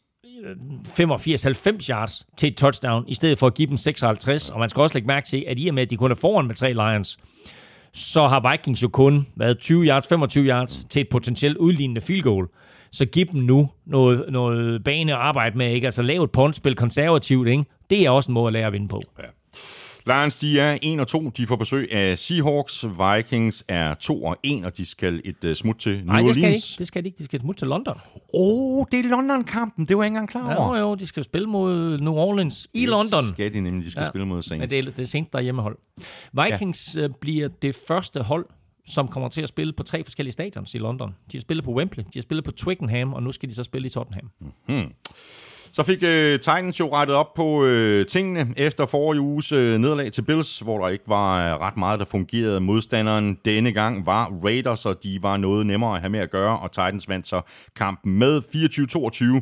85-90 0.88 1.90
yards 1.90 2.28
til 2.38 2.48
et 2.48 2.58
touchdown, 2.58 3.04
i 3.08 3.14
stedet 3.14 3.38
for 3.38 3.48
at 3.48 3.54
give 3.54 3.68
dem 3.68 3.78
56. 3.78 4.50
Og 4.50 4.60
man 4.60 4.70
skal 4.70 4.82
også 4.82 4.96
lægge 4.96 5.08
mærke 5.08 5.28
til, 5.28 5.46
at 5.48 5.60
i 5.60 5.68
og 5.68 5.74
med, 5.74 5.84
at 5.84 5.90
de 5.90 5.98
kun 5.98 6.12
er 6.12 6.16
foran 6.16 6.48
med 6.48 6.56
tre 6.56 6.74
Lions, 6.74 7.18
så 7.94 8.28
har 8.28 8.52
Vikings 8.52 8.84
jo 8.84 8.88
kun 8.88 9.28
været 9.36 9.60
20 9.60 9.86
yards, 9.86 10.08
25 10.08 10.46
yards 10.46 10.86
til 10.90 11.00
et 11.00 11.10
potentielt 11.10 11.58
udlignende 11.58 12.02
field 12.02 12.22
goal. 12.22 12.48
Så 12.92 13.06
giv 13.06 13.26
dem 13.26 13.42
nu 13.42 13.70
noget, 13.86 14.26
noget 14.30 14.84
bane 14.84 15.14
at 15.14 15.18
arbejde 15.18 15.58
med, 15.58 15.74
ikke? 15.74 15.88
Altså 15.88 16.02
lav 16.02 16.24
et 16.24 16.32
punt, 16.32 16.56
spil 16.56 16.76
konservativt, 16.76 17.48
ikke? 17.48 17.64
Det 17.90 18.06
er 18.06 18.10
også 18.10 18.32
en 18.32 18.34
måde 18.34 18.48
at 18.48 18.54
lære 18.54 18.68
at 18.68 18.74
vinde 18.74 18.88
på. 18.88 19.02
Ja. 19.20 19.24
Lions, 20.06 20.40
de 20.40 20.60
er 20.60 20.78
1 20.82 21.00
og 21.00 21.08
2. 21.08 21.30
De 21.30 21.48
får 21.48 21.56
besøg 21.56 21.92
af 21.92 22.18
Seahawks. 22.18 22.86
Vikings 22.86 23.66
er 23.68 23.94
2 23.94 24.24
og 24.24 24.38
1, 24.44 24.66
og 24.66 24.78
de 24.78 24.86
skal 24.86 25.22
et 25.26 25.46
uh, 25.46 25.54
smut 25.54 25.76
til 25.76 25.92
New 25.92 26.06
Nej, 26.06 26.22
det 26.22 26.34
skal 26.34 26.42
de 26.42 26.48
Orleans. 26.48 26.72
ikke. 26.72 26.80
Det 26.80 26.88
skal 26.88 27.04
de 27.04 27.08
ikke. 27.08 27.18
De 27.18 27.26
skal 27.26 27.40
smutte 27.40 27.62
til 27.62 27.68
London. 27.68 27.98
Åh, 28.16 28.20
oh, 28.34 28.86
det 28.92 29.00
er 29.00 29.10
London-kampen. 29.10 29.86
Det 29.86 29.98
var 29.98 30.04
jeg 30.04 30.08
ikke 30.08 30.18
engang 30.18 30.30
klar 30.30 30.56
over. 30.56 30.76
Ja, 30.76 30.82
jo, 30.82 30.96
de 30.96 31.08
skal 31.08 31.24
spille 31.24 31.48
mod 31.48 31.98
New 31.98 32.14
Orleans 32.14 32.68
i 32.74 32.86
London. 32.86 33.24
skal 33.34 33.54
de 33.54 33.62
nemlig. 33.62 33.86
De 33.86 33.92
skal 33.92 34.02
ja. 34.02 34.08
spille 34.10 34.28
mod 34.28 34.42
Saints. 34.42 34.70
det 34.70 34.80
er, 34.80 34.84
det 34.92 35.00
er 35.00 35.06
sent, 35.06 35.34
der 35.34 35.40
er 35.40 35.44
hjemmehold. 35.44 35.78
Vikings 36.34 36.96
ja. 36.96 37.08
bliver 37.22 37.48
det 37.62 37.76
første 37.88 38.22
hold, 38.24 38.46
som 38.88 39.08
kommer 39.08 39.30
til 39.30 39.42
at 39.42 39.50
spille 39.50 39.74
på 39.74 39.84
tre 39.84 40.04
forskellige 40.04 40.34
stadions 40.34 40.76
i 40.76 40.78
London. 40.78 41.16
De 41.32 41.38
har 41.38 41.42
spillet 41.42 41.66
på 41.66 41.72
Wembley, 41.72 42.04
de 42.04 42.20
har 42.20 42.22
spillet 42.22 42.46
på 42.46 42.52
Twickenham, 42.52 43.14
og 43.14 43.24
nu 43.24 43.32
skal 43.32 43.50
de 43.50 43.56
så 43.56 43.64
spille 43.64 43.86
i 43.86 43.90
Tottenham. 43.90 44.32
Så 45.74 45.84
fik 45.84 46.04
øh, 46.04 46.40
Titans 46.40 46.80
jo 46.80 46.96
rettet 46.96 47.16
op 47.16 47.34
på 47.34 47.66
øh, 47.66 48.06
tingene 48.06 48.54
efter 48.58 48.86
forrige 48.86 49.22
uges 49.22 49.52
øh, 49.52 49.78
nederlag 49.78 50.12
til 50.12 50.22
Bills, 50.22 50.60
hvor 50.60 50.78
der 50.78 50.88
ikke 50.90 51.04
var 51.08 51.54
øh, 51.54 51.60
ret 51.62 51.78
meget, 51.78 52.00
der 52.00 52.06
fungerede. 52.06 52.60
Modstanderen 52.60 53.38
denne 53.46 53.72
gang 53.72 54.06
var 54.06 54.32
Raiders, 54.44 54.86
og 54.86 55.04
de 55.04 55.24
var 55.24 55.38
noget 55.38 55.66
nemmere 55.66 55.96
at 55.96 56.02
have 56.02 56.10
med 56.10 56.20
at 56.20 56.32
gøre, 56.32 56.60
og 56.60 56.72
Titans 56.72 57.10
vandt 57.10 57.28
så 57.28 57.42
kampen 57.76 58.20
med 58.20 58.42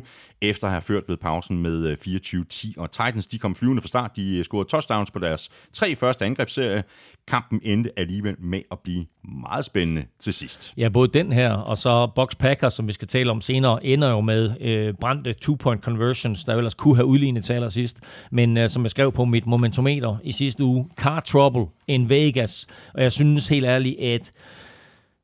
efter 0.42 0.66
at 0.66 0.72
have 0.72 0.82
ført 0.82 1.08
ved 1.08 1.16
pausen 1.16 1.62
med 1.62 1.86
øh, 1.86 1.96
24-10. 2.06 2.72
Og 2.76 2.90
Titans 2.90 3.26
de 3.26 3.38
kom 3.38 3.54
flyvende 3.54 3.82
fra 3.82 3.88
start. 3.88 4.16
De 4.16 4.36
øh, 4.36 4.44
scorede 4.44 4.68
touchdowns 4.68 5.10
på 5.10 5.18
deres 5.18 5.48
tre 5.72 5.96
første 5.96 6.24
angrebsserie. 6.24 6.84
Kampen 7.28 7.60
endte 7.62 7.90
alligevel 7.96 8.36
med 8.38 8.62
at 8.72 8.78
blive 8.78 9.06
meget 9.42 9.64
spændende 9.64 10.04
til 10.18 10.32
sidst. 10.32 10.74
Ja, 10.76 10.88
både 10.88 11.08
den 11.08 11.32
her, 11.32 11.52
og 11.52 11.78
så 11.78 12.10
Box 12.14 12.36
Packers, 12.38 12.74
som 12.74 12.88
vi 12.88 12.92
skal 12.92 13.08
tale 13.08 13.30
om 13.30 13.40
senere, 13.40 13.86
ender 13.86 14.10
jo 14.10 14.20
med 14.20 14.60
øh, 14.60 14.94
brændte 15.00 15.32
two-point 15.32 15.82
conversions, 15.82 16.44
der 16.44 16.54
ellers 16.54 16.74
kunne 16.74 16.96
have 16.96 17.06
udlignet 17.06 17.44
til 17.44 17.52
allersidst. 17.52 18.00
Men 18.30 18.56
øh, 18.56 18.70
som 18.70 18.82
jeg 18.82 18.90
skrev 18.90 19.12
på 19.12 19.24
mit 19.24 19.46
momentometer 19.46 20.16
i 20.22 20.32
sidste 20.32 20.64
uge, 20.64 20.88
car 20.96 21.20
trouble 21.20 21.66
in 21.86 22.08
Vegas. 22.08 22.66
Og 22.94 23.02
jeg 23.02 23.12
synes 23.12 23.48
helt 23.48 23.66
ærligt, 23.66 24.00
at 24.00 24.32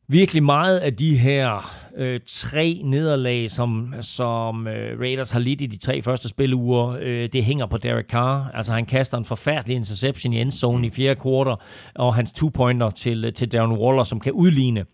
virkelig 0.08 0.42
meget 0.42 0.78
af 0.78 0.96
de 0.96 1.18
her 1.18 1.72
øh, 1.96 2.20
tre 2.26 2.80
nederlag, 2.84 3.50
som, 3.50 3.94
som 4.00 4.68
øh, 4.68 5.00
Raiders 5.00 5.30
har 5.30 5.40
lidt 5.40 5.60
i 5.60 5.66
de 5.66 5.78
tre 5.78 6.02
første 6.02 6.28
spiluger, 6.28 6.98
øh, 7.00 7.28
det 7.32 7.44
hænger 7.44 7.66
på 7.66 7.78
Derek 7.78 8.06
Carr. 8.06 8.50
Altså 8.54 8.72
han 8.72 8.86
kaster 8.86 9.18
en 9.18 9.24
forfærdelig 9.24 9.76
interception 9.76 10.32
i 10.32 10.40
endzone 10.40 10.86
i 10.86 10.90
fjerde 10.90 11.20
kvartal, 11.20 11.56
og 11.94 12.14
hans 12.14 12.32
two-pointer 12.32 12.90
til, 12.90 13.24
øh, 13.24 13.32
til 13.32 13.52
Darren 13.52 13.72
Waller, 13.72 14.04
som 14.04 14.20
kan 14.20 14.32
udligne. 14.32 14.84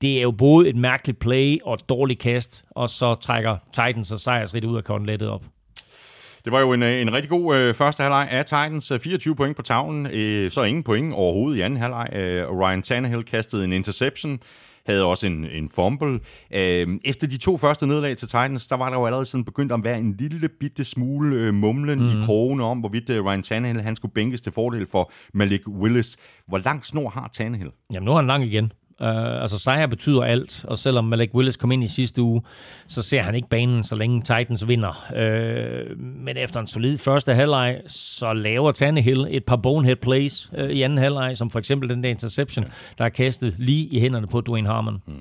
Det 0.00 0.18
er 0.18 0.22
jo 0.22 0.30
både 0.30 0.68
et 0.68 0.76
mærkeligt 0.76 1.18
play 1.18 1.58
og 1.64 1.74
et 1.74 1.88
dårligt 1.88 2.20
kast, 2.20 2.64
og 2.70 2.90
så 2.90 3.14
trækker 3.14 3.56
Titans 3.72 4.12
og 4.12 4.20
sejrsrigt 4.20 4.64
ud 4.64 4.76
af 4.76 4.84
konlettet 4.84 5.28
op. 5.28 5.44
Det 6.44 6.52
var 6.52 6.60
jo 6.60 6.72
en, 6.72 6.82
øh, 6.82 7.00
en 7.00 7.12
rigtig 7.12 7.30
god 7.30 7.56
øh, 7.56 7.74
første 7.74 8.02
halvleg 8.02 8.28
af 8.30 8.44
Titans. 8.44 8.92
24 9.00 9.36
point 9.36 9.56
på 9.56 9.62
tavlen, 9.62 10.06
øh, 10.06 10.50
så 10.50 10.62
ingen 10.62 10.82
point 10.82 11.14
overhovedet 11.14 11.58
i 11.58 11.60
anden 11.60 11.78
halvleg. 11.78 12.08
Øh, 12.12 12.58
Ryan 12.58 12.82
Tannehill 12.82 13.24
kastede 13.24 13.64
en 13.64 13.72
interception, 13.72 14.38
havde 14.86 15.04
også 15.04 15.26
en, 15.26 15.44
en 15.44 15.68
fumble. 15.68 16.20
Øh, 16.54 16.88
efter 17.04 17.26
de 17.26 17.38
to 17.38 17.56
første 17.56 17.86
nederlag 17.86 18.16
til 18.16 18.28
Titans, 18.28 18.66
der 18.66 18.76
var 18.76 18.90
der 18.90 18.96
jo 18.96 19.06
allerede 19.06 19.24
sådan 19.24 19.44
begyndt 19.44 19.72
at 19.72 19.84
være 19.84 19.98
en 19.98 20.16
lille 20.18 20.48
bitte 20.60 20.84
smule 20.84 21.36
øh, 21.36 21.54
mumlen 21.54 21.98
mm. 21.98 22.08
i 22.08 22.24
krogene 22.24 22.64
om, 22.64 22.78
hvorvidt 22.78 23.10
øh, 23.10 23.24
Ryan 23.24 23.42
Tannehill 23.42 23.80
han 23.80 23.96
skulle 23.96 24.12
bænkes 24.14 24.40
til 24.40 24.52
fordel 24.52 24.86
for 24.86 25.12
Malik 25.34 25.68
Willis. 25.68 26.16
Hvor 26.48 26.58
lang 26.58 26.84
snor 26.84 27.08
har 27.08 27.30
Tannehill? 27.32 27.70
Jamen, 27.92 28.04
nu 28.04 28.12
er 28.12 28.16
han 28.16 28.26
lang 28.26 28.44
igen. 28.44 28.72
Uh, 29.00 29.42
altså 29.42 29.58
sejr 29.58 29.86
betyder 29.86 30.22
alt, 30.22 30.64
og 30.64 30.78
selvom 30.78 31.04
Malik 31.04 31.34
Willis 31.34 31.56
kom 31.56 31.72
ind 31.72 31.84
i 31.84 31.88
sidste 31.88 32.22
uge, 32.22 32.42
så 32.88 33.02
ser 33.02 33.22
han 33.22 33.34
ikke 33.34 33.48
banen, 33.48 33.84
så 33.84 33.96
længe 33.96 34.20
Titans 34.20 34.68
vinder. 34.68 35.06
Uh, 35.10 36.00
men 36.00 36.36
efter 36.36 36.60
en 36.60 36.66
solid 36.66 36.98
første 36.98 37.34
halvleg, 37.34 37.80
så 37.86 38.32
laver 38.32 38.72
Tannehill 38.72 39.26
et 39.30 39.44
par 39.44 39.56
bonehead 39.56 39.96
plays 39.96 40.50
uh, 40.58 40.64
i 40.64 40.82
anden 40.82 40.98
halvleg, 40.98 41.36
som 41.36 41.50
for 41.50 41.58
eksempel 41.58 41.88
den 41.88 42.02
der 42.02 42.10
interception, 42.10 42.64
der 42.98 43.04
er 43.04 43.08
kastet 43.08 43.54
lige 43.58 43.86
i 43.86 44.00
hænderne 44.00 44.26
på 44.26 44.40
Dwayne 44.40 44.68
Harmon. 44.68 45.02
Mm. 45.06 45.14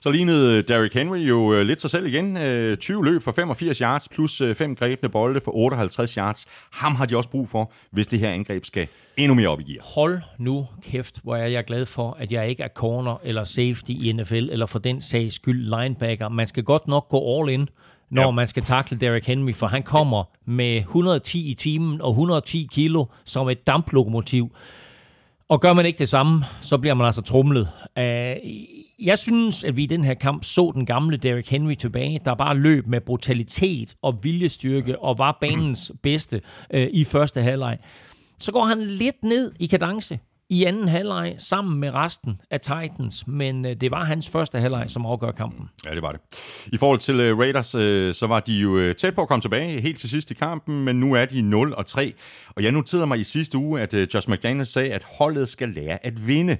Så 0.00 0.10
lignede 0.10 0.62
Derrick 0.62 0.94
Henry 0.94 1.18
jo 1.18 1.38
uh, 1.38 1.60
lidt 1.60 1.80
sig 1.80 1.90
selv 1.90 2.06
igen. 2.06 2.36
Uh, 2.36 2.74
20 2.78 3.04
løb 3.04 3.22
for 3.22 3.32
85 3.32 3.78
yards, 3.78 4.08
plus 4.08 4.42
5 4.54 4.76
grebne 4.76 5.08
bolde 5.08 5.40
for 5.44 5.56
58 5.56 6.14
yards. 6.14 6.46
Ham 6.72 6.94
har 6.94 7.06
de 7.06 7.16
også 7.16 7.30
brug 7.30 7.48
for, 7.48 7.72
hvis 7.90 8.06
det 8.06 8.18
her 8.18 8.30
angreb 8.30 8.64
skal 8.64 8.88
endnu 9.20 9.34
mere 9.34 9.48
op 9.48 9.60
i 9.60 9.62
gear. 9.62 9.94
Hold 9.94 10.20
nu 10.38 10.66
kæft, 10.82 11.20
hvor 11.22 11.36
er 11.36 11.46
jeg 11.46 11.64
glad 11.64 11.86
for, 11.86 12.16
at 12.20 12.32
jeg 12.32 12.48
ikke 12.48 12.62
er 12.62 12.68
corner 12.68 13.16
eller 13.24 13.44
safety 13.44 13.90
i 13.90 14.12
NFL, 14.12 14.34
eller 14.34 14.66
for 14.66 14.78
den 14.78 15.00
sags 15.00 15.34
skyld 15.34 15.80
linebacker. 15.80 16.28
Man 16.28 16.46
skal 16.46 16.64
godt 16.64 16.88
nok 16.88 17.08
gå 17.08 17.38
all 17.38 17.50
in, 17.50 17.68
når 18.10 18.22
ja. 18.22 18.30
man 18.30 18.46
skal 18.46 18.62
takle 18.62 18.98
Derrick 18.98 19.26
Henry, 19.26 19.52
for 19.52 19.66
han 19.66 19.82
kommer 19.82 20.24
med 20.44 20.76
110 20.76 21.50
i 21.50 21.54
timen 21.54 22.00
og 22.00 22.10
110 22.10 22.68
kilo 22.72 23.04
som 23.24 23.48
et 23.48 23.66
damplokomotiv. 23.66 24.50
Og 25.48 25.60
gør 25.60 25.72
man 25.72 25.86
ikke 25.86 25.98
det 25.98 26.08
samme, 26.08 26.44
så 26.60 26.78
bliver 26.78 26.94
man 26.94 27.06
altså 27.06 27.22
trumlet. 27.22 27.68
Jeg 28.98 29.18
synes, 29.18 29.64
at 29.64 29.76
vi 29.76 29.82
i 29.82 29.86
den 29.86 30.04
her 30.04 30.14
kamp 30.14 30.44
så 30.44 30.72
den 30.74 30.86
gamle 30.86 31.16
Derrick 31.16 31.50
Henry 31.50 31.74
tilbage, 31.74 32.20
der 32.24 32.34
bare 32.34 32.56
løb 32.56 32.86
med 32.86 33.00
brutalitet 33.00 33.94
og 34.02 34.18
viljestyrke 34.22 34.98
og 34.98 35.18
var 35.18 35.38
banens 35.40 35.92
bedste 36.02 36.40
øh, 36.70 36.88
i 36.92 37.04
første 37.04 37.42
halvleg. 37.42 37.78
Så 38.40 38.52
går 38.52 38.64
han 38.64 38.86
lidt 38.86 39.22
ned 39.22 39.52
i 39.58 39.66
kadence 39.66 40.18
i 40.50 40.64
anden 40.64 40.88
halvleg 40.88 41.36
sammen 41.38 41.80
med 41.80 41.94
resten 41.94 42.40
af 42.50 42.60
Titans, 42.60 43.26
men 43.26 43.66
øh, 43.66 43.76
det 43.80 43.90
var 43.90 44.04
hans 44.04 44.28
første 44.28 44.58
halvleg, 44.58 44.84
som 44.88 45.06
afgør 45.06 45.30
kampen. 45.32 45.68
Ja, 45.86 45.94
det 45.94 46.02
var 46.02 46.12
det. 46.12 46.20
I 46.72 46.76
forhold 46.76 46.98
til 46.98 47.20
øh, 47.20 47.38
Raiders, 47.38 47.74
øh, 47.74 48.14
så 48.14 48.26
var 48.26 48.40
de 48.40 48.52
jo 48.52 48.78
øh, 48.78 48.94
tæt 48.94 49.14
på 49.14 49.22
at 49.22 49.28
komme 49.28 49.42
tilbage 49.42 49.80
helt 49.80 49.98
til 49.98 50.10
sidst 50.10 50.30
i 50.30 50.34
kampen, 50.34 50.84
men 50.84 51.00
nu 51.00 51.14
er 51.14 51.24
de 51.24 51.42
0 51.42 51.74
og 51.74 51.86
3. 51.86 52.12
Og 52.56 52.62
jeg 52.62 52.72
noterede 52.72 53.06
mig 53.06 53.18
i 53.18 53.24
sidste 53.24 53.58
uge, 53.58 53.80
at 53.80 53.94
øh, 53.94 54.06
Josh 54.14 54.30
McDaniels 54.30 54.68
sagde, 54.68 54.92
at 54.92 55.06
holdet 55.18 55.48
skal 55.48 55.68
lære 55.68 56.06
at 56.06 56.26
vinde. 56.26 56.56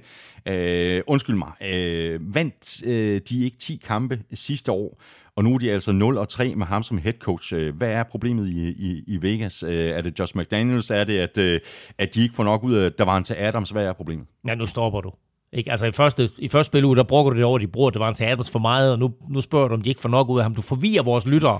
Uh, 0.49 1.01
undskyld 1.07 1.35
mig. 1.35 1.51
Uh, 1.61 2.35
vandt 2.35 2.83
uh, 2.85 2.91
de 3.29 3.43
ikke 3.43 3.57
10 3.57 3.81
kampe 3.87 4.19
sidste 4.33 4.71
år? 4.71 5.01
Og 5.35 5.43
nu 5.43 5.53
er 5.53 5.57
de 5.57 5.71
altså 5.71 5.91
0 5.91 6.17
og 6.17 6.29
3 6.29 6.55
med 6.55 6.65
ham 6.65 6.83
som 6.83 6.97
head 6.97 7.13
coach. 7.13 7.55
Hvad 7.55 7.91
er 7.91 8.03
problemet 8.03 8.49
i, 8.49 8.69
i, 8.69 9.03
i 9.07 9.21
Vegas? 9.21 9.63
Er 9.63 10.01
det 10.01 10.19
Josh 10.19 10.37
McDaniels? 10.37 10.91
Er 10.91 11.03
det, 11.03 11.19
at, 11.19 11.61
at 11.97 12.15
de 12.15 12.23
ikke 12.23 12.35
får 12.35 12.43
nok 12.43 12.63
ud 12.63 12.73
af 12.73 12.91
Davante 12.91 13.37
Adams? 13.37 13.69
Hvad 13.69 13.85
er 13.85 13.93
problemet? 13.93 14.27
Ja, 14.47 14.55
nu 14.55 14.65
stopper 14.65 15.01
du. 15.01 15.11
Ikke? 15.53 15.71
Altså 15.71 15.85
i 15.85 15.91
første, 15.91 16.29
i 16.37 16.47
første 16.47 16.69
spil 16.69 16.83
der 16.83 17.03
bruger 17.03 17.29
du 17.29 17.35
det 17.35 17.43
over, 17.43 17.57
de 17.57 17.67
bruger 17.67 17.89
Davante 17.89 18.25
Adams 18.25 18.51
for 18.51 18.59
meget, 18.59 18.91
og 18.91 18.99
nu, 18.99 19.13
nu 19.29 19.41
spørger 19.41 19.67
du, 19.67 19.73
om 19.73 19.81
de 19.81 19.89
ikke 19.89 20.01
får 20.01 20.09
nok 20.09 20.29
ud 20.29 20.39
af 20.39 20.45
ham. 20.45 20.55
Du 20.55 20.61
forvirrer 20.61 21.03
vores 21.03 21.27
lyttere. 21.27 21.59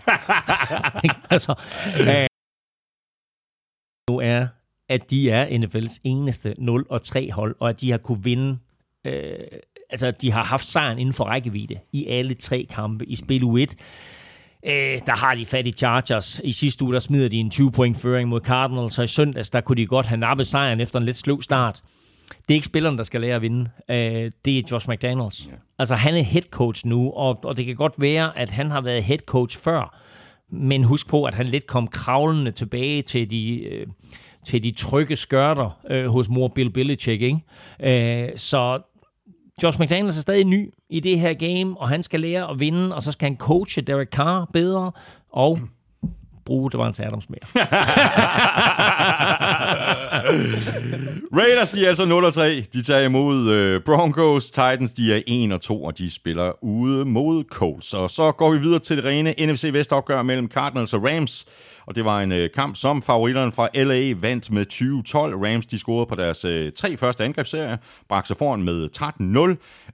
altså, 1.35 1.55
øh, 1.99 2.27
nu 4.09 4.19
er, 4.19 4.47
at 4.89 5.11
de 5.11 5.29
er 5.29 5.45
NFL's 5.45 5.99
eneste 6.03 6.55
0 6.57 6.85
og 6.89 7.03
3 7.03 7.31
hold, 7.31 7.55
og 7.59 7.69
at 7.69 7.81
de 7.81 7.91
har 7.91 7.97
kunne 7.97 8.23
vinde 8.23 8.57
øh, 9.05 9.33
altså, 9.89 10.11
de 10.11 10.31
har 10.31 10.43
haft 10.43 10.65
sejren 10.65 10.99
inden 10.99 11.13
for 11.13 11.23
rækkevidde 11.23 11.75
i 11.91 12.07
alle 12.07 12.33
tre 12.33 12.67
kampe 12.69 13.05
i 13.05 13.15
spil 13.15 13.43
U1. 13.43 13.75
Øh, 14.65 14.99
der 15.05 15.15
har 15.15 15.35
de 15.35 15.45
fat 15.45 15.67
i 15.67 15.71
Chargers. 15.71 16.41
I 16.43 16.51
sidste 16.51 16.85
uge, 16.85 16.93
der 16.93 16.99
smider 16.99 17.29
de 17.29 17.37
en 17.37 17.51
20-point 17.53 17.97
føring 17.97 18.29
mod 18.29 18.41
Cardinals, 18.41 18.97
og 18.97 19.03
i 19.03 19.07
søndags, 19.07 19.49
der 19.49 19.61
kunne 19.61 19.77
de 19.77 19.85
godt 19.85 20.05
have 20.05 20.19
nappet 20.19 20.47
sejren 20.47 20.79
efter 20.79 20.99
en 20.99 21.05
lidt 21.05 21.17
sløv 21.17 21.41
start. 21.41 21.81
Det 22.27 22.49
er 22.49 22.53
ikke 22.53 22.65
spillerne, 22.65 22.97
der 22.97 23.03
skal 23.03 23.21
lære 23.21 23.35
at 23.35 23.41
vinde. 23.41 23.69
Øh, 23.89 24.31
det 24.45 24.57
er 24.57 24.63
Josh 24.71 24.89
McDaniels. 24.89 25.39
Yeah. 25.39 25.57
Altså, 25.79 25.95
han 25.95 26.15
er 26.15 26.21
head 26.21 26.43
coach 26.51 26.87
nu, 26.87 27.11
og, 27.11 27.39
og 27.43 27.57
det 27.57 27.65
kan 27.65 27.75
godt 27.75 27.93
være, 27.97 28.37
at 28.37 28.49
han 28.49 28.71
har 28.71 28.81
været 28.81 29.03
head 29.03 29.19
coach 29.19 29.59
før. 29.59 29.97
Men 30.49 30.83
husk 30.83 31.09
på, 31.09 31.23
at 31.23 31.33
han 31.33 31.45
lidt 31.45 31.67
kom 31.67 31.87
kravlende 31.87 32.51
tilbage 32.51 33.01
til 33.01 33.31
de... 33.31 33.63
Øh, 33.63 33.87
til 34.45 34.63
de 34.63 34.71
trygge 34.71 35.15
skørter 35.15 35.79
øh, 35.89 36.07
hos 36.07 36.29
mor 36.29 36.47
Bill 36.47 36.69
Belichick. 36.69 37.21
Ikke? 37.21 37.39
Øh, 37.79 38.37
så 38.37 38.81
Josh 39.63 39.79
McDaniels 39.79 40.17
er 40.17 40.21
stadig 40.21 40.45
ny 40.45 40.73
i 40.89 40.99
det 40.99 41.19
her 41.19 41.33
game, 41.33 41.79
og 41.79 41.89
han 41.89 42.03
skal 42.03 42.19
lære 42.19 42.49
at 42.49 42.59
vinde, 42.59 42.95
og 42.95 43.01
så 43.01 43.11
skal 43.11 43.29
han 43.29 43.37
coache 43.37 43.81
Derek 43.81 44.09
Carr 44.09 44.49
bedre, 44.53 44.91
og 45.31 45.59
bruge 46.45 46.71
Devante 46.71 47.05
Adams 47.05 47.29
mere. 47.29 47.39
Raiders, 51.37 51.69
de 51.69 51.83
er 51.83 51.87
altså 51.87 52.03
0-3. 52.03 52.69
De 52.73 52.83
tager 52.83 53.01
imod 53.01 53.75
uh, 53.75 53.83
Broncos. 53.83 54.45
Titans, 54.45 54.91
de 54.91 55.13
er 55.13 55.57
1-2, 55.57 55.71
og 55.71 55.97
de 55.97 56.11
spiller 56.11 56.63
ude 56.63 57.05
mod 57.05 57.43
Colts. 57.51 57.93
Og 57.93 58.11
så 58.11 58.31
går 58.31 58.51
vi 58.51 58.59
videre 58.59 58.79
til 58.79 58.97
det 58.97 59.05
rene 59.05 59.35
NFC 59.39 59.69
Vest-opgør 59.73 60.21
mellem 60.21 60.51
Cardinals 60.51 60.93
og 60.93 61.03
Rams 61.03 61.45
og 61.85 61.95
det 61.95 62.05
var 62.05 62.21
en 62.21 62.31
øh, 62.31 62.49
kamp, 62.55 62.75
som 62.75 63.01
favoritterne 63.01 63.51
fra 63.51 63.69
LA 63.73 64.13
vandt 64.21 64.51
med 64.51 64.65
20-12. 64.73 65.45
Rams 65.45 65.65
de 65.65 65.79
scorede 65.79 66.05
på 66.05 66.15
deres 66.15 66.45
øh, 66.45 66.71
tre 66.71 66.97
første 66.97 67.23
angrebsserier, 67.23 67.77
bragte 68.09 68.27
sig 68.27 68.37
foran 68.37 68.63
med 68.63 68.89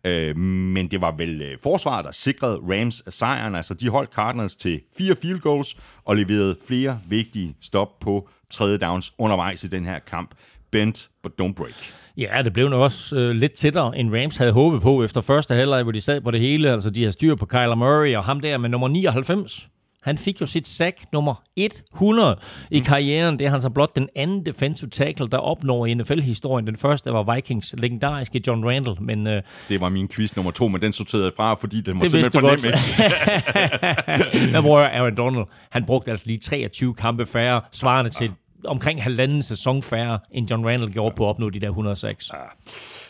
13-0, 0.03 0.09
øh, 0.09 0.38
men 0.38 0.88
det 0.88 1.01
var 1.01 1.11
vel 1.17 1.41
øh, 1.41 1.57
forsvaret, 1.63 2.05
der 2.05 2.11
sikrede 2.11 2.59
Rams 2.69 3.03
sejren. 3.09 3.55
Altså 3.55 3.73
de 3.73 3.89
holdt 3.89 4.13
Cardinals 4.13 4.55
til 4.55 4.81
fire 4.97 5.15
field 5.21 5.39
goals 5.39 5.77
og 6.05 6.15
leverede 6.15 6.55
flere 6.67 6.99
vigtige 7.07 7.55
stop 7.61 7.99
på 7.99 8.29
tredje 8.52 8.78
downs 8.78 9.14
undervejs 9.18 9.64
i 9.64 9.68
den 9.68 9.86
her 9.86 10.00
kamp. 10.00 10.32
Bent, 10.72 11.10
but 11.24 11.32
don't 11.41 11.54
break. 11.54 11.93
Ja, 12.18 12.41
det 12.43 12.54
blev 12.54 12.70
nok 12.70 12.82
også 12.82 13.16
øh, 13.16 13.32
lidt 13.36 13.54
tættere, 13.54 13.98
end 13.98 14.16
Rams 14.16 14.38
havde 14.38 14.52
håbet 14.52 14.82
på 14.82 15.04
efter 15.04 15.22
første 15.22 15.56
halvleg, 15.56 15.84
hvor 15.84 15.91
de 15.91 16.02
sad 16.02 16.22
på 16.22 16.32
det 16.32 16.39
hele. 16.39 16.72
Altså, 16.72 16.89
de 16.89 17.04
har 17.04 17.12
styr 17.12 17.36
på 17.36 17.45
Kyler 17.45 17.76
Murray, 17.76 18.16
og 18.16 18.24
ham 18.24 18.39
der 18.39 18.58
med 18.58 18.70
nummer 18.70 18.88
99, 18.88 19.70
han 20.04 20.18
fik 20.18 20.41
jo 20.41 20.45
sit 20.45 20.68
sack 20.68 21.06
nummer 21.14 21.43
100 21.56 22.39
i 22.72 22.80
karrieren. 22.80 23.39
Det 23.39 23.45
er 23.48 23.52
han 23.52 23.62
så 23.62 23.70
blot 23.70 23.95
den 23.95 24.10
anden 24.16 24.45
defensive 24.45 24.89
tackle, 24.89 25.28
der 25.30 25.38
opnår 25.38 25.86
i 25.86 25.93
NFL-historien. 25.93 26.68
Den 26.68 26.78
første 26.78 27.14
var 27.14 27.36
Vikings 27.36 27.76
legendariske 27.78 28.41
John 28.48 28.66
Randall. 28.66 28.98
Men, 29.02 29.28
øh, 29.28 29.41
det 29.70 29.82
var 29.82 29.89
min 29.89 30.08
quiz 30.08 30.36
nummer 30.36 30.52
to, 30.52 30.68
men 30.68 30.82
den 30.82 30.93
sorterede 30.93 31.26
jeg 31.26 31.34
fra, 31.38 31.54
fordi 31.54 31.82
den 31.82 31.95
var 31.95 32.02
det 32.02 32.12
simpelthen 32.12 32.41
for 32.41 32.50
nem. 34.43 34.54
Jeg 34.54 34.64
bruger 34.68 34.82
Aaron 34.82 35.16
Donald. 35.16 35.45
Han 35.72 35.86
brugte 35.86 36.12
altså 36.12 36.26
lige 36.28 36.39
23 36.39 36.93
kampe 36.93 37.26
færre, 37.26 37.62
svarende 37.72 38.12
til 38.12 38.32
omkring 38.66 39.03
halvanden 39.03 39.41
sæson 39.41 39.82
færre, 39.82 40.20
end 40.32 40.51
John 40.51 40.66
Randall 40.66 40.91
gjorde 40.91 41.16
på 41.16 41.26
at 41.26 41.30
opnå 41.30 41.49
de 41.49 41.60
der 41.60 41.68
106. 41.68 42.32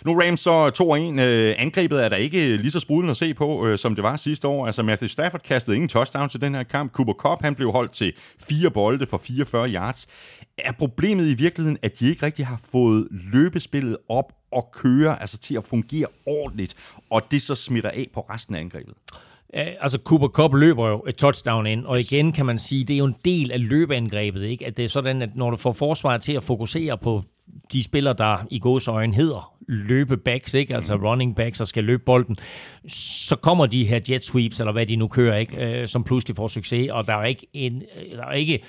Nu 0.06 0.20
Rams 0.20 0.39
så 0.39 0.70
2-1. 1.18 1.20
Øh, 1.22 1.56
angrebet 1.58 2.04
er 2.04 2.10
der 2.10 2.16
ikke 2.16 2.58
lige 2.58 2.72
så 2.72 2.80
sprudlende 2.80 3.12
at 3.12 3.18
se 3.18 3.34
på, 3.34 3.68
øh, 3.68 3.78
som 3.78 3.95
det 3.95 4.04
var 4.04 4.16
sidste 4.16 4.48
år. 4.48 4.66
Altså 4.66 4.84
Matthew 4.84 5.08
Stafford 5.08 5.41
kastede 5.41 5.76
ingen 5.76 5.89
touchdown 5.89 6.30
til 6.30 6.41
den 6.41 6.56
her 6.56 6.64
kamp. 6.64 6.91
Cooper 6.91 7.14
Cup 7.14 7.41
han 7.41 7.56
blev 7.56 7.72
holdt 7.72 7.91
til 7.91 8.14
fire 8.50 8.72
bolde 8.72 9.06
for 9.06 9.18
44 9.18 9.70
yards. 9.70 10.08
Er 10.58 10.72
problemet 10.72 11.28
i 11.28 11.34
virkeligheden, 11.34 11.78
at 11.82 12.00
de 12.00 12.10
ikke 12.10 12.26
rigtig 12.26 12.45
har 12.45 12.60
fået 12.72 13.08
løbespillet 13.12 13.98
op 14.10 14.34
og 14.52 14.70
køre, 14.74 15.22
altså 15.22 15.38
til 15.38 15.58
at 15.58 15.64
fungere 15.64 16.08
ordentligt, 16.26 16.76
og 17.10 17.22
det 17.32 17.41
så 17.41 17.56
smitter 17.56 17.89
af 17.89 18.08
på 18.14 18.20
resten 18.22 18.56
af 18.56 18.60
angrebet? 18.60 18.93
Øh, 19.54 19.68
altså 19.82 20.00
Cooper 20.04 20.28
Cup 20.28 20.54
løber 20.54 20.88
jo 20.88 21.04
et 21.08 21.16
touchdown 21.16 21.68
ind, 21.68 21.86
og 21.86 22.00
igen 22.00 22.32
kan 22.32 22.45
man 22.45 22.60
sige, 22.60 22.84
det 22.84 22.93
er 22.93 22.98
jo 22.98 23.06
en 23.06 23.16
del 23.26 23.52
af 23.52 23.70
løbeangrebet, 23.70 24.43
ikke? 24.43 24.66
at 24.66 24.78
det 24.78 24.86
er 24.86 24.89
sådan, 24.89 25.22
at 25.22 25.36
når 25.36 25.50
du 25.50 25.56
får 25.56 25.72
forsvaret 25.72 26.22
til 26.22 26.34
at 26.34 26.43
fokusere 26.43 26.98
på 26.98 27.24
de 27.72 27.84
spillere, 27.84 28.14
der 28.18 28.48
i 28.52 28.60
gåsøjne 28.60 29.16
hedder 29.16 29.54
løbebacks, 29.68 30.54
ikke? 30.54 30.76
altså 30.76 30.95
running 30.95 31.36
backs, 31.36 31.62
og 31.62 31.68
skal 31.68 31.84
løbe 31.84 32.04
bolden, 32.06 32.38
så 32.88 33.36
kommer 33.36 33.66
de 33.66 33.86
her 33.86 34.00
jet 34.10 34.24
sweeps, 34.24 34.60
eller 34.60 34.72
hvad 34.72 34.86
de 34.86 34.95
nu 34.95 35.08
kører, 35.08 35.38
ikke? 35.38 35.82
Øh, 35.82 35.88
som 35.88 36.04
pludselig 36.04 36.36
får 36.36 36.48
succes, 36.48 36.89
og 36.89 37.08
der 37.08 37.14
er 37.14 37.26
ikke, 37.26 37.48
en, 37.54 37.84
der 38.16 38.26
er 38.26 38.34
ikke 38.34 38.64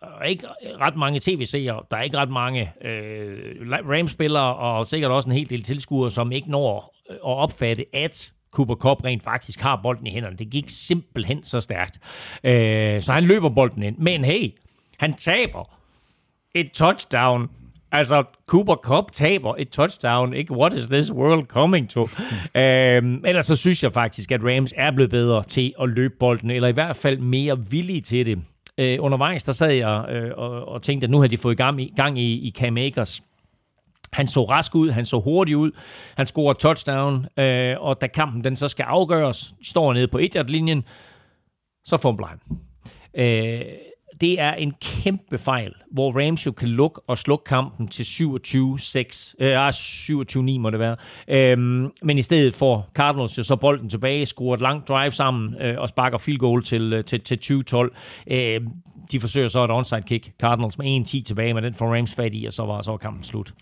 der 0.00 0.18
er 0.20 0.24
ikke 0.24 0.46
ret 0.80 0.96
mange 0.96 1.20
tv-seere, 1.22 1.82
der 1.90 1.96
er 1.96 2.02
ikke 2.02 2.16
ret 2.16 2.30
mange 2.30 2.72
øh, 2.84 3.70
Rams-spillere, 3.70 4.56
og 4.56 4.86
sikkert 4.86 5.10
også 5.10 5.28
en 5.28 5.36
hel 5.36 5.50
del 5.50 5.62
tilskuere, 5.62 6.10
som 6.10 6.32
ikke 6.32 6.50
når 6.50 6.94
at 7.10 7.18
opfatte, 7.22 7.84
at 7.92 8.32
Cooper 8.56 8.74
Cup 8.74 9.04
rent 9.04 9.22
faktisk 9.22 9.60
har 9.60 9.80
bolden 9.82 10.06
i 10.06 10.10
hænderne. 10.10 10.36
Det 10.36 10.50
gik 10.50 10.64
simpelthen 10.68 11.44
så 11.44 11.60
stærkt. 11.60 11.98
Øh, 12.44 13.02
så 13.02 13.12
han 13.12 13.24
løber 13.24 13.48
bolden 13.48 13.82
ind. 13.82 13.98
Men 13.98 14.24
hey, 14.24 14.54
han 14.98 15.14
taber 15.14 15.70
et 16.54 16.72
touchdown. 16.72 17.50
Altså, 17.92 18.24
Cooper 18.46 18.74
Cup 18.74 19.12
taber 19.12 19.54
et 19.58 19.68
touchdown. 19.68 20.34
Ikke 20.34 20.54
what 20.54 20.72
is 20.74 20.86
this 20.86 21.12
world 21.12 21.46
coming 21.46 21.90
to? 21.90 22.00
øhm, 22.60 23.24
ellers 23.24 23.46
så 23.46 23.56
synes 23.56 23.82
jeg 23.82 23.92
faktisk, 23.92 24.32
at 24.32 24.40
Rams 24.44 24.74
er 24.76 24.90
blevet 24.90 25.10
bedre 25.10 25.42
til 25.42 25.74
at 25.82 25.88
løbe 25.88 26.14
bolden, 26.20 26.50
eller 26.50 26.68
i 26.68 26.72
hvert 26.72 26.96
fald 26.96 27.18
mere 27.18 27.70
villige 27.70 28.00
til 28.00 28.26
det. 28.26 28.38
Øh, 28.78 28.98
undervejs, 29.00 29.44
der 29.44 29.52
sad 29.52 29.70
jeg 29.70 30.04
øh, 30.10 30.30
og, 30.36 30.68
og 30.68 30.82
tænkte, 30.82 31.04
at 31.04 31.10
nu 31.10 31.20
har 31.20 31.26
de 31.26 31.36
fået 31.36 31.56
gang 31.56 31.80
i, 31.80 31.92
gang 31.96 32.18
i, 32.18 32.32
i 32.48 32.50
Cam 32.50 32.76
Akers. 32.76 33.22
Han 34.12 34.26
så 34.26 34.44
rask 34.44 34.74
ud, 34.74 34.90
han 34.90 35.04
så 35.04 35.20
hurtig 35.20 35.56
ud, 35.56 35.70
han 36.16 36.26
scorer 36.26 36.52
touchdown, 36.52 37.26
øh, 37.36 37.80
og 37.80 38.00
da 38.00 38.06
kampen 38.06 38.44
den 38.44 38.56
så 38.56 38.68
skal 38.68 38.82
afgøres, 38.82 39.54
står 39.62 39.92
nede 39.92 40.08
på 40.08 40.18
1 40.18 40.50
linjen 40.50 40.84
så 41.84 41.96
fumbler 41.96 42.26
han. 42.26 42.38
Øh, 43.14 43.62
det 44.20 44.40
er 44.40 44.52
en 44.52 44.72
kæmpe 44.80 45.38
fejl, 45.38 45.72
hvor 45.90 46.26
Rams 46.26 46.46
jo 46.46 46.52
kan 46.52 46.68
lukke 46.68 47.00
og 47.06 47.18
slukke 47.18 47.44
kampen 47.44 47.88
til 47.88 48.02
27-6. 48.02 49.34
Øh, 49.40 49.66
ah, 49.66 49.72
27-9 49.72 50.58
må 50.58 50.70
det 50.70 50.78
være. 50.78 50.96
Øhm, 51.28 51.90
men 52.02 52.18
i 52.18 52.22
stedet 52.22 52.54
får 52.54 52.90
Cardinals 52.94 53.38
jo 53.38 53.42
så 53.42 53.56
bolden 53.56 53.90
tilbage, 53.90 54.26
skruer 54.26 54.54
et 54.54 54.60
langt 54.60 54.88
drive 54.88 55.12
sammen 55.12 55.54
øh, 55.60 55.74
og 55.78 55.88
sparker 55.88 56.18
field 56.18 56.38
goal 56.38 56.62
til, 56.62 56.92
øh, 56.92 57.04
til, 57.04 57.20
til 57.20 57.64
20-12. 57.74 57.76
Øh, 58.34 58.60
de 59.12 59.20
forsøger 59.20 59.48
så 59.48 59.64
et 59.64 59.70
onside 59.70 60.02
kick. 60.02 60.30
Cardinals 60.40 60.78
med 60.78 61.00
1-10 61.00 61.22
tilbage, 61.22 61.54
men 61.54 61.64
den 61.64 61.74
får 61.74 61.94
Rams 61.94 62.14
fat 62.14 62.34
i, 62.34 62.44
og 62.44 62.52
så 62.52 62.62
var, 62.62 62.82
så 62.82 62.90
var 62.90 62.98
kampen 62.98 63.22
slut. 63.22 63.52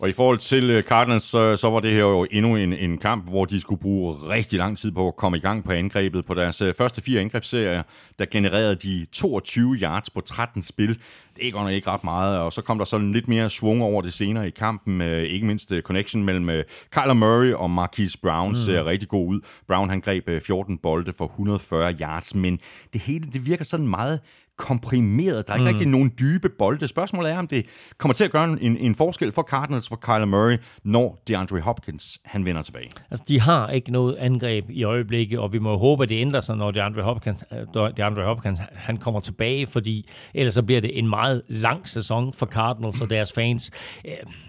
Og 0.00 0.08
i 0.08 0.12
forhold 0.12 0.38
til 0.38 0.70
øh, 0.70 0.82
Cardinals, 0.82 1.22
så, 1.22 1.56
så 1.56 1.70
var 1.70 1.80
det 1.80 1.92
her 1.92 1.98
jo 1.98 2.26
endnu 2.30 2.56
en, 2.56 2.72
en 2.72 2.98
kamp, 2.98 3.30
hvor 3.30 3.44
de 3.44 3.60
skulle 3.60 3.80
bruge 3.80 4.14
rigtig 4.14 4.58
lang 4.58 4.78
tid 4.78 4.90
på 4.90 5.08
at 5.08 5.16
komme 5.16 5.38
i 5.38 5.40
gang 5.40 5.64
på 5.64 5.72
angrebet. 5.72 6.26
På 6.26 6.34
deres 6.34 6.62
øh, 6.62 6.74
første 6.74 7.02
fire 7.02 7.20
angrebsserier, 7.20 7.82
der 8.18 8.24
genererede 8.30 8.74
de 8.74 9.06
22 9.12 9.74
yards 9.74 10.10
på 10.10 10.20
13 10.20 10.62
spil. 10.62 10.98
Det 11.36 11.48
er 11.48 11.52
godt 11.52 11.64
nok 11.64 11.72
ikke 11.72 11.90
ret 11.90 12.04
meget, 12.04 12.38
og 12.38 12.52
så 12.52 12.62
kom 12.62 12.78
der 12.78 12.84
sådan 12.84 13.12
lidt 13.12 13.28
mere 13.28 13.50
svung 13.50 13.82
over 13.82 14.02
det 14.02 14.12
senere 14.12 14.48
i 14.48 14.50
kampen. 14.50 15.00
Ikke 15.00 15.46
mindst 15.46 15.72
øh, 15.72 15.82
connection 15.82 16.24
mellem 16.24 16.64
Kyler 16.90 17.14
Murray 17.14 17.52
og 17.52 17.70
Marquise 17.70 18.18
Brown 18.22 18.56
ser 18.56 18.82
mm. 18.82 18.86
rigtig 18.86 19.08
god 19.08 19.28
ud. 19.28 19.40
Brown 19.68 19.90
han 19.90 20.00
greb 20.00 20.28
14 20.42 20.78
bolde 20.78 21.12
for 21.12 21.26
140 21.26 21.94
yards, 22.00 22.34
men 22.34 22.58
det 22.92 23.00
hele 23.00 23.28
det 23.32 23.46
virker 23.46 23.64
sådan 23.64 23.88
meget 23.88 24.20
komprimeret. 24.58 25.46
Der 25.46 25.52
er 25.52 25.56
ikke 25.56 25.70
mm. 25.70 25.74
rigtig 25.74 25.88
nogen 25.88 26.12
dybe 26.20 26.48
bolde. 26.48 26.88
Spørgsmålet 26.88 27.32
er, 27.32 27.38
om 27.38 27.46
det 27.46 27.66
kommer 27.98 28.12
til 28.12 28.24
at 28.24 28.30
gøre 28.30 28.44
en, 28.44 28.76
en 28.76 28.94
forskel 28.94 29.32
for 29.32 29.42
Cardinals 29.42 29.88
for 29.88 29.96
Kyler 29.96 30.24
Murray, 30.24 30.56
når 30.84 31.22
DeAndre 31.28 31.60
Hopkins 31.60 32.20
han 32.24 32.44
vender 32.44 32.62
tilbage. 32.62 32.90
Altså, 33.10 33.24
de 33.28 33.40
har 33.40 33.68
ikke 33.68 33.92
noget 33.92 34.16
angreb 34.16 34.70
i 34.70 34.84
øjeblikket, 34.84 35.38
og 35.38 35.52
vi 35.52 35.58
må 35.58 35.76
håbe, 35.76 36.02
at 36.02 36.08
det 36.08 36.20
ændrer 36.20 36.40
sig, 36.40 36.56
når 36.56 36.70
DeAndre 36.70 37.02
Hopkins, 37.02 37.44
øh, 37.52 37.96
DeAndre 37.96 38.24
Hopkins 38.24 38.60
han 38.74 38.96
kommer 38.96 39.20
tilbage, 39.20 39.66
fordi 39.66 40.08
ellers 40.34 40.54
så 40.54 40.62
bliver 40.62 40.80
det 40.80 40.98
en 40.98 41.08
meget 41.08 41.42
lang 41.48 41.88
sæson 41.88 42.32
for 42.32 42.46
Cardinals 42.46 43.00
og 43.00 43.10
deres 43.10 43.32
fans. 43.32 43.70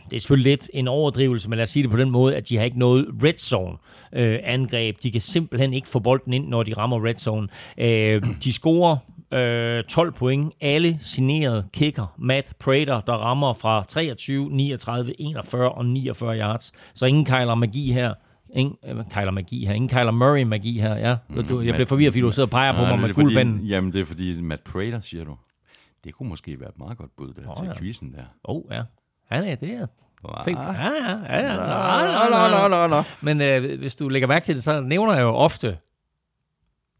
Det 0.09 0.15
er 0.15 0.19
selvfølgelig 0.19 0.51
lidt 0.51 0.69
en 0.73 0.87
overdrivelse, 0.87 1.49
men 1.49 1.57
lad 1.57 1.63
os 1.63 1.69
sige 1.69 1.83
det 1.83 1.91
på 1.91 1.97
den 1.97 2.09
måde, 2.09 2.35
at 2.35 2.49
de 2.49 2.57
har 2.57 2.63
ikke 2.63 2.79
noget 2.79 3.07
red 3.23 3.37
zone 3.37 3.77
øh, 4.13 4.39
angreb. 4.43 5.03
De 5.03 5.11
kan 5.11 5.21
simpelthen 5.21 5.73
ikke 5.73 5.87
få 5.87 5.99
bolden 5.99 6.33
ind, 6.33 6.47
når 6.47 6.63
de 6.63 6.73
rammer 6.73 7.05
red 7.05 7.15
zone. 7.15 7.47
Øh, 7.77 8.23
de 8.43 8.53
scorer 8.53 8.97
øh, 9.31 9.83
12 9.83 10.11
point. 10.11 10.53
Alle 10.61 10.97
signerede 11.01 11.67
kicker. 11.73 12.15
Matt 12.17 12.53
Prater, 12.59 13.01
der 13.01 13.13
rammer 13.13 13.53
fra 13.53 13.83
23, 13.83 14.49
39, 14.49 15.21
41 15.21 15.71
og 15.71 15.85
49 15.85 16.37
yards. 16.37 16.71
Så 16.93 17.05
ingen 17.05 17.25
Kyler 17.25 17.55
Magi 17.55 17.91
her. 17.91 18.13
Ingen 18.55 18.77
øh, 18.85 19.05
Kyler 19.13 19.31
Magi 19.31 19.65
her. 19.65 19.73
Ingen 19.73 19.89
Kyler 19.89 20.11
Murray 20.11 20.43
Magi 20.43 20.79
her. 20.79 20.95
Ja, 20.95 21.15
du, 21.49 21.61
jeg 21.61 21.73
bliver 21.73 21.87
forvirret, 21.87 22.13
fordi 22.13 22.21
du 22.21 22.31
sidder 22.31 22.47
og 22.47 22.51
peger 22.51 22.75
på 22.75 22.81
mig 22.81 22.99
med 22.99 23.13
guldvanden. 23.13 23.59
Jamen, 23.59 23.93
det 23.93 24.01
er 24.01 24.05
fordi 24.05 24.41
Matt 24.41 24.63
Prater, 24.63 24.99
siger 24.99 25.23
du. 25.23 25.37
Det 26.03 26.13
kunne 26.13 26.29
måske 26.29 26.59
være 26.59 26.69
et 26.69 26.77
meget 26.77 26.97
godt 26.97 27.15
bud 27.17 27.33
der, 27.33 27.41
oh, 27.47 27.55
til 27.55 27.65
ja. 27.65 27.77
quizzen 27.77 28.13
der. 28.13 28.23
Oh, 28.43 28.63
ja. 28.71 28.81
Han 29.29 29.43
er 29.43 29.55
det. 29.55 29.89
Tænk, 30.43 30.57
ja, 30.57 30.73
ja, 30.73 31.17
ja. 31.29 31.55
ja. 33.25 33.61
Øh, 33.61 33.79
hvis 33.79 33.95
du 33.95 34.09
lægger 34.09 34.27
mærke 34.27 34.43
til 34.43 34.55
det, 34.55 34.63
så 34.63 34.81
nævner 34.81 35.13
jeg 35.13 35.21
jo 35.21 35.35
ofte 35.35 35.77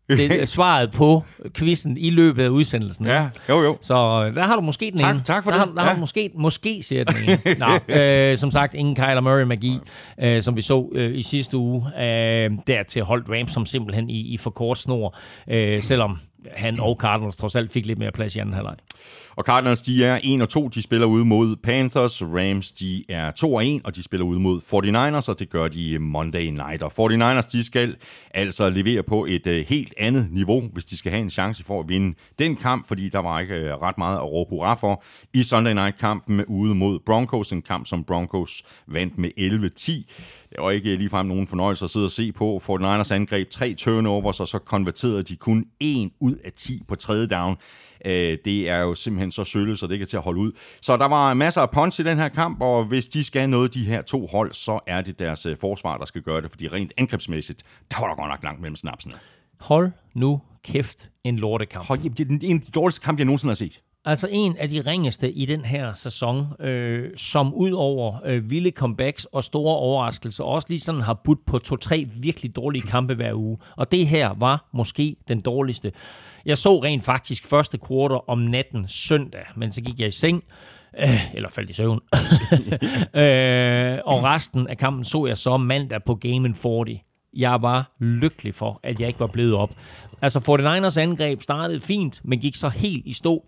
det 0.09 0.49
svaret 0.49 0.91
på 0.91 1.23
quizzen 1.57 1.97
i 1.97 2.09
løbet 2.09 2.43
af 2.43 2.49
udsendelsen. 2.49 3.05
Ja, 3.05 3.29
jo 3.49 3.61
jo. 3.61 3.77
Så 3.81 4.25
øh, 4.27 4.35
der 4.35 4.43
har 4.43 4.55
du 4.55 4.61
måske 4.61 4.91
den 4.91 4.99
tak, 4.99 5.15
ene. 5.15 5.23
Tak 5.23 5.43
for 5.43 5.51
der 5.51 5.57
det. 5.57 5.67
Har, 5.67 5.75
der 5.75 5.81
ja. 5.81 5.87
har 5.87 5.93
du 5.93 5.99
måske, 5.99 6.31
måske 6.35 6.83
siger 6.83 7.03
den 7.03 7.23
ene. 7.23 7.39
Nå, 7.87 7.95
øh, 7.95 8.37
som 8.37 8.51
sagt, 8.51 8.73
ingen 8.73 8.95
Kyler 8.95 9.21
Murray-magi, 9.21 9.77
øh, 10.21 10.41
som 10.41 10.55
vi 10.55 10.61
så 10.61 10.89
øh, 10.95 11.17
i 11.17 11.23
sidste 11.23 11.57
uge. 11.57 11.85
Øh, 11.99 12.51
dertil 12.67 13.03
holdt 13.03 13.25
Rams 13.29 13.51
som 13.51 13.65
simpelthen 13.65 14.09
i, 14.09 14.19
i 14.33 14.37
for 14.37 14.49
kort 14.49 14.77
snor, 14.77 15.15
øh, 15.47 15.81
selvom 15.81 16.19
han 16.51 16.79
og 16.79 16.97
Cardinals 16.99 17.35
trods 17.35 17.55
alt 17.55 17.71
fik 17.71 17.85
lidt 17.85 17.99
mere 17.99 18.11
plads 18.11 18.35
i 18.35 18.39
anden 18.39 18.53
halvleg. 18.53 18.75
Og 19.35 19.43
Cardinals, 19.43 19.81
de 19.81 20.05
er 20.05 20.19
1 20.23 20.41
og 20.41 20.49
2, 20.49 20.67
de 20.67 20.81
spiller 20.81 21.07
ude 21.07 21.25
mod 21.25 21.55
Panthers. 21.55 22.23
Rams, 22.23 22.71
de 22.71 23.03
er 23.09 23.31
2 23.31 23.53
og 23.53 23.67
1, 23.67 23.81
og 23.83 23.95
de 23.95 24.03
spiller 24.03 24.25
ude 24.25 24.39
mod 24.39 24.61
49ers, 24.61 25.29
og 25.29 25.39
det 25.39 25.49
gør 25.49 25.67
de 25.67 25.99
Monday 25.99 26.45
Night. 26.45 26.83
Og 26.83 26.91
49ers, 27.11 27.51
de 27.51 27.63
skal 27.63 27.95
altså 28.33 28.69
levere 28.69 29.03
på 29.03 29.25
et 29.25 29.47
øh, 29.47 29.65
helt 29.67 29.93
andet 29.97 30.27
niveau, 30.31 30.61
hvis 30.73 30.85
de 30.85 30.97
skal 30.97 31.11
have 31.11 31.21
en 31.21 31.29
chance 31.29 31.63
for 31.63 31.79
at 31.79 31.89
vinde 31.89 32.15
den 32.39 32.55
kamp, 32.55 32.87
fordi 32.87 33.09
der 33.09 33.19
var 33.19 33.39
ikke 33.39 33.55
øh, 33.55 33.73
ret 33.73 33.97
meget 33.97 34.17
at 34.17 34.31
råbe 34.31 34.49
hurra 34.49 34.73
for 34.73 35.03
i 35.33 35.43
Sunday 35.43 35.73
Night-kampen 35.73 36.45
ude 36.45 36.75
mod 36.75 36.99
Broncos, 37.05 37.51
en 37.51 37.61
kamp, 37.61 37.87
som 37.87 38.03
Broncos 38.03 38.63
vandt 38.87 39.17
med 39.17 39.29
11-10. 39.37 39.91
Det 40.49 40.57
var 40.59 40.71
ikke 40.71 40.95
ligefrem 40.95 41.25
nogen 41.25 41.47
fornøjelse 41.47 41.85
at 41.85 41.89
sidde 41.89 42.05
og 42.05 42.11
se 42.11 42.31
på. 42.31 42.61
49ers 42.63 43.13
angreb 43.13 43.49
tre 43.49 43.73
turnovers, 43.73 44.39
og 44.39 44.47
så 44.47 44.59
konverterede 44.59 45.23
de 45.23 45.35
kun 45.35 45.65
en 45.79 46.11
ud 46.19 46.28
af 46.45 46.51
10 46.51 46.83
på 46.87 46.95
tredje 46.95 47.27
down. 47.27 47.57
Øh, 48.05 48.37
det 48.45 48.69
er 48.69 48.77
jo 48.77 48.95
simpelthen 48.95 49.31
så 49.31 49.43
sølle, 49.43 49.77
så 49.77 49.87
det 49.87 49.93
ikke 49.93 50.03
er 50.03 50.07
til 50.07 50.17
at 50.17 50.23
holde 50.23 50.39
ud. 50.39 50.51
Så 50.81 50.97
der 50.97 51.05
var 51.05 51.33
masser 51.33 51.61
af 51.61 51.69
punch 51.69 51.99
i 51.99 52.03
den 52.03 52.17
her 52.17 52.29
kamp, 52.29 52.61
og 52.61 52.85
hvis 52.85 53.07
de 53.07 53.23
skal 53.23 53.49
noget 53.49 53.73
de 53.73 53.83
her 53.83 54.01
to 54.01 54.27
hold, 54.27 54.53
så 54.53 54.79
er 54.87 55.01
det 55.01 55.19
deres 55.19 55.45
øh, 55.45 55.57
forsvar, 55.57 55.97
der 55.97 56.05
skal 56.05 56.21
gøre 56.21 56.41
det, 56.41 56.49
fordi 56.49 56.67
rent 56.67 56.93
angrebsmæssigt, 56.97 57.63
der 57.91 57.99
var 57.99 58.07
der 58.07 58.15
godt 58.15 58.29
nok 58.29 58.43
langt 58.43 58.61
mellem 58.61 58.75
snapsene. 58.75 59.13
Hold 59.59 59.91
nu 60.15 60.41
kæft 60.63 61.09
en 61.23 61.39
lortekamp. 61.39 61.87
Hold, 61.87 61.99
det 61.99 62.19
er 62.19 62.47
en 62.49 62.57
af 62.57 62.61
de 62.61 62.71
dårligste 62.71 63.01
kamp, 63.01 63.17
jeg 63.17 63.25
nogensinde 63.25 63.49
har 63.49 63.55
set. 63.55 63.81
Altså 64.09 64.27
en 64.31 64.57
af 64.57 64.69
de 64.69 64.81
ringeste 64.81 65.31
i 65.31 65.45
den 65.45 65.65
her 65.65 65.93
sæson, 65.93 66.47
øh, 66.59 67.09
som 67.15 67.53
ud 67.53 67.71
over 67.71 68.19
øh, 68.25 68.49
vilde 68.49 68.71
comebacks 68.71 69.25
og 69.25 69.43
store 69.43 69.75
overraskelser, 69.75 70.43
også 70.43 70.67
lige 70.69 70.79
sådan 70.79 71.01
har 71.01 71.13
budt 71.13 71.45
på 71.45 71.59
to-tre 71.59 72.07
virkelig 72.15 72.55
dårlige 72.55 72.81
kampe 72.81 73.13
hver 73.13 73.33
uge. 73.33 73.57
Og 73.75 73.91
det 73.91 74.07
her 74.07 74.33
var 74.37 74.69
måske 74.73 75.15
den 75.27 75.39
dårligste. 75.39 75.91
Jeg 76.45 76.57
så 76.57 76.83
rent 76.83 77.03
faktisk 77.03 77.45
første 77.45 77.77
kvartal 77.77 78.19
om 78.27 78.39
natten 78.39 78.87
søndag, 78.87 79.45
men 79.55 79.71
så 79.71 79.81
gik 79.81 79.99
jeg 79.99 80.07
i 80.07 80.11
seng, 80.11 80.43
øh, 80.99 81.35
eller 81.35 81.49
faldt 81.49 81.69
i 81.69 81.73
søvn. 81.73 81.99
øh, 83.23 83.99
og 84.05 84.23
resten 84.23 84.67
af 84.67 84.77
kampen 84.77 85.03
så 85.03 85.25
jeg 85.25 85.37
så 85.37 85.57
mandag 85.57 86.03
på 86.03 86.15
Game 86.15 86.53
40. 86.53 86.99
Jeg 87.33 87.61
var 87.61 87.91
lykkelig 87.99 88.55
for, 88.55 88.79
at 88.83 88.99
jeg 88.99 89.07
ikke 89.07 89.19
var 89.19 89.27
blevet 89.27 89.53
op. 89.53 89.71
Altså 90.21 90.39
49ers 90.39 90.99
angreb 90.99 91.41
startede 91.41 91.79
fint, 91.79 92.21
men 92.23 92.39
gik 92.39 92.55
så 92.55 92.69
helt 92.69 93.05
i 93.05 93.13
stå 93.13 93.45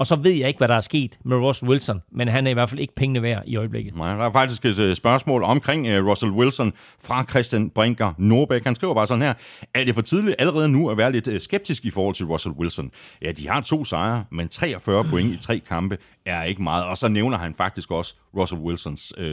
og 0.00 0.06
så 0.06 0.16
ved 0.16 0.32
jeg 0.32 0.48
ikke, 0.48 0.58
hvad 0.58 0.68
der 0.68 0.74
er 0.74 0.80
sket 0.80 1.18
med 1.24 1.36
Russell 1.36 1.70
Wilson, 1.70 2.02
men 2.12 2.28
han 2.28 2.46
er 2.46 2.50
i 2.50 2.54
hvert 2.54 2.68
fald 2.68 2.80
ikke 2.80 2.94
pengene 2.94 3.22
værd 3.22 3.42
i 3.46 3.56
øjeblikket. 3.56 3.96
Nej, 3.96 4.16
der 4.16 4.24
er 4.24 4.32
faktisk 4.32 4.64
et 4.64 4.78
øh, 4.78 4.96
spørgsmål 4.96 5.42
omkring 5.42 5.98
uh, 5.98 6.06
Russell 6.06 6.32
Wilson 6.32 6.72
fra 7.04 7.24
Christian 7.30 7.70
Brinker 7.70 8.12
Norbæk. 8.18 8.64
Han 8.64 8.74
skriver 8.74 8.94
bare 8.94 9.06
sådan 9.06 9.22
her, 9.22 9.34
er 9.74 9.84
det 9.84 9.94
for 9.94 10.02
tidligt 10.02 10.36
allerede 10.38 10.68
nu 10.68 10.90
at 10.90 10.96
være 10.96 11.12
lidt 11.12 11.28
uh, 11.28 11.38
skeptisk 11.38 11.84
i 11.84 11.90
forhold 11.90 12.14
til 12.14 12.26
Russell 12.26 12.54
Wilson? 12.54 12.90
Ja, 13.22 13.32
de 13.32 13.48
har 13.48 13.60
to 13.60 13.84
sejre, 13.84 14.24
men 14.32 14.48
43 14.48 15.04
point 15.04 15.34
i 15.34 15.36
tre 15.36 15.58
kampe 15.58 15.98
er 16.26 16.42
ikke 16.42 16.62
meget. 16.62 16.84
Og 16.84 16.96
så 16.96 17.08
nævner 17.08 17.38
han 17.38 17.54
faktisk 17.54 17.90
også 17.90 18.14
Russell 18.36 18.60
Wilsons 18.60 19.12
uh, 19.18 19.24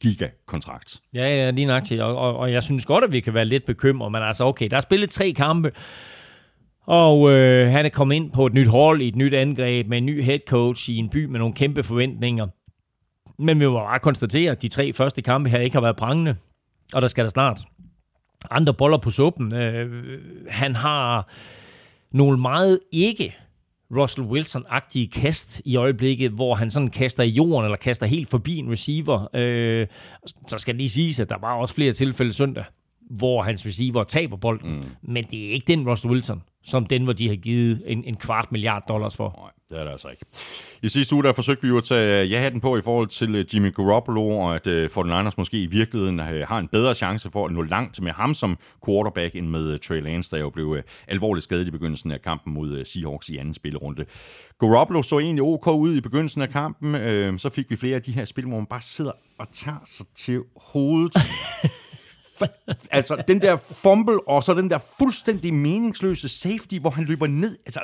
gigakontrakt. 0.00 1.00
Ja, 1.14 1.36
ja, 1.36 1.50
lige 1.50 1.66
nøjagtigt. 1.66 2.00
Og, 2.00 2.16
og, 2.16 2.36
og 2.36 2.52
jeg 2.52 2.62
synes 2.62 2.84
godt, 2.84 3.04
at 3.04 3.12
vi 3.12 3.20
kan 3.20 3.34
være 3.34 3.44
lidt 3.44 3.64
bekymrede, 3.64 4.10
men 4.10 4.22
altså 4.22 4.44
okay, 4.44 4.68
der 4.70 4.76
er 4.76 4.80
spillet 4.80 5.10
tre 5.10 5.32
kampe, 5.32 5.72
og 6.88 7.30
øh, 7.30 7.70
han 7.70 7.84
er 7.84 7.88
kommet 7.88 8.16
ind 8.16 8.30
på 8.32 8.46
et 8.46 8.54
nyt 8.54 8.68
hold 8.68 9.02
i 9.02 9.08
et 9.08 9.16
nyt 9.16 9.34
angreb 9.34 9.86
med 9.86 9.98
en 9.98 10.06
ny 10.06 10.22
head 10.22 10.38
coach 10.48 10.90
i 10.90 10.96
en 10.96 11.08
by 11.08 11.24
med 11.24 11.38
nogle 11.38 11.54
kæmpe 11.54 11.82
forventninger. 11.82 12.46
Men 13.38 13.60
vi 13.60 13.66
må 13.66 13.74
bare 13.74 13.98
konstatere, 13.98 14.50
at 14.50 14.62
de 14.62 14.68
tre 14.68 14.92
første 14.92 15.22
kampe 15.22 15.50
her 15.50 15.58
ikke 15.58 15.76
har 15.76 15.80
været 15.80 15.96
prangende. 15.96 16.36
Og 16.92 17.02
der 17.02 17.08
skal 17.08 17.24
der 17.24 17.30
snart 17.30 17.60
andre 18.50 18.74
boller 18.74 18.98
på 18.98 19.10
suppen. 19.10 19.54
Øh, 19.54 20.20
han 20.48 20.74
har 20.74 21.28
nogle 22.12 22.38
meget 22.38 22.80
ikke 22.92 23.36
Russell 23.96 24.26
Wilson-agtige 24.26 25.20
kast 25.20 25.62
i 25.64 25.76
øjeblikket, 25.76 26.30
hvor 26.30 26.54
han 26.54 26.70
sådan 26.70 26.90
kaster 26.90 27.22
i 27.22 27.28
jorden, 27.28 27.64
eller 27.64 27.76
kaster 27.76 28.06
helt 28.06 28.28
forbi 28.28 28.56
en 28.56 28.70
receiver. 28.70 29.36
Øh, 29.36 29.86
så 30.46 30.58
skal 30.58 30.74
det 30.74 30.78
lige 30.78 30.90
siges, 30.90 31.20
at 31.20 31.28
der 31.28 31.38
var 31.40 31.54
også 31.54 31.74
flere 31.74 31.92
tilfælde 31.92 32.32
søndag, 32.32 32.64
hvor 33.10 33.42
hans 33.42 33.66
receiver 33.66 34.04
taber 34.04 34.36
bolden. 34.36 34.76
Mm. 34.76 34.84
Men 35.02 35.24
det 35.24 35.46
er 35.46 35.50
ikke 35.50 35.66
den 35.66 35.88
Russell 35.88 36.12
Wilson, 36.12 36.42
som 36.64 36.86
den, 36.86 37.04
hvor 37.04 37.12
de 37.12 37.28
har 37.28 37.36
givet 37.36 37.82
en, 37.86 38.04
en 38.04 38.16
kvart 38.16 38.52
milliard 38.52 38.82
dollars 38.88 39.16
for. 39.16 39.34
Nej, 39.42 39.50
det 39.70 39.78
er 39.78 39.84
det 39.84 39.90
altså 39.90 40.08
ikke. 40.08 40.24
I 40.82 40.88
sidste 40.88 41.14
uge, 41.14 41.24
der 41.24 41.32
forsøgte 41.32 41.62
vi 41.62 41.68
jo 41.68 41.76
at 41.76 41.84
tage 41.84 42.24
ja-hatten 42.24 42.60
på 42.60 42.76
i 42.76 42.80
forhold 42.80 43.06
til 43.06 43.34
øh, 43.34 43.54
Jimmy 43.54 43.74
Garoppolo, 43.74 44.38
og 44.38 44.54
at 44.54 44.66
uh, 44.66 45.04
49ers 45.04 45.34
måske 45.38 45.62
i 45.62 45.66
virkeligheden 45.66 46.20
uh, 46.20 46.26
har 46.26 46.58
en 46.58 46.68
bedre 46.68 46.94
chance 46.94 47.30
for 47.30 47.46
at 47.46 47.52
nå 47.52 47.62
langt 47.62 48.02
med 48.02 48.12
ham 48.12 48.34
som 48.34 48.58
quarterback, 48.86 49.36
end 49.36 49.48
med 49.48 49.72
uh, 49.72 49.78
Trey 49.78 50.02
Lance, 50.02 50.30
der 50.30 50.38
jo 50.38 50.50
blev 50.50 50.66
uh, 50.66 50.78
alvorligt 51.08 51.44
skadet 51.44 51.66
i 51.66 51.70
begyndelsen 51.70 52.10
af 52.10 52.22
kampen 52.22 52.54
mod 52.54 52.78
uh, 52.78 52.84
Seahawks 52.84 53.28
i 53.28 53.36
anden 53.36 53.54
spillerunde. 53.54 54.04
Garoppolo 54.60 55.02
så 55.02 55.18
egentlig 55.18 55.42
ok 55.42 55.66
ud 55.66 55.96
i 55.96 56.00
begyndelsen 56.00 56.42
af 56.42 56.48
kampen, 56.48 56.94
uh, 56.94 57.38
så 57.38 57.50
fik 57.54 57.70
vi 57.70 57.76
flere 57.76 57.96
af 57.96 58.02
de 58.02 58.12
her 58.12 58.24
spil, 58.24 58.44
hvor 58.44 58.56
man 58.56 58.66
bare 58.66 58.80
sidder 58.80 59.12
og 59.38 59.46
tager 59.52 59.82
sig 59.84 60.06
til 60.16 60.42
hovedet. 60.56 61.12
altså, 62.90 63.22
den 63.28 63.42
der 63.42 63.56
fumble, 63.82 64.28
og 64.28 64.42
så 64.42 64.54
den 64.54 64.70
der 64.70 64.78
fuldstændig 64.98 65.54
meningsløse 65.54 66.28
safety, 66.28 66.74
hvor 66.80 66.90
han 66.90 67.04
løber 67.04 67.26
ned. 67.26 67.56
Altså, 67.66 67.80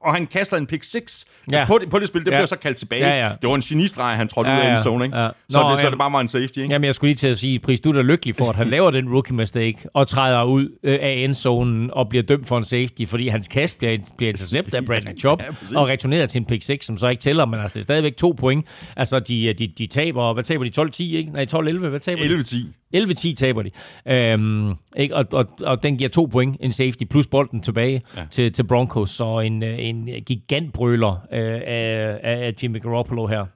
og 0.00 0.14
han 0.14 0.26
kaster 0.26 0.56
en 0.56 0.66
pick 0.66 0.84
6 0.84 1.24
ja. 1.52 1.64
på, 1.66 1.78
det, 1.78 1.90
på 1.90 1.98
det 1.98 2.08
spil. 2.08 2.24
Det 2.24 2.30
ja. 2.30 2.36
blev 2.36 2.46
så 2.46 2.56
kaldt 2.56 2.78
tilbage. 2.78 3.08
Ja, 3.08 3.26
ja. 3.26 3.32
Det 3.42 3.48
var 3.48 3.54
en 3.54 3.60
genistreg, 3.60 4.16
han 4.16 4.28
trådte 4.28 4.50
ja, 4.50 4.56
ud 4.56 4.62
af 4.62 4.70
en 4.70 4.82
zone, 4.82 5.04
ikke? 5.04 5.18
Ja. 5.18 5.26
Nå, 5.26 5.32
så, 5.50 5.68
det, 5.70 5.80
så 5.80 5.90
det 5.90 5.98
bare 5.98 6.12
var 6.12 6.20
en 6.20 6.28
safety, 6.28 6.58
ikke? 6.58 6.72
Jamen, 6.72 6.84
jeg 6.84 6.94
skulle 6.94 7.08
lige 7.08 7.16
til 7.16 7.28
at 7.28 7.38
sige, 7.38 7.58
Pris, 7.58 7.80
du 7.80 7.90
er 7.90 8.02
lykkelig 8.02 8.36
for, 8.36 8.44
at 8.50 8.56
han 8.56 8.66
laver 8.76 8.90
den 8.90 9.08
rookie 9.08 9.36
mistake, 9.36 9.78
og 9.94 10.08
træder 10.08 10.42
ud 10.42 10.78
øh, 10.82 10.98
af 11.02 11.12
endzonen 11.12 11.90
og 11.92 12.08
bliver 12.08 12.22
dømt 12.22 12.48
for 12.48 12.58
en 12.58 12.64
safety, 12.64 13.04
fordi 13.06 13.28
hans 13.28 13.48
kast 13.48 13.78
bliver, 13.78 13.98
bliver 14.16 14.30
interceptet 14.30 14.74
af 14.74 14.84
Bradley 14.84 15.18
Chubb, 15.20 15.42
ja, 15.72 15.78
og 15.78 15.88
returnerer 15.88 16.26
til 16.26 16.38
en 16.38 16.46
pick 16.46 16.62
6, 16.62 16.86
som 16.86 16.96
så 16.96 17.08
ikke 17.08 17.20
tæller, 17.20 17.46
men 17.46 17.60
altså, 17.60 17.74
det 17.74 17.80
er 17.80 17.84
stadigvæk 17.84 18.16
to 18.16 18.34
point. 18.38 18.66
Altså, 18.96 19.20
de, 19.20 19.52
de, 19.52 19.66
de 19.66 19.86
taber, 19.86 20.32
hvad 20.32 20.44
taber 20.44 20.64
de? 20.64 20.82
12-10, 20.82 21.02
ikke? 21.02 21.32
Nej, 21.32 21.46
12-11, 21.54 21.78
hvad 21.78 22.00
taber 22.00 22.20
11-10. 22.20 22.79
De? 22.92 22.98
11-10 22.98 23.34
taber 23.34 23.62
de. 23.62 23.70
Øhm, 24.06 24.74
ikke? 24.96 25.16
Og, 25.16 25.26
og, 25.32 25.46
og 25.62 25.82
den 25.82 25.96
giver 25.96 26.10
to 26.10 26.24
point, 26.24 26.56
en 26.60 26.72
safety, 26.72 27.04
plus 27.04 27.26
bolden 27.26 27.60
tilbage 27.60 28.02
ja. 28.16 28.22
til, 28.30 28.52
til 28.52 28.66
Broncos. 28.66 29.10
Så 29.10 29.40
en, 29.40 29.62
øh, 29.62 29.76
en 29.78 30.08
gigantbrøler 30.26 31.12
øh, 31.32 31.60
af, 31.66 32.20
af 32.22 32.54
Jimmy 32.62 32.82
Garoppolo 32.82 33.26
her. 33.26 33.46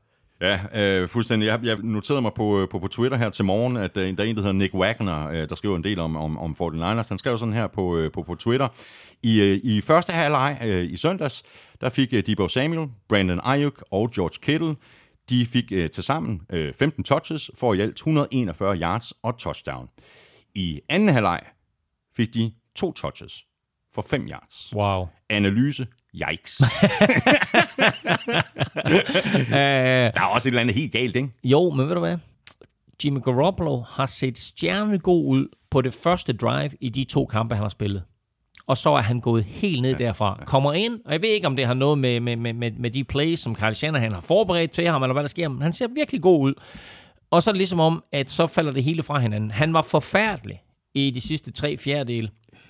Ja, 0.40 0.60
øh, 0.74 1.08
fuldstændig. 1.08 1.46
Jeg, 1.46 1.60
jeg 1.62 1.76
noterede 1.82 2.22
mig 2.22 2.32
på, 2.34 2.60
øh, 2.60 2.68
på, 2.68 2.78
på 2.78 2.88
Twitter 2.88 3.18
her 3.18 3.30
til 3.30 3.44
morgen, 3.44 3.76
at 3.76 3.96
øh, 3.96 4.16
der 4.16 4.24
er 4.24 4.28
en, 4.28 4.36
der 4.36 4.42
hedder 4.42 4.52
Nick 4.52 4.74
Wagner, 4.74 5.28
øh, 5.28 5.48
der 5.48 5.54
skriver 5.54 5.76
en 5.76 5.84
del 5.84 6.00
om, 6.00 6.16
om, 6.16 6.38
om 6.38 6.56
49ers. 6.60 7.08
Han 7.08 7.18
skrev 7.18 7.38
sådan 7.38 7.54
her 7.54 7.66
på, 7.66 7.96
øh, 7.96 8.12
på, 8.12 8.22
på 8.22 8.34
Twitter. 8.34 8.68
I, 9.22 9.40
øh, 9.40 9.60
I 9.62 9.80
første 9.80 10.12
halvleg 10.12 10.58
øh, 10.66 10.92
i 10.92 10.96
søndags, 10.96 11.42
der 11.80 11.88
fik 11.90 12.08
øh, 12.12 12.22
Debo 12.26 12.48
Samuel, 12.48 12.88
Brandon 13.08 13.40
Ayuk 13.44 13.84
og 13.90 14.10
George 14.10 14.38
Kittle 14.42 14.74
de 15.30 15.46
fik 15.46 15.72
øh, 15.72 15.90
til 15.90 16.02
sammen 16.02 16.40
øh, 16.50 16.74
15 16.74 17.04
touches 17.04 17.50
for 17.54 17.74
i 17.74 17.80
alt 17.80 17.94
141 17.94 18.76
yards 18.76 19.12
og 19.22 19.38
touchdown. 19.38 19.88
I 20.54 20.80
anden 20.88 21.08
halvleg 21.08 21.40
fik 22.16 22.34
de 22.34 22.52
to 22.74 22.92
touches 22.92 23.44
for 23.94 24.02
5 24.02 24.28
yards. 24.28 24.72
Wow. 24.74 25.06
Analyse, 25.30 25.86
yikes. 26.14 26.58
der 30.14 30.20
er 30.20 30.26
også 30.26 30.48
et 30.48 30.50
eller 30.50 30.60
andet 30.60 30.76
helt 30.76 30.92
galt, 30.92 31.16
ikke? 31.16 31.28
Jo, 31.44 31.70
men 31.70 31.88
ved 31.88 31.94
du 31.94 32.00
hvad? 32.00 32.18
Jimmy 33.04 33.20
Garoppolo 33.22 33.80
har 33.80 34.06
set 34.06 34.38
stjernegod 34.38 35.24
ud 35.26 35.48
på 35.70 35.80
det 35.80 35.94
første 35.94 36.32
drive 36.32 36.70
i 36.80 36.88
de 36.88 37.04
to 37.04 37.26
kampe, 37.26 37.54
han 37.54 37.62
har 37.62 37.68
spillet 37.68 38.02
og 38.66 38.76
så 38.76 38.90
er 38.90 39.00
han 39.00 39.20
gået 39.20 39.44
helt 39.44 39.82
ned 39.82 39.96
ja, 39.98 40.04
derfra. 40.04 40.36
Ja. 40.40 40.44
Kommer 40.44 40.72
ind, 40.72 41.00
og 41.04 41.12
jeg 41.12 41.22
ved 41.22 41.28
ikke, 41.28 41.46
om 41.46 41.56
det 41.56 41.66
har 41.66 41.74
noget 41.74 41.98
med, 41.98 42.20
med, 42.20 42.36
med, 42.36 42.70
med 42.70 42.90
de 42.90 43.04
plays, 43.04 43.40
som 43.40 43.54
Carl 43.54 43.74
Shanahan 43.74 44.12
har 44.12 44.20
forberedt 44.20 44.70
til 44.70 44.88
ham, 44.88 45.02
eller 45.02 45.12
hvad 45.12 45.22
der 45.22 45.28
sker, 45.28 45.48
men 45.48 45.62
han 45.62 45.72
ser 45.72 45.86
virkelig 45.94 46.22
god 46.22 46.40
ud. 46.40 46.54
Og 47.30 47.42
så 47.42 47.50
er 47.50 47.52
det 47.52 47.58
ligesom 47.58 47.80
om, 47.80 48.04
at 48.12 48.30
så 48.30 48.46
falder 48.46 48.72
det 48.72 48.84
hele 48.84 49.02
fra 49.02 49.18
hinanden. 49.18 49.50
Han 49.50 49.72
var 49.72 49.82
forfærdelig 49.82 50.62
i 50.94 51.10
de 51.10 51.20
sidste 51.20 51.52
tre 51.52 51.76
fjerdedele 51.76 52.28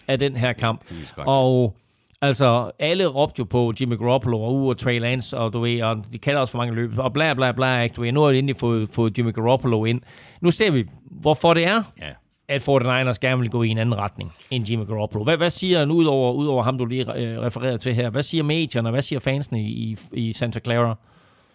af 0.08 0.18
den 0.18 0.36
her 0.36 0.52
kamp. 0.52 0.84
Og 1.16 1.76
altså, 2.22 2.70
alle 2.78 3.06
råbte 3.06 3.38
jo 3.38 3.44
på 3.44 3.72
Jimmy 3.80 3.98
Garoppolo 3.98 4.42
og, 4.42 4.54
uh, 4.54 4.68
og 4.68 4.78
Trey 4.78 5.00
Lance, 5.00 5.38
og 5.38 5.52
du 5.52 5.60
ved, 5.60 5.82
og 5.82 6.04
de 6.12 6.18
kalder 6.18 6.40
også 6.40 6.50
for 6.50 6.58
mange 6.58 6.74
løb, 6.74 6.98
og 6.98 7.12
bla 7.12 7.34
bla 7.34 7.52
bla, 7.52 7.80
ikke? 7.80 7.94
Du 7.94 8.00
ved, 8.00 8.12
nu 8.12 8.22
har 8.22 8.28
de 8.28 8.38
endelig 8.38 8.56
fået, 8.56 8.90
fået 8.90 9.18
Jimmy 9.18 9.34
Garoppolo 9.34 9.84
ind. 9.84 10.00
Nu 10.40 10.50
ser 10.50 10.70
vi, 10.70 10.84
hvorfor 11.10 11.54
det 11.54 11.66
er. 11.66 11.82
Ja 12.02 12.12
at 12.48 12.68
49ers 12.68 13.18
gerne 13.20 13.40
vil 13.40 13.50
gå 13.50 13.62
i 13.62 13.68
en 13.68 13.78
anden 13.78 13.98
retning 13.98 14.32
end 14.50 14.68
Jimmy 14.68 14.86
Garoppolo. 14.86 15.24
Hvad, 15.24 15.36
hvad 15.36 15.50
siger 15.50 15.78
han 15.78 15.90
ud 15.90 16.04
over, 16.04 16.32
ud 16.32 16.46
over 16.46 16.62
ham, 16.62 16.78
du 16.78 16.84
lige 16.84 17.16
øh, 17.16 17.40
refererede 17.40 17.78
til 17.78 17.94
her? 17.94 18.10
Hvad 18.10 18.22
siger 18.22 18.42
medierne, 18.42 18.90
hvad 18.90 19.02
siger 19.02 19.20
fansene 19.20 19.60
i, 19.60 19.96
i 20.12 20.32
Santa 20.32 20.60
Clara? 20.60 20.96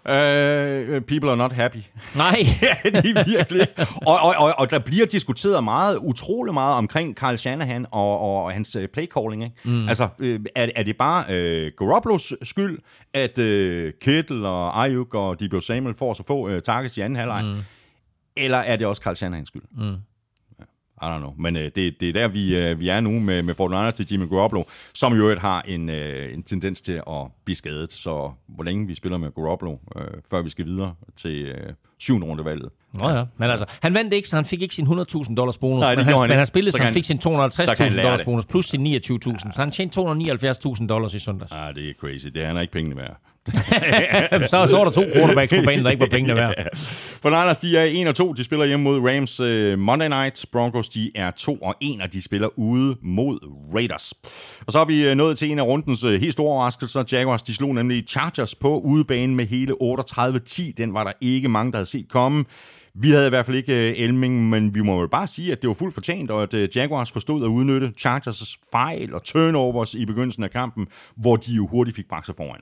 Uh, 0.05 1.01
people 1.01 1.29
are 1.29 1.37
not 1.37 1.53
happy. 1.53 1.77
Nej. 2.15 2.45
ja, 2.61 2.89
de 2.89 3.09
er 3.09 3.23
virkelig 3.27 3.67
og, 4.07 4.19
og, 4.19 4.35
og, 4.37 4.53
og 4.57 4.71
der 4.71 4.79
bliver 4.79 5.05
diskuteret 5.05 5.63
meget, 5.63 5.97
utrolig 5.97 6.53
meget 6.53 6.75
omkring 6.75 7.15
Carl 7.15 7.37
Shanahan 7.37 7.85
og, 7.91 8.19
og 8.19 8.51
hans 8.51 8.75
uh, 8.75 8.83
playcalling. 8.93 9.43
Ikke? 9.43 9.55
Mm. 9.63 9.87
Altså, 9.87 10.07
er, 10.55 10.67
er 10.75 10.83
det 10.83 10.97
bare 10.97 11.23
uh, 11.27 11.71
Garoppolos 11.77 12.33
skyld, 12.43 12.79
at 13.13 13.39
uh, 13.39 13.91
Kittle 14.01 14.47
og 14.47 14.83
Ayuk 14.83 15.13
og 15.13 15.39
Debo 15.39 15.61
Samuel 15.61 15.95
får 15.95 16.13
så 16.13 16.23
få 16.23 16.49
uh, 16.49 16.59
targets 16.59 16.97
i 16.97 17.01
anden 17.01 17.15
halvleg? 17.15 17.43
Mm. 17.45 17.61
Eller 18.37 18.57
er 18.57 18.75
det 18.75 18.87
også 18.87 19.01
Carl 19.01 19.15
Shanahans 19.15 19.47
skyld? 19.47 19.63
Mm. 19.71 19.95
I 21.01 21.05
don't 21.05 21.17
know. 21.17 21.33
Men 21.37 21.55
øh, 21.55 21.71
det, 21.75 21.99
det 21.99 22.09
er 22.09 22.13
der, 22.13 22.27
vi, 22.27 22.55
øh, 22.55 22.79
vi 22.79 22.89
er 22.89 22.99
nu 22.99 23.19
med, 23.19 23.43
med 23.43 23.53
Fort 23.53 23.71
Niners 23.71 23.93
til 23.93 24.07
Jimmy 24.11 24.29
Garoppolo, 24.29 24.63
som 24.93 25.13
jo 25.13 25.39
har 25.39 25.61
en, 25.61 25.89
øh, 25.89 26.33
en 26.33 26.43
tendens 26.43 26.81
til 26.81 26.93
at 26.93 27.27
blive 27.45 27.55
skadet. 27.55 27.93
Så 27.93 28.31
hvor 28.47 28.63
længe 28.63 28.87
vi 28.87 28.95
spiller 28.95 29.17
med 29.17 29.31
Garoppolo, 29.35 29.77
øh, 29.95 30.03
før 30.29 30.41
vi 30.41 30.49
skal 30.49 30.65
videre 30.65 30.95
til 31.15 31.45
øh, 31.45 31.73
syvende 31.99 32.27
runde 32.27 32.45
valget. 32.45 32.69
Nå 32.93 33.09
ja, 33.09 33.23
men 33.37 33.49
altså, 33.49 33.65
han 33.81 33.93
vandt 33.93 34.13
ikke, 34.13 34.27
så 34.27 34.35
han 34.35 34.45
fik 34.45 34.61
ikke 34.61 34.75
sin 34.75 34.87
100.000 34.87 35.35
dollars 35.35 35.57
bonus, 35.57 35.81
Nej, 35.81 35.95
men, 35.95 36.05
han, 36.05 36.17
han, 36.17 36.29
men 36.29 36.37
han 36.37 36.45
spillede, 36.45 36.71
så, 36.71 36.77
så 36.77 36.83
han 36.83 36.93
fik 36.93 37.03
sin 37.03 37.17
250.000 37.17 38.01
dollars 38.01 38.23
bonus, 38.23 38.45
plus 38.45 38.65
sin 38.65 38.87
29.000, 38.87 38.89
ja. 38.95 38.99
så 39.51 39.55
han 39.57 39.71
tjente 39.71 40.01
279.000 40.01 40.87
dollars 40.87 41.13
i 41.13 41.19
søndags. 41.19 41.51
Ah, 41.51 41.75
det 41.75 41.89
er 41.89 41.93
crazy. 41.99 42.27
Det 42.27 42.43
er 42.43 42.47
han 42.47 42.57
er 42.57 42.61
ikke 42.61 42.73
pengene 42.73 42.97
værd. 42.97 43.17
så, 44.51 44.67
så 44.67 44.77
var 44.77 44.83
der 44.83 44.91
to 44.91 45.03
quarterbacks 45.13 45.53
på 45.53 45.61
banen, 45.65 45.85
der 45.85 45.91
ikke 45.91 46.01
var 46.01 46.07
pengene 46.11 46.35
værd. 46.35 46.53
For 47.21 47.29
Niners, 47.29 47.57
de 47.57 47.77
er 47.77 47.83
1 48.01 48.07
og 48.07 48.15
2. 48.15 48.33
De 48.33 48.43
spiller 48.43 48.65
hjemme 48.65 48.83
mod 48.83 48.99
Rams 49.09 49.39
uh, 49.39 49.79
Monday 49.79 50.07
Night. 50.07 50.45
Broncos, 50.51 50.89
de 50.89 51.11
er 51.15 51.31
2 51.31 51.55
og 51.55 51.75
1, 51.81 52.01
og 52.01 52.13
de 52.13 52.21
spiller 52.21 52.59
ude 52.59 52.95
mod 53.01 53.39
Raiders. 53.75 54.13
Og 54.65 54.71
så 54.71 54.77
har 54.77 54.85
vi 54.85 55.11
uh, 55.11 55.17
nået 55.17 55.37
til 55.37 55.51
en 55.51 55.59
af 55.59 55.63
rundens 55.63 56.03
uh, 56.03 56.11
helt 56.13 56.33
store 56.33 56.53
overraskelser. 56.53 57.03
Jaguars, 57.11 57.41
de 57.41 57.53
slog 57.53 57.75
nemlig 57.75 58.03
Chargers 58.07 58.55
på 58.55 58.79
udebane 58.79 59.35
med 59.35 59.45
hele 59.45 59.73
38-10. 59.81 60.71
Den 60.77 60.93
var 60.93 61.03
der 61.03 61.11
ikke 61.21 61.47
mange, 61.49 61.71
der 61.71 61.77
havde 61.77 61.89
set 61.89 62.09
komme. 62.09 62.45
Vi 62.95 63.11
havde 63.11 63.25
i 63.25 63.29
hvert 63.29 63.45
fald 63.45 63.57
ikke 63.57 63.73
uh, 63.73 64.03
Elming, 64.03 64.49
men 64.49 64.75
vi 64.75 64.81
må 64.81 65.01
jo 65.01 65.07
bare 65.07 65.27
sige, 65.27 65.51
at 65.51 65.61
det 65.61 65.67
var 65.67 65.73
fuldt 65.73 65.93
fortjent, 65.93 66.31
og 66.31 66.43
at 66.43 66.53
uh, 66.53 66.77
Jaguars 66.77 67.11
forstod 67.11 67.43
at 67.43 67.47
udnytte 67.47 67.93
Chargers' 67.99 68.69
fejl 68.71 69.13
og 69.13 69.23
turnovers 69.23 69.93
i 69.93 70.05
begyndelsen 70.05 70.43
af 70.43 70.51
kampen, 70.51 70.87
hvor 71.17 71.35
de 71.35 71.53
jo 71.53 71.67
hurtigt 71.67 71.95
fik 71.95 72.07
bragt 72.09 72.25
sig 72.25 72.35
foran. 72.35 72.61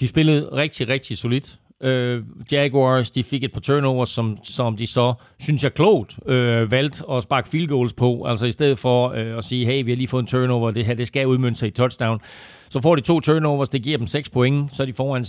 De 0.00 0.08
spillede 0.08 0.48
rigtig, 0.52 0.88
rigtig 0.88 1.18
solidt. 1.18 1.58
Øh, 1.80 2.22
Jaguars, 2.52 3.10
de 3.10 3.24
fik 3.24 3.44
et 3.44 3.52
par 3.52 3.60
turnovers, 3.60 4.08
som, 4.08 4.38
som 4.42 4.76
de 4.76 4.86
så, 4.86 5.14
synes 5.38 5.64
jeg 5.64 5.74
klogt, 5.74 6.18
øh, 6.26 6.70
valgte 6.70 7.04
at 7.10 7.22
sparke 7.22 7.48
field 7.48 7.68
goals 7.68 7.92
på. 7.92 8.24
Altså 8.24 8.46
i 8.46 8.52
stedet 8.52 8.78
for 8.78 9.08
øh, 9.08 9.38
at 9.38 9.44
sige, 9.44 9.66
hey, 9.66 9.84
vi 9.84 9.90
har 9.90 9.96
lige 9.96 10.08
fået 10.08 10.22
en 10.22 10.26
turnover, 10.26 10.70
det 10.70 10.86
her 10.86 10.94
det 10.94 11.06
skal 11.06 11.26
udmønte 11.26 11.58
sig 11.58 11.68
i 11.68 11.70
touchdown. 11.70 12.20
Så 12.68 12.80
får 12.80 12.94
de 12.94 13.00
to 13.00 13.20
turnovers, 13.20 13.68
det 13.68 13.82
giver 13.82 13.98
dem 13.98 14.06
6 14.06 14.28
point, 14.28 14.76
så 14.76 14.82
er 14.82 14.86
de 14.86 14.92
foran 14.92 15.22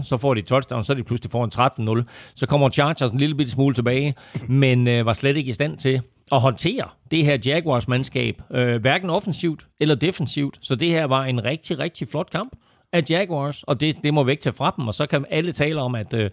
6-0, 0.00 0.02
så 0.02 0.16
får 0.20 0.34
de 0.34 0.42
touchdown, 0.42 0.84
så 0.84 0.92
er 0.92 0.96
de 0.96 1.02
pludselig 1.04 1.30
foran 1.30 2.00
13-0. 2.00 2.32
Så 2.34 2.46
kommer 2.46 2.70
Chargers 2.70 3.10
en 3.10 3.18
lille 3.18 3.34
bitte 3.34 3.52
smule 3.52 3.74
tilbage, 3.74 4.14
men 4.48 4.88
øh, 4.88 5.06
var 5.06 5.12
slet 5.12 5.36
ikke 5.36 5.50
i 5.50 5.52
stand 5.52 5.78
til 5.78 6.00
at 6.32 6.40
håndtere 6.40 6.88
det 7.10 7.24
her 7.24 7.38
Jaguars-mandskab, 7.46 8.42
øh, 8.50 8.80
hverken 8.80 9.10
offensivt 9.10 9.66
eller 9.80 9.94
defensivt. 9.94 10.58
Så 10.60 10.76
det 10.76 10.88
her 10.88 11.04
var 11.04 11.24
en 11.24 11.44
rigtig, 11.44 11.78
rigtig 11.78 12.08
flot 12.08 12.30
kamp 12.30 12.52
af 12.94 13.02
Jaguars, 13.10 13.62
og 13.62 13.80
det, 13.80 13.96
det 14.04 14.14
må 14.14 14.24
væk 14.24 14.40
til 14.40 14.52
fra 14.52 14.74
dem, 14.76 14.88
og 14.88 14.94
så 14.94 15.06
kan 15.06 15.24
alle 15.30 15.52
tale 15.52 15.80
om, 15.80 15.94
at 15.94 16.14
øh, 16.14 16.30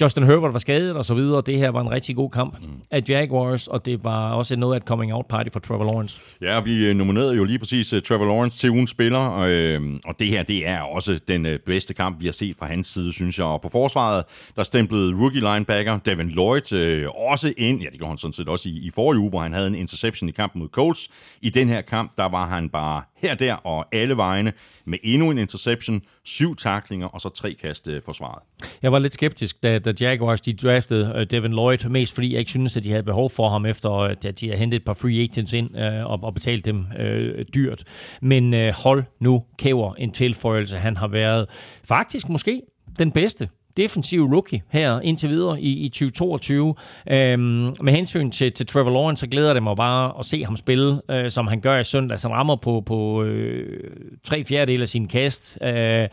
Justin 0.00 0.22
Herbert 0.22 0.52
var 0.52 0.58
skadet 0.58 0.96
og 0.96 1.04
så 1.04 1.14
videre. 1.14 1.42
Det 1.46 1.58
her 1.58 1.70
var 1.70 1.80
en 1.80 1.90
rigtig 1.90 2.16
god 2.16 2.30
kamp 2.30 2.60
mm. 2.60 2.66
af 2.90 3.02
Jaguars, 3.08 3.68
og 3.68 3.86
det 3.86 4.04
var 4.04 4.32
også 4.32 4.56
noget 4.56 4.74
af 4.74 4.80
et 4.80 4.86
coming 4.86 5.12
out 5.14 5.26
party 5.28 5.48
for 5.52 5.60
Trevor 5.60 5.84
Lawrence. 5.84 6.20
Ja, 6.42 6.60
vi 6.60 6.86
øh, 6.86 6.96
nominerede 6.96 7.36
jo 7.36 7.44
lige 7.44 7.58
præcis 7.58 7.92
uh, 7.92 8.00
Trevor 8.00 8.24
Lawrence 8.24 8.58
til 8.58 8.70
ugens 8.70 8.90
spiller, 8.90 9.18
og, 9.18 9.50
øh, 9.50 9.82
og 10.06 10.14
det 10.18 10.28
her, 10.28 10.42
det 10.42 10.68
er 10.68 10.80
også 10.80 11.20
den 11.28 11.46
uh, 11.46 11.52
bedste 11.66 11.94
kamp, 11.94 12.20
vi 12.20 12.24
har 12.24 12.32
set 12.32 12.56
fra 12.56 12.66
hans 12.66 12.86
side, 12.86 13.12
synes 13.12 13.38
jeg. 13.38 13.46
Og 13.46 13.60
på 13.60 13.68
forsvaret, 13.68 14.24
der 14.56 14.62
stemplede 14.62 15.14
rookie 15.14 15.40
linebacker 15.40 15.98
Devin 15.98 16.28
Lloyd 16.28 16.72
øh, 16.72 17.06
også 17.30 17.52
ind, 17.56 17.80
ja, 17.80 17.86
det 17.90 17.98
gjorde 17.98 18.10
han 18.10 18.18
sådan 18.18 18.32
set 18.32 18.48
også 18.48 18.68
i, 18.68 18.72
i 18.72 18.90
forrige 18.94 19.20
uge, 19.20 19.30
hvor 19.30 19.40
han 19.40 19.52
havde 19.52 19.66
en 19.66 19.74
interception 19.74 20.28
i 20.28 20.32
kampen 20.32 20.60
mod 20.60 20.68
Colts. 20.68 21.08
I 21.42 21.50
den 21.50 21.68
her 21.68 21.80
kamp, 21.80 22.12
der 22.18 22.28
var 22.28 22.46
han 22.46 22.68
bare 22.68 23.02
her, 23.16 23.34
der 23.34 23.54
og 23.54 23.86
alle 23.92 24.16
vegne 24.16 24.52
med 24.90 24.98
endnu 25.02 25.30
en 25.30 25.38
interception, 25.38 26.02
syv 26.24 26.56
taklinger 26.56 27.06
og 27.06 27.20
så 27.20 27.28
tre 27.28 27.54
kast 27.54 27.88
øh, 27.88 28.02
forsvaret. 28.02 28.42
Jeg 28.82 28.92
var 28.92 28.98
lidt 28.98 29.14
skeptisk, 29.14 29.62
da, 29.62 29.78
da 29.78 29.92
Jaguars 30.00 30.40
de 30.40 30.52
draftede 30.52 31.12
øh, 31.16 31.26
Devin 31.30 31.50
Lloyd, 31.50 31.88
mest 31.88 32.14
fordi 32.14 32.32
jeg 32.32 32.38
ikke 32.38 32.50
synes, 32.50 32.76
at 32.76 32.84
de 32.84 32.90
havde 32.90 33.02
behov 33.02 33.30
for 33.30 33.48
ham, 33.48 33.66
efter 33.66 33.92
øh, 33.92 34.16
at 34.24 34.40
de 34.40 34.46
havde 34.46 34.58
hentet 34.58 34.76
et 34.76 34.84
par 34.84 34.94
free 34.94 35.22
agents 35.22 35.52
ind 35.52 35.78
øh, 35.78 36.06
og, 36.06 36.18
og 36.22 36.34
betalt 36.34 36.64
dem 36.64 36.86
øh, 36.98 37.44
dyrt. 37.54 37.84
Men 38.22 38.54
øh, 38.54 38.72
hold 38.72 39.04
nu 39.20 39.44
kæver 39.58 39.94
en 39.94 40.12
tilføjelse. 40.12 40.78
Han 40.78 40.96
har 40.96 41.08
været 41.08 41.46
faktisk 41.84 42.28
måske 42.28 42.62
den 42.98 43.12
bedste 43.12 43.48
defensive 43.76 44.32
rookie 44.32 44.62
her 44.68 45.00
indtil 45.00 45.28
videre 45.28 45.60
i, 45.60 45.72
i 45.72 45.88
2022. 45.88 46.74
Øhm, 47.10 47.40
med 47.80 47.92
hensyn 47.92 48.30
til, 48.30 48.52
til 48.52 48.66
Trevor 48.66 48.90
Lawrence, 48.90 49.20
så 49.20 49.26
glæder 49.26 49.54
det 49.54 49.62
mig 49.62 49.76
bare 49.76 50.12
at 50.18 50.24
se 50.24 50.44
ham 50.44 50.56
spille, 50.56 51.00
øh, 51.10 51.30
som 51.30 51.46
han 51.46 51.60
gør 51.60 51.78
i 51.78 51.84
søndag. 51.84 52.12
Altså, 52.12 52.28
han 52.28 52.36
rammer 52.36 52.56
på, 52.56 52.82
på 52.86 53.22
øh, 53.22 53.90
tre 54.24 54.44
fjerdedel 54.44 54.82
af 54.82 54.88
sin 54.88 55.08
kast. 55.08 55.58
Øh, 55.62 56.08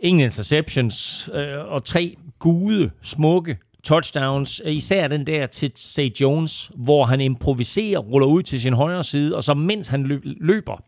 ingen 0.00 0.24
interceptions 0.24 1.30
øh, 1.34 1.72
og 1.72 1.84
tre 1.84 2.16
gode, 2.38 2.90
smukke 3.02 3.56
touchdowns. 3.84 4.62
Øh, 4.64 4.72
især 4.72 5.08
den 5.08 5.26
der 5.26 5.46
til 5.46 5.72
Say 5.74 6.08
Jones, 6.20 6.70
hvor 6.74 7.04
han 7.04 7.20
improviserer, 7.20 7.98
ruller 7.98 8.26
ud 8.26 8.42
til 8.42 8.60
sin 8.60 8.72
højre 8.72 9.04
side, 9.04 9.36
og 9.36 9.44
så 9.44 9.54
mens 9.54 9.88
han 9.88 10.20
løber, 10.40 10.82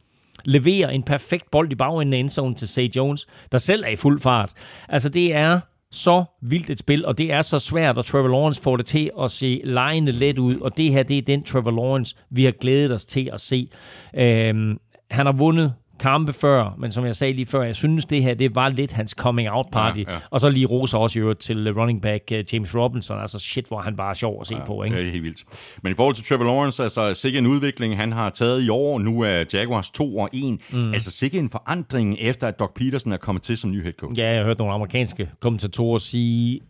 leverer 0.45 0.91
en 0.91 1.03
perfekt 1.03 1.51
bold 1.51 1.73
i 1.73 1.75
bagenden 1.75 2.13
af 2.13 2.19
endzone 2.19 2.55
til 2.55 2.69
Say 2.69 2.89
Jones, 2.97 3.27
der 3.53 3.59
selv 3.59 3.85
er 3.85 3.89
i 3.89 3.97
fuld 3.97 4.21
fart. 4.21 4.53
Altså 4.89 5.09
det 5.09 5.35
er 5.35 5.61
så 5.91 6.25
vildt 6.43 6.71
et 6.71 6.79
spil, 6.79 7.07
og 7.07 7.19
det 7.19 7.33
er 7.33 7.43
så 7.43 7.59
svært, 7.59 7.99
at 7.99 8.05
Trevor 8.05 8.29
Lawrence 8.29 8.63
får 8.63 8.77
det 8.77 8.87
til 8.87 9.11
at 9.21 9.31
se 9.31 9.61
lejende 9.65 10.13
let 10.13 10.39
ud, 10.39 10.57
og 10.57 10.77
det 10.77 10.93
her, 10.93 11.03
det 11.03 11.19
er 11.19 11.23
den 11.23 11.43
Trevor 11.43 11.71
Lawrence, 11.71 12.17
vi 12.31 12.45
har 12.45 12.53
glædet 12.53 12.93
os 12.93 13.05
til 13.05 13.31
at 13.33 13.41
se. 13.41 13.71
Øhm, 14.15 14.79
han 15.11 15.27
har 15.27 15.33
vundet 15.33 15.75
kampe 15.99 16.33
før, 16.33 16.75
men 16.79 16.93
som 16.93 17.05
jeg 17.05 17.17
sagde 17.17 17.33
lige 17.33 17.47
før, 17.47 17.63
jeg 17.63 17.77
synes, 17.77 18.05
det 18.05 18.23
her 18.23 18.35
det 18.35 18.55
var 18.55 18.69
lidt 18.69 18.93
hans 18.93 19.11
coming 19.11 19.51
out 19.51 19.67
party. 19.73 19.99
Ja, 19.99 20.13
ja. 20.13 20.19
Og 20.31 20.41
så 20.41 20.49
lige 20.49 20.67
roser 20.67 20.99
også 20.99 21.19
jo 21.19 21.35
til 21.35 21.73
running 21.73 22.03
back 22.03 22.23
uh, 22.33 22.55
James 22.55 22.75
Robinson. 22.75 23.21
Altså 23.21 23.39
shit, 23.39 23.69
hvor 23.69 23.81
han 23.81 23.97
bare 23.97 24.11
er 24.11 24.15
sjov 24.15 24.41
at 24.41 24.47
se 24.47 24.57
ja, 24.57 24.65
på. 24.65 24.83
Ikke? 24.83 24.97
Det 24.97 25.07
er 25.07 25.11
helt 25.11 25.25
vildt. 25.25 25.45
Men 25.83 25.93
i 25.93 25.95
forhold 25.95 26.15
til 26.15 26.25
Trevor 26.25 26.45
Lawrence, 26.45 26.83
altså 26.83 27.15
sikke 27.15 27.39
en 27.39 27.47
udvikling, 27.47 27.97
han 27.97 28.13
har 28.13 28.31
taget 28.31 28.63
i 28.63 28.69
år. 28.69 28.99
Nu 28.99 29.21
er 29.21 29.45
Jaguars 29.53 29.91
2 29.91 30.17
og 30.17 30.29
1. 30.33 30.59
Mm. 30.73 30.93
Altså 30.93 31.11
sikke 31.11 31.39
en 31.39 31.51
forandring, 31.51 32.17
efter 32.21 32.49
at 32.49 32.59
Doc 32.59 32.71
Peterson 32.75 33.13
er 33.13 33.17
kommet 33.17 33.43
til 33.43 33.57
som 33.57 33.71
ny 33.71 33.83
head 33.83 33.93
coach. 33.93 34.21
Ja, 34.21 34.29
jeg 34.29 34.39
har 34.39 34.45
hørt 34.45 34.59
nogle 34.59 34.75
amerikanske 34.75 35.31
kommentatorer 35.41 35.99
sige, 35.99 36.61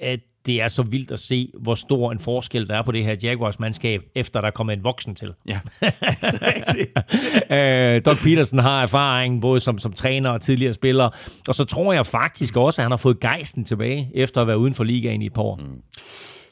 at 0.00 0.20
det 0.46 0.62
er 0.62 0.68
så 0.68 0.82
vildt 0.82 1.10
at 1.10 1.20
se, 1.20 1.52
hvor 1.60 1.74
stor 1.74 2.12
en 2.12 2.18
forskel 2.18 2.68
der 2.68 2.76
er 2.76 2.82
på 2.82 2.92
det 2.92 3.04
her 3.04 3.16
Jaguars-mandskab, 3.22 4.02
efter 4.14 4.40
der 4.40 4.50
kommer 4.50 4.72
en 4.72 4.84
voksen 4.84 5.14
til. 5.14 5.32
Ja. 5.48 5.58
øh, 7.96 8.04
Doug 8.04 8.16
Peterson 8.16 8.58
har 8.58 8.82
erfaring 8.82 9.40
både 9.40 9.60
som, 9.60 9.78
som 9.78 9.92
træner 9.92 10.30
og 10.30 10.40
tidligere 10.42 10.72
spiller, 10.72 11.10
og 11.48 11.54
så 11.54 11.64
tror 11.64 11.92
jeg 11.92 12.06
faktisk 12.06 12.56
også, 12.56 12.82
at 12.82 12.84
han 12.84 12.92
har 12.92 12.96
fået 12.96 13.20
gejsten 13.20 13.64
tilbage, 13.64 14.10
efter 14.14 14.40
at 14.40 14.46
være 14.46 14.58
uden 14.58 14.74
for 14.74 14.84
ligaen 14.84 15.22
i 15.22 15.26
et 15.26 15.32
par 15.32 15.42
år. 15.42 15.56
Mm. 15.56 15.82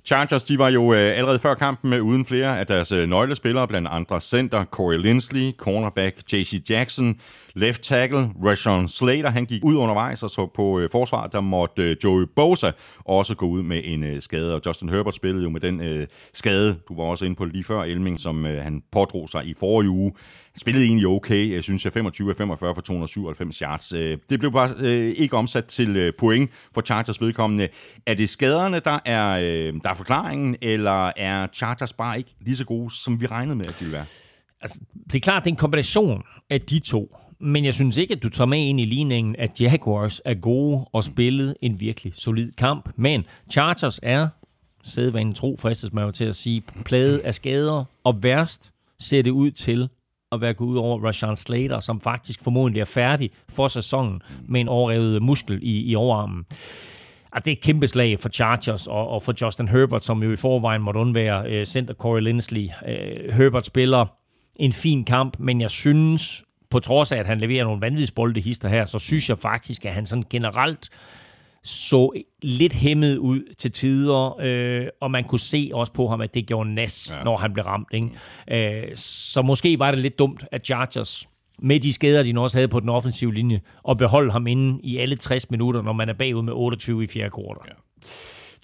Chargers, 0.05 0.45
de 0.45 0.59
var 0.59 0.69
jo 0.69 0.93
øh, 0.93 1.19
allerede 1.19 1.39
før 1.39 1.55
kampen 1.55 1.91
med 1.91 2.01
uden 2.01 2.27
flere 2.27 2.59
af 2.61 2.67
deres 2.67 2.93
øh, 2.93 3.09
nøglespillere, 3.09 3.69
blandt 3.69 3.89
andre 3.91 4.21
center 4.21 4.65
Corey 4.65 4.99
Linsley, 4.99 5.53
cornerback 5.57 6.33
J.C. 6.33 6.63
Jackson, 6.71 7.21
left 7.55 7.83
tackle 7.83 8.31
Rashawn 8.45 8.89
Slater, 8.89 9.31
han 9.31 9.47
gik 9.47 9.65
ud 9.65 9.77
undervejs, 9.77 10.23
og 10.23 10.31
så 10.31 10.51
på 10.55 10.81
øh, 10.81 10.91
forsvaret, 10.93 11.33
der 11.33 11.41
måtte 11.41 11.83
øh, 11.83 11.97
Joey 12.05 12.27
Bosa 12.37 12.71
også 13.05 13.35
gå 13.35 13.47
ud 13.47 13.63
med 13.63 13.81
en 13.85 14.05
øh, 14.05 14.23
skade, 14.23 14.55
og 14.55 14.61
Justin 14.67 14.89
Herbert 14.89 15.15
spillede 15.15 15.43
jo 15.43 15.51
med 15.51 15.61
den 15.61 15.81
øh, 15.81 16.07
skade, 16.33 16.77
du 16.89 16.97
var 16.97 17.05
også 17.05 17.25
inde 17.25 17.37
på 17.37 17.45
lige 17.45 17.65
før, 17.65 17.83
Elming, 17.83 18.21
som 18.21 18.47
øh, 18.47 18.63
han 18.63 18.83
pådrog 18.93 19.29
sig 19.29 19.47
i 19.47 19.55
forrige 19.55 19.91
uge. 19.91 20.13
Han 20.53 20.61
spillede 20.61 20.85
egentlig 20.85 21.07
okay, 21.07 21.55
jeg 21.55 21.63
synes 21.63 21.85
jeg, 21.85 21.93
25 21.93 22.31
af 22.31 22.37
45 22.37 22.75
for 22.75 22.83
297 22.83 23.59
yards. 23.59 23.93
Øh, 23.93 24.19
det 24.31 24.39
blev 24.39 24.53
bare 24.53 24.71
øh, 24.79 25.15
ikke 25.17 25.37
omsat 25.37 25.65
til 25.65 25.97
øh, 25.97 26.13
point 26.19 26.51
for 26.75 26.81
Chargers 26.81 27.21
vedkommende. 27.21 27.69
Er 28.07 28.15
det 28.15 28.29
skaderne, 28.29 28.81
der 28.81 28.99
er, 29.05 29.31
øh, 29.31 29.75
der 29.83 29.91
er 29.91 29.95
forklaringen, 29.95 30.57
eller 30.63 31.13
er 31.17 31.47
Chargers 31.53 31.93
bare 31.93 32.19
ikke 32.19 32.35
lige 32.41 32.57
så 32.57 32.65
gode, 32.65 32.95
som 32.95 33.21
vi 33.21 33.27
regnede 33.27 33.57
med, 33.57 33.67
at 33.67 33.77
de 33.79 33.85
ville 33.85 33.97
være? 33.97 34.07
Altså, 34.61 34.81
det 35.05 35.15
er 35.15 35.21
klart, 35.21 35.45
det 35.45 35.51
er 35.51 35.53
en 35.53 35.57
kombination 35.57 36.23
af 36.51 36.61
de 36.61 36.79
to. 36.79 37.17
Men 37.45 37.65
jeg 37.65 37.75
synes 37.75 37.97
ikke, 37.97 38.15
at 38.15 38.23
du 38.23 38.29
tager 38.29 38.47
med 38.47 38.59
ind 38.59 38.81
i 38.81 38.85
ligningen, 38.85 39.37
at 39.39 39.61
Jaguars 39.61 40.21
er 40.25 40.35
gode 40.35 40.85
og 40.93 41.05
spillet 41.05 41.57
en 41.63 41.81
virkelig 41.81 42.13
solid 42.17 42.53
kamp. 42.53 42.89
Men 42.97 43.25
Chargers 43.51 44.01
er, 44.03 44.29
sædvanen 44.83 45.35
tro, 45.35 45.57
fristes 45.61 45.93
man 45.93 46.05
jo 46.05 46.11
til 46.11 46.25
at 46.25 46.37
sige, 46.37 46.63
pladet 46.85 47.19
af 47.19 47.35
skader, 47.35 47.85
og 48.05 48.23
værst 48.23 48.73
ser 49.01 49.23
det 49.23 49.31
ud 49.31 49.51
til 49.51 49.89
at 50.33 50.41
være 50.41 50.55
gået 50.55 50.69
ud 50.69 50.77
over 50.77 51.07
Rashawn 51.07 51.37
Slater, 51.37 51.81
som 51.81 52.01
faktisk 52.01 52.43
formodentlig 52.43 52.81
er 52.81 52.85
færdig 52.85 53.31
for 53.49 53.69
sæsonen 53.69 54.23
med 54.49 54.61
en 54.61 54.69
overrevet 54.69 55.23
muskel 55.23 55.59
i, 55.63 55.91
i 55.91 55.95
overarmen. 55.95 56.45
Altså, 57.33 57.45
det 57.45 57.49
er 57.49 57.57
et 57.57 57.63
kæmpe 57.63 57.89
slag 57.89 58.21
for 58.21 58.29
Chargers 58.29 58.87
og, 58.87 59.09
og 59.09 59.23
for 59.23 59.35
Justin 59.41 59.69
Herbert, 59.69 60.05
som 60.05 60.23
jo 60.23 60.33
i 60.33 60.37
forvejen 60.37 60.83
måtte 60.83 61.01
undvære 61.01 61.61
uh, 61.61 61.65
center 61.65 61.95
Corey 61.95 62.21
Linsley. 62.21 62.69
Uh, 62.83 63.35
Herbert 63.35 63.67
spiller 63.67 64.07
en 64.57 64.73
fin 64.73 65.05
kamp, 65.05 65.39
men 65.39 65.61
jeg 65.61 65.71
synes, 65.71 66.45
på 66.75 66.81
trods 66.81 67.13
af, 67.13 67.19
at 67.19 67.27
han 67.27 67.39
leverer 67.39 67.65
nogle 67.65 67.81
vanvidsbolde 67.81 68.41
hister 68.41 68.69
her, 68.69 68.87
så 68.87 68.99
synes 68.99 69.29
jeg 69.29 69.39
faktisk, 69.39 69.87
at 69.87 69.93
han 69.95 70.07
sådan 70.07 70.25
generelt 70.31 70.91
så 71.63 72.21
lidt 72.43 72.73
hæmmet 72.73 73.17
ud 73.17 73.55
til 73.59 73.73
tider, 73.73 74.41
øh, 74.41 74.87
og 75.01 75.11
man 75.11 75.25
kunne 75.25 75.41
se 75.41 75.71
også 75.75 75.93
på 75.93 76.07
ham, 76.07 76.21
at 76.21 76.35
det 76.35 76.47
gjorde 76.47 76.75
nas, 76.75 77.11
ja. 77.11 77.25
når 77.25 77.37
han 77.37 77.53
blev 77.53 77.65
ramt. 77.65 77.89
Ikke? 77.93 78.87
Øh, 78.89 78.97
så 78.97 79.43
måske 79.43 79.79
var 79.79 79.91
det 79.91 80.01
lidt 80.01 80.19
dumt, 80.19 80.45
at 80.53 80.67
Chargers 80.67 81.29
med 81.59 81.81
de 81.81 81.93
skader, 81.93 82.23
de 82.23 82.41
også 82.41 82.59
havde 82.59 82.69
på 82.69 82.81
den 82.81 82.89
offensive 82.89 83.35
linje, 83.35 83.61
og 83.83 83.99
beholde 83.99 84.33
ham 84.33 84.47
inde 84.47 84.81
i 84.83 84.99
alle 84.99 85.17
60 85.17 85.51
minutter, 85.51 85.83
når 85.83 85.93
man 85.93 86.09
er 86.09 86.15
bagud 86.15 86.43
med 86.43 86.53
28 86.53 87.05
i 87.05 87.07
fjerde 87.07 87.31
kvartal. 87.31 87.67
Ja. 87.69 87.73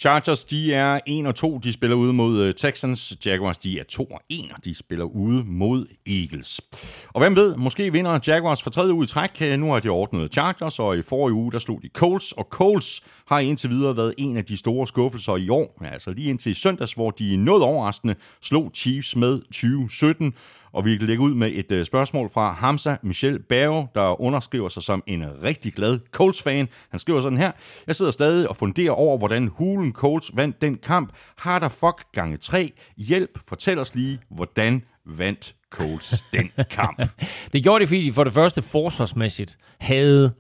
Chargers, 0.01 0.45
de 0.45 0.75
er 0.75 1.01
1 1.07 1.27
og 1.27 1.35
2, 1.35 1.59
de 1.59 1.73
spiller 1.73 1.97
ude 1.97 2.13
mod 2.13 2.39
øh, 2.39 2.55
Texans. 2.55 3.17
Jaguars, 3.27 3.59
de 3.59 3.79
er 3.79 3.85
2 3.85 4.05
og 4.05 4.21
1, 4.29 4.39
og 4.57 4.65
de 4.65 4.75
spiller 4.75 5.05
ude 5.05 5.45
mod 5.45 5.87
Eagles. 6.07 6.61
Og 7.09 7.21
hvem 7.21 7.37
ved, 7.37 7.57
måske 7.57 7.93
vinder 7.93 8.19
Jaguars 8.27 8.63
for 8.63 8.71
tredje 8.71 8.93
uge 8.93 9.05
i 9.05 9.07
træk. 9.07 9.43
Øh, 9.43 9.59
nu 9.59 9.73
har 9.73 9.81
de 9.81 9.89
ordnet 9.89 10.33
Chargers, 10.33 10.79
og 10.79 10.99
i 10.99 11.03
forrige 11.03 11.35
uge, 11.35 11.53
der 11.53 11.59
slog 11.59 11.83
de 11.83 11.89
Colts, 11.89 12.33
og 12.33 12.47
Colts 12.51 13.03
har 13.27 13.39
indtil 13.39 13.71
videre 13.71 13.97
været 13.97 14.15
en 14.19 14.37
af 14.37 14.45
de 14.45 14.57
store 14.57 14.87
skuffelser 14.87 15.37
i 15.37 15.49
år. 15.49 15.85
Altså 15.85 16.11
lige 16.11 16.31
indtil 16.31 16.51
i 16.51 16.55
søndags, 16.55 16.93
hvor 16.93 17.11
de 17.11 17.37
noget 17.37 17.63
overraskende 17.63 18.15
slog 18.43 18.71
Chiefs 18.75 19.17
med 19.17 19.41
2017 19.41 20.35
og 20.73 20.85
vi 20.85 20.97
kan 20.97 21.07
lægge 21.07 21.23
ud 21.23 21.35
med 21.35 21.51
et 21.55 21.73
øh, 21.73 21.87
spørgsmål 21.87 22.31
fra 22.31 22.53
Hamza 22.53 22.97
Michel 23.03 23.43
Bave, 23.43 23.89
der 23.95 24.21
underskriver 24.21 24.69
sig 24.69 24.83
som 24.83 25.03
en 25.07 25.25
rigtig 25.43 25.73
glad 25.73 25.99
Colts-fan. 26.11 26.69
Han 26.91 26.99
skriver 26.99 27.21
sådan 27.21 27.39
her. 27.39 27.53
Jeg 27.87 27.97
sidder 27.97 28.11
stadig 28.11 28.49
og 28.49 28.57
funderer 28.57 28.93
over, 28.93 29.19
hvordan 29.19 29.49
hulen 29.49 29.93
Colts 29.93 30.31
vandt 30.35 30.63
den 30.63 30.77
kamp. 30.77 31.13
Har 31.39 31.59
der 31.59 31.69
fuck 31.69 32.13
gange 32.13 32.37
3. 32.37 32.73
Hjælp, 32.97 33.39
fortæl 33.49 33.79
os 33.79 33.95
lige, 33.95 34.19
hvordan 34.31 34.83
vandt 35.07 35.55
Colts 35.71 36.25
den 36.33 36.51
kamp? 36.71 37.09
det 37.53 37.63
gjorde 37.63 37.81
det, 37.81 37.89
fordi 37.89 38.05
de 38.05 38.13
for 38.13 38.25
det 38.25 38.33
første 38.33 38.63
forsvarsmæssigt 38.63 39.59
havde 39.81 40.33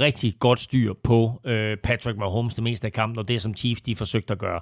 rigtig 0.00 0.34
godt 0.38 0.60
styr 0.60 0.94
på 1.04 1.40
øh, 1.46 1.76
Patrick 1.76 2.18
Mahomes 2.18 2.54
det 2.54 2.64
meste 2.64 2.86
af 2.86 2.92
kampen, 2.92 3.18
og 3.18 3.28
det 3.28 3.42
som 3.42 3.54
Chiefs 3.54 3.82
de 3.82 3.96
forsøgte 3.96 4.32
at 4.32 4.38
gøre. 4.38 4.60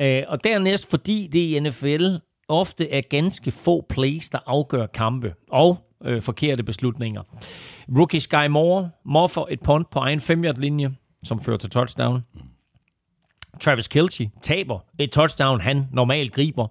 øh, 0.00 0.22
og 0.28 0.44
dernæst, 0.44 0.90
fordi 0.90 1.28
det 1.32 1.38
i 1.38 1.60
NFL 1.60 2.04
ofte 2.48 2.90
er 2.90 3.00
ganske 3.00 3.50
få 3.50 3.86
plays, 3.88 4.30
der 4.30 4.38
afgør 4.46 4.86
kampe 4.86 5.34
og 5.50 5.78
øh, 6.04 6.22
forkerte 6.22 6.62
beslutninger. 6.62 7.22
Rookie 7.96 8.20
Sky 8.20 8.46
Moore 8.50 8.90
moffer 9.04 9.44
et 9.50 9.60
punt 9.60 9.90
på 9.90 9.98
egen 9.98 10.20
5 10.20 10.42
linje 10.56 10.94
som 11.24 11.40
fører 11.40 11.56
til 11.56 11.70
touchdown. 11.70 12.24
Travis 13.60 13.88
Kelce 13.88 14.30
taber 14.42 14.78
et 14.98 15.10
touchdown, 15.10 15.60
han 15.60 15.86
normalt 15.92 16.32
griber. 16.32 16.66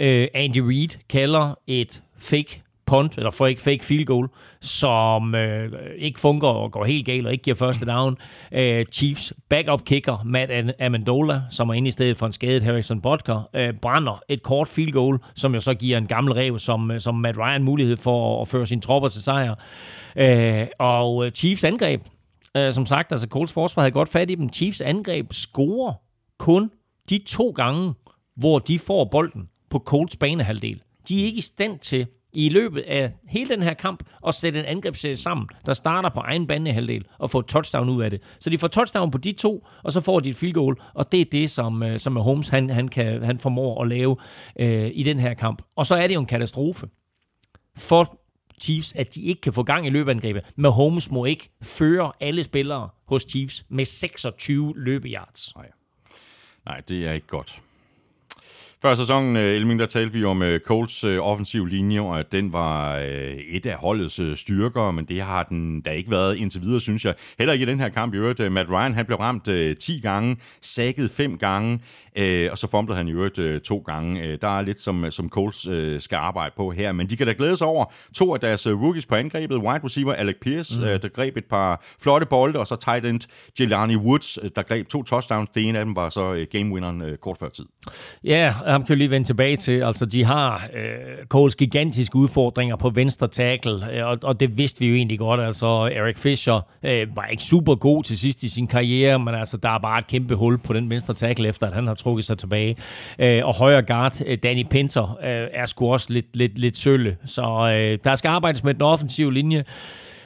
Øh, 0.00 0.28
Andy 0.34 0.58
Reid 0.58 0.88
kalder 1.08 1.54
et 1.66 2.02
fake 2.18 2.62
punt, 2.90 3.18
eller 3.18 3.30
fake, 3.30 3.60
fake 3.60 3.84
field 3.84 4.06
goal, 4.06 4.28
som 4.60 5.34
øh, 5.34 5.72
ikke 5.96 6.20
fungerer 6.20 6.52
og 6.52 6.72
går 6.72 6.84
helt 6.84 7.06
galt 7.06 7.26
og 7.26 7.32
ikke 7.32 7.42
giver 7.42 7.56
første 7.56 7.86
down. 7.86 8.16
Øh, 8.52 8.86
Chiefs 8.92 9.32
backup 9.48 9.84
kicker, 9.84 10.22
Matt 10.24 10.52
Amendola, 10.80 11.42
som 11.50 11.68
er 11.68 11.74
inde 11.74 11.88
i 11.88 11.90
stedet 11.90 12.16
for 12.16 12.26
en 12.26 12.32
skadet 12.32 12.62
Harrison 12.62 13.00
Butker, 13.00 13.48
øh, 13.54 13.72
brænder 13.72 14.22
et 14.28 14.42
kort 14.42 14.68
field 14.68 14.92
goal, 14.92 15.18
som 15.34 15.54
jo 15.54 15.60
så 15.60 15.74
giver 15.74 15.98
en 15.98 16.06
gammel 16.06 16.32
rev, 16.32 16.58
som, 16.58 16.90
øh, 16.90 17.00
som 17.00 17.14
Matt 17.14 17.38
Ryan 17.38 17.62
mulighed 17.62 17.96
for 17.96 18.36
at, 18.36 18.40
at 18.40 18.48
føre 18.48 18.66
sine 18.66 18.80
tropper 18.80 19.08
til 19.08 19.22
sejr. 19.22 19.54
Øh, 20.16 20.66
og 20.78 21.26
øh, 21.26 21.32
Chiefs 21.32 21.64
angreb, 21.64 22.00
øh, 22.56 22.72
som 22.72 22.86
sagt, 22.86 23.12
altså 23.12 23.26
Colts 23.26 23.52
forsvar 23.52 23.82
havde 23.82 23.92
godt 23.92 24.08
fat 24.08 24.30
i 24.30 24.34
dem. 24.34 24.52
Chiefs 24.52 24.80
angreb 24.80 25.32
scorer 25.32 25.92
kun 26.38 26.70
de 27.10 27.20
to 27.26 27.50
gange, 27.50 27.94
hvor 28.36 28.58
de 28.58 28.78
får 28.78 29.04
bolden 29.04 29.48
på 29.70 29.78
Colts 29.78 30.16
banehalvdel. 30.16 30.82
De 31.08 31.20
er 31.20 31.24
ikke 31.24 31.38
i 31.38 31.40
stand 31.40 31.78
til 31.78 32.06
i 32.32 32.48
løbet 32.48 32.80
af 32.80 33.12
hele 33.28 33.48
den 33.48 33.62
her 33.62 33.74
kamp 33.74 34.02
at 34.26 34.34
sætte 34.34 34.58
en 34.60 34.64
angrebsserie 34.64 35.16
sammen, 35.16 35.46
der 35.66 35.72
starter 35.72 36.08
på 36.08 36.20
egen 36.20 36.46
banehalvdel 36.46 37.04
og 37.18 37.30
får 37.30 37.42
touchdown 37.42 37.88
ud 37.88 38.02
af 38.02 38.10
det. 38.10 38.22
Så 38.40 38.50
de 38.50 38.58
får 38.58 38.68
touchdown 38.68 39.10
på 39.10 39.18
de 39.18 39.32
to, 39.32 39.66
og 39.84 39.92
så 39.92 40.00
får 40.00 40.20
de 40.20 40.28
et 40.28 40.36
field 40.36 40.54
goal, 40.54 40.76
og 40.94 41.12
det 41.12 41.20
er 41.20 41.24
det, 41.24 41.50
som, 41.50 41.82
øh, 41.82 41.98
som 41.98 42.16
Holmes 42.16 42.48
han, 42.48 42.70
han, 42.70 42.88
kan, 42.88 43.22
han 43.22 43.38
formår 43.38 43.82
at 43.82 43.88
lave 43.88 44.16
øh, 44.60 44.90
i 44.94 45.02
den 45.02 45.18
her 45.18 45.34
kamp. 45.34 45.62
Og 45.76 45.86
så 45.86 45.94
er 45.94 46.06
det 46.06 46.14
jo 46.14 46.20
en 46.20 46.26
katastrofe 46.26 46.88
for 47.76 48.20
Chiefs, 48.62 48.92
at 48.92 49.14
de 49.14 49.22
ikke 49.22 49.40
kan 49.40 49.52
få 49.52 49.62
gang 49.62 49.86
i 49.86 49.90
løbeangrebet. 49.90 50.42
Men 50.56 50.72
Holmes 50.72 51.10
må 51.10 51.24
ikke 51.24 51.50
føre 51.62 52.12
alle 52.20 52.42
spillere 52.42 52.88
hos 53.08 53.26
Chiefs 53.30 53.64
med 53.68 53.84
26 53.84 54.74
løbeyards. 54.76 55.52
Nej. 55.56 55.70
Nej, 56.66 56.80
det 56.88 57.08
er 57.08 57.12
ikke 57.12 57.26
godt. 57.26 57.62
Før 58.82 58.94
sæsonen, 58.94 59.36
øh, 59.36 59.54
Elming, 59.54 59.80
der 59.80 59.86
talte 59.86 60.12
vi 60.12 60.24
om 60.24 60.42
øh, 60.42 60.60
Colts 60.60 61.04
øh, 61.04 61.18
offensiv 61.18 61.66
linje, 61.66 62.00
og 62.00 62.18
at 62.18 62.32
den 62.32 62.52
var 62.52 62.96
et 63.48 63.66
af 63.66 63.74
holdets 63.74 64.40
styrker, 64.40 64.90
men 64.90 65.04
det 65.04 65.22
har 65.22 65.42
den 65.42 65.80
da 65.80 65.90
ikke 65.90 66.10
været 66.10 66.36
indtil 66.36 66.60
videre, 66.62 66.80
synes 66.80 67.04
jeg. 67.04 67.14
Heller 67.38 67.52
ikke 67.52 67.62
i 67.62 67.66
den 67.66 67.80
her 67.80 67.88
kamp 67.88 68.14
i 68.14 68.16
øvrigt. 68.16 68.52
Matt 68.52 68.70
Ryan, 68.70 68.94
han 68.94 69.06
blev 69.06 69.18
ramt 69.18 69.44
10 69.80 70.00
gange, 70.02 70.36
sækket 70.62 71.10
5 71.10 71.38
gange, 71.38 71.80
og 72.50 72.58
så 72.58 72.68
fumblede 72.70 72.96
han 72.96 73.08
i 73.08 73.12
øvrigt 73.12 73.64
to 73.64 73.78
gange. 73.86 74.36
Der 74.36 74.58
er 74.58 74.62
lidt, 74.62 74.80
som, 74.80 75.10
som 75.10 75.28
Colts 75.28 75.68
skal 76.04 76.16
arbejde 76.16 76.54
på 76.56 76.70
her, 76.70 76.92
men 76.92 77.10
de 77.10 77.16
kan 77.16 77.26
da 77.26 77.34
glæde 77.36 77.56
sig 77.56 77.66
over 77.66 77.84
to 78.14 78.34
af 78.34 78.40
deres 78.40 78.66
rookies 78.66 79.06
på 79.06 79.14
angrebet. 79.14 79.56
Wide 79.56 79.84
receiver 79.84 80.12
Alec 80.12 80.36
Pierce, 80.40 80.80
mm. 80.80 81.00
der 81.00 81.08
greb 81.08 81.36
et 81.36 81.44
par 81.44 81.84
flotte 82.02 82.26
bolde, 82.26 82.58
og 82.58 82.66
så 82.66 82.76
tight 82.76 83.06
end 83.06 83.20
Jelani 83.60 83.96
Woods, 83.96 84.38
der 84.56 84.62
greb 84.62 84.88
to 84.88 85.02
touchdowns. 85.02 85.48
Det 85.54 85.68
ene 85.68 85.78
af 85.78 85.84
dem 85.84 85.96
var 85.96 86.08
så 86.08 86.46
game-winneren 86.54 87.16
kort 87.16 87.38
før 87.38 87.48
tid. 87.48 87.64
Ja, 88.24 88.54
ham 88.70 88.84
kan 88.84 88.94
vi 88.94 88.98
lige 88.98 89.10
vende 89.10 89.26
tilbage 89.26 89.56
til. 89.56 89.82
Altså, 89.82 90.06
de 90.06 90.24
har 90.24 90.68
øh, 90.74 91.26
Coles 91.28 91.56
gigantiske 91.56 92.16
udfordringer 92.16 92.76
på 92.76 92.90
venstre 92.90 93.28
tackle, 93.28 93.92
øh, 93.92 94.06
og, 94.06 94.18
og 94.22 94.40
det 94.40 94.58
vidste 94.58 94.80
vi 94.80 94.86
jo 94.86 94.94
egentlig 94.94 95.18
godt. 95.18 95.40
Altså, 95.40 95.66
Eric 95.66 96.18
Fischer 96.18 96.60
øh, 96.82 97.16
var 97.16 97.24
ikke 97.24 97.42
super 97.42 97.74
god 97.74 98.04
til 98.04 98.18
sidst 98.18 98.42
i 98.42 98.48
sin 98.48 98.66
karriere, 98.66 99.18
men 99.18 99.34
altså, 99.34 99.56
der 99.56 99.68
er 99.68 99.78
bare 99.78 99.98
et 99.98 100.06
kæmpe 100.06 100.34
hul 100.34 100.58
på 100.58 100.72
den 100.72 100.90
venstre 100.90 101.14
tackle, 101.14 101.48
efter 101.48 101.66
at 101.66 101.72
han 101.72 101.86
har 101.86 101.94
trukket 101.94 102.24
sig 102.24 102.38
tilbage. 102.38 102.76
Øh, 103.18 103.40
og 103.44 103.54
højre 103.54 103.82
guard, 103.82 104.20
øh, 104.26 104.36
Danny 104.42 104.66
Pinter, 104.70 105.18
øh, 105.22 105.48
er 105.52 105.66
sgu 105.66 105.92
også 105.92 106.12
lidt, 106.12 106.36
lidt, 106.36 106.58
lidt 106.58 106.76
sølle. 106.76 107.16
Så 107.26 107.42
øh, 107.76 107.98
der 108.04 108.14
skal 108.14 108.28
arbejdes 108.28 108.64
med 108.64 108.74
den 108.74 108.82
offensive 108.82 109.34
linje. 109.34 109.64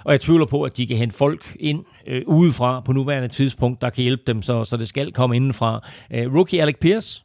Og 0.05 0.13
jeg 0.13 0.21
tvivler 0.21 0.47
på, 0.47 0.63
at 0.63 0.77
de 0.77 0.87
kan 0.87 0.97
hente 0.97 1.17
folk 1.17 1.57
ind 1.61 1.85
øh, 2.07 2.23
udefra 2.27 2.81
på 2.81 2.93
nuværende 2.93 3.29
tidspunkt, 3.29 3.81
der 3.81 3.91
kan 3.91 4.03
hjælpe 4.03 4.23
dem, 4.27 4.43
så, 4.43 4.65
så 4.65 4.77
det 4.77 4.89
skal 4.89 5.13
komme 5.13 5.37
indenfra. 5.37 5.89
Øh, 6.11 6.35
rookie 6.35 6.63
Alec 6.63 6.77
Pierce 6.81 7.24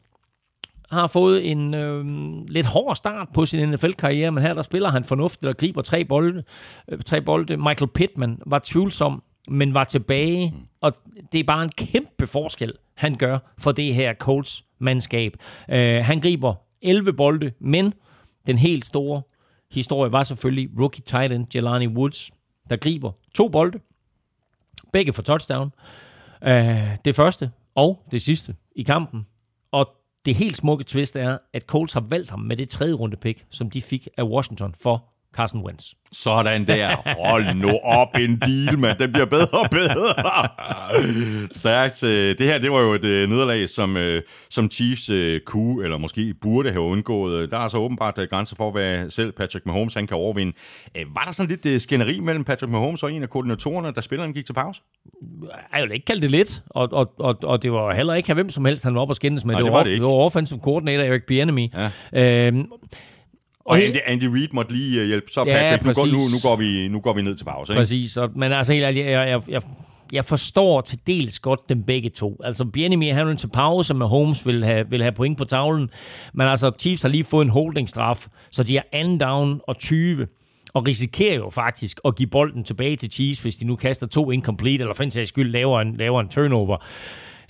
har 0.91 1.07
fået 1.07 1.51
en 1.51 1.73
øh, 1.73 2.05
lidt 2.47 2.65
hård 2.65 2.95
start 2.95 3.27
på 3.33 3.45
sin 3.45 3.69
NFL-karriere, 3.69 4.31
men 4.31 4.43
her 4.43 4.53
der 4.53 4.61
spiller 4.61 4.89
han 4.89 5.03
fornuftigt 5.03 5.49
og 5.49 5.57
griber 5.57 5.81
tre 5.81 6.05
bolde. 6.05 6.43
Øh, 6.87 6.99
tre 7.05 7.21
bolde. 7.21 7.57
Michael 7.57 7.87
Pittman 7.87 8.41
var 8.45 8.61
tvivlsom, 8.63 9.23
men 9.47 9.73
var 9.73 9.83
tilbage, 9.83 10.53
og 10.81 10.93
det 11.31 11.39
er 11.39 11.43
bare 11.43 11.63
en 11.63 11.69
kæmpe 11.69 12.27
forskel, 12.27 12.73
han 12.95 13.15
gør 13.15 13.53
for 13.57 13.71
det 13.71 13.95
her 13.95 14.13
Colts-mandskab. 14.13 15.37
Øh, 15.69 16.05
han 16.05 16.19
griber 16.19 16.55
11 16.81 17.13
bolde, 17.13 17.51
men 17.59 17.93
den 18.47 18.57
helt 18.57 18.85
store 18.85 19.21
historie 19.71 20.11
var 20.11 20.23
selvfølgelig 20.23 20.69
rookie 20.79 21.03
tight 21.05 21.33
end 21.33 21.55
Jelani 21.55 21.87
Woods, 21.87 22.31
der 22.69 22.75
griber 22.75 23.11
to 23.35 23.47
bolde, 23.47 23.79
begge 24.93 25.13
for 25.13 25.21
touchdown. 25.21 25.71
Øh, 26.43 26.97
det 27.05 27.15
første 27.15 27.51
og 27.75 28.07
det 28.11 28.21
sidste 28.21 28.55
i 28.75 28.83
kampen. 28.83 29.25
Det 30.25 30.35
helt 30.35 30.57
smukke 30.57 30.83
twist 30.83 31.15
er, 31.15 31.37
at 31.53 31.63
Colts 31.63 31.93
har 31.93 32.05
valgt 32.09 32.29
ham 32.29 32.39
med 32.39 32.57
det 32.57 32.69
tredje 32.69 32.93
runde 32.93 33.17
pick, 33.17 33.45
som 33.49 33.69
de 33.69 33.81
fik 33.81 34.07
af 34.17 34.23
Washington 34.23 34.75
for 34.83 35.13
Carson 35.35 35.65
Wentz. 35.65 35.85
Sådan 36.11 36.67
der. 36.67 36.95
Hold 37.27 37.55
nu 37.55 37.79
op 37.83 38.15
en 38.15 38.39
deal, 38.39 38.79
mand. 38.79 38.97
Den 38.97 39.11
bliver 39.11 39.25
bedre 39.25 39.59
og 39.59 39.69
bedre. 39.69 40.13
Stærkt. 41.51 42.03
Øh, 42.03 42.37
det 42.37 42.47
her, 42.47 42.57
det 42.57 42.71
var 42.71 42.79
jo 42.79 42.93
et 42.93 43.05
øh, 43.05 43.29
nederlag, 43.29 43.69
som, 43.69 43.97
øh, 43.97 44.21
som 44.49 44.71
Chiefs 44.71 45.11
kunne, 45.45 45.83
eller 45.83 45.97
måske 45.97 46.33
burde 46.41 46.71
have 46.71 46.83
undgået. 46.83 47.51
Der 47.51 47.57
er 47.57 47.67
så 47.67 47.77
åbenbart 47.77 48.19
grænser 48.29 48.55
for, 48.55 48.71
hvad 48.71 49.09
selv 49.09 49.31
Patrick 49.31 49.65
Mahomes 49.65 49.93
han 49.93 50.07
kan 50.07 50.17
overvinde. 50.17 50.53
Var 51.13 51.21
der 51.25 51.31
sådan 51.31 51.57
lidt 51.63 51.81
skænderi 51.81 52.19
mellem 52.19 52.43
Patrick 52.43 52.71
Mahomes 52.71 53.03
og 53.03 53.13
en 53.13 53.23
af 53.23 53.29
koordinatorerne, 53.29 53.91
da 53.91 54.01
spilleren 54.01 54.33
gik 54.33 54.45
til 54.45 54.53
pause? 54.53 54.81
Jeg 55.73 55.83
vil 55.83 55.91
ikke 55.91 56.05
kalde 56.05 56.21
det 56.21 56.31
lidt, 56.31 56.61
og, 56.69 56.89
og, 56.91 57.13
og, 57.19 57.37
og 57.43 57.63
det 57.63 57.71
var 57.71 57.93
heller 57.95 58.13
ikke 58.13 58.33
hvem 58.33 58.49
som 58.49 58.65
helst, 58.65 58.83
han 58.83 58.95
var 58.95 59.01
op 59.01 59.09
og 59.09 59.15
skændes 59.15 59.45
med. 59.45 59.55
Nej, 59.55 59.61
det, 59.61 59.71
var, 59.71 59.83
det, 59.83 59.91
var, 59.91 59.95
det 59.95 60.05
var 60.05 60.23
offensive 60.23 60.59
coordinator 60.63 61.03
Eric 61.03 61.23
Bieniemy. 61.27 61.67
Ja. 62.13 62.47
Øhm, 62.47 62.65
og 63.69 63.81
Andy, 63.81 63.97
Andy 64.05 64.23
Reid 64.23 64.47
måtte 64.53 64.73
lige 64.73 65.01
øh, 65.01 65.07
hjælpe. 65.07 65.31
Så 65.31 65.43
ja, 65.47 65.53
Patrick, 65.53 65.85
nu 65.85 65.93
går, 65.93 66.05
nu, 66.05 66.11
nu, 66.11 66.39
går 66.43 66.55
vi, 66.55 66.87
nu 66.87 66.99
går 66.99 67.13
vi 67.13 67.21
ned 67.21 67.35
til 67.35 67.45
pause. 67.45 67.73
Ikke? 67.73 67.79
Præcis, 67.79 68.17
og, 68.17 68.29
men 68.35 68.51
altså 68.51 68.73
helt 68.73 68.85
ærligt, 68.85 69.05
jeg, 69.05 69.29
jeg, 69.29 69.41
jeg, 69.47 69.61
jeg 70.11 70.25
forstår 70.25 70.81
til 70.81 70.99
dels 71.07 71.39
godt 71.39 71.69
dem 71.69 71.83
begge 71.83 72.09
to. 72.09 72.41
Altså, 72.43 72.65
Bienemy 72.65 73.13
han 73.13 73.37
til 73.37 73.47
pause, 73.47 73.93
med 73.93 74.05
Holmes 74.05 74.45
vil 74.45 74.65
have, 74.65 74.89
vil 74.89 75.01
have 75.01 75.11
point 75.11 75.37
på 75.37 75.45
tavlen. 75.45 75.89
Men 76.33 76.47
altså, 76.47 76.71
Chiefs 76.79 77.01
har 77.01 77.09
lige 77.09 77.23
fået 77.23 77.45
en 77.45 77.51
holdingstraf, 77.51 78.27
så 78.51 78.63
de 78.63 78.77
er 78.77 78.81
anden 78.91 79.17
down 79.17 79.61
og 79.67 79.77
20 79.77 80.27
og 80.73 80.87
risikerer 80.87 81.35
jo 81.35 81.49
faktisk 81.49 81.99
at 82.05 82.15
give 82.15 82.29
bolden 82.29 82.63
tilbage 82.63 82.95
til 82.95 83.11
Chiefs, 83.11 83.41
hvis 83.41 83.57
de 83.57 83.65
nu 83.65 83.75
kaster 83.75 84.07
to 84.07 84.31
incomplete, 84.31 84.81
eller 84.81 84.93
for 84.93 85.03
en 85.03 85.11
sags 85.11 85.29
skyld 85.29 85.51
laver 85.51 85.81
en, 85.81 85.95
laver 85.95 86.21
en 86.21 86.29
turnover. 86.29 86.77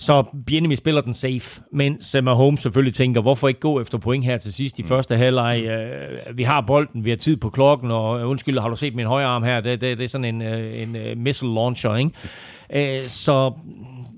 Så 0.00 0.24
Bienemy 0.46 0.74
spiller 0.74 1.00
den 1.00 1.14
safe, 1.14 1.62
mens 1.72 2.16
Mahomes 2.22 2.60
selvfølgelig 2.60 2.94
tænker, 2.94 3.20
hvorfor 3.20 3.48
ikke 3.48 3.60
gå 3.60 3.80
efter 3.80 3.98
point 3.98 4.24
her 4.24 4.38
til 4.38 4.52
sidst 4.52 4.78
i 4.78 4.82
mm. 4.82 4.88
første 4.88 5.16
halvleg? 5.16 5.64
Uh, 6.28 6.38
vi 6.38 6.42
har 6.42 6.60
bolden, 6.60 7.04
vi 7.04 7.10
har 7.10 7.16
tid 7.16 7.36
på 7.36 7.50
klokken, 7.50 7.90
og 7.90 8.20
uh, 8.20 8.30
undskyld, 8.30 8.58
har 8.58 8.68
du 8.68 8.76
set 8.76 8.94
min 8.94 9.06
højre 9.06 9.26
arm 9.26 9.42
her? 9.42 9.60
Det, 9.60 9.80
det, 9.80 9.98
det 9.98 10.04
er 10.04 10.08
sådan 10.08 10.34
en, 10.34 10.42
uh, 10.42 10.82
en 10.82 10.96
uh, 10.96 11.18
missile 11.18 11.54
launcher, 11.54 11.96
ikke? 11.96 13.00
Uh, 13.02 13.06
så 13.06 13.52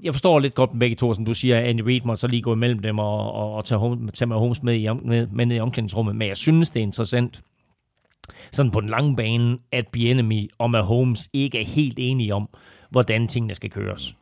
jeg 0.02 0.14
forstår 0.14 0.38
lidt 0.38 0.54
godt 0.54 0.70
begge 0.80 0.96
to, 0.96 1.14
som 1.14 1.24
du 1.24 1.34
siger, 1.34 1.60
Andy 1.60 1.80
Reid 1.80 2.00
må 2.04 2.16
så 2.16 2.26
lige 2.26 2.42
gå 2.42 2.52
imellem 2.52 2.78
dem 2.78 2.98
og, 2.98 3.32
og, 3.32 3.54
og 3.54 3.64
tage, 3.64 3.78
home, 3.78 4.10
tage 4.10 4.28
Mahomes 4.28 4.62
med, 4.62 4.74
i, 4.74 4.88
med, 5.04 5.26
med 5.26 5.46
ned 5.46 5.56
i 5.56 5.60
omklædningsrummet. 5.60 6.16
Men 6.16 6.28
jeg 6.28 6.36
synes, 6.36 6.70
det 6.70 6.80
er 6.80 6.84
interessant, 6.84 7.40
sådan 8.52 8.72
på 8.72 8.80
den 8.80 8.88
lange 8.88 9.16
bane, 9.16 9.59
at 9.72 9.88
Bienemy 9.92 10.50
og 10.59 10.70
Mahomes 10.70 11.28
ikke 11.32 11.60
er 11.60 11.64
helt 11.64 11.98
enige 11.98 12.34
om, 12.34 12.48
hvordan 12.90 13.28
tingene 13.28 13.54
skal 13.54 13.70
køres. 13.70 14.16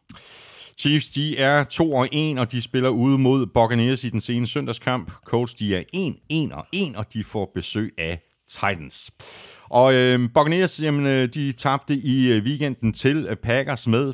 Chiefs, 0.80 1.10
de 1.10 1.38
er 1.38 1.64
2 1.64 1.92
og 1.92 2.08
1, 2.12 2.38
og 2.38 2.52
de 2.52 2.62
spiller 2.62 2.88
ude 2.88 3.18
mod 3.18 3.46
Buccaneers 3.46 4.04
i 4.04 4.08
den 4.08 4.20
sene 4.20 4.46
søndagskamp. 4.46 5.12
Colts, 5.24 5.54
de 5.54 5.76
er 5.76 5.82
1, 5.92 6.16
1 6.28 6.52
og 6.52 6.66
1, 6.72 6.96
og 6.96 7.12
de 7.12 7.24
får 7.24 7.50
besøg 7.54 7.94
af 7.98 8.20
Titans. 8.48 9.10
Og 9.70 9.94
øh, 9.94 10.28
Buccaneers, 10.34 10.82
jamen, 10.82 11.06
øh, 11.06 11.28
de 11.28 11.52
tabte 11.52 11.94
i 11.94 12.32
øh, 12.32 12.44
weekenden 12.44 12.92
til 12.92 13.26
øh, 13.30 13.36
Packers 13.36 13.86
med 13.88 14.12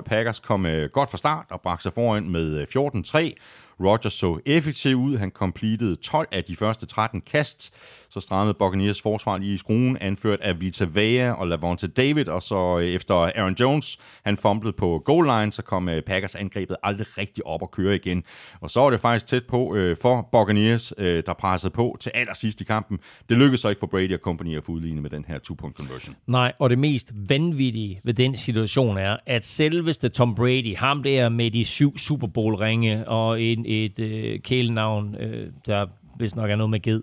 14-12. 0.00 0.02
Packers 0.02 0.40
kom 0.40 0.66
øh, 0.66 0.90
godt 0.90 1.10
fra 1.10 1.18
start 1.18 1.46
og 1.50 1.60
bragte 1.60 1.82
sig 1.82 1.92
foran 1.92 2.30
med 2.30 2.60
øh, 2.60 2.62
14-3. 2.62 3.32
Rogers 3.80 4.14
så 4.14 4.40
effektiv 4.46 4.96
ud. 4.96 5.16
Han 5.16 5.30
completed 5.30 5.96
12 5.96 6.28
af 6.32 6.44
de 6.44 6.56
første 6.56 6.86
13 6.86 7.20
kast. 7.20 7.74
Så 8.16 8.20
strammede 8.20 8.54
Buccaneers 8.58 9.02
forsvar 9.02 9.38
lige 9.38 9.54
i 9.54 9.56
skruen, 9.56 9.96
anført 10.00 10.40
af 10.40 10.60
Vita 10.60 10.86
Vea 10.92 11.32
og 11.32 11.46
Lavonte 11.46 11.86
David. 11.86 12.28
Og 12.28 12.42
så 12.42 12.78
øh, 12.78 12.84
efter 12.84 13.14
Aaron 13.14 13.56
Jones, 13.60 13.98
han 14.24 14.36
fumblede 14.36 14.72
på 14.72 15.02
goal 15.04 15.26
line, 15.26 15.52
så 15.52 15.62
kom 15.62 15.88
øh, 15.88 16.02
Packers 16.02 16.34
angrebet 16.34 16.76
aldrig 16.82 17.18
rigtig 17.18 17.46
op 17.46 17.62
og 17.62 17.70
køre 17.70 17.94
igen. 17.94 18.22
Og 18.60 18.70
så 18.70 18.80
var 18.80 18.90
det 18.90 19.00
faktisk 19.00 19.26
tæt 19.26 19.44
på 19.46 19.74
øh, 19.74 19.96
for 20.02 20.28
Buccaneers, 20.32 20.92
der 20.98 21.34
pressede 21.38 21.70
på 21.70 21.96
til 22.00 22.12
allersidst 22.14 22.60
i 22.60 22.64
kampen. 22.64 22.98
Det 23.28 23.36
lykkedes 23.36 23.60
så 23.60 23.68
ikke 23.68 23.80
for 23.80 23.86
Brady 23.86 24.14
og 24.14 24.20
company 24.20 24.56
at 24.56 24.64
få 24.64 24.72
udlignet 24.72 25.02
med 25.02 25.10
den 25.10 25.24
her 25.28 25.38
two-point 25.38 25.76
conversion. 25.76 26.16
Nej, 26.26 26.52
og 26.58 26.70
det 26.70 26.78
mest 26.78 27.12
vanvittige 27.28 28.00
ved 28.04 28.14
den 28.14 28.36
situation 28.36 28.98
er, 28.98 29.16
at 29.26 29.44
selveste 29.44 30.08
Tom 30.08 30.34
Brady, 30.34 30.76
ham 30.76 31.02
der 31.02 31.28
med 31.28 31.50
de 31.50 31.64
syv 31.64 31.98
Super 31.98 32.26
Bowl-ringe 32.26 33.08
og 33.08 33.42
en 33.42 33.64
et 33.66 33.98
øh, 33.98 34.40
kælenavn, 34.40 35.14
øh, 35.20 35.46
der 35.66 35.86
hvis 36.16 36.36
nok 36.36 36.50
er 36.50 36.56
noget 36.56 36.70
med 36.70 36.82
ged. 36.82 37.02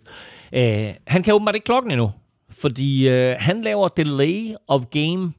Øh, 0.53 0.93
han 1.07 1.23
kan 1.23 1.33
åbenbart 1.33 1.55
ikke 1.55 1.65
klokken 1.65 1.91
endnu, 1.91 2.11
fordi 2.49 3.09
øh, 3.09 3.35
han 3.39 3.61
laver 3.61 3.87
delay 3.87 4.53
of 4.67 4.85
game 4.85 5.33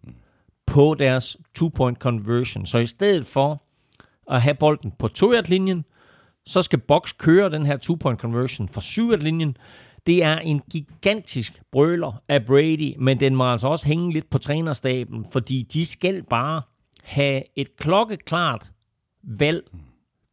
på 0.67 0.97
deres 0.99 1.37
two-point 1.59 1.99
conversion. 1.99 2.67
Så 2.67 2.79
i 2.79 2.87
stedet 2.87 3.27
for 3.27 3.63
at 4.31 4.43
have 4.43 4.55
bolden 4.55 4.93
på 4.99 5.09
2 5.09 5.33
linjen 5.47 5.85
så 6.47 6.63
skal 6.63 6.79
Box 6.79 7.15
køre 7.19 7.51
den 7.51 7.67
her 7.67 7.77
two-point 7.77 8.21
conversion 8.21 8.69
fra 8.69 8.81
7 8.81 9.11
linjen 9.11 9.57
Det 10.07 10.23
er 10.23 10.39
en 10.39 10.61
gigantisk 10.71 11.63
brøler 11.73 12.23
af 12.29 12.47
Brady, 12.47 12.95
men 12.99 13.21
den 13.21 13.37
må 13.37 13.53
altså 13.53 13.69
også 13.69 13.87
hænge 13.87 14.13
lidt 14.13 14.31
på 14.31 14.39
trænerstaben, 14.39 15.27
fordi 15.33 15.63
de 15.63 15.87
skal 15.87 16.23
bare 16.23 16.63
have 17.03 17.43
et 17.57 17.77
klokkeklart 17.77 18.71
valg 19.23 19.65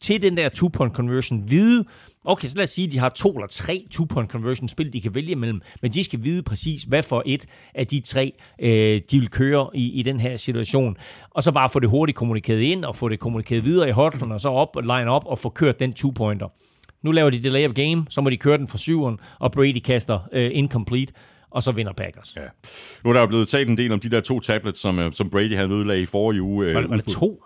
til 0.01 0.21
den 0.21 0.37
der 0.37 0.49
two-point 0.49 0.93
conversion. 0.93 1.49
Vide, 1.49 1.85
okay, 2.25 2.47
så 2.47 2.55
lad 2.57 2.63
os 2.63 2.69
sige, 2.69 2.85
at 2.85 2.91
de 2.91 2.99
har 2.99 3.09
to 3.09 3.31
eller 3.31 3.47
tre 3.47 3.85
two-point 3.91 4.31
conversion 4.31 4.67
spil, 4.67 4.93
de 4.93 5.01
kan 5.01 5.15
vælge 5.15 5.35
mellem, 5.35 5.61
men 5.81 5.91
de 5.91 6.03
skal 6.03 6.23
vide 6.23 6.43
præcis, 6.43 6.83
hvad 6.83 7.03
for 7.03 7.23
et 7.25 7.45
af 7.75 7.87
de 7.87 7.99
tre, 7.99 8.33
øh, 8.61 9.01
de 9.11 9.19
vil 9.19 9.29
køre 9.29 9.69
i, 9.73 9.99
i 9.99 10.03
den 10.03 10.19
her 10.19 10.37
situation. 10.37 10.97
Og 11.29 11.43
så 11.43 11.51
bare 11.51 11.69
få 11.69 11.79
det 11.79 11.89
hurtigt 11.89 12.15
kommunikeret 12.15 12.61
ind, 12.61 12.85
og 12.85 12.95
få 12.95 13.09
det 13.09 13.19
kommunikeret 13.19 13.65
videre 13.65 13.89
i 13.89 13.91
hotlen, 13.91 14.31
og 14.31 14.41
så 14.41 14.49
op, 14.49 14.77
line 14.81 15.11
op 15.11 15.23
og 15.25 15.39
få 15.39 15.49
kørt 15.49 15.79
den 15.79 15.93
two-pointer. 15.99 16.57
Nu 17.01 17.11
laver 17.11 17.29
de 17.29 17.43
delay 17.43 17.67
of 17.67 17.73
game, 17.73 18.05
så 18.09 18.21
må 18.21 18.29
de 18.29 18.37
køre 18.37 18.57
den 18.57 18.67
fra 18.67 18.77
syveren, 18.77 19.17
og 19.39 19.51
Brady 19.51 19.79
kaster 19.79 20.19
øh, 20.33 20.51
incomplete, 20.53 21.13
og 21.49 21.63
så 21.63 21.71
vinder 21.71 21.93
Packers. 21.93 22.35
Ja. 22.35 22.41
Nu 23.03 23.09
er 23.09 23.13
der 23.13 23.21
jo 23.21 23.27
blevet 23.27 23.47
talt 23.47 23.69
en 23.69 23.77
del 23.77 23.91
om 23.91 23.99
de 23.99 24.09
der 24.09 24.19
to 24.19 24.39
tablets, 24.39 24.79
som, 24.79 24.99
øh, 24.99 25.11
som 25.11 25.29
Brady 25.29 25.55
havde 25.55 25.69
ødelagt 25.69 25.99
i 25.99 26.05
forrige 26.05 26.41
uge. 26.41 26.67
øh, 26.67 26.75
Var, 26.75 26.87
var 26.87 26.95
det 26.95 27.05
to? 27.05 27.43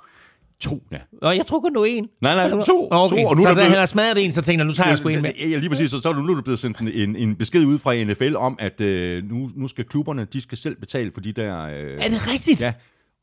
To, 0.59 0.83
ja. 0.91 0.97
Nå, 1.21 1.31
jeg 1.31 1.45
tror 1.45 1.59
kun, 1.59 1.75
var 1.75 1.85
en. 1.85 2.07
Nej, 2.21 2.35
nej, 2.35 2.49
to. 2.49 2.87
Okay. 2.91 3.15
to 3.15 3.25
og 3.25 3.35
nu 3.35 3.41
så 3.43 3.49
er 3.49 3.51
da 3.51 3.53
blevet, 3.53 3.69
han 3.69 3.79
har 3.79 3.85
smadret 3.85 4.25
en, 4.25 4.31
så 4.31 4.41
tænkte 4.41 4.61
jeg, 4.61 4.67
nu 4.67 4.73
tager 4.73 4.87
jeg 4.89 4.97
sgu 4.97 5.09
en 5.09 5.21
med. 5.21 5.31
Ja, 5.49 5.57
lige 5.57 5.69
præcis. 5.69 5.91
Så, 5.91 6.01
så 6.01 6.09
er 6.09 6.13
nu 6.13 6.31
er 6.31 6.35
der 6.35 6.41
blevet 6.41 6.59
sendt 6.59 6.79
en, 6.79 6.87
en, 6.91 7.15
en 7.15 7.35
besked 7.35 7.65
ud 7.65 7.79
fra 7.79 8.03
NFL 8.03 8.35
om, 8.35 8.55
at 8.59 8.81
øh, 8.81 9.23
nu, 9.29 9.49
nu 9.55 9.67
skal 9.67 9.85
klubberne, 9.85 10.27
de 10.33 10.41
skal 10.41 10.57
selv 10.57 10.75
betale 10.75 11.11
for 11.11 11.19
de 11.21 11.31
der... 11.31 11.63
Øh, 11.63 11.97
Er 12.03 12.07
det 12.07 12.33
rigtigt? 12.33 12.61
Ja, 12.61 12.73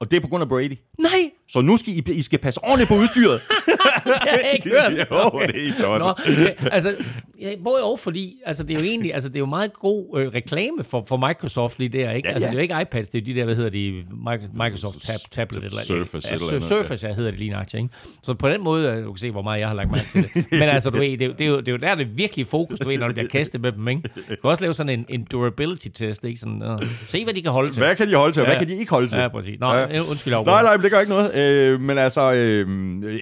og 0.01 0.11
det 0.11 0.17
er 0.17 0.21
på 0.21 0.29
grund 0.29 0.43
af 0.43 0.49
Brady. 0.49 0.79
Nej, 0.99 1.31
Så 1.49 1.61
nu 1.61 1.77
skal 1.77 1.93
I, 1.93 2.03
I 2.13 2.23
skal 2.23 2.39
passe 2.39 2.65
ordentligt 2.65 2.89
på 2.89 2.95
udstyret. 2.95 3.41
det 4.05 4.13
har 4.19 4.27
jeg 4.37 4.51
ikke 4.55 4.69
hørt. 4.75 4.93
jo, 5.11 5.41
det 5.47 5.57
er 5.57 5.69
I 5.69 5.73
tosset. 5.81 6.07
Nå, 6.39 6.43
ja, 6.45 6.69
altså, 6.73 6.95
ja, 7.41 7.55
både 7.65 7.83
og, 7.83 7.99
fordi 7.99 8.37
altså, 8.47 8.63
det 8.63 8.75
er 8.77 8.79
jo 8.81 8.85
egentlig 8.87 9.15
altså, 9.15 9.29
det 9.29 9.37
er 9.37 9.41
jo 9.41 9.47
meget 9.47 9.73
god 9.73 10.19
øh, 10.21 10.29
reklame 10.29 10.85
for, 10.85 11.05
for 11.09 11.17
Microsoft 11.29 11.79
lige 11.79 11.89
der, 11.89 12.11
ikke? 12.11 12.29
Ja, 12.29 12.35
altså, 12.35 12.47
ja. 12.47 12.51
det 12.51 12.57
er 12.57 12.59
jo 12.59 12.63
ikke 12.63 12.75
iPads, 12.83 13.09
det 13.09 13.21
er 13.21 13.25
de 13.25 13.35
der, 13.35 13.45
hvad 13.45 13.55
hedder 13.57 13.71
de, 13.71 14.03
Mic- 14.11 14.63
Microsoft 14.65 15.03
tab, 15.03 15.17
Tablet 15.31 15.65
eller 15.65 15.79
Surface 15.85 16.29
ja, 16.31 16.35
eller 16.35 16.47
noget, 16.51 16.63
Surface, 16.65 17.07
ja, 17.07 17.15
hedder 17.15 17.31
det 17.31 17.39
lige 17.41 17.51
nøjagtigt, 17.51 17.83
ikke? 17.83 17.95
Så 18.23 18.35
på 18.35 18.49
den 18.49 18.65
måde, 18.65 18.89
øh, 18.89 19.05
du 19.05 19.13
kan 19.13 19.19
se, 19.19 19.31
hvor 19.31 19.43
meget 19.43 19.61
jeg 19.61 19.69
har 19.69 19.75
lagt 19.75 19.91
mærke 19.91 20.09
til 20.13 20.23
det. 20.35 20.47
Men 20.53 20.63
altså, 20.63 20.91
du 20.91 20.99
ved, 20.99 21.11
det, 21.19 21.23
er 21.23 21.27
jo- 21.27 21.33
det, 21.33 21.41
er 21.45 21.49
jo, 21.49 21.59
det 21.61 21.69
er 21.69 21.73
jo 21.73 21.79
der, 21.79 21.95
det 21.95 22.07
er 22.07 22.11
virkelig 22.15 22.47
fokus, 22.47 22.79
du 22.79 22.89
ved, 22.89 22.99
når 22.99 23.07
det 23.07 23.15
bliver 23.15 23.29
kastet 23.29 23.61
med 23.61 23.73
dem, 23.73 23.89
ikke? 23.89 24.03
Du 24.17 24.21
kan 24.27 24.37
også 24.43 24.63
lave 24.63 24.75
sådan 24.75 24.99
en, 24.99 25.07
en 25.09 25.25
durability-test, 25.33 26.25
ikke? 26.25 26.41
Sådan, 26.41 26.63
uh, 26.63 26.79
se, 27.09 27.25
hvad 27.25 27.35
de 27.35 27.43
kan 27.43 27.51
holde 27.53 27.71
til. 27.71 27.83
Hvad 27.83 27.97
kan 27.97 28.09
de 28.09 28.15
holde 28.15 28.33
til, 28.33 28.41
og 28.43 28.47
hvad 28.47 28.55
Ja. 28.57 28.61
kan 28.61 28.69
de 28.69 28.75
ikke 28.79 28.91
holde 28.91 29.09
til? 29.09 29.19
Ja, 29.19 29.29
præcis. 29.29 29.61
Nå, 29.61 29.73
Ja. 29.73 30.01
undskyld, 30.11 30.33
jeg 30.35 30.43
Nej, 30.45 30.63
nej, 30.63 30.77
det 30.77 30.91
gør 30.91 31.01
ikke 31.01 31.13
noget. 31.13 31.35
Øh, 31.37 31.81
men 31.81 31.99
altså, 31.99 32.33
øh, 32.33 32.67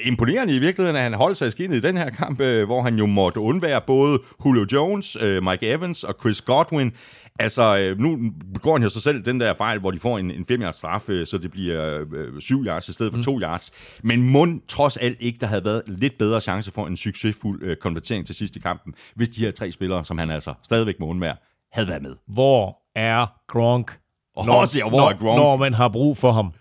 imponerende 0.04 0.49
i 0.54 0.58
virkeligheden, 0.58 0.96
at 0.96 1.02
han 1.02 1.14
holdt 1.14 1.36
sig 1.36 1.48
i 1.48 1.50
skinnet 1.50 1.76
i 1.76 1.80
den 1.80 1.96
her 1.96 2.10
kamp, 2.10 2.40
øh, 2.40 2.66
hvor 2.66 2.82
han 2.82 2.94
jo 2.94 3.06
måtte 3.06 3.40
undvære 3.40 3.80
både 3.80 4.18
Julio 4.46 4.66
Jones, 4.72 5.16
øh, 5.20 5.42
Mike 5.42 5.70
Evans 5.70 6.04
og 6.04 6.14
Chris 6.20 6.42
Godwin. 6.42 6.92
Altså, 7.38 7.78
øh, 7.78 7.98
nu 7.98 8.18
begår 8.54 8.72
han 8.72 8.82
jo 8.82 8.88
sig 8.88 9.02
selv 9.02 9.24
den 9.24 9.40
der 9.40 9.54
fejl, 9.54 9.78
hvor 9.78 9.90
de 9.90 9.98
får 9.98 10.18
en, 10.18 10.30
en 10.30 10.44
5 10.44 10.62
yards 10.62 10.76
straf, 10.76 11.08
øh, 11.08 11.26
så 11.26 11.38
det 11.38 11.50
bliver 11.50 12.04
øh, 12.12 12.40
7 12.40 12.64
yards 12.64 12.88
i 12.88 12.92
stedet 12.92 13.12
for 13.14 13.22
2 13.22 13.40
yards. 13.40 13.72
Men 14.02 14.22
mund 14.22 14.60
trods 14.68 14.96
alt 14.96 15.16
ikke, 15.20 15.38
der 15.40 15.46
havde 15.46 15.64
været 15.64 15.82
lidt 15.86 16.18
bedre 16.18 16.40
chance 16.40 16.70
for 16.70 16.86
en 16.86 16.96
succesfuld 16.96 17.62
øh, 17.62 17.76
konvertering 17.76 18.26
til 18.26 18.34
sidst 18.34 18.56
i 18.56 18.58
kampen, 18.58 18.94
hvis 19.14 19.28
de 19.28 19.44
her 19.44 19.50
tre 19.50 19.72
spillere, 19.72 20.04
som 20.04 20.18
han 20.18 20.30
altså 20.30 20.54
stadigvæk 20.62 21.00
må 21.00 21.06
undvære, 21.06 21.36
havde 21.72 21.88
været 21.88 22.02
med. 22.02 22.14
Hvor 22.28 22.78
er 22.96 23.26
Gronk? 23.48 23.98
Og 24.36 24.48
også, 24.48 24.78
ja, 24.78 24.88
hvor 24.88 24.98
når, 24.98 25.08
er 25.08 25.16
Gronk? 25.16 25.38
Når 25.38 25.56
man 25.56 25.74
har 25.74 25.88
brug 25.88 26.16
for 26.16 26.32
ham. 26.32 26.52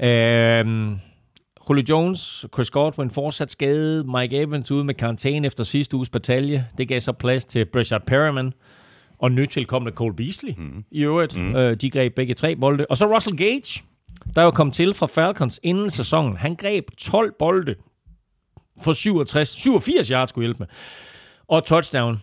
Øhm, 0.00 0.98
Julio 1.70 1.84
Jones, 1.88 2.46
Chris 2.54 2.70
Godwin 2.70 3.10
fortsat 3.10 3.50
skadet. 3.50 4.06
Mike 4.06 4.36
Evans 4.36 4.70
ude 4.70 4.84
med 4.84 4.94
karantæne 4.94 5.46
efter 5.46 5.64
sidste 5.64 5.96
uges 5.96 6.10
batalje. 6.10 6.66
Det 6.78 6.88
gav 6.88 7.00
så 7.00 7.12
plads 7.12 7.44
til 7.44 7.64
Breshad 7.64 8.00
Perriman 8.06 8.52
og 9.18 9.32
nytilkommende 9.32 9.96
Cole 9.96 10.16
Beasley 10.16 10.54
mm. 10.56 10.84
i 10.90 11.02
øvrigt. 11.02 11.38
Mm. 11.38 11.56
Øh, 11.56 11.76
de 11.76 11.90
greb 11.90 12.14
begge 12.14 12.34
tre 12.34 12.56
bolde. 12.56 12.86
Og 12.90 12.96
så 12.96 13.14
Russell 13.14 13.36
Gage, 13.36 13.82
der 14.34 14.42
jo 14.42 14.50
kom 14.50 14.70
til 14.70 14.94
fra 14.94 15.06
Falcons 15.06 15.60
inden 15.62 15.90
sæsonen. 15.90 16.36
Han 16.36 16.54
greb 16.54 16.84
12 16.98 17.34
bolde 17.38 17.74
for 18.82 18.92
67, 18.92 19.48
87 19.48 20.08
yards, 20.08 20.30
skulle 20.30 20.46
hjælpe 20.46 20.58
med. 20.58 20.66
Og 21.48 21.64
touchdown. 21.64 22.22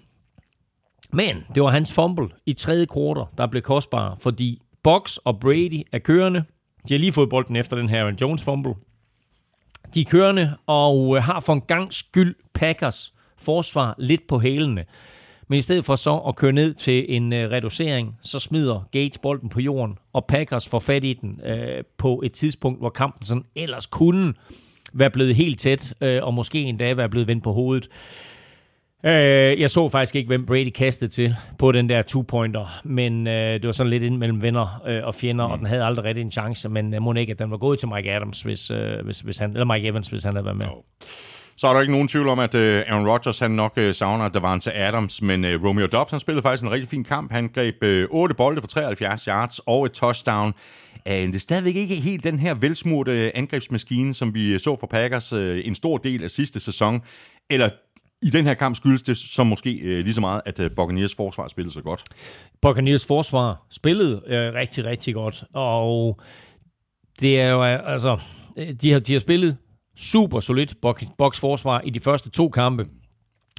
Men 1.14 1.44
det 1.56 1.64
var 1.64 1.70
hans 1.70 1.94
fumble 1.94 2.28
i 2.46 2.54
tredje 2.54 2.86
kvartal, 2.86 3.26
der 3.38 3.48
blev 3.48 3.62
kostbar, 3.62 4.18
fordi 4.20 4.62
Box 4.84 5.18
og 5.18 5.40
Brady 5.40 5.82
er 5.92 6.00
kørende. 6.00 6.44
De 6.90 6.94
har 6.94 7.00
lige 7.00 7.14
fået 7.14 7.30
bolden 7.30 7.56
efter 7.56 7.78
den 7.78 7.90
her 7.90 8.02
Aaron 8.02 8.18
Jones 8.22 8.44
fumble. 8.44 8.74
De 9.94 10.02
er 10.02 10.06
kørende 10.06 10.56
og 10.68 11.16
øh, 11.16 11.24
har 11.24 11.40
for 11.40 11.54
en 11.54 11.62
gang 11.62 11.94
skyld 11.94 12.36
Packers 12.54 13.14
forsvar 13.38 13.96
lidt 13.98 14.28
på 14.28 14.40
hælene. 14.40 14.86
Men 15.48 15.60
i 15.60 15.62
stedet 15.62 15.86
for 15.86 15.96
så 15.96 16.18
at 16.18 16.36
køre 16.36 16.52
ned 16.52 16.74
til 16.74 17.06
en 17.16 17.34
øh, 17.34 17.52
reducering, 17.52 18.16
så 18.24 18.40
smider 18.40 18.88
Gates 18.92 19.18
bolden 19.18 19.50
på 19.50 19.60
jorden, 19.60 19.98
og 20.14 20.26
Packers 20.26 20.68
får 20.68 20.80
fat 20.80 21.04
i 21.04 21.14
den 21.14 21.42
øh, 21.46 21.84
på 21.98 22.22
et 22.26 22.32
tidspunkt, 22.32 22.80
hvor 22.80 22.90
kampen 22.90 23.26
sådan 23.26 23.46
ellers 23.56 23.86
kunne 23.86 24.34
være 24.94 25.10
blevet 25.10 25.36
helt 25.36 25.60
tæt, 25.60 25.94
øh, 26.02 26.24
og 26.24 26.34
måske 26.34 26.62
endda 26.62 26.94
være 26.94 27.10
blevet 27.10 27.28
vendt 27.28 27.44
på 27.44 27.54
hovedet. 27.54 27.90
Øh, 29.06 29.62
jeg 29.62 29.70
så 29.70 29.90
faktisk 29.90 30.16
ikke, 30.16 30.28
hvem 30.28 30.46
Brady 30.46 30.70
kastede 30.70 31.12
til 31.12 31.36
på 31.60 31.72
den 31.72 31.90
der 31.90 32.02
two-pointer, 32.02 32.82
men 32.84 33.28
øh, 33.28 33.54
det 33.54 33.66
var 33.66 33.72
sådan 33.72 33.90
lidt 33.90 34.04
ind 34.04 34.18
mellem 34.18 34.42
venner 34.42 34.82
øh, 34.88 35.04
og 35.04 35.16
fjender, 35.16 35.48
mm. 35.48 35.52
og 35.52 35.58
den 35.58 35.68
havde 35.68 35.84
aldrig 35.84 36.06
rigtig 36.06 36.22
en 36.22 36.32
chance, 36.32 36.70
men 36.70 36.94
øh, 36.94 37.02
må 37.02 37.14
ikke, 37.14 37.32
at 37.32 37.40
den 37.40 37.52
var 37.52 37.58
gået 37.58 37.80
til 37.80 37.88
Mike 37.88 38.12
Adams, 38.12 38.42
hvis, 38.42 38.72
øh, 38.72 39.06
hvis, 39.06 39.20
hvis 39.20 39.38
han, 39.38 39.52
eller 39.52 39.66
Mike 39.66 39.88
Evans, 39.88 40.08
hvis 40.08 40.24
han 40.24 40.34
havde 40.34 40.46
været 40.46 40.58
med. 40.58 40.68
Så 41.58 41.68
er 41.68 41.74
der 41.74 41.82
ikke 41.82 41.94
nogen 41.94 42.08
tvivl 42.08 42.30
om, 42.30 42.40
at 42.40 42.56
øh, 42.56 42.84
Aaron 42.88 43.08
Rodgers 43.08 43.40
han 43.40 43.52
nok 43.52 43.74
øh, 43.78 43.94
savner 43.94 44.30
Davante 44.30 44.74
Adams, 44.74 45.22
men 45.22 45.46
øh, 45.46 45.64
Romeo 45.64 45.88
Dobbs 45.88 46.12
han 46.12 46.20
spillede 46.20 46.42
faktisk 46.42 46.64
en 46.64 46.72
rigtig 46.72 46.90
fin 46.90 47.04
kamp. 47.04 47.32
Han 47.32 47.48
greb 47.48 47.84
øh, 47.84 48.08
8 48.12 48.36
bolde 48.36 48.62
for 48.62 48.68
73 48.68 49.26
yards 49.26 49.60
og 49.60 49.86
et 49.86 49.92
touchdown. 49.92 50.54
Øh, 51.08 51.14
det 51.14 51.36
er 51.36 51.40
stadigvæk 51.40 51.76
ikke 51.76 51.96
helt 51.96 52.24
den 52.24 52.40
her 52.40 52.54
velsmurte 52.54 53.12
øh, 53.12 53.32
angrebsmaskine, 53.36 54.14
som 54.14 54.34
vi 54.34 54.60
så 54.60 54.78
for 54.80 54.88
Packers 54.88 55.34
øh, 55.34 55.62
en 55.66 55.76
stor 55.76 55.98
del 55.98 56.24
af 56.24 56.30
sidste 56.30 56.60
sæson. 56.60 57.02
Eller 57.50 57.70
i 58.22 58.30
den 58.30 58.46
her 58.46 58.54
kamp 58.54 58.76
skyldes 58.76 59.02
det 59.02 59.18
så 59.18 59.44
måske 59.44 59.74
øh, 59.74 60.04
lige 60.04 60.14
så 60.14 60.22
meget, 60.22 60.42
at 60.46 60.60
øh, 60.60 60.72
Buccaneers 60.72 61.16
forsvar 61.16 61.48
spillede 61.48 61.74
så 61.74 61.82
godt. 61.82 62.04
Buccaneers 62.62 63.06
forsvar 63.06 63.66
spillede 63.72 64.22
øh, 64.28 64.54
rigtig, 64.54 64.86
rigtig 64.86 65.14
godt, 65.14 65.44
og 65.54 66.20
det 67.20 67.42
er 67.42 67.50
jo 67.50 67.66
øh, 67.66 67.92
altså, 67.92 68.18
øh, 68.58 68.74
de 68.74 68.92
har, 68.92 69.00
de 69.00 69.14
har 69.14 69.20
spillet 69.20 69.58
super 69.98 70.40
solidt 70.40 70.76
Buc- 70.86 71.40
forsvar 71.40 71.82
i 71.82 71.90
de 71.90 72.00
første 72.00 72.30
to 72.30 72.50
kampe, 72.50 72.88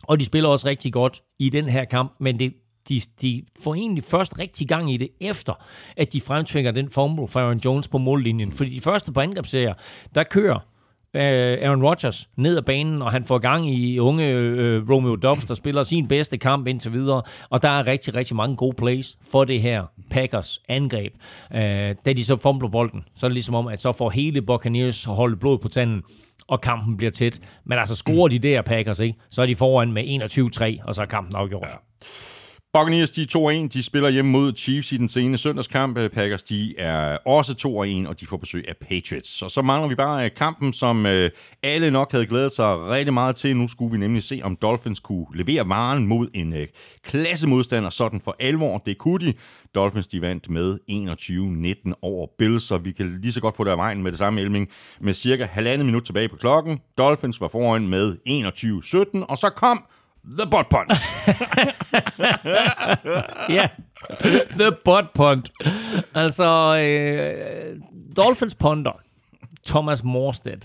og 0.03 0.21
de 0.21 0.25
spiller 0.25 0.49
også 0.49 0.69
rigtig 0.69 0.93
godt 0.93 1.23
i 1.39 1.49
den 1.49 1.69
her 1.69 1.85
kamp, 1.85 2.13
men 2.21 2.39
det, 2.39 2.53
de, 2.89 3.01
de 3.23 3.43
får 3.63 3.75
egentlig 3.75 4.05
først 4.05 4.39
rigtig 4.39 4.69
gang 4.69 4.93
i 4.93 4.97
det, 4.97 5.09
efter 5.21 5.65
at 5.97 6.13
de 6.13 6.21
fremtvinger 6.21 6.71
den 6.71 6.91
fumble 6.91 7.29
fra 7.29 7.41
Aaron 7.41 7.61
Jones 7.65 7.89
på 7.89 7.99
mållinjen. 7.99 8.53
Fordi 8.53 8.71
de 8.71 8.81
første 8.81 9.13
på 9.13 9.21
angrebsserier, 9.21 9.75
der 10.15 10.23
kører 10.23 10.59
Øh, 11.15 11.59
Aaron 11.63 11.83
Rodgers 11.83 12.29
ned 12.37 12.57
ad 12.57 12.63
banen, 12.63 13.03
og 13.03 13.13
han 13.13 13.25
får 13.25 13.39
gang 13.39 13.71
i 13.71 13.99
unge 13.99 14.29
øh, 14.29 14.91
Romeo 14.91 15.17
Dobbs, 15.17 15.45
der 15.45 15.55
spiller 15.55 15.83
sin 15.83 16.09
bedste 16.09 16.39
kamp 16.39 16.67
indtil 16.67 16.93
videre. 16.93 17.23
Og 17.51 17.63
der 17.63 17.69
er 17.69 17.87
rigtig, 17.87 18.15
rigtig 18.15 18.37
mange 18.37 18.57
gode 18.57 18.77
plays 18.77 19.17
for 19.31 19.45
det 19.45 19.63
her 19.63 19.85
Packers 20.11 20.61
angreb. 20.69 21.15
Øh, 21.55 21.61
da 22.05 22.13
de 22.13 22.25
så 22.25 22.37
fumbler 22.37 22.69
bolden, 22.69 23.05
så 23.17 23.27
er 23.27 23.29
det 23.29 23.35
ligesom 23.35 23.55
om, 23.55 23.67
at 23.67 23.81
så 23.81 23.93
får 23.93 24.11
hele 24.11 24.43
Buccaneers 24.43 25.05
holdet 25.05 25.41
blod 25.41 25.59
på 25.59 25.69
tanden, 25.69 26.03
og 26.49 26.61
kampen 26.61 26.97
bliver 26.97 27.11
tæt. 27.11 27.41
Men 27.65 27.79
altså 27.79 27.97
scorer 27.97 28.29
de 28.29 28.39
der 28.39 28.63
Packers, 28.63 29.01
ikke? 29.01 29.19
så 29.31 29.43
er 29.43 29.47
de 29.47 29.57
foran 29.57 29.93
med 29.93 30.03
21-3, 30.83 30.89
og 30.89 30.95
så 30.95 31.03
er 31.03 31.07
kampen 31.07 31.37
afgjort. 31.37 31.69
Ja. 31.69 31.77
Buccaneers, 32.73 33.11
de 33.11 33.23
er 33.23 33.65
2-1. 33.67 33.69
De 33.73 33.83
spiller 33.83 34.09
hjemme 34.09 34.31
mod 34.31 34.53
Chiefs 34.57 34.93
i 34.93 34.97
den 34.97 35.09
seneste 35.09 35.43
søndagskamp. 35.43 35.99
Øh, 35.99 36.11
Packers, 36.11 36.43
de 36.43 36.79
er 36.79 37.17
også 37.27 37.53
2-1, 38.05 38.09
og 38.09 38.21
de 38.21 38.27
får 38.27 38.37
besøg 38.37 38.65
af 38.69 38.77
Patriots. 38.77 39.43
Og 39.43 39.51
så 39.51 39.63
mangler 39.63 39.89
vi 39.89 39.95
bare 39.95 40.25
øh, 40.25 40.31
kampen, 40.37 40.73
som 40.73 41.07
øh, 41.07 41.31
alle 41.63 41.91
nok 41.91 42.13
havde 42.13 42.27
glædet 42.27 42.53
sig 42.53 42.89
rigtig 42.89 43.15
meget 43.15 43.37
til. 43.37 43.57
Nu 43.57 43.69
skulle 43.69 43.93
vi 43.93 43.99
nemlig 43.99 44.23
se, 44.23 44.41
om 44.45 44.57
Dolphins 44.57 45.01
kunne 45.01 45.27
levere 45.35 45.69
varen 45.69 46.07
mod 46.07 46.29
en 46.35 46.55
klassemodstander 47.05 47.91
sådan 47.91 48.21
for 48.21 48.37
alvor. 48.41 48.79
Det 48.79 48.99
kunne 48.99 49.27
de. 49.27 49.35
Dolphins, 49.75 50.07
de 50.07 50.21
vandt 50.21 50.51
med 50.51 50.79
21-19 51.89 51.93
over 52.03 52.27
Bills, 52.39 52.63
så 52.63 52.79
vi 52.79 52.93
kan 52.93 53.19
lige 53.23 53.33
så 53.33 53.41
godt 53.41 53.57
få 53.57 53.65
det 53.65 53.71
af 53.71 53.77
vejen 53.77 54.03
med 54.03 54.11
det 54.11 54.19
samme 54.19 54.41
Elming. 54.41 54.69
Med 55.01 55.15
cirka 55.15 55.45
halvandet 55.45 55.87
minut 55.87 56.05
tilbage 56.05 56.29
på 56.29 56.37
klokken. 56.37 56.81
Dolphins 56.99 57.41
var 57.41 57.49
foran 57.49 57.89
med 57.89 58.17
21-17, 59.21 59.25
og 59.29 59.39
så 59.39 59.51
kom 59.51 59.85
The 60.39 60.51
Butt 60.51 60.69
Punch. 60.69 61.01
Ja, 63.49 63.69
the 64.51 64.73
butt 64.85 65.13
punt. 65.15 65.51
Altså, 66.15 66.77
øh, 66.79 67.77
Dolphins 68.17 68.55
punter, 68.55 68.93
Thomas 69.67 70.05
Morstead, 70.05 70.59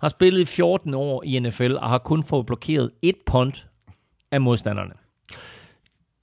har 0.00 0.08
spillet 0.08 0.40
i 0.40 0.44
14 0.44 0.94
år 0.94 1.22
i 1.26 1.38
NFL 1.38 1.74
og 1.74 1.88
har 1.88 1.98
kun 1.98 2.24
fået 2.24 2.46
blokeret 2.46 2.90
et 3.02 3.16
punt 3.26 3.66
af 4.30 4.40
modstanderne. 4.40 4.92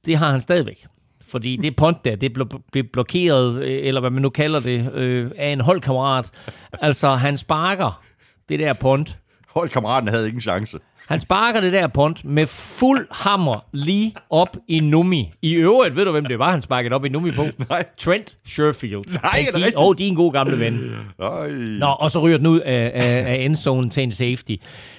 Det 0.06 0.18
har 0.18 0.32
han 0.32 0.42
stadigvæk. 0.42 0.86
Fordi 1.28 1.58
det 1.58 1.76
punt 1.76 2.06
der, 2.06 2.16
det 2.16 2.34
blev 2.72 2.84
blokeret, 2.94 3.64
øh, 3.64 3.88
eller 3.88 4.02
hvad 4.02 4.10
man 4.10 4.22
nu 4.22 4.30
kalder 4.30 4.60
det, 4.60 4.94
øh, 4.94 5.32
af 5.38 5.50
en 5.50 5.62
holdkammerat. 5.62 6.32
Altså, 6.74 7.10
han 7.10 7.38
sparker 7.38 8.04
det 8.50 8.60
der 8.60 8.74
punt. 8.74 9.18
Holdkammeraten 9.48 10.08
havde 10.08 10.26
ikke 10.26 10.36
en 10.36 10.42
chance. 10.42 10.80
Han 11.14 11.20
sparker 11.20 11.62
det 11.62 11.74
der 11.74 11.88
punt 11.88 12.26
med 12.26 12.48
fuld 12.48 13.08
hammer 13.12 13.66
lige 13.72 14.16
op 14.30 14.58
i 14.68 14.80
Numi. 14.80 15.32
I 15.42 15.54
øvrigt, 15.54 15.96
ved 15.96 16.06
du, 16.06 16.12
hvem 16.12 16.26
det 16.26 16.40
var, 16.40 16.52
han 16.52 16.62
sparkede 16.62 16.96
op 16.96 17.06
i 17.06 17.10
Numi 17.10 17.32
på? 17.32 17.44
Nej. 17.70 17.86
Trent 17.98 18.38
Sherfield. 18.46 19.22
Nej, 19.22 19.32
er 19.40 19.46
det 19.46 19.54
de, 19.54 19.58
rigtigt? 19.58 19.76
Og 19.76 19.98
de 19.98 20.04
er 20.04 20.08
en 20.08 20.16
god 20.16 20.34
gamle 20.34 20.60
ven. 20.60 20.96
Ej. 21.20 21.50
Nå, 21.80 21.86
og 21.86 22.12
så 22.12 22.20
ryger 22.20 22.38
den 22.38 22.48
ud 22.48 22.60
af, 22.60 22.92
af, 22.94 23.32
af 23.32 23.36
endzone 23.36 23.90
til 23.90 24.04
en 24.04 24.12
safety. 24.12 24.52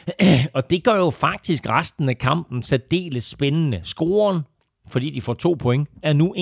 Og 0.54 0.70
det 0.70 0.84
gør 0.84 0.96
jo 0.96 1.10
faktisk 1.10 1.68
resten 1.68 2.08
af 2.08 2.18
kampen 2.18 2.62
særdeles 2.62 3.24
spændende. 3.24 3.80
Scoren, 3.82 4.40
fordi 4.90 5.10
de 5.10 5.22
får 5.22 5.34
to 5.34 5.56
point, 5.58 5.88
er 6.02 6.12
nu 6.12 6.34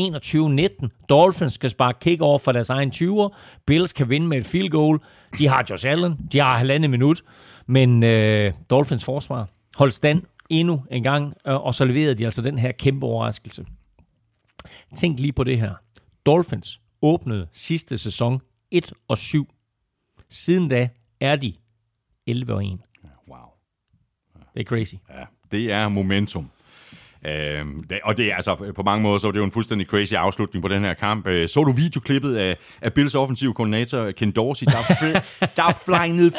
21-19. 0.85 0.89
Dolphins 1.09 1.53
skal 1.53 1.71
sparke 1.71 1.99
kick-off 2.11 2.45
for 2.45 2.53
deres 2.53 2.71
egen 2.71 2.93
20'er. 2.95 3.37
Bills 3.67 3.93
kan 3.93 4.09
vinde 4.09 4.27
med 4.27 4.39
et 4.39 4.47
field 4.47 4.69
goal. 4.69 4.99
De 5.39 5.49
har 5.49 5.65
Josh 5.71 5.91
Allen. 5.91 6.17
De 6.33 6.39
har 6.39 6.59
halvandet 6.59 6.91
minut. 6.91 7.23
Men 7.67 8.03
øh, 8.03 8.53
Dolphins 8.71 9.05
forsvar 9.05 9.49
holdt 9.77 9.95
stand 9.95 10.23
endnu 10.49 10.85
en 10.91 11.03
gang, 11.03 11.35
øh, 11.47 11.55
og 11.55 11.75
så 11.75 11.85
leverede 11.85 12.15
de 12.15 12.25
altså 12.25 12.43
den 12.43 12.59
her 12.59 12.73
kæmpe 12.73 13.07
overraskelse. 13.07 13.67
Tænk 14.97 15.21
lige 15.21 15.33
på 15.33 15.45
det 15.45 15.59
her. 15.61 15.75
Dolphins 16.27 16.81
åbnede 17.03 17.49
sidste 17.53 17.99
sæson 17.99 18.41
1 18.71 18.93
og 19.09 19.19
7. 19.19 19.49
Siden 20.31 20.69
da 20.69 20.89
er 21.21 21.37
de 21.37 21.55
11 22.27 22.55
og 22.55 22.65
1. 22.65 22.81
Wow. 23.29 23.39
Det 24.55 24.61
er 24.61 24.65
crazy. 24.65 24.95
Ja, 25.11 25.25
det 25.53 25.73
er 25.73 25.89
momentum. 25.89 26.51
Det, 27.23 28.01
og 28.05 28.17
det 28.17 28.27
er 28.27 28.35
altså 28.35 28.73
på 28.77 28.83
mange 28.83 29.03
måder, 29.03 29.19
så 29.19 29.27
var 29.27 29.33
det 29.33 29.39
jo 29.39 29.45
en 29.45 29.51
fuldstændig 29.51 29.87
crazy 29.87 30.15
afslutning 30.15 30.63
på 30.63 30.69
den 30.69 30.85
her 30.85 30.95
kamp. 30.95 31.27
Øh, 31.27 31.49
så 31.49 31.65
du 31.65 31.73
videoklippet 31.73 32.37
af, 32.37 32.57
af 32.81 32.93
Bills 32.93 33.15
offensive 33.15 33.55
koordinator 33.55 34.11
Ken 34.11 34.31
Dorsey, 34.33 34.67
der, 34.67 34.73
fl- 34.73 35.21
der 35.57 35.79
flejnede 35.85 36.31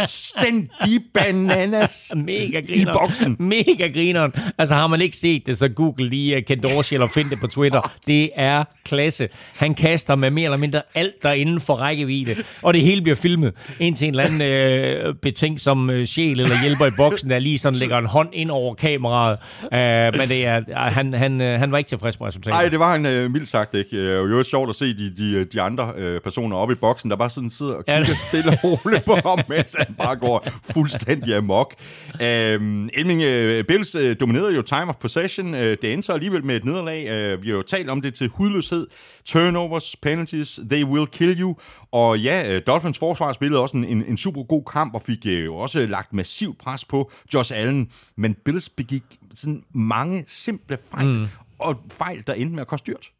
fuldstændig 0.00 1.00
bananas 1.14 2.12
Mega 2.16 2.58
i 2.58 2.62
grineren. 2.62 2.98
boksen. 3.02 3.36
Mega 3.38 3.88
grineren. 3.88 4.32
Altså 4.58 4.74
har 4.74 4.86
man 4.86 5.00
ikke 5.00 5.16
set 5.16 5.46
det, 5.46 5.58
så 5.58 5.68
google 5.68 6.08
lige 6.08 6.36
uh, 6.36 6.42
Ken 6.42 6.62
Dorsey 6.62 6.94
eller 6.94 7.06
find 7.08 7.30
det 7.30 7.40
på 7.40 7.46
Twitter. 7.46 7.92
Det 8.06 8.30
er 8.36 8.64
klasse. 8.84 9.28
Han 9.56 9.74
kaster 9.74 10.14
med 10.14 10.30
mere 10.30 10.44
eller 10.44 10.56
mindre 10.56 10.82
alt, 10.94 11.14
der 11.22 11.28
er 11.28 11.32
inden 11.32 11.60
for 11.60 11.74
rækkevidde. 11.74 12.36
Og 12.62 12.74
det 12.74 12.82
hele 12.82 13.02
bliver 13.02 13.16
filmet. 13.16 13.52
Ind 13.80 13.96
til 13.96 14.08
en 14.08 14.10
eller 14.14 14.24
anden 14.24 14.40
øh, 14.42 15.14
betænkt 15.14 15.60
som 15.60 15.90
øh, 15.90 16.06
sjæl 16.06 16.40
eller 16.40 16.60
hjælper 16.62 16.86
i 16.86 16.90
boksen, 16.96 17.30
der 17.30 17.38
lige 17.38 17.58
sådan 17.58 17.78
lægger 17.78 17.98
en 17.98 18.06
hånd 18.06 18.28
ind 18.32 18.50
over 18.50 18.74
kameraet. 18.74 19.38
Øh, 19.62 20.18
men 20.20 20.28
det 20.28 20.46
er, 20.46 20.56
øh, 20.56 20.74
han, 20.76 21.12
han, 21.14 21.40
øh, 21.40 21.58
han 21.60 21.72
var 21.72 21.78
ikke 21.78 21.88
tilfreds 21.88 22.20
med 22.20 22.26
resultatet. 22.28 22.58
Nej, 22.60 22.68
det 22.68 22.78
var 22.78 22.92
han 22.92 23.06
øh, 23.06 23.30
mildt 23.30 23.48
sagt 23.48 23.74
ikke. 23.74 24.18
Og 24.18 24.30
jo 24.30 24.42
sjovt 24.42 24.68
at 24.68 24.74
se 24.76 24.84
de, 24.84 25.16
de, 25.16 25.44
de 25.44 25.60
andre 25.60 25.92
øh, 25.96 26.20
personer 26.20 26.56
oppe 26.56 26.72
i 26.72 26.76
boksen, 26.76 27.10
der 27.10 27.16
bare 27.16 27.30
sådan 27.30 27.50
sidder 27.50 27.74
og 27.74 27.84
Ja. 27.88 27.96
kigger 27.98 28.14
stille 28.28 28.50
og 28.50 28.58
roligt 28.64 29.04
på 29.04 29.14
ham, 29.28 29.38
mens 29.48 29.76
han 29.78 29.89
bare 30.04 30.16
går 30.16 30.46
fuldstændig 30.72 31.36
amok. 31.36 31.74
Øhm, 32.22 32.88
Elming, 32.92 33.22
øh, 33.22 33.64
Bills 33.64 33.94
øh, 33.94 34.16
dominerede 34.20 34.54
jo 34.54 34.62
time 34.62 34.88
of 34.88 34.96
possession. 34.96 35.54
Øh, 35.54 35.76
det 35.82 35.92
endte 35.92 36.06
så 36.06 36.12
alligevel 36.12 36.44
med 36.44 36.56
et 36.56 36.64
nederlag. 36.64 37.08
Øh, 37.08 37.42
vi 37.42 37.48
har 37.48 37.56
jo 37.56 37.62
talt 37.62 37.90
om 37.90 38.00
det 38.00 38.14
til 38.14 38.28
hudløshed. 38.28 38.86
Turnovers, 39.24 39.96
penalties, 39.96 40.60
they 40.70 40.84
will 40.84 41.06
kill 41.06 41.40
you. 41.40 41.56
Og 41.92 42.18
ja, 42.18 42.54
øh, 42.54 42.62
Dolphins 42.66 42.98
forsvar 42.98 43.32
spillede 43.32 43.62
også 43.62 43.76
en, 43.76 43.84
en, 43.84 44.04
en 44.04 44.16
super 44.16 44.42
god 44.42 44.64
kamp, 44.72 44.94
og 44.94 45.02
fik 45.02 45.26
øh, 45.26 45.44
jo 45.44 45.56
også 45.56 45.86
lagt 45.86 46.12
massiv 46.12 46.56
pres 46.56 46.84
på 46.84 47.10
Josh 47.34 47.52
Allen. 47.56 47.90
Men 48.16 48.36
Bills 48.44 48.68
begik 48.68 49.02
sådan 49.34 49.62
mange 49.74 50.24
simple 50.26 50.78
fejl, 50.90 51.06
mm. 51.06 51.26
og 51.58 51.76
fejl, 51.90 52.22
der 52.26 52.32
endte 52.32 52.54
med 52.54 52.60
at 52.60 52.66
koste 52.66 52.92
dyrt. 52.92 53.10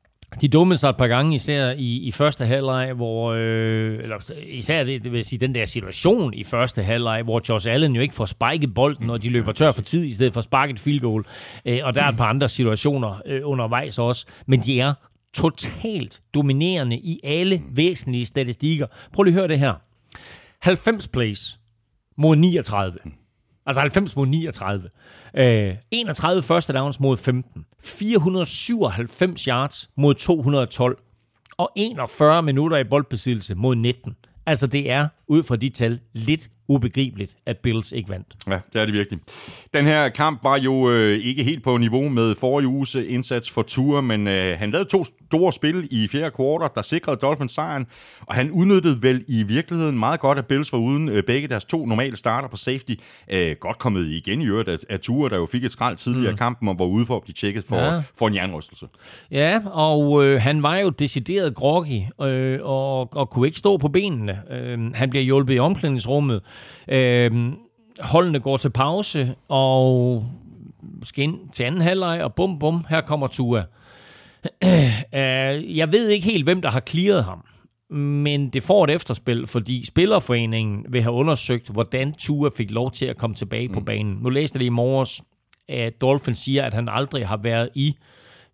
De 0.40 0.48
dummede 0.48 0.78
sig 0.78 0.88
et 0.88 0.96
par 0.96 1.06
gange, 1.06 1.34
især 1.34 1.70
i, 1.70 1.96
i 1.96 2.12
første 2.12 2.46
halvleg, 2.46 2.92
hvor, 2.92 3.32
øh, 3.32 3.98
eller 4.02 4.32
især 4.46 4.84
det, 4.84 5.04
det 5.04 5.12
vil 5.12 5.24
sige, 5.24 5.38
den 5.38 5.54
der 5.54 5.64
situation 5.64 6.34
i 6.34 6.44
første 6.44 6.82
halvleg, 6.82 7.22
hvor 7.22 7.42
Josh 7.48 7.70
Allen 7.70 7.94
jo 7.94 8.02
ikke 8.02 8.14
får 8.14 8.24
spiket 8.26 8.74
bolden, 8.74 9.10
og 9.10 9.22
de 9.22 9.28
løber 9.28 9.52
tør 9.52 9.72
for 9.72 9.82
tid, 9.82 10.04
i 10.04 10.14
stedet 10.14 10.32
for 10.32 10.38
at 10.38 10.44
sparke 10.44 10.70
et 10.70 10.80
field 10.80 11.00
goal. 11.00 11.24
Øh, 11.64 11.80
og 11.82 11.94
der 11.94 12.02
er 12.02 12.08
et 12.08 12.16
par 12.16 12.26
andre 12.26 12.48
situationer 12.48 13.22
øh, 13.26 13.40
undervejs 13.44 13.98
også, 13.98 14.26
men 14.46 14.60
de 14.60 14.80
er 14.80 14.94
totalt 15.34 16.20
dominerende 16.34 16.96
i 16.96 17.20
alle 17.24 17.62
væsentlige 17.70 18.26
statistikker. 18.26 18.86
Prøv 19.12 19.22
lige 19.22 19.34
at 19.34 19.38
høre 19.40 19.48
det 19.48 19.58
her. 19.58 19.74
90 20.60 21.08
plays 21.08 21.60
mod 22.16 22.36
39. 22.36 22.98
Altså 23.66 23.80
90 23.80 24.16
mod 24.16 24.26
39. 24.26 24.88
Øh, 25.34 25.74
31 25.90 26.42
første 26.42 26.72
downs 26.72 27.00
mod 27.00 27.16
15. 27.16 27.64
497 27.84 29.44
yards 29.44 29.90
mod 29.96 30.14
212. 30.14 30.98
Og 31.56 31.72
41 31.76 32.42
minutter 32.42 32.76
i 32.76 32.84
boldbesiddelse 32.84 33.54
mod 33.54 33.74
19. 33.74 34.16
Altså 34.46 34.66
det 34.66 34.90
er, 34.90 35.08
ud 35.28 35.42
fra 35.42 35.56
de 35.56 35.68
tal, 35.68 36.00
lidt 36.12 36.50
ubegribeligt, 36.70 37.36
at 37.46 37.56
Bills 37.58 37.92
ikke 37.92 38.10
vandt. 38.10 38.26
Ja, 38.46 38.58
det 38.72 38.80
er 38.80 38.84
det 38.84 38.94
virkelig. 38.94 39.20
Den 39.74 39.86
her 39.86 40.08
kamp 40.08 40.44
var 40.44 40.58
jo 40.58 40.90
øh, 40.90 41.18
ikke 41.18 41.44
helt 41.44 41.64
på 41.64 41.76
niveau 41.76 42.08
med 42.08 42.34
forrige 42.34 42.68
uges 42.68 42.96
øh, 42.96 43.04
indsats 43.08 43.50
for 43.50 43.62
Tour, 43.62 44.00
men 44.00 44.28
øh, 44.28 44.58
han 44.58 44.70
lavede 44.70 44.88
to 44.88 45.04
store 45.04 45.52
spil 45.52 45.88
i 45.90 46.08
fjerde 46.08 46.30
kvartal, 46.30 46.70
der 46.74 46.82
sikrede 46.82 47.16
Dolphins 47.16 47.52
sejren, 47.52 47.86
og 48.20 48.34
han 48.34 48.50
udnyttede 48.50 49.02
vel 49.02 49.24
i 49.28 49.42
virkeligheden 49.42 49.98
meget 49.98 50.20
godt, 50.20 50.38
at 50.38 50.46
Bills 50.46 50.72
var 50.72 50.78
uden 50.78 51.08
øh, 51.08 51.22
begge 51.22 51.48
deres 51.48 51.64
to 51.64 51.86
normale 51.86 52.16
starter 52.16 52.48
på 52.48 52.56
safety. 52.56 52.92
Øh, 53.32 53.56
godt 53.60 53.78
kommet 53.78 54.06
igen 54.06 54.42
i 54.42 54.46
øvrigt 54.46 54.68
af, 54.68 54.76
af 54.88 55.00
Tour, 55.00 55.28
der 55.28 55.36
jo 55.36 55.46
fik 55.46 55.64
et 55.64 55.72
skrald 55.72 55.96
tidligere 55.96 56.30
mm. 56.30 56.34
i 56.34 56.38
kampen, 56.38 56.68
og 56.68 56.78
var 56.78 56.84
ude 56.84 57.06
for 57.06 57.16
at 57.16 57.22
blive 57.22 57.34
tjekket 57.34 57.64
for, 57.64 57.76
ja. 57.76 58.02
for 58.18 58.28
en 58.28 58.34
jernrystelse. 58.34 58.86
Ja, 59.30 59.60
og 59.66 60.24
øh, 60.24 60.40
han 60.40 60.62
var 60.62 60.76
jo 60.76 60.90
decideret 60.90 61.54
groggy, 61.54 62.02
øh, 62.22 62.58
og, 62.62 63.16
og 63.16 63.30
kunne 63.30 63.46
ikke 63.46 63.58
stå 63.58 63.76
på 63.76 63.88
benene. 63.88 64.38
Øh, 64.50 64.94
han 64.94 65.10
bliver 65.10 65.24
hjulpet 65.24 65.54
i 65.54 65.58
omklædningsrummet. 65.58 66.42
Øh, 66.88 67.52
holdene 68.00 68.40
går 68.40 68.56
til 68.56 68.70
pause, 68.70 69.34
og 69.48 70.24
skal 71.02 71.24
ind 71.24 71.38
til 71.52 71.64
anden 71.64 71.80
halvleg, 71.80 72.24
og 72.24 72.34
bum 72.34 72.58
bum, 72.58 72.84
her 72.88 73.00
kommer 73.00 73.26
Tua. 73.26 73.64
Øh, 75.14 75.76
jeg 75.76 75.92
ved 75.92 76.08
ikke 76.08 76.26
helt, 76.26 76.44
hvem 76.44 76.62
der 76.62 76.70
har 76.70 76.80
clearet 76.80 77.24
ham. 77.24 77.44
Men 77.96 78.48
det 78.48 78.62
får 78.62 78.84
et 78.84 78.90
efterspil, 78.90 79.46
fordi 79.46 79.86
Spillerforeningen 79.86 80.86
vil 80.88 81.02
have 81.02 81.12
undersøgt, 81.12 81.68
hvordan 81.68 82.12
Tua 82.12 82.50
fik 82.56 82.70
lov 82.70 82.90
til 82.90 83.06
at 83.06 83.16
komme 83.16 83.36
tilbage 83.36 83.68
på 83.68 83.80
banen. 83.80 84.18
Nu 84.22 84.28
læste 84.28 84.56
jeg 84.56 84.60
lige 84.60 84.66
i 84.66 84.70
morges, 84.70 85.22
at 85.68 86.00
Dolphins 86.00 86.38
siger, 86.38 86.64
at 86.64 86.74
han 86.74 86.88
aldrig 86.88 87.28
har 87.28 87.36
været 87.36 87.68
i 87.74 87.96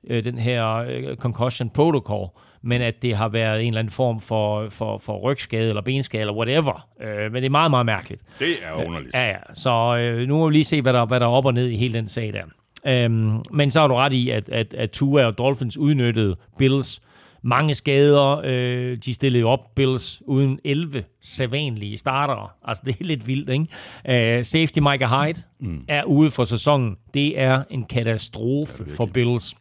øh, 0.07 0.25
den 0.25 0.39
her 0.39 0.75
øh, 0.75 1.17
concussion 1.17 1.71
protocol, 1.71 2.29
men 2.63 2.83
at 2.83 3.03
det 3.03 3.17
har 3.17 3.29
været 3.29 3.61
en 3.61 3.67
eller 3.67 3.79
anden 3.79 3.93
form 3.93 4.21
for, 4.21 4.69
for, 4.69 4.99
for 4.99 5.19
rygskade 5.19 5.69
eller 5.69 5.83
benskade 5.83 6.21
eller 6.21 6.35
whatever. 6.35 6.89
Øh, 7.03 7.33
men 7.33 7.35
det 7.35 7.45
er 7.45 7.51
meget, 7.51 7.71
meget 7.71 7.87
mærkeligt. 7.87 8.23
Det 8.39 8.49
er 8.63 8.87
underligt. 8.87 9.15
Ja, 9.15 9.27
ja. 9.27 9.37
Så 9.55 9.97
øh, 9.97 10.29
nu 10.29 10.39
må 10.39 10.47
vi 10.47 10.53
lige 10.53 10.65
se, 10.65 10.83
hvad 10.83 10.93
der, 10.93 11.07
hvad 11.07 11.21
der 11.21 11.27
er 11.27 11.31
op 11.31 11.45
og 11.45 11.55
ned 11.55 11.69
i 11.69 11.77
hele 11.77 11.95
den 11.95 12.09
sag 12.09 12.33
der. 12.33 12.43
Øhm, 12.87 13.43
men 13.53 13.71
så 13.71 13.81
har 13.81 13.89
du 13.89 13.95
ret 13.95 14.13
i, 14.13 14.31
at, 14.31 14.49
at, 14.49 14.75
at 14.75 14.91
Tua 14.91 15.25
og 15.25 15.39
Dolphins 15.39 15.77
udnyttede 15.77 16.37
Bills 16.59 17.01
mange 17.47 17.75
skader. 17.75 18.41
Øh, 18.45 18.97
de 18.97 19.15
stillede 19.15 19.41
jo 19.41 19.49
op 19.49 19.75
Bills 19.75 20.23
uden 20.27 20.59
11 20.65 21.05
sædvanlige 21.23 21.99
startere. 21.99 22.49
Altså, 22.65 22.83
det 22.87 22.97
er 23.01 23.05
lidt 23.05 23.27
vildt, 23.27 23.51
ikke? 23.51 24.39
Øh, 24.39 24.45
safety 24.45 24.79
Micah 24.79 25.11
Hyde 25.11 25.43
mm. 25.61 25.85
er 25.89 26.05
ude 26.05 26.31
for 26.31 26.45
sæsonen. 26.45 26.97
Det 27.15 27.41
er 27.41 27.63
en 27.71 27.85
katastrofe 27.85 28.85
ja, 28.89 28.93
for 28.95 29.07
Bills. 29.07 29.55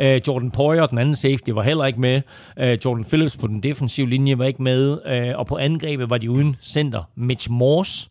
Uh, 0.00 0.16
Jordan 0.28 0.50
Poyer, 0.50 0.86
den 0.86 0.98
anden 0.98 1.14
safety, 1.14 1.50
var 1.50 1.62
heller 1.62 1.84
ikke 1.84 2.00
med. 2.00 2.22
Uh, 2.62 2.72
Jordan 2.84 3.04
Phillips 3.04 3.36
på 3.36 3.46
den 3.46 3.62
defensive 3.62 4.08
linje 4.08 4.38
var 4.38 4.44
ikke 4.44 4.62
med. 4.62 4.90
Uh, 4.90 5.38
og 5.38 5.46
på 5.46 5.56
angrebet 5.56 6.10
var 6.10 6.18
de 6.18 6.30
uden 6.30 6.56
center 6.62 7.10
Mitch 7.14 7.50
Morse. 7.50 8.10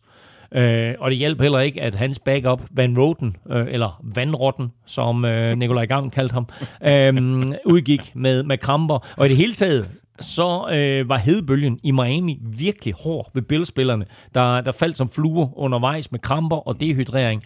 Uh, 0.56 0.94
og 0.98 1.10
det 1.10 1.18
hjalp 1.18 1.40
heller 1.40 1.60
ikke, 1.60 1.82
at 1.82 1.94
hans 1.94 2.18
backup, 2.18 2.62
Van 2.70 2.98
Roten, 2.98 3.36
uh, 3.44 3.56
eller 3.56 4.00
Van 4.14 4.34
Rotten, 4.34 4.72
som 4.86 5.24
uh, 5.24 5.52
Nikolaj 5.52 5.86
Gavn 5.86 6.10
kaldte 6.10 6.32
ham, 6.32 6.48
uh, 6.80 7.54
udgik 7.64 8.12
med, 8.14 8.42
med 8.42 8.58
kramper. 8.58 9.14
Og 9.16 9.26
i 9.26 9.28
det 9.28 9.36
hele 9.36 9.52
taget, 9.52 9.88
så 10.20 10.68
øh, 10.72 11.08
var 11.08 11.18
hedebølgen 11.18 11.78
i 11.82 11.90
Miami 11.90 12.38
virkelig 12.42 12.94
hård 12.94 13.30
ved 13.34 13.42
billedspillerne, 13.42 14.06
der, 14.34 14.60
der 14.60 14.72
faldt 14.72 14.96
som 14.96 15.10
fluer 15.10 15.58
undervejs 15.58 16.12
med 16.12 16.20
kramper 16.20 16.56
og 16.56 16.80
dehydrering. 16.80 17.42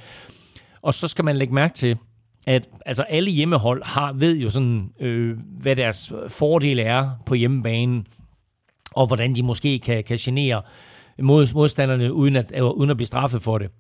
Og 0.83 0.95
så 0.95 1.09
skal 1.09 1.25
man 1.25 1.37
lægge 1.37 1.55
mærke 1.55 1.75
til, 1.75 1.97
at 2.47 2.69
altså 2.87 3.03
alle 3.03 3.31
hjemmehold 3.31 3.83
har, 3.85 4.13
ved 4.13 4.37
jo 4.37 4.51
sådan, 4.51 4.91
øh, 5.01 5.39
hvad 5.61 5.77
deres 5.77 6.13
fordele 6.29 6.83
er 6.83 7.11
på 7.27 7.35
hjemmebanen, 7.35 8.07
og 8.93 9.07
hvordan 9.07 9.35
de 9.35 9.43
måske 9.43 9.79
kan, 9.79 10.05
kan 10.05 10.17
genere 10.17 10.63
mod, 11.23 11.55
modstanderne 11.55 12.13
uden 12.13 12.37
at, 12.37 12.53
øh, 12.57 12.65
uden 12.65 12.91
at 12.91 12.97
blive 12.97 13.07
straffet 13.07 13.43
for 13.43 13.59
det. 13.59 13.71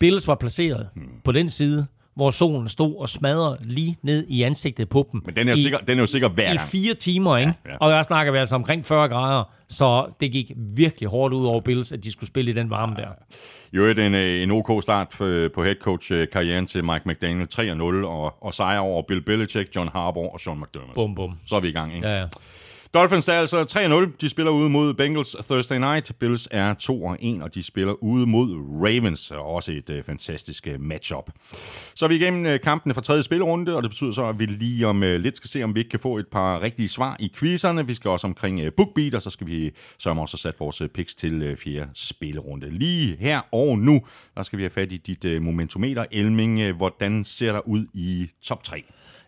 Bills 0.00 0.28
var 0.28 0.34
placeret 0.34 0.88
på 1.24 1.32
den 1.32 1.48
side, 1.48 1.86
hvor 2.20 2.30
solen 2.30 2.68
stod 2.68 2.96
og 2.96 3.08
smadrede 3.08 3.58
lige 3.60 3.96
ned 4.02 4.26
i 4.28 4.42
ansigtet 4.42 4.88
på 4.88 5.08
dem. 5.12 5.22
Men 5.26 5.36
den 5.36 5.48
er 5.48 5.52
jo, 5.52 5.56
I- 5.58 5.62
sikker, 5.62 5.78
den 5.78 5.98
er 5.98 6.02
jo 6.02 6.06
sikker 6.06 6.28
hver 6.28 6.42
i 6.44 6.46
gang. 6.46 6.60
fire 6.60 6.94
timer, 6.94 7.36
ikke? 7.36 7.52
Ja, 7.66 7.70
ja. 7.70 7.76
Og 7.80 7.90
der 7.90 8.02
snakker 8.02 8.32
vi 8.32 8.38
altså 8.38 8.54
omkring 8.54 8.86
40 8.86 9.08
grader, 9.08 9.44
så 9.68 10.06
det 10.20 10.32
gik 10.32 10.52
virkelig 10.56 11.08
hårdt 11.08 11.34
ud 11.34 11.46
over 11.46 11.60
Bills, 11.60 11.92
at 11.92 12.04
de 12.04 12.12
skulle 12.12 12.28
spille 12.28 12.50
i 12.50 12.54
den 12.54 12.70
varme 12.70 12.94
der. 12.96 13.08
Jo, 13.72 13.88
det 13.88 13.98
er 13.98 14.06
en, 14.06 14.14
øh, 14.14 14.42
en 14.42 14.50
OK 14.50 14.82
start 14.82 15.06
for, 15.12 15.48
på 15.54 15.64
headcoach-karrieren 15.64 16.66
til 16.66 16.84
Mike 16.84 17.02
McDaniel. 17.06 17.48
3-0 17.54 17.82
og, 18.06 18.44
og 18.44 18.54
sejr 18.54 18.78
over 18.78 19.02
Bill 19.08 19.22
Belichick, 19.22 19.76
John 19.76 19.88
Harbaugh 19.94 20.32
og 20.34 20.40
Sean 20.40 20.56
McDermott. 20.60 20.94
Bum, 20.94 21.14
bum. 21.14 21.32
Så 21.46 21.56
er 21.56 21.60
vi 21.60 21.68
i 21.68 21.72
gang, 21.72 21.94
ikke? 21.94 22.08
Ja, 22.08 22.18
ja. 22.20 22.26
Dolphins 22.94 23.28
er 23.28 23.32
altså 23.32 23.62
3-0. 24.10 24.16
De 24.20 24.28
spiller 24.28 24.52
ude 24.52 24.70
mod 24.70 24.94
Bengals 24.94 25.36
Thursday 25.42 25.76
Night. 25.76 26.12
Bills 26.18 26.48
er 26.50 26.74
2-1, 27.38 27.42
og 27.42 27.54
de 27.54 27.62
spiller 27.62 27.92
ude 27.92 28.26
mod 28.26 28.48
Ravens. 28.84 29.30
Også 29.30 29.72
et 29.72 29.90
øh, 29.90 30.04
fantastisk 30.04 30.66
øh, 30.66 30.80
matchup. 30.80 31.30
Så 31.94 32.04
er 32.04 32.08
vi 32.08 32.14
igennem 32.14 32.46
øh, 32.46 32.60
kampene 32.60 32.94
for 32.94 33.00
tredje 33.00 33.22
spilrunde, 33.22 33.76
og 33.76 33.82
det 33.82 33.90
betyder 33.90 34.10
så, 34.10 34.26
at 34.26 34.38
vi 34.38 34.46
lige 34.46 34.86
om 34.86 35.02
øh, 35.02 35.20
lidt 35.20 35.36
skal 35.36 35.50
se, 35.50 35.62
om 35.62 35.74
vi 35.74 35.80
ikke 35.80 35.90
kan 35.90 36.00
få 36.00 36.18
et 36.18 36.26
par 36.28 36.60
rigtige 36.60 36.88
svar 36.88 37.16
i 37.20 37.32
quizerne. 37.34 37.86
Vi 37.86 37.94
skal 37.94 38.10
også 38.10 38.26
omkring 38.26 38.60
øh, 38.60 38.72
BookBeat, 38.72 39.14
og 39.14 39.22
så 39.22 39.30
skal 39.30 39.46
vi 39.46 39.70
sørge 39.98 40.20
også 40.20 40.36
sat 40.36 40.60
vores 40.60 40.80
øh, 40.80 40.88
picks 40.88 41.14
til 41.14 41.42
øh, 41.42 41.56
fjerde 41.56 41.90
spilrunde. 41.94 42.70
Lige 42.70 43.16
her 43.20 43.40
og 43.52 43.78
nu, 43.78 44.00
der 44.36 44.42
skal 44.42 44.56
vi 44.56 44.62
have 44.62 44.70
fat 44.70 44.92
i 44.92 44.96
dit 44.96 45.24
øh, 45.24 45.42
momentometer. 45.42 46.04
Elming, 46.12 46.60
øh, 46.60 46.76
hvordan 46.76 47.24
ser 47.24 47.52
der 47.52 47.68
ud 47.68 47.86
i 47.94 48.30
top 48.42 48.64
3? 48.64 48.84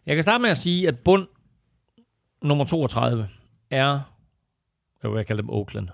Jeg 0.06 0.14
kan 0.14 0.22
starte 0.22 0.42
med 0.42 0.50
at 0.50 0.56
sige, 0.56 0.88
at 0.88 0.98
bund 0.98 1.26
nummer 2.42 2.64
32 2.64 3.28
er, 3.72 4.00
jeg 5.02 5.12
vil 5.12 5.24
kalde 5.24 5.42
dem 5.42 5.50
Oakland, 5.50 5.88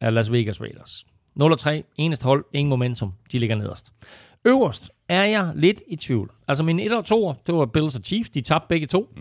er 0.00 0.10
Las 0.10 0.32
Vegas 0.32 0.60
Raiders. 0.60 1.06
0-3, 1.40 1.92
eneste 1.96 2.24
hold, 2.24 2.44
ingen 2.52 2.70
momentum, 2.70 3.12
de 3.32 3.38
ligger 3.38 3.56
nederst. 3.56 3.92
Øverst 4.44 4.90
er 5.08 5.24
jeg 5.24 5.52
lidt 5.54 5.82
i 5.88 5.96
tvivl. 5.96 6.30
Altså 6.48 6.62
min 6.62 6.80
1 6.80 6.92
og 6.92 7.04
2, 7.04 7.34
det 7.46 7.54
var 7.54 7.66
Bills 7.66 7.96
og 7.96 8.04
Chiefs, 8.04 8.30
de 8.30 8.40
tabte 8.40 8.68
begge 8.68 8.86
to. 8.86 9.14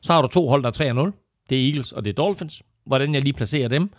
Så 0.00 0.12
har 0.12 0.22
du 0.22 0.28
to 0.28 0.48
hold, 0.48 0.62
der 0.62 0.68
er 0.68 1.10
3-0. 1.10 1.44
Det 1.50 1.60
er 1.60 1.66
Eagles 1.66 1.92
og 1.92 2.04
det 2.04 2.10
er 2.10 2.14
Dolphins. 2.14 2.62
Hvordan 2.86 3.14
jeg 3.14 3.22
lige 3.22 3.32
placerer 3.32 3.68
dem, 3.68 3.90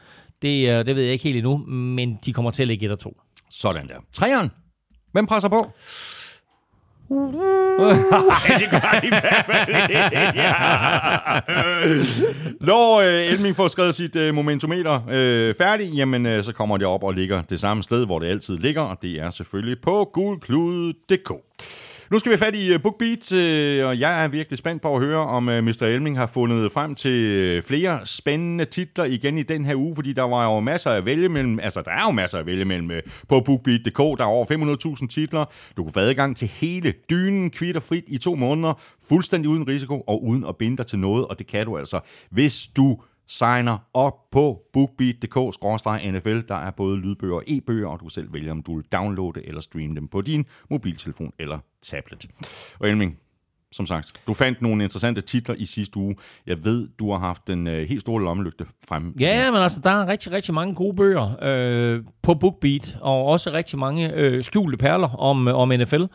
det, 0.41 0.69
øh, 0.69 0.85
det 0.85 0.95
ved 0.95 1.03
jeg 1.03 1.11
ikke 1.11 1.23
helt 1.23 1.38
endnu, 1.38 1.57
men 1.67 2.19
de 2.25 2.34
kommer 2.34 2.51
til 2.51 2.63
at 2.63 2.67
ligge 2.67 2.85
1 2.85 2.91
og 2.91 2.99
2. 2.99 3.21
Sådan 3.49 3.88
der. 3.88 3.99
Træeren. 4.11 4.51
Hvem 5.11 5.25
presser 5.25 5.49
på? 5.49 5.71
Nej, 7.14 8.57
det 8.60 8.69
gør 8.72 8.99
i 9.03 9.10
hvert 9.10 9.45
fald 9.45 9.68
ikke. 9.80 10.11
Når 12.61 12.99
øh, 13.02 13.34
Elming 13.34 13.56
får 13.56 13.68
skrevet 13.68 13.95
sit 13.95 14.15
øh, 14.15 14.34
momentometer 14.35 14.99
øh, 15.10 15.56
færdig, 15.56 15.91
jamen 15.91 16.26
øh, 16.26 16.44
så 16.44 16.53
kommer 16.53 16.77
det 16.77 16.88
op 16.88 17.03
og 17.03 17.14
ligger 17.14 17.41
det 17.41 17.60
samme 17.60 17.84
sted, 17.84 18.06
hvor 18.06 18.19
det 18.19 18.27
altid 18.27 18.57
ligger, 18.57 18.81
og 18.81 18.98
det 19.02 19.11
er 19.22 19.30
selvfølgelig 19.30 19.77
på 19.81 20.10
gulklud.dk. 20.14 21.31
Nu 22.11 22.19
skal 22.19 22.30
vi 22.30 22.34
have 22.34 22.45
fat 22.45 22.55
i 22.55 22.73
øh, 22.73 22.81
BookBeat, 22.81 23.31
øh, 23.31 23.88
og 23.88 23.99
jeg 23.99 24.23
er 24.23 24.27
virkelig 24.27 24.59
spændt 24.59 24.81
på 24.81 24.95
at 24.95 25.01
høre, 25.01 25.19
om 25.19 25.49
øh, 25.49 25.63
Mr. 25.63 25.84
Elming 25.84 26.17
har 26.17 26.27
fundet 26.27 26.71
frem 26.71 26.95
til 26.95 27.61
flere 27.61 27.99
spændende 28.05 28.65
titler 28.65 29.05
igen 29.05 29.38
i 29.38 29.43
den 29.43 29.65
her 29.65 29.75
uge, 29.75 29.95
fordi 29.95 30.13
der 30.13 30.23
var 30.23 30.53
jo 30.53 30.59
masser 30.59 30.91
at 30.91 31.05
vælge 31.05 31.30
mellem, 31.30 31.59
altså 31.59 31.81
der 31.81 31.91
er 31.91 32.03
jo 32.05 32.11
masser 32.11 32.38
at 32.39 32.45
vælge 32.45 32.65
mellem 32.65 32.91
på 33.30 33.39
BookBeat.dk, 33.39 33.97
der 33.97 34.23
er 34.23 34.25
over 34.25 34.45
500.000 35.01 35.07
titler. 35.07 35.45
Du 35.77 35.84
kan 35.84 35.93
få 35.93 35.99
adgang 35.99 36.38
til 36.38 36.47
hele 36.47 36.93
dynen, 37.09 37.49
kvitterfrit 37.49 38.03
i 38.07 38.17
to 38.17 38.35
måneder, 38.35 38.81
fuldstændig 39.09 39.49
uden 39.49 39.67
risiko 39.67 40.01
og 40.07 40.23
uden 40.23 40.45
at 40.45 40.57
binde 40.57 40.77
dig 40.77 40.88
til 40.88 40.99
noget, 40.99 41.25
og 41.25 41.39
det 41.39 41.47
kan 41.47 41.65
du 41.65 41.77
altså, 41.77 41.99
hvis 42.30 42.67
du 42.77 42.97
signer 43.28 43.78
op 43.94 44.32
på 44.32 44.62
bookbeat.dk-nfl. 44.74 46.48
Der 46.48 46.56
er 46.56 46.72
både 46.72 46.98
lydbøger 46.98 47.36
og 47.36 47.44
e-bøger, 47.48 47.88
og 47.88 48.00
du 48.00 48.10
selv 48.10 48.34
vælge, 48.34 48.52
om 48.52 48.62
du 48.62 48.76
vil 48.76 48.86
downloade 48.91 49.48
eller 49.48 49.62
streame 49.62 49.95
dem 49.95 50.08
på 50.08 50.22
din 50.22 50.45
mobiltelefon 50.70 51.34
eller 51.40 51.60
tablet. 51.82 52.26
Og 52.80 52.90
Elming, 52.90 53.18
som 53.74 53.86
sagt, 53.86 54.14
du 54.28 54.34
fandt 54.34 54.62
nogle 54.62 54.84
interessante 54.84 55.22
titler 55.22 55.56
i 55.56 55.66
sidste 55.66 55.98
uge. 55.98 56.16
Jeg 56.48 56.66
ved, 56.66 56.88
du 57.00 57.12
har 57.12 57.20
haft 57.20 57.48
den 57.48 57.68
øh, 57.68 57.88
helt 57.90 58.02
store 58.02 58.24
lommelygte 58.24 58.66
frem. 58.88 59.16
Ja, 59.20 59.52
men 59.52 59.62
altså, 59.62 59.80
der 59.84 59.90
er 59.90 60.08
rigtig, 60.08 60.32
rigtig 60.32 60.54
mange 60.54 60.76
gode 60.76 60.95
bøger 60.95 61.38
øh, 61.41 62.02
på 62.22 62.34
BookBeat, 62.34 62.98
og 63.02 63.26
også 63.26 63.52
rigtig 63.52 63.80
mange 63.80 64.14
øh, 64.14 64.44
skjulte 64.44 64.78
perler 64.78 65.10
om, 65.10 65.48
øh, 65.48 65.56
om 65.56 65.70
NFL. 65.70 66.02
øh, 66.02 66.08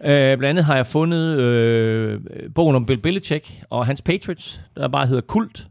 blandt 0.00 0.44
andet 0.44 0.64
har 0.64 0.76
jeg 0.76 0.86
fundet 0.86 1.38
øh, 1.38 2.20
bogen 2.54 2.76
om 2.76 2.86
Bill 2.86 3.00
Belichick 3.00 3.52
og 3.70 3.86
hans 3.86 4.02
Patriots, 4.02 4.60
der 4.76 4.88
bare 4.88 5.06
hedder 5.06 5.22
Kult. 5.22 5.66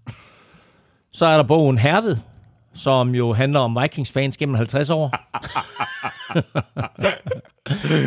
Så 1.12 1.26
er 1.26 1.36
der 1.38 1.44
bogen 1.44 1.78
Herved, 1.78 2.18
som 2.74 3.16
jo 3.16 3.34
handler 3.34 3.60
om 3.60 3.78
Vikings-fans 3.82 4.38
gennem 4.38 4.56
50 4.56 4.90
år. 4.90 5.06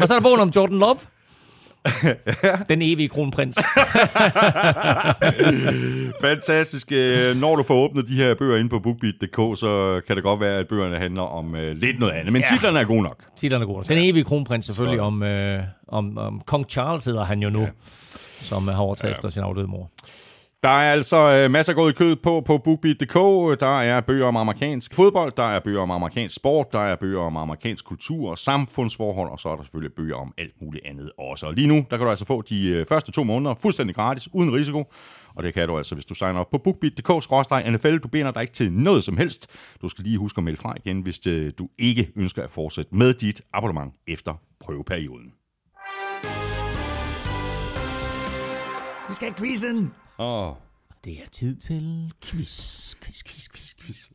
og 0.02 0.08
så 0.08 0.14
er 0.14 0.18
der 0.18 0.20
bogen 0.20 0.40
om 0.40 0.48
Jordan 0.56 0.78
Love. 0.78 0.98
Den 2.68 2.82
evige 2.82 3.08
kronprins. 3.08 3.56
Fantastisk. 6.24 6.92
Øh, 6.92 7.36
Når 7.36 7.56
du 7.56 7.62
får 7.62 7.74
åbnet 7.74 8.08
de 8.08 8.16
her 8.16 8.34
bøger 8.34 8.56
ind 8.56 8.70
på 8.70 8.78
bookbeat.dk, 8.78 9.58
så 9.60 10.00
kan 10.06 10.16
det 10.16 10.24
godt 10.24 10.40
være, 10.40 10.58
at 10.58 10.68
bøgerne 10.68 10.98
handler 10.98 11.22
om 11.22 11.54
øh, 11.54 11.76
lidt 11.76 11.98
noget 11.98 12.12
andet. 12.12 12.32
Men 12.32 12.42
Ja. 12.42 12.48
titlerne 12.54 12.80
er 12.80 12.84
gode 12.84 13.02
nok. 13.02 13.16
Titlerne 13.36 13.62
er 13.62 13.66
gode. 13.66 13.88
Den 13.88 13.98
evige 13.98 14.24
kronprins 14.24 14.66
selvfølgelig 14.66 15.00
om, 15.00 15.22
øh, 15.22 15.62
om, 15.88 16.18
om 16.18 16.42
Kong 16.46 16.66
Charles 16.70 17.04
hedder 17.04 17.24
han 17.24 17.42
jo 17.42 17.50
nu, 17.50 17.60
ja. 17.60 17.68
som 18.40 18.68
har 18.68 18.76
overtaget 18.78 19.10
ja. 19.10 19.14
efter 19.16 19.28
sin 19.30 19.42
afdøde 19.42 19.66
mor. 19.66 19.90
Der 20.62 20.68
er 20.68 20.92
altså 20.92 21.16
øh, 21.16 21.50
masser 21.50 21.72
af 21.72 21.76
gået 21.76 21.92
i 21.92 21.94
kød 21.94 22.16
på 22.16 22.40
på 22.46 22.58
BookBeat.dk. 22.58 23.14
Der 23.60 23.80
er 23.80 24.00
bøger 24.00 24.26
om 24.26 24.36
amerikansk 24.36 24.94
fodbold, 24.94 25.32
der 25.36 25.42
er 25.42 25.60
bøger 25.60 25.80
om 25.80 25.90
amerikansk 25.90 26.36
sport, 26.36 26.72
der 26.72 26.78
er 26.78 26.96
bøger 26.96 27.20
om 27.20 27.36
amerikansk 27.36 27.84
kultur 27.84 28.30
og 28.30 28.38
samfundsforhold, 28.38 29.30
og 29.30 29.40
så 29.40 29.48
er 29.48 29.56
der 29.56 29.62
selvfølgelig 29.62 29.94
bøger 29.94 30.16
om 30.16 30.34
alt 30.38 30.62
muligt 30.62 30.86
andet 30.86 31.10
også. 31.18 31.46
Og 31.46 31.54
lige 31.54 31.66
nu, 31.66 31.74
der 31.74 31.96
kan 31.96 32.00
du 32.00 32.08
altså 32.08 32.24
få 32.24 32.42
de 32.42 32.68
øh, 32.68 32.86
første 32.86 33.12
to 33.12 33.24
måneder 33.24 33.54
fuldstændig 33.54 33.96
gratis, 33.96 34.28
uden 34.32 34.54
risiko. 34.54 34.92
Og 35.34 35.42
det 35.42 35.54
kan 35.54 35.68
du 35.68 35.76
altså, 35.76 35.94
hvis 35.94 36.04
du 36.04 36.14
signer 36.14 36.40
op 36.40 36.50
på 36.50 36.58
bookbeat.dk-nfl. 36.58 37.98
Du 37.98 38.08
binder 38.08 38.30
dig 38.30 38.40
ikke 38.40 38.54
til 38.54 38.72
noget 38.72 39.04
som 39.04 39.16
helst. 39.16 39.46
Du 39.82 39.88
skal 39.88 40.04
lige 40.04 40.18
huske 40.18 40.38
at 40.38 40.44
melde 40.44 40.60
fra 40.60 40.74
igen, 40.84 41.00
hvis 41.00 41.26
øh, 41.26 41.52
du 41.58 41.68
ikke 41.78 42.12
ønsker 42.16 42.42
at 42.42 42.50
fortsætte 42.50 42.94
med 42.94 43.14
dit 43.14 43.42
abonnement 43.52 43.94
efter 44.08 44.34
prøveperioden. 44.60 45.32
Vi 49.08 49.14
skal 49.14 49.28
have 49.28 49.34
quizzen. 49.38 49.92
Åh, 50.22 50.48
oh. 50.48 50.56
Det 51.04 51.12
er 51.12 51.28
tid 51.32 51.56
til 51.56 52.12
quiz, 52.24 52.94
quiz, 52.94 53.22
quiz, 53.24 53.48
quiz, 53.48 53.74
quiz. 53.80 54.10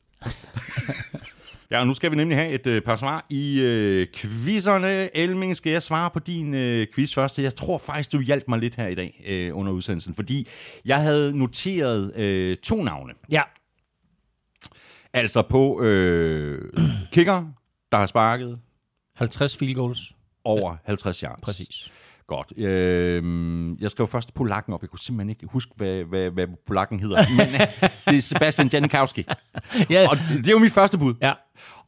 Ja, 1.71 1.79
og 1.79 1.87
nu 1.87 1.93
skal 1.93 2.11
vi 2.11 2.15
nemlig 2.15 2.37
have 2.37 2.49
et 2.49 2.67
øh, 2.67 2.81
par 2.81 2.95
svar 2.95 3.25
i 3.29 3.61
øh, 3.61 4.07
quizzerne. 4.15 5.17
Elming, 5.17 5.55
skal 5.55 5.71
jeg 5.71 5.83
svare 5.83 6.09
på 6.09 6.19
din 6.19 6.53
øh, 6.53 6.87
quiz 6.95 7.13
først? 7.13 7.39
Jeg 7.39 7.55
tror 7.55 7.77
faktisk, 7.77 8.11
du 8.11 8.21
hjalp 8.21 8.43
mig 8.47 8.59
lidt 8.59 8.75
her 8.75 8.87
i 8.87 8.95
dag 8.95 9.23
øh, 9.27 9.57
under 9.57 9.71
udsendelsen, 9.71 10.13
fordi 10.13 10.47
jeg 10.85 11.01
havde 11.01 11.37
noteret 11.37 12.15
øh, 12.15 12.57
to 12.57 12.83
navne. 12.83 13.13
Ja, 13.31 13.41
Altså 15.13 15.41
på 15.41 15.81
øh, 15.81 16.73
kicker, 17.13 17.45
der 17.91 17.97
har 17.97 18.05
sparket 18.05 18.59
50 19.15 19.57
field 19.57 19.75
goals. 19.75 20.15
over 20.43 20.75
50 20.85 21.19
yards. 21.19 21.41
Præcis. 21.41 21.91
Godt. 22.27 22.53
Øh, 22.57 23.23
jeg 23.81 23.91
skrev 23.91 24.07
først 24.07 24.33
polakken 24.33 24.73
op. 24.73 24.81
Jeg 24.81 24.89
kunne 24.89 24.99
simpelthen 24.99 25.29
ikke 25.29 25.45
huske, 25.51 25.71
hvad, 25.75 26.03
hvad, 26.03 26.29
hvad 26.29 26.47
polakken 26.67 26.99
hedder. 26.99 27.23
Men 27.29 27.47
øh, 27.55 27.59
det 28.09 28.17
er 28.17 28.21
Sebastian 28.21 28.69
Janikowski. 28.73 29.25
Ja, 29.89 30.07
Og 30.09 30.17
det, 30.17 30.37
det 30.37 30.47
er 30.47 30.51
jo 30.51 30.59
mit 30.59 30.71
første 30.71 30.97
bud. 30.97 31.13
ja. 31.21 31.33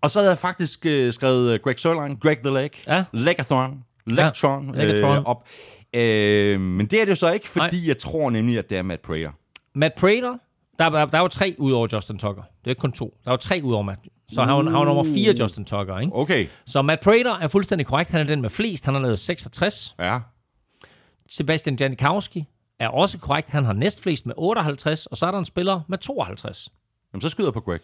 Og 0.01 0.11
så 0.11 0.19
havde 0.19 0.29
jeg 0.29 0.37
faktisk 0.37 0.85
øh, 0.85 1.13
skrevet 1.13 1.53
øh, 1.53 1.59
Greg 1.63 1.79
Sørlein, 1.79 2.15
Greg 2.15 2.37
the 2.37 2.53
Leg, 2.53 2.69
Ja. 2.87 3.03
Legathon, 3.13 3.83
Legatron, 4.05 4.75
Ja, 4.75 4.83
Legatron. 4.85 5.17
Øh, 5.17 5.23
op. 5.25 5.47
Øh, 5.93 6.61
men 6.61 6.85
det 6.85 7.01
er 7.01 7.05
det 7.05 7.09
jo 7.09 7.15
så 7.15 7.31
ikke, 7.31 7.49
fordi 7.49 7.77
Nej. 7.79 7.87
jeg 7.87 7.97
tror 7.97 8.29
nemlig, 8.29 8.57
at 8.57 8.69
det 8.69 8.77
er 8.77 8.81
Matt 8.81 9.01
Prater. 9.01 9.31
Matt 9.75 9.95
Prater, 9.95 10.37
der, 10.79 10.89
der, 10.89 11.05
der 11.05 11.19
var 11.19 11.27
tre 11.27 11.55
ud 11.57 11.71
over 11.71 11.87
Justin 11.93 12.17
Tucker. 12.17 12.41
Det 12.41 12.65
er 12.65 12.69
ikke 12.69 12.79
kun 12.79 12.91
to. 12.91 13.17
Der 13.23 13.29
var 13.29 13.37
tre 13.37 13.61
ud 13.63 13.73
over 13.73 13.83
Matt. 13.83 13.99
Så 14.33 14.43
han, 14.43 14.55
var- 14.55 14.63
han 14.63 14.73
var 14.73 14.85
nummer 14.85 15.03
fire, 15.03 15.33
Justin 15.39 15.65
Tucker. 15.65 15.99
Ikke? 15.99 16.15
Okay, 16.15 16.47
Så 16.65 16.81
Matt 16.81 17.01
Prater 17.01 17.35
er 17.35 17.47
fuldstændig 17.47 17.87
korrekt. 17.87 18.09
Han 18.09 18.19
er 18.21 18.23
den 18.25 18.41
med 18.41 18.49
flest. 18.49 18.85
Han 18.85 18.93
har 18.93 19.01
lavet 19.01 19.19
66. 19.19 19.95
ja. 19.99 20.19
Sebastian 21.31 21.77
Janikowski 21.79 22.45
er 22.79 22.87
også 22.87 23.17
korrekt. 23.17 23.49
Han 23.49 23.65
har 23.65 23.73
næstflest 23.73 24.25
med 24.25 24.33
58. 24.37 25.05
Og 25.05 25.17
så 25.17 25.25
er 25.25 25.31
der 25.31 25.39
en 25.39 25.45
spiller 25.45 25.81
med 25.87 25.97
52. 25.97 26.69
Jamen, 27.13 27.21
så 27.21 27.29
skyder 27.29 27.51
på 27.51 27.59
Greg. 27.59 27.79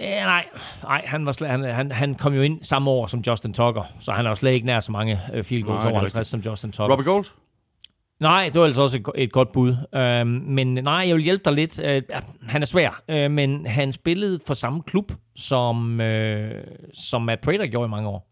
Ja, 0.00 0.24
nej, 0.24 0.44
nej 0.82 1.02
han, 1.06 1.26
var 1.26 1.32
slet, 1.32 1.50
han, 1.50 1.64
han, 1.64 1.92
han 1.92 2.14
kom 2.14 2.34
jo 2.34 2.42
ind 2.42 2.62
samme 2.62 2.90
år 2.90 3.06
som 3.06 3.20
Justin 3.20 3.52
Tucker, 3.54 3.82
så 4.00 4.12
han 4.12 4.24
er 4.26 4.30
jo 4.30 4.34
slet 4.34 4.54
ikke 4.54 4.66
nær 4.66 4.80
så 4.80 4.92
mange 4.92 5.20
øh, 5.34 5.44
field 5.44 5.62
goals 5.64 5.82
Nej, 5.84 5.90
er 5.90 5.94
over 5.94 6.00
50 6.00 6.26
som 6.26 6.40
Justin 6.40 6.72
Tucker. 6.72 6.90
Robbie 6.90 7.04
Gold? 7.04 7.24
Nej, 8.20 8.44
det 8.52 8.60
var 8.60 8.66
altså 8.66 8.82
også 8.82 8.96
et, 8.98 9.04
go- 9.04 9.12
et 9.14 9.32
godt 9.32 9.52
bud. 9.52 9.76
Øhm, 9.94 10.26
men 10.28 10.74
nej, 10.74 10.94
jeg 11.08 11.14
vil 11.16 11.24
hjælpe 11.24 11.44
dig 11.44 11.52
lidt. 11.52 11.80
Øh, 11.80 12.02
han 12.42 12.62
er 12.62 12.66
svær, 12.66 13.02
øh, 13.08 13.30
men 13.30 13.66
han 13.66 13.92
spillede 13.92 14.40
for 14.46 14.54
samme 14.54 14.82
klub, 14.82 15.12
som, 15.36 16.00
øh, 16.00 16.66
som 16.94 17.22
Matt 17.22 17.40
Prater 17.40 17.66
gjorde 17.66 17.86
i 17.86 17.90
mange 17.90 18.08
år. 18.08 18.30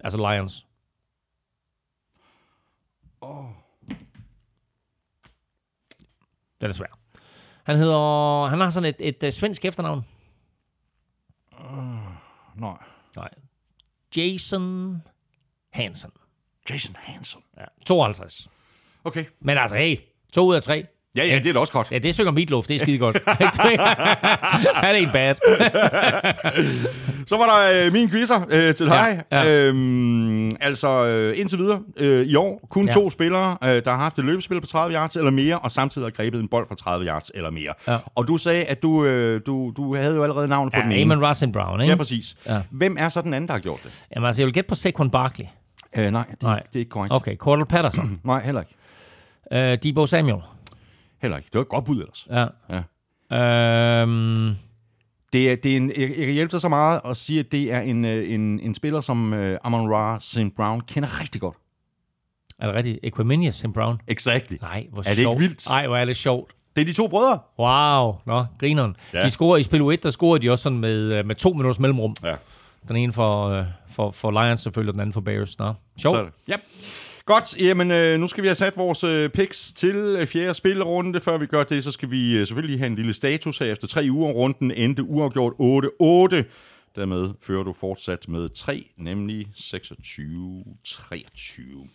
Altså 0.00 0.18
Lions. 0.18 0.66
Oh. 3.20 3.44
Det 6.60 6.68
er 6.68 6.72
svært. 6.72 6.98
Han 7.64 7.76
hedder, 7.76 8.46
han 8.46 8.60
har 8.60 8.70
sådan 8.70 8.88
et, 8.88 9.08
et, 9.08 9.22
et 9.22 9.34
svensk 9.34 9.64
efternavn. 9.64 10.02
Nej. 12.54 12.78
Nej. 13.16 13.28
Jason 14.16 14.96
Hansen. 15.70 16.10
Jason 16.70 16.96
Hansen. 17.02 17.40
Ja, 17.58 17.64
52. 17.86 18.48
Okay. 19.04 19.24
Men 19.40 19.58
altså, 19.58 19.76
hey, 19.76 19.96
to 20.32 20.46
ud 20.46 20.54
af 20.54 20.62
tre. 20.62 20.84
Ja, 21.16 21.24
ja, 21.26 21.38
det 21.38 21.46
er 21.46 21.52
da 21.52 21.58
også 21.58 21.72
godt. 21.72 21.92
Ja, 21.92 21.98
det 21.98 22.14
synger 22.14 22.32
Meatloaf, 22.32 22.64
det 22.64 22.74
er 22.74 22.78
skide 22.78 22.98
godt. 22.98 23.18
Han 24.84 24.94
er 24.94 24.98
ikke 24.98 25.12
bad. 25.12 25.34
Så 27.26 27.36
var 27.36 27.44
der 27.46 27.86
øh, 27.86 27.92
min 27.92 28.10
quizzer 28.10 28.46
øh, 28.50 28.74
til 28.74 28.86
dig. 28.86 29.22
Ja, 29.32 29.42
ja. 29.42 29.48
Øhm, 29.56 30.56
altså, 30.60 31.04
øh, 31.06 31.38
indtil 31.38 31.58
videre 31.58 31.80
øh, 31.96 32.26
i 32.26 32.34
år, 32.34 32.66
kun 32.70 32.86
Ja. 32.86 32.92
to 32.92 33.10
spillere, 33.10 33.56
øh, 33.64 33.84
der 33.84 33.90
har 33.90 33.98
haft 33.98 34.18
et 34.18 34.24
løbespil 34.24 34.60
på 34.60 34.66
30 34.66 34.94
yards 34.94 35.16
eller 35.16 35.30
mere, 35.30 35.58
og 35.58 35.70
samtidig 35.70 36.06
har 36.06 36.10
grebet 36.10 36.40
en 36.40 36.48
bold 36.48 36.68
for 36.68 36.74
30 36.74 37.06
yards 37.06 37.30
eller 37.34 37.50
mere. 37.50 37.72
Ja. 37.88 37.98
Og 38.14 38.28
du 38.28 38.36
sagde, 38.36 38.64
at 38.64 38.82
du, 38.82 39.04
øh, 39.04 39.40
du, 39.46 39.72
du 39.76 39.96
havde 39.96 40.14
jo 40.16 40.22
allerede 40.22 40.48
navnet 40.48 40.74
på 40.74 40.80
den 40.80 40.92
Ja, 40.92 40.98
ene. 40.98 41.14
Amon 41.14 41.26
Ross 41.26 41.44
Brown, 41.52 41.80
ikke? 41.80 41.90
Ja, 41.90 41.96
præcis. 41.96 42.36
Ja. 42.46 42.60
Hvem 42.70 42.96
er 42.98 43.08
så 43.08 43.20
den 43.22 43.34
anden, 43.34 43.48
der 43.48 43.54
har 43.54 43.60
gjort 43.60 43.80
det? 43.84 44.04
Jamen, 44.16 44.26
altså, 44.26 44.42
jeg 44.42 44.46
vil 44.46 44.54
gætte 44.54 44.68
på 44.68 44.74
Saquon 44.74 45.10
Barkley. 45.10 45.46
Øh, 45.98 46.10
nej, 46.10 46.24
det, 46.30 46.42
Nej. 46.42 46.62
det 46.66 46.76
er 46.76 46.78
ikke 46.80 46.90
korrekt. 46.90 47.14
Okay, 47.14 47.36
Cordell 47.36 47.66
Patterson. 47.66 48.20
Nej, 48.24 48.44
heller 48.44 48.60
ikke. 48.60 49.72
uh, 49.72 49.78
Debo 49.82 50.06
Samuel. 50.06 50.42
Heller 51.22 51.36
ikke. 51.36 51.46
Det 51.46 51.54
var 51.54 51.60
et 51.62 51.68
godt 51.68 51.84
bud 51.84 52.00
ellers. 52.00 52.26
Ja. 52.30 52.46
Ja. 53.30 54.00
Øhm, 54.02 54.54
Det 55.32 55.50
er, 55.52 55.56
det 55.56 55.72
er 55.72 55.76
en, 55.76 55.90
jeg, 55.90 56.08
jeg 56.08 56.16
kan 56.26 56.34
hjælpe 56.34 56.52
dig 56.52 56.60
så 56.60 56.68
meget 56.68 57.00
at 57.04 57.16
sige, 57.16 57.40
at 57.40 57.52
det 57.52 57.72
er 57.72 57.80
en, 57.80 58.04
øh, 58.04 58.34
en, 58.34 58.60
en 58.60 58.74
spiller, 58.74 59.00
som 59.00 59.32
øh, 59.34 59.58
Amon 59.64 59.92
Ra 59.94 60.20
St. 60.20 60.38
Brown 60.56 60.80
kender 60.80 61.20
rigtig 61.20 61.40
godt. 61.40 61.56
er 62.58 62.66
det 62.66 62.74
rigtigt? 62.74 62.98
Equiminius 63.02 63.54
St. 63.54 63.72
Brown? 63.74 64.00
Exactly. 64.08 64.56
Nej, 64.62 64.86
hvor 64.92 64.98
Er 64.98 65.02
det 65.02 65.10
ikke 65.10 65.22
sjovt. 65.22 65.40
vildt? 65.40 65.68
Nej, 65.70 65.86
hvor 65.86 65.96
er 65.96 66.04
det 66.04 66.16
sjovt. 66.16 66.52
Det 66.76 66.82
er 66.82 66.86
de 66.86 66.92
to 66.92 67.08
brødre. 67.08 67.38
Wow, 67.58 68.16
nå, 68.26 68.44
grineren. 68.60 68.96
Ja. 69.12 69.18
Ja. 69.18 69.24
De 69.24 69.30
scorer 69.30 69.56
i 69.56 69.62
spil 69.62 69.80
1, 69.80 70.02
der 70.02 70.10
scorer 70.10 70.38
de 70.38 70.50
også 70.50 70.62
sådan 70.62 70.78
med, 70.78 71.04
øh, 71.12 71.26
med 71.26 71.34
to 71.34 71.50
minutters 71.50 71.78
mellemrum. 71.78 72.14
Ja. 72.24 72.34
Den 72.88 72.96
ene 72.96 73.12
for, 73.12 73.48
øh, 73.48 73.64
for, 73.88 74.10
for 74.10 74.30
Lions 74.30 74.60
selvfølgelig, 74.60 74.90
og 74.90 74.94
den 74.94 75.00
anden 75.00 75.12
for 75.12 75.20
Bears. 75.20 75.58
Nå, 75.58 75.74
sjovt. 75.98 76.32
Ja. 76.48 76.56
Godt, 77.26 77.60
jamen 77.60 77.90
øh, 77.90 78.20
nu 78.20 78.28
skal 78.28 78.42
vi 78.42 78.48
have 78.48 78.54
sat 78.54 78.76
vores 78.76 79.04
øh, 79.04 79.30
picks 79.30 79.72
til 79.72 79.96
øh, 79.96 80.26
fjerde 80.26 80.54
spillerunde. 80.54 81.20
Før 81.20 81.38
vi 81.38 81.46
gør 81.46 81.64
det, 81.64 81.84
så 81.84 81.90
skal 81.90 82.10
vi 82.10 82.36
øh, 82.36 82.46
selvfølgelig 82.46 82.78
have 82.78 82.86
en 82.86 82.96
lille 82.96 83.12
status 83.12 83.58
her. 83.58 83.66
Efter 83.66 83.88
tre 83.88 84.08
uger 84.10 84.32
runden 84.32 84.70
endte 84.70 85.02
uafgjort 85.02 85.52
8-8. 85.52 85.56
Dermed 86.96 87.30
fører 87.42 87.62
du 87.62 87.72
fortsat 87.72 88.28
med 88.28 88.48
3, 88.48 88.86
nemlig 88.96 89.46
26-23. 89.56 91.88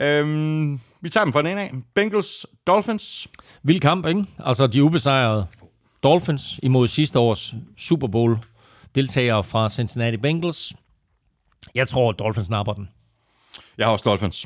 Øhm, 0.00 0.80
vi 1.00 1.08
tager 1.08 1.24
dem 1.24 1.32
fra 1.32 1.42
den 1.42 1.50
ene 1.50 1.60
af. 1.60 1.72
Bengals, 1.94 2.46
Dolphins. 2.66 3.28
Vild 3.62 3.80
kamp, 3.80 4.06
ikke? 4.06 4.24
Altså, 4.38 4.66
de 4.66 4.82
ubesejrede 4.82 5.46
Dolphins 6.02 6.60
imod 6.62 6.88
sidste 6.88 7.18
års 7.18 7.54
Super 7.76 8.06
Bowl 8.06 8.38
deltagere 8.96 9.44
fra 9.44 9.68
Cincinnati 9.68 10.16
Bengals. 10.16 10.72
Jeg 11.74 11.88
tror, 11.88 12.10
at 12.10 12.18
Dolphins 12.18 12.50
napper 12.50 12.72
den. 12.72 12.88
Jeg 13.78 13.86
har 13.86 13.92
også 13.92 14.02
Dolphins. 14.10 14.36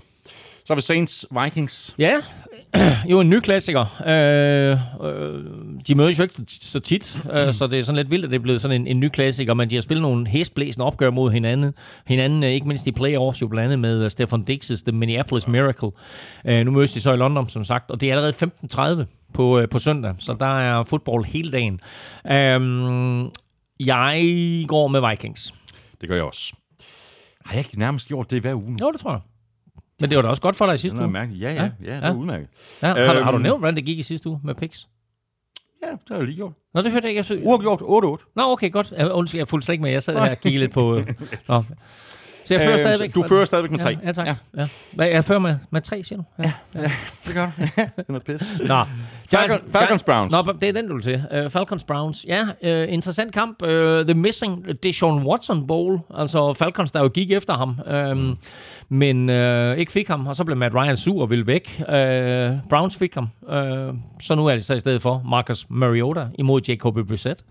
Så 0.64 0.64
har 0.68 0.74
vi 0.74 0.80
Saints, 0.80 1.26
Vikings. 1.44 1.94
Ja, 1.98 2.16
jo 3.10 3.20
en 3.20 3.30
ny 3.30 3.40
klassiker. 3.40 4.02
Øh, 4.06 4.78
øh, 5.08 5.44
de 5.88 5.94
mødes 5.94 6.18
jo 6.18 6.22
ikke 6.22 6.34
så- 6.48 6.80
tit, 6.80 7.22
øh, 7.32 7.52
så 7.54 7.66
det 7.66 7.78
er 7.78 7.82
sådan 7.84 7.96
lidt 7.96 8.10
vildt, 8.10 8.24
at 8.24 8.30
det 8.30 8.36
er 8.36 8.42
blevet 8.42 8.60
sådan 8.60 8.80
en, 8.80 8.86
en 8.86 9.00
ny 9.00 9.08
klassiker, 9.08 9.54
men 9.54 9.70
de 9.70 9.74
har 9.74 9.82
spillet 9.82 10.02
nogle 10.02 10.26
hæsblæsende 10.26 10.86
opgør 10.86 11.10
mod 11.10 11.30
hinanden. 11.32 11.74
Hinanden, 12.06 12.42
øh, 12.44 12.50
ikke 12.50 12.68
mindst 12.68 12.86
i 12.86 12.92
playoffs, 12.92 13.42
jo 13.42 13.48
blandt 13.48 13.64
andet 13.64 13.78
med 13.78 14.04
øh, 14.04 14.10
Stefan 14.10 14.44
Dix's 14.50 14.82
The 14.86 14.92
Minneapolis 14.92 15.48
Miracle. 15.48 15.90
Øh, 16.44 16.64
nu 16.64 16.70
mødes 16.70 16.92
de 16.92 17.00
så 17.00 17.12
i 17.12 17.16
London, 17.16 17.48
som 17.48 17.64
sagt, 17.64 17.90
og 17.90 18.00
det 18.00 18.10
er 18.10 18.16
allerede 18.16 19.02
15.30 19.02 19.06
på, 19.34 19.58
øh, 19.58 19.68
på 19.68 19.78
søndag, 19.78 20.14
så 20.18 20.36
der 20.40 20.58
er 20.60 20.82
fodbold 20.82 21.24
hele 21.24 21.50
dagen. 21.52 21.80
Øh, 22.32 23.30
jeg 23.86 24.24
går 24.68 24.88
med 24.88 25.08
Vikings. 25.10 25.54
Det 26.00 26.08
gør 26.08 26.16
jeg 26.16 26.24
også. 26.24 26.54
Har 27.44 27.52
jeg 27.54 27.64
ikke 27.66 27.78
nærmest 27.78 28.08
gjort 28.08 28.30
det 28.30 28.40
hver 28.40 28.54
uge? 28.54 28.76
Jo, 28.80 28.92
det 28.92 29.00
tror 29.00 29.10
jeg. 29.10 29.20
Men 30.00 30.10
det 30.10 30.16
var 30.16 30.22
da 30.22 30.28
også 30.28 30.42
godt 30.42 30.56
for 30.56 30.66
dig 30.66 30.74
i 30.74 30.78
sidste 30.78 30.98
uge. 31.00 31.10
mærkeligt. 31.10 31.42
Ja, 31.42 31.52
ja, 31.52 31.62
ja, 31.62 31.70
ja, 31.84 31.96
det 31.96 32.04
er 32.04 32.08
Ja. 32.08 32.14
udmærket. 32.14 32.48
Ja, 32.82 32.86
har, 32.86 32.94
du, 33.14 33.22
har 33.24 33.30
du 33.30 33.36
Øhm. 33.36 33.42
nævnt, 33.42 33.60
hvordan 33.60 33.76
det 33.76 33.84
gik 33.84 33.98
i 33.98 34.02
sidste 34.02 34.28
uge 34.28 34.40
med 34.44 34.54
picks? 34.54 34.88
Ja, 35.84 35.90
det 35.90 35.98
har 36.08 36.16
jeg 36.16 36.24
lige 36.24 36.36
gjort. 36.36 36.52
Nå, 36.74 36.82
det 36.82 36.92
hørte 36.92 37.08
jeg 37.08 37.16
ikke. 37.18 37.34
Jeg 37.34 37.46
Uafgjort 37.46 37.80
8-8. 38.20 38.32
Nå, 38.36 38.42
okay, 38.42 38.72
godt. 38.72 38.92
Jeg, 38.96 39.12
undskyld, 39.12 39.38
jeg 39.38 39.48
fulgte 39.48 39.64
slet 39.64 39.72
ikke 39.72 39.82
med. 39.82 39.90
Jeg 39.90 40.02
sad 40.02 40.18
her 40.20 40.30
og 40.30 40.38
kiggede 40.40 40.60
lidt 40.64 40.72
på... 40.72 40.96
øh, 40.96 41.06
Nå. 41.48 41.64
Så 42.44 42.54
jeg 42.54 42.60
fører 42.60 42.72
Øh, 42.72 42.78
stadigvæk. 42.78 43.14
du 43.14 43.22
fører 43.28 43.44
stadigvæk 43.44 43.70
med 43.70 43.78
tre. 43.78 43.90
Ja, 43.90 44.06
ja 44.06 44.12
tak. 44.12 44.26
Ja. 44.26 44.36
Ja. 44.56 44.66
Ja. 44.98 45.04
Jeg 45.14 45.24
fører 45.24 45.38
med, 45.38 45.56
med 45.70 45.80
tre, 45.80 46.02
siger 46.02 46.16
du? 46.18 46.24
Ja. 46.42 46.52
Det 47.26 47.34
gør 47.34 47.44
du. 47.46 47.62
det 47.76 47.92
er 47.96 48.02
noget 48.08 48.24
pis. 48.24 48.58
Nå. 48.66 48.84
Falcon- 49.34 49.70
Falcons 49.72 50.02
Browns. 50.04 50.32
Nå, 50.32 50.52
det 50.52 50.68
er 50.68 50.72
den, 50.72 50.88
du 50.88 50.94
vil 50.94 51.02
til. 51.02 51.44
Uh, 51.44 51.50
Falcons 51.50 51.84
Browns. 51.84 52.24
Ja, 52.28 52.42
uh, 52.42 52.92
interessant 52.92 53.32
kamp. 53.34 53.62
Uh, 53.62 53.68
the 54.04 54.14
Missing 54.14 54.82
Deshaun 54.82 55.26
Watson 55.26 55.66
Bowl. 55.66 56.00
Altså 56.14 56.54
Falcons, 56.54 56.92
der 56.92 57.00
jo 57.02 57.08
gik 57.08 57.30
efter 57.30 57.54
ham. 57.54 57.80
Um, 58.12 58.38
men 58.88 59.28
uh, 59.28 59.78
ikke 59.78 59.92
fik 59.92 60.08
ham, 60.08 60.26
og 60.26 60.36
så 60.36 60.44
blev 60.44 60.56
Matt 60.56 60.74
Ryan 60.74 60.96
sur 60.96 61.22
og 61.22 61.30
ville 61.30 61.46
væk. 61.46 61.74
Uh, 61.78 61.84
Browns 62.68 62.96
fik 62.96 63.14
ham. 63.14 63.28
Uh, 63.42 63.94
så 64.20 64.34
nu 64.36 64.46
er 64.46 64.52
det 64.52 64.64
så 64.64 64.74
i 64.74 64.80
stedet 64.80 65.02
for 65.02 65.22
Marcus 65.30 65.66
Mariota 65.68 66.26
imod 66.38 66.60
Jacoby 66.68 66.98
Brissett. 66.98 67.44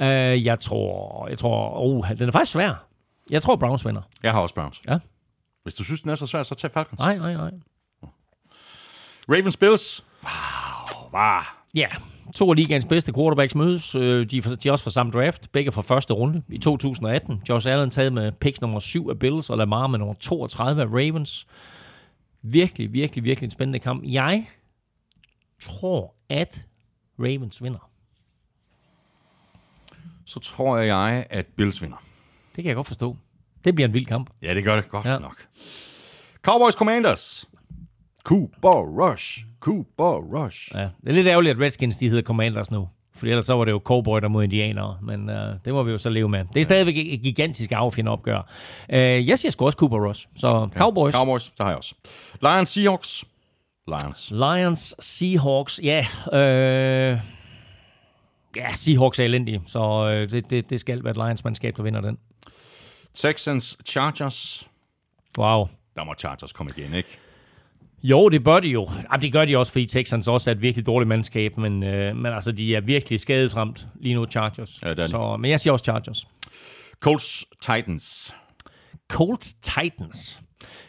Uh, 0.00 0.06
jeg 0.44 0.60
tror, 0.60 1.26
jeg 1.28 1.38
tror, 1.38 1.80
oh, 1.80 2.08
den 2.18 2.28
er 2.28 2.32
faktisk 2.32 2.52
svær. 2.52 2.86
Jeg 3.30 3.42
tror, 3.42 3.56
Browns 3.56 3.86
vinder. 3.86 4.02
Jeg 4.22 4.32
har 4.32 4.40
også 4.40 4.54
Browns. 4.54 4.80
Ja. 4.88 4.98
Hvis 5.62 5.74
du 5.74 5.84
synes, 5.84 6.00
den 6.00 6.10
er 6.10 6.14
så 6.14 6.26
svær, 6.26 6.42
så 6.42 6.54
tag 6.54 6.70
Falcons. 6.70 7.00
Nej, 7.00 7.18
nej, 7.18 7.34
nej. 7.34 7.50
Ravens 9.28 9.56
Bills. 9.56 10.04
Wow, 10.22 10.79
var. 11.12 11.64
Ja, 11.74 11.88
to 12.36 12.50
af 12.50 12.56
ligaens 12.56 12.84
bedste 12.84 13.12
quarterbacks 13.12 13.54
mødes. 13.54 13.94
Øh, 13.94 14.26
De 14.30 14.38
er, 14.38 14.68
også 14.70 14.82
fra 14.82 14.90
samme 14.90 15.12
draft, 15.12 15.52
begge 15.52 15.72
fra 15.72 15.82
første 15.82 16.14
runde 16.14 16.42
i 16.48 16.58
2018. 16.58 17.42
Josh 17.48 17.68
Allen 17.70 17.90
taget 17.90 18.12
med 18.12 18.32
picks 18.32 18.60
nummer 18.60 18.78
7 18.80 19.08
af 19.10 19.18
Bills, 19.18 19.50
og 19.50 19.58
Lamar 19.58 19.86
med 19.86 19.98
nummer 19.98 20.14
32 20.14 20.82
af 20.82 20.86
Ravens. 20.86 21.46
Virkelig, 22.42 22.92
virkelig, 22.92 23.24
virkelig 23.24 23.46
en 23.46 23.50
spændende 23.50 23.78
kamp. 23.78 24.04
Jeg 24.06 24.46
tror, 25.62 26.14
at 26.28 26.64
Ravens 27.18 27.62
vinder. 27.62 27.90
Så 30.24 30.40
tror 30.40 30.78
jeg, 30.78 31.26
at 31.30 31.46
Bills 31.46 31.82
vinder. 31.82 31.96
Det 32.56 32.64
kan 32.64 32.66
jeg 32.66 32.74
godt 32.74 32.86
forstå. 32.86 33.16
Det 33.64 33.74
bliver 33.74 33.88
en 33.88 33.94
vild 33.94 34.06
kamp. 34.06 34.30
Ja, 34.42 34.54
det 34.54 34.64
gør 34.64 34.76
det 34.76 34.88
godt 34.88 35.06
ja. 35.06 35.18
nok. 35.18 35.46
Cowboys 36.42 36.74
Commanders. 36.74 37.48
Cooper 38.24 39.08
Rush. 39.10 39.44
Cooper 39.60 40.44
Rush. 40.44 40.70
Ja, 40.74 40.80
det 40.80 40.90
er 41.06 41.12
lidt 41.12 41.26
ærgerligt, 41.26 41.56
at 41.56 41.60
Redskins 41.60 41.96
de 41.96 42.08
hedder 42.08 42.22
Commanders 42.22 42.70
nu. 42.70 42.88
For 43.14 43.26
ellers 43.26 43.46
så 43.46 43.54
var 43.54 43.64
det 43.64 43.72
jo 43.72 43.80
cowboy 43.84 44.20
der 44.20 44.28
mod 44.28 44.44
indianere. 44.44 44.98
Men 45.02 45.30
øh, 45.30 45.54
det 45.64 45.72
må 45.72 45.82
vi 45.82 45.90
jo 45.90 45.98
så 45.98 46.08
leve 46.08 46.28
med. 46.28 46.44
Det 46.54 46.60
er 46.60 46.64
stadigvæk 46.64 46.96
et 46.96 47.22
gigantisk 47.22 47.72
affjende 47.72 48.10
opgør. 48.10 48.50
Øh, 48.92 49.28
jeg 49.28 49.38
siger 49.38 49.52
sgu 49.52 49.64
også 49.66 49.76
Cooper 49.76 50.08
Rush. 50.08 50.26
Så 50.36 50.68
Cowboys. 50.76 51.14
Cowboys, 51.14 51.50
der 51.50 51.64
har 51.64 51.70
jeg 51.70 51.76
også. 51.78 51.94
Lions 52.42 52.68
Seahawks. 52.68 53.24
Lions. 53.86 54.30
Lions, 54.30 54.94
Seahawks, 54.98 55.80
ja. 55.82 56.06
Øh, 56.32 57.18
ja, 58.56 58.74
Seahawks 58.74 59.18
er 59.18 59.24
elendige, 59.24 59.62
så 59.66 60.10
øh, 60.10 60.30
det, 60.30 60.50
det, 60.50 60.70
det 60.70 60.80
skal 60.80 61.04
være 61.04 61.10
et 61.10 61.16
Lions-mandskab, 61.16 61.76
der 61.76 61.82
vinder 61.82 62.00
den. 62.00 62.18
Texans 63.14 63.78
Chargers. 63.86 64.68
Wow. 65.38 65.68
Der 65.96 66.04
må 66.04 66.14
Chargers 66.18 66.52
komme 66.52 66.72
igen, 66.76 66.94
ikke? 66.94 67.18
Jo, 68.02 68.28
det 68.28 68.44
bør 68.44 68.60
de 68.60 68.68
jo. 68.68 68.88
Jamen, 69.12 69.22
det 69.22 69.32
gør 69.32 69.44
de 69.44 69.56
også, 69.58 69.72
fordi 69.72 69.86
Texans 69.86 70.28
også 70.28 70.50
er 70.50 70.54
et 70.54 70.62
virkelig 70.62 70.86
dårligt 70.86 71.08
mandskab, 71.08 71.56
men, 71.56 71.82
øh, 71.82 72.16
men 72.16 72.26
altså, 72.32 72.52
de 72.52 72.74
er 72.76 72.80
virkelig 72.80 73.20
skadesramt 73.20 73.88
lige 74.00 74.14
nu, 74.14 74.26
Chargers. 74.26 74.82
Ja, 74.82 75.06
så, 75.06 75.36
men 75.36 75.50
jeg 75.50 75.60
siger 75.60 75.72
også 75.72 75.82
Chargers. 75.84 76.26
Colts 77.00 77.46
Titans. 77.62 78.34
Colts 79.08 79.54
Titans. 79.54 80.40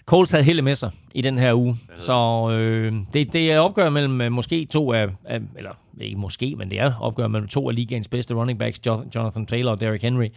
Colts 0.06 0.32
havde 0.32 0.44
heldet 0.44 0.64
med 0.64 0.76
sig 0.76 0.92
i 1.16 1.22
den 1.22 1.38
her 1.38 1.54
uge, 1.54 1.78
så 1.96 2.50
øh, 2.52 2.94
det, 3.14 3.34
det 3.34 3.52
er 3.52 3.60
opgør 3.60 3.90
mellem 3.90 4.22
øh, 4.22 4.32
måske 4.32 4.66
to 4.66 4.94
af, 4.94 5.08
af, 5.26 5.40
eller 5.58 5.72
ikke 6.02 6.18
måske, 6.18 6.56
men 6.56 6.70
det 6.70 6.80
er 6.80 6.94
opgør 7.02 7.28
mellem 7.28 7.48
to 7.48 7.70
af 7.70 7.76
ligaens 7.76 8.08
bedste 8.08 8.34
running 8.34 8.60
backs, 8.60 8.80
Jo- 8.88 9.06
Jonathan 9.16 9.46
Taylor 9.46 9.72
og 9.72 9.80
Derrick 9.80 10.04
Henry. 10.04 10.28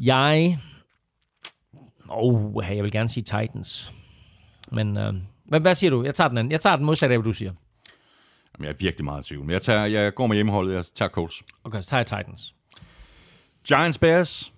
Jeg, 0.00 0.58
oh, 2.08 2.64
jeg 2.76 2.84
vil 2.84 2.92
gerne 2.92 3.08
sige 3.08 3.24
Titans, 3.24 3.92
men 4.72 4.96
øh, 4.96 5.14
hvad, 5.48 5.60
hvad 5.60 5.74
siger 5.74 5.90
du? 5.90 6.04
Jeg 6.04 6.14
tager 6.14 6.28
den 6.28 6.38
anden. 6.38 6.52
Jeg 6.52 6.60
tager 6.60 6.76
den 6.76 6.86
modsatte 6.86 7.12
af, 7.14 7.18
hvad 7.18 7.24
du 7.24 7.32
siger. 7.32 7.52
Jamen, 8.54 8.64
jeg 8.64 8.72
er 8.72 8.76
virkelig 8.78 9.04
meget 9.04 9.24
i 9.24 9.28
tvivl. 9.28 9.44
Men 9.44 9.50
jeg, 9.50 9.62
tager, 9.62 9.86
jeg 9.86 10.14
går 10.14 10.26
med 10.26 10.36
hjemmeholdet. 10.36 10.74
Jeg 10.74 10.84
tager 10.94 11.08
Colts. 11.08 11.42
Okay, 11.64 11.80
så 11.80 11.88
tager 11.88 11.98
jeg 11.98 12.06
Titans. 12.06 12.54
Giants 13.68 13.98
Bears. 13.98 14.52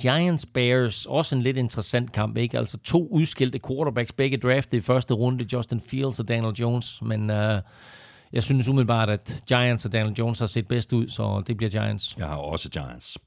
Giants 0.00 0.46
Bears, 0.46 1.06
også 1.06 1.36
en 1.36 1.42
lidt 1.42 1.56
interessant 1.56 2.12
kamp, 2.12 2.36
ikke? 2.36 2.58
Altså 2.58 2.78
to 2.78 3.08
udskilte 3.10 3.58
quarterbacks, 3.68 4.12
begge 4.12 4.36
draftet 4.36 4.78
i 4.78 4.80
første 4.80 5.14
runde, 5.14 5.46
Justin 5.52 5.80
Fields 5.80 6.20
og 6.20 6.28
Daniel 6.28 6.54
Jones, 6.54 7.02
men 7.02 7.30
uh, 7.30 7.36
jeg 8.32 8.42
synes 8.42 8.68
umiddelbart, 8.68 9.10
at 9.10 9.42
Giants 9.48 9.84
og 9.84 9.92
Daniel 9.92 10.14
Jones 10.18 10.38
har 10.38 10.46
set 10.46 10.68
bedst 10.68 10.92
ud, 10.92 11.08
så 11.08 11.42
det 11.46 11.56
bliver 11.56 11.70
Giants. 11.70 12.16
Jeg 12.18 12.26
har 12.26 12.36
også 12.36 12.70
Giants. 12.70 13.18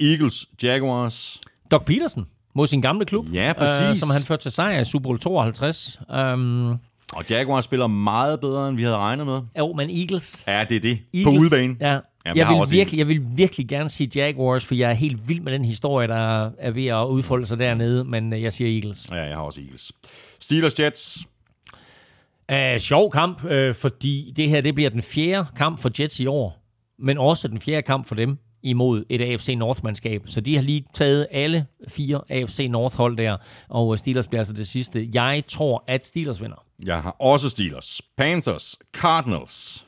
Eagles 0.00 0.46
Jaguars. 0.62 1.40
Doug 1.70 1.84
Peterson 1.84 2.26
mod 2.60 2.66
sin 2.66 2.80
gamle 2.80 3.04
klub, 3.06 3.26
Ja, 3.32 3.52
præcis. 3.58 3.80
øh, 3.80 3.96
som 3.96 4.10
han 4.10 4.20
førte 4.22 4.42
til 4.42 4.52
sejr 4.52 4.80
i 4.80 4.84
Super 4.84 5.02
Bowl 5.02 5.18
52. 5.18 6.00
Um, 6.34 6.70
Og 7.12 7.24
Jaguars 7.30 7.64
spiller 7.64 7.86
meget 7.86 8.40
bedre, 8.40 8.68
end 8.68 8.76
vi 8.76 8.82
havde 8.82 8.96
regnet 8.96 9.26
med. 9.26 9.40
jo, 9.58 9.72
men 9.72 9.90
Eagles... 9.90 10.44
Ja, 10.46 10.64
det 10.68 10.76
er 10.76 10.80
det. 10.80 10.98
Eagles 11.14 11.24
På 11.24 11.30
udebane. 11.30 11.76
Ja. 11.80 11.98
Jamen, 12.26 12.38
jeg 12.38 12.48
vil 12.48 12.70
virkelig, 12.70 12.98
jeg 12.98 13.08
vil 13.08 13.20
virkelig 13.36 13.68
gerne 13.68 13.88
sige 13.88 14.10
Jaguars, 14.14 14.64
for 14.64 14.74
jeg 14.74 14.90
er 14.90 14.94
helt 14.94 15.28
vild 15.28 15.40
med 15.40 15.52
den 15.52 15.64
historie, 15.64 16.08
der 16.08 16.50
er 16.58 16.70
ved 16.70 16.86
at 16.86 17.04
udfolde 17.04 17.46
sig 17.46 17.58
dernede, 17.58 18.04
men 18.04 18.32
øh, 18.32 18.42
jeg 18.42 18.52
siger 18.52 18.74
Eagles. 18.74 19.06
Ja, 19.10 19.22
jeg 19.22 19.36
har 19.36 19.42
også 19.42 19.60
Eagles. 19.60 19.92
Steelers 20.40 20.80
Jets. 20.80 21.18
Uh, 22.52 22.78
sjov 22.78 23.10
kamp, 23.10 23.44
uh, 23.44 23.74
fordi 23.74 24.32
det 24.36 24.48
her 24.50 24.60
det 24.60 24.74
bliver 24.74 24.90
den 24.90 25.02
fjerde 25.02 25.46
kamp 25.56 25.78
for 25.78 25.90
Jets 26.00 26.20
i 26.20 26.26
år, 26.26 26.62
men 26.98 27.18
også 27.18 27.48
den 27.48 27.60
fjerde 27.60 27.82
kamp 27.82 28.08
for 28.08 28.14
dem 28.14 28.38
imod 28.62 29.04
et 29.08 29.20
AFC 29.20 29.54
North-mandskab. 29.58 30.22
Så 30.26 30.40
de 30.40 30.54
har 30.54 30.62
lige 30.62 30.84
taget 30.94 31.26
alle 31.30 31.66
fire 31.88 32.20
AFC 32.28 32.66
North-hold 32.70 33.16
der, 33.16 33.36
og 33.68 33.98
Steelers 33.98 34.26
bliver 34.26 34.40
altså 34.40 34.54
det 34.54 34.68
sidste. 34.68 35.08
Jeg 35.14 35.42
tror, 35.48 35.84
at 35.88 36.06
Steelers 36.06 36.42
vinder. 36.42 36.64
Jeg 36.84 37.02
har 37.02 37.16
også 37.20 37.48
Steelers, 37.48 38.02
Panthers, 38.16 38.76
Cardinals. 38.92 39.86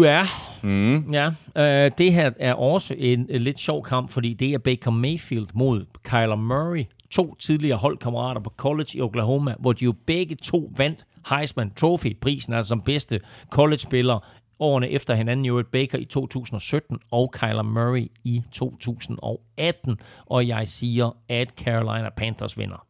Ja, 0.00 0.26
mm. 0.62 1.12
ja. 1.12 1.30
Øh, 1.56 1.90
det 1.98 2.12
her 2.12 2.30
er 2.38 2.54
også 2.54 2.94
en, 2.98 3.26
en 3.30 3.40
lidt 3.40 3.60
sjov 3.60 3.84
kamp, 3.84 4.10
fordi 4.10 4.34
det 4.34 4.52
er 4.52 4.58
Baker 4.58 4.90
Mayfield 4.90 5.46
mod 5.54 5.84
Kyler 6.02 6.36
Murray. 6.36 6.84
To 7.10 7.34
tidligere 7.34 7.78
holdkammerater 7.78 8.40
på 8.40 8.52
college 8.56 8.98
i 8.98 9.00
Oklahoma, 9.00 9.54
hvor 9.58 9.72
de 9.72 9.84
jo 9.84 9.94
begge 10.06 10.36
to 10.42 10.72
vandt 10.76 11.06
Heisman 11.28 11.72
Trophy-prisen, 11.76 12.54
altså 12.54 12.68
som 12.68 12.80
bedste 12.80 13.20
college-spiller 13.50 14.18
årene 14.62 14.90
efter 14.90 15.14
hinanden. 15.14 15.46
Jo 15.46 15.64
Baker 15.72 15.98
i 15.98 16.04
2017 16.04 16.98
og 17.10 17.32
Kyler 17.32 17.62
Murray 17.62 18.06
i 18.24 18.42
2018. 18.52 20.00
Og 20.26 20.48
jeg 20.48 20.68
siger, 20.68 21.10
at 21.28 21.50
Carolina 21.50 22.10
Panthers 22.16 22.58
vinder. 22.58 22.86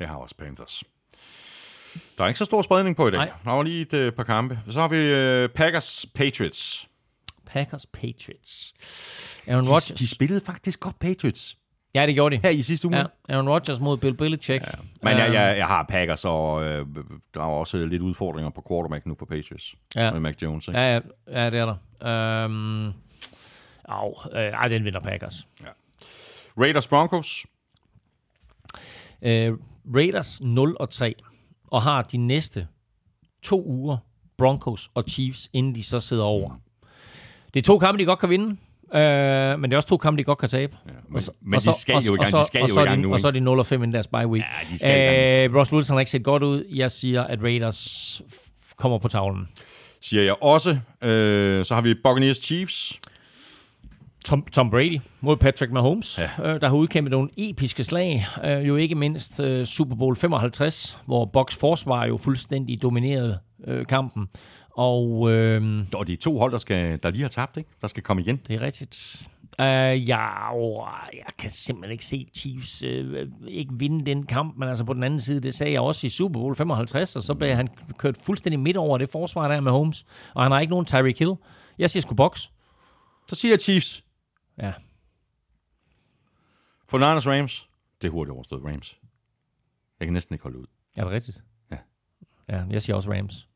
Jeg 0.00 0.08
har 0.08 0.16
også 0.16 0.34
Panthers. 0.36 0.84
Der 2.18 2.24
er 2.24 2.28
ikke 2.28 2.38
så 2.38 2.44
stor 2.44 2.62
spredning 2.62 2.96
på 2.96 3.08
i 3.08 3.10
dag. 3.10 3.18
Nej. 3.18 3.30
Der 3.44 3.50
var 3.50 3.62
lige 3.62 3.80
et 3.82 3.94
øh, 3.94 4.12
par 4.12 4.22
kampe. 4.22 4.58
Så 4.70 4.80
har 4.80 4.88
vi 4.88 4.96
øh, 4.96 5.48
Packers 5.48 6.06
Patriots. 6.14 6.88
Packers 7.46 7.86
Patriots. 7.86 8.74
Aaron 9.46 9.64
De, 9.64 9.70
Rodgers. 9.70 9.98
de 9.98 10.08
spillede 10.08 10.40
faktisk 10.40 10.80
godt 10.80 10.98
Patriots 10.98 11.57
Ja, 11.94 12.06
det 12.06 12.14
gjorde 12.14 12.36
de. 12.36 12.40
her 12.42 12.50
i 12.50 12.62
sidste 12.62 12.88
uge. 12.88 12.96
Ja, 12.96 13.04
Aaron 13.28 13.48
Rodgers 13.48 13.80
mod 13.80 13.96
Bill 13.96 14.14
Belichick. 14.16 14.66
Ja. 14.66 14.70
Men 15.02 15.16
jeg, 15.18 15.32
jeg, 15.32 15.58
jeg 15.58 15.66
har 15.66 15.82
Packers, 15.82 16.24
og 16.24 16.64
øh, 16.64 16.86
der 17.34 17.40
er 17.40 17.44
også 17.44 17.86
lidt 17.86 18.02
udfordringer 18.02 18.50
på 18.50 18.64
quarterback 18.68 19.06
nu 19.06 19.14
for 19.18 19.26
Patriots. 19.26 19.74
Ja. 19.96 20.10
Med 20.12 20.20
Mac 20.20 20.34
Jones. 20.42 20.68
Ikke? 20.68 20.80
Ja, 20.80 20.94
ja, 20.94 21.00
ja, 21.44 21.50
det 21.50 21.58
er 21.58 21.76
der. 22.00 22.44
Øhm, 22.44 22.92
au, 23.88 24.14
øh, 24.32 24.38
ej, 24.42 24.68
den 24.68 24.84
vinder 24.84 25.00
Packers. 25.00 25.46
Raiders 26.58 26.88
Broncos. 26.88 27.46
Øh, 29.22 29.52
Raiders 29.94 30.40
0 30.42 30.76
og 30.80 30.90
3, 30.90 31.14
og 31.66 31.82
har 31.82 32.02
de 32.02 32.16
næste 32.16 32.66
to 33.42 33.64
uger 33.66 33.96
Broncos 34.38 34.90
og 34.94 35.04
Chiefs, 35.08 35.50
inden 35.52 35.74
de 35.74 35.82
så 35.84 36.00
sidder 36.00 36.24
over. 36.24 36.60
Det 37.54 37.60
er 37.60 37.64
to 37.64 37.78
kampe, 37.78 37.98
de 38.00 38.04
godt 38.04 38.18
kan 38.18 38.30
vinde, 38.30 38.56
øh, 38.94 39.00
men 39.60 39.70
det 39.70 39.72
er 39.72 39.76
også 39.76 39.88
to 39.88 39.96
kampe, 39.96 40.18
de 40.18 40.24
godt 40.24 40.38
kan 40.38 40.48
tabe. 40.48 40.76
Ja, 40.86 40.92
men- 41.08 41.22
men 41.42 41.60
de 41.60 41.72
skal 41.80 41.94
jo 42.06 42.14
i 42.14 42.16
gang- 42.16 42.36
de 42.36 42.46
skal 42.46 42.62
og 42.62 42.68
jo 42.68 42.74
så 42.74 42.80
i 42.80 42.84
gang 42.84 43.00
nu, 43.00 43.12
Og 43.12 43.20
så 43.20 43.28
er 43.28 43.32
de 43.32 43.40
0 43.40 43.58
og 43.58 43.66
5 43.66 43.82
inden 43.82 43.92
deres 43.94 44.06
bye 44.06 44.26
week. 44.26 44.44
Ja, 44.44 44.72
de 44.72 44.78
skal 44.78 45.50
øh, 45.50 45.56
Ross 45.56 45.72
Wilson 45.72 45.94
har 45.94 46.00
ikke 46.00 46.10
set 46.10 46.24
godt 46.24 46.42
ud. 46.42 46.64
Jeg 46.70 46.90
siger, 46.90 47.22
at 47.24 47.42
Raiders 47.42 48.22
kommer 48.76 48.98
på 48.98 49.08
tavlen. 49.08 49.48
Siger 50.00 50.22
jeg 50.22 50.42
også. 50.42 50.78
Øh, 51.02 51.64
så 51.64 51.74
har 51.74 51.80
vi 51.80 51.94
Buccaneers 52.04 52.36
Chiefs. 52.36 53.00
Tom, 54.24 54.42
Tom 54.52 54.70
Brady 54.70 54.98
mod 55.20 55.36
Patrick 55.36 55.72
Mahomes, 55.72 56.18
ja. 56.18 56.48
øh, 56.54 56.60
der 56.60 56.68
har 56.68 56.76
udkæmpet 56.76 57.10
nogle 57.10 57.28
episke 57.36 57.84
slag. 57.84 58.26
Øh, 58.44 58.68
jo 58.68 58.76
ikke 58.76 58.94
mindst 58.94 59.40
øh, 59.40 59.66
Super 59.66 59.96
Bowl 59.96 60.16
55, 60.16 60.98
hvor 61.06 61.24
Bucks 61.24 61.56
forsvar 61.56 62.06
jo 62.06 62.16
fuldstændig 62.16 62.82
dominerede 62.82 63.38
øh, 63.66 63.86
kampen. 63.86 64.26
Og 64.78 65.30
øh, 65.32 65.86
Og 65.94 66.06
de 66.06 66.12
er 66.12 66.16
to 66.16 66.38
hold, 66.38 66.52
der, 66.52 66.58
skal, 66.58 67.02
der 67.02 67.10
lige 67.10 67.22
har 67.22 67.28
tabt, 67.28 67.56
ikke? 67.56 67.70
Der 67.80 67.86
skal 67.86 68.02
komme 68.02 68.22
igen. 68.22 68.36
det 68.36 68.56
er 68.56 68.60
rigtigt. 68.60 69.28
Øh, 69.60 70.08
ja, 70.08 70.54
åh, 70.54 70.86
jeg 71.12 71.26
kan 71.38 71.50
simpelthen 71.50 71.92
ikke 71.92 72.04
se 72.04 72.28
Chiefs 72.34 72.82
øh, 72.82 73.28
ikke 73.48 73.72
vinde 73.74 74.06
den 74.06 74.26
kamp, 74.26 74.56
men 74.56 74.68
altså 74.68 74.84
på 74.84 74.94
den 74.94 75.02
anden 75.02 75.20
side, 75.20 75.40
det 75.40 75.54
sagde 75.54 75.72
jeg 75.72 75.80
også 75.80 76.06
i 76.06 76.10
Super 76.10 76.40
Bowl 76.40 76.56
55, 76.56 77.16
og 77.16 77.22
så 77.22 77.34
blev 77.34 77.54
han 77.54 77.68
kørt 77.98 78.16
fuldstændig 78.16 78.60
midt 78.60 78.76
over 78.76 78.98
det 78.98 79.10
forsvar 79.10 79.48
der 79.48 79.60
med 79.60 79.72
Holmes, 79.72 80.06
og 80.34 80.42
han 80.42 80.52
har 80.52 80.60
ikke 80.60 80.70
nogen 80.70 80.86
Tyreek 80.86 81.18
Hill. 81.18 81.34
Jeg 81.78 81.90
siger 81.90 82.00
sgu 82.00 82.14
Bucks. 82.14 82.52
Så 83.28 83.34
siger 83.34 83.52
jeg 83.52 83.60
Chiefs. 83.60 84.04
Ja, 84.62 84.72
For 86.88 86.98
Niners 86.98 87.26
Rams. 87.26 87.68
Det 88.02 88.08
er 88.08 88.12
hurtigt 88.12 88.34
overstået 88.34 88.64
Rams. 88.64 88.98
Jeg 90.00 90.06
kan 90.06 90.12
næsten 90.12 90.34
ikke 90.34 90.42
holde 90.42 90.58
ud. 90.58 90.66
er 90.98 91.04
det 91.04 91.12
rigtigt? 91.12 91.42
Ja. 91.70 91.76
Ja, 92.48 92.64
jeg 92.70 92.82
siger 92.82 92.96
også 92.96 93.12
Rams. 93.12 93.47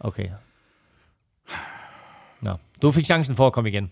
Okay. 0.00 0.28
Nå, 2.40 2.56
du 2.82 2.90
fik 2.90 3.04
chancen 3.04 3.36
for 3.36 3.46
at 3.46 3.52
komme 3.52 3.70
igen. 3.70 3.90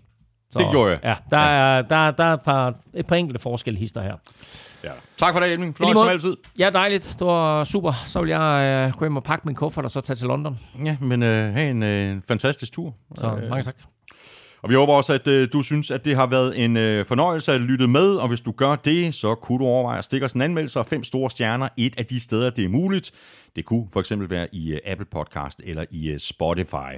Så, 0.51 0.59
Det 0.59 0.67
gjorde 0.71 0.91
jeg. 0.91 0.99
Ja, 1.05 1.17
der, 1.31 1.39
Er, 1.39 1.83
der, 1.83 2.11
der 2.11 2.25
er 2.25 2.35
et 2.35 2.41
par, 2.41 2.75
et 2.95 3.07
par 3.07 3.17
enkelte 3.17 3.41
forskelle 3.41 3.79
hister 3.79 4.03
her. 4.03 4.17
Ja. 4.85 4.91
Tak 5.17 5.33
for 5.35 5.41
det, 5.41 5.53
Elming. 5.53 5.77
Fornøjelse 5.77 6.01
som 6.01 6.09
altid. 6.09 6.37
Ja, 6.59 6.71
dejligt. 6.71 7.17
Det 7.19 7.27
var 7.27 7.65
super. 7.65 7.93
Så 8.07 8.21
vil 8.21 8.29
jeg 8.29 8.87
øh, 8.89 8.99
gå 8.99 9.05
hjem 9.05 9.17
og 9.17 9.25
pakke 9.25 9.47
min 9.47 9.55
kuffert 9.55 9.85
og 9.85 9.91
så 9.91 10.01
tage 10.01 10.17
til 10.17 10.29
London. 10.29 10.59
Ja, 10.85 10.97
men 11.01 11.23
øh, 11.23 11.53
have 11.55 11.71
en 11.71 11.83
øh, 11.83 12.23
fantastisk 12.29 12.73
tur. 12.73 12.95
Så 13.15 13.27
øh. 13.27 13.49
mange 13.51 13.63
tak. 13.63 13.77
Og 14.63 14.71
vi 14.71 14.75
håber 14.75 14.93
også, 14.93 15.13
at 15.13 15.29
øh, 15.29 15.49
du 15.53 15.63
synes, 15.63 15.91
at 15.91 16.05
det 16.05 16.17
har 16.17 16.27
været 16.27 16.65
en 16.65 16.77
øh, 16.77 17.07
fornøjelse 17.07 17.53
at 17.53 17.61
lytte 17.61 17.89
med, 17.89 18.15
og 18.15 18.29
hvis 18.29 18.41
du 18.41 18.53
gør 18.53 18.75
det, 18.75 19.15
så 19.15 19.35
kunne 19.35 19.59
du 19.59 19.65
overveje 19.65 19.99
at 19.99 20.05
stikke 20.05 20.27
os 20.27 20.33
en 20.33 20.43
anmeldelse 20.43 20.79
og 20.79 20.87
fem 20.87 21.05
store 21.05 21.31
stjerner 21.31 21.69
et 21.77 21.99
af 21.99 22.07
de 22.07 22.21
steder, 22.21 22.51
det 22.51 22.65
er 22.65 22.69
muligt. 22.69 23.13
Det 23.57 23.65
kunne 23.65 23.89
for 23.93 24.01
eksempel 24.01 24.31
være 24.31 24.49
i 24.53 24.73
øh, 24.73 24.79
Apple 24.87 25.07
Podcast 25.11 25.63
eller 25.65 25.85
i 25.91 26.09
øh, 26.09 26.19
Spotify. 26.19 26.93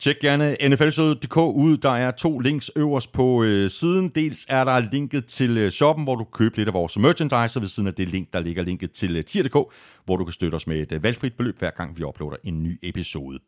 Tjek 0.00 0.20
gerne 0.20 0.56
nflsøde.dk 0.68 1.36
ud. 1.36 1.76
Der 1.76 1.90
er 1.90 2.10
to 2.10 2.38
links 2.38 2.70
øverst 2.76 3.12
på 3.12 3.42
øh, 3.42 3.70
siden. 3.70 4.08
Dels 4.08 4.46
er 4.48 4.64
der 4.64 4.80
linket 4.92 5.26
til 5.26 5.58
øh, 5.58 5.70
shoppen, 5.70 6.04
hvor 6.04 6.14
du 6.14 6.24
kan 6.24 6.32
købe 6.32 6.56
lidt 6.56 6.68
af 6.68 6.74
vores 6.74 6.98
merchandise, 6.98 7.58
og 7.58 7.60
ved 7.60 7.68
siden 7.68 7.86
af 7.86 7.94
det 7.94 8.08
link, 8.08 8.32
der 8.32 8.40
ligger 8.40 8.62
linket 8.62 8.90
til 8.90 9.16
øh, 9.16 9.24
tier.dk, 9.24 9.72
hvor 10.04 10.16
du 10.16 10.24
kan 10.24 10.32
støtte 10.32 10.56
os 10.56 10.66
med 10.66 10.76
et 10.80 10.92
øh, 10.92 11.02
valgfrit 11.02 11.32
beløb, 11.36 11.58
hver 11.58 11.70
gang 11.70 11.98
vi 11.98 12.04
uploader 12.04 12.36
en 12.44 12.62
ny 12.62 12.78
episode. 12.82 13.38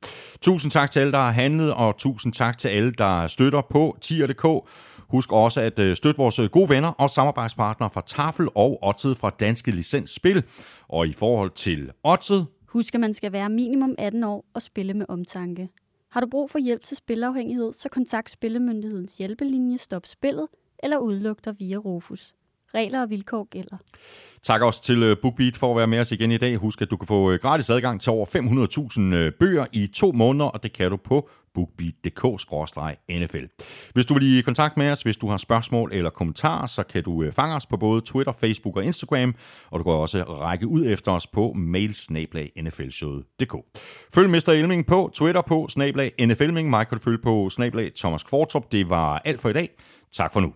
Tusind 0.40 0.72
tak 0.72 0.90
til 0.90 1.00
alle, 1.00 1.12
der 1.12 1.18
har 1.18 1.30
handlet, 1.30 1.74
og 1.74 1.96
tusind 1.98 2.32
tak 2.32 2.58
til 2.58 2.68
alle, 2.68 2.92
der 2.92 3.26
støtter 3.26 3.62
på 3.70 3.96
tier.dk. 4.00 4.68
Husk 5.08 5.32
også 5.32 5.60
at 5.60 5.78
øh, 5.78 5.96
støtte 5.96 6.18
vores 6.18 6.38
øh, 6.38 6.48
gode 6.50 6.68
venner 6.68 6.88
og 6.88 7.10
samarbejdspartnere 7.10 7.90
fra 7.90 8.02
Tafel 8.06 8.48
og 8.54 8.78
Otted 8.82 9.14
fra 9.14 9.30
Danske 9.40 9.70
Licens 9.70 10.10
Spil. 10.10 10.42
Og 10.88 11.06
i 11.06 11.12
forhold 11.12 11.50
til 11.50 11.90
Otted... 12.04 12.44
Husk, 12.66 12.94
at 12.94 13.00
man 13.00 13.14
skal 13.14 13.32
være 13.32 13.48
minimum 13.48 13.94
18 13.98 14.24
år 14.24 14.44
og 14.54 14.62
spille 14.62 14.94
med 14.94 15.06
omtanke. 15.08 15.68
Har 16.10 16.20
du 16.20 16.26
brug 16.26 16.50
for 16.50 16.58
hjælp 16.58 16.84
til 16.84 16.96
spilafhængighed, 16.96 17.72
så 17.72 17.88
kontakt 17.88 18.30
Spillemyndighedens 18.30 19.18
hjælpelinje 19.18 19.78
Stop 19.78 20.06
Spillet 20.06 20.48
eller 20.78 20.98
udluk 20.98 21.44
dig 21.44 21.60
via 21.60 21.76
Rufus. 21.76 22.34
Regler 22.74 23.02
og 23.02 23.10
vilkår 23.10 23.48
gælder. 23.50 23.76
Tak 24.42 24.62
også 24.62 24.82
til 24.82 25.02
øh, 25.02 25.16
BookBeat 25.22 25.56
for 25.56 25.70
at 25.70 25.76
være 25.76 25.86
med 25.86 26.00
os 26.00 26.12
igen 26.12 26.32
i 26.32 26.36
dag. 26.36 26.56
Husk, 26.56 26.82
at 26.82 26.90
du 26.90 26.96
kan 26.96 27.06
få 27.06 27.30
øh, 27.30 27.38
gratis 27.38 27.70
adgang 27.70 28.00
til 28.00 28.12
over 28.12 28.26
500.000 29.10 29.14
øh, 29.14 29.32
bøger 29.40 29.66
i 29.72 29.86
to 29.86 30.12
måneder, 30.12 30.44
og 30.44 30.62
det 30.62 30.72
kan 30.72 30.90
du 30.90 30.96
på 30.96 31.28
bookbeat.dk-nfl. 31.54 33.46
Hvis 33.92 34.06
du 34.06 34.14
vil 34.14 34.38
i 34.38 34.40
kontakt 34.40 34.76
med 34.76 34.90
os, 34.90 35.02
hvis 35.02 35.16
du 35.16 35.28
har 35.28 35.36
spørgsmål 35.36 35.90
eller 35.92 36.10
kommentarer, 36.10 36.66
så 36.66 36.82
kan 36.82 37.02
du 37.02 37.30
fange 37.30 37.54
os 37.54 37.66
på 37.66 37.76
både 37.76 38.00
Twitter, 38.00 38.32
Facebook 38.32 38.76
og 38.76 38.84
Instagram, 38.84 39.34
og 39.70 39.78
du 39.78 39.84
kan 39.84 39.92
også 39.92 40.22
række 40.22 40.66
ud 40.66 40.86
efter 40.86 41.12
os 41.12 41.26
på 41.26 41.52
mailsnablag.nflshowet.dk. 41.56 43.54
Følg 44.14 44.30
Mr. 44.30 44.48
Elming 44.48 44.86
på 44.86 45.10
Twitter 45.14 45.42
på 45.42 45.68
snablag 45.68 46.12
NFLming. 46.20 46.70
Mig 46.70 46.88
kan 46.88 46.98
du 46.98 47.04
følge 47.04 47.18
på 47.18 47.50
snablag 47.50 47.92
Thomas 47.96 48.22
Kvartrup. 48.22 48.72
Det 48.72 48.90
var 48.90 49.22
alt 49.24 49.40
for 49.40 49.48
i 49.48 49.52
dag. 49.52 49.68
Tak 50.12 50.32
for 50.32 50.40
nu. 50.40 50.52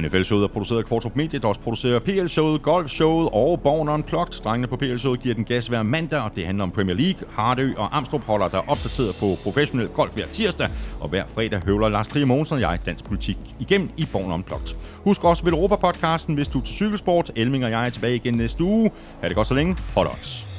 NFL-showet 0.00 0.44
er 0.44 0.48
produceret 0.48 0.78
af 0.78 0.84
Kvartrup 0.84 1.16
Media, 1.16 1.38
der 1.38 1.48
også 1.48 1.60
producerer 1.60 1.98
PL-showet, 1.98 2.62
Golf-showet 2.62 3.28
og 3.32 3.60
Born 3.60 3.88
Unplugged. 3.88 4.42
Drengene 4.44 4.66
på 4.66 4.76
PL-showet 4.76 5.20
giver 5.20 5.34
den 5.34 5.44
gas 5.44 5.66
hver 5.66 5.82
mandag, 5.82 6.20
og 6.20 6.30
det 6.36 6.46
handler 6.46 6.64
om 6.64 6.70
Premier 6.70 6.96
League. 6.96 7.28
Hardø 7.32 7.74
og 7.76 7.96
Amstrup 7.96 8.24
holder 8.24 8.48
der 8.48 8.70
opdateret 8.70 9.16
på 9.20 9.26
professionel 9.42 9.88
golf 9.88 10.14
hver 10.14 10.26
tirsdag, 10.26 10.68
og 11.00 11.08
hver 11.08 11.24
fredag 11.34 11.60
høvler 11.64 11.88
Lars 11.88 12.08
Trier 12.08 12.26
Mogensen 12.26 12.54
og 12.54 12.60
jeg 12.60 12.78
dansk 12.86 13.04
politik 13.04 13.36
igennem 13.60 13.90
i 13.96 14.06
Born 14.12 14.32
Unplugged. 14.32 14.76
Husk 15.04 15.24
også 15.24 15.44
ved 15.44 15.52
Europa-podcasten, 15.52 16.34
hvis 16.34 16.48
du 16.48 16.58
er 16.58 16.62
til 16.62 16.74
cykelsport. 16.74 17.30
Elming 17.36 17.64
og 17.64 17.70
jeg 17.70 17.86
er 17.86 17.90
tilbage 17.90 18.14
igen 18.14 18.34
næste 18.34 18.64
uge. 18.64 18.90
Ha' 19.20 19.28
det 19.28 19.36
godt 19.36 19.46
så 19.46 19.54
længe. 19.54 19.76
Hold 19.94 20.08
odds. 20.08 20.55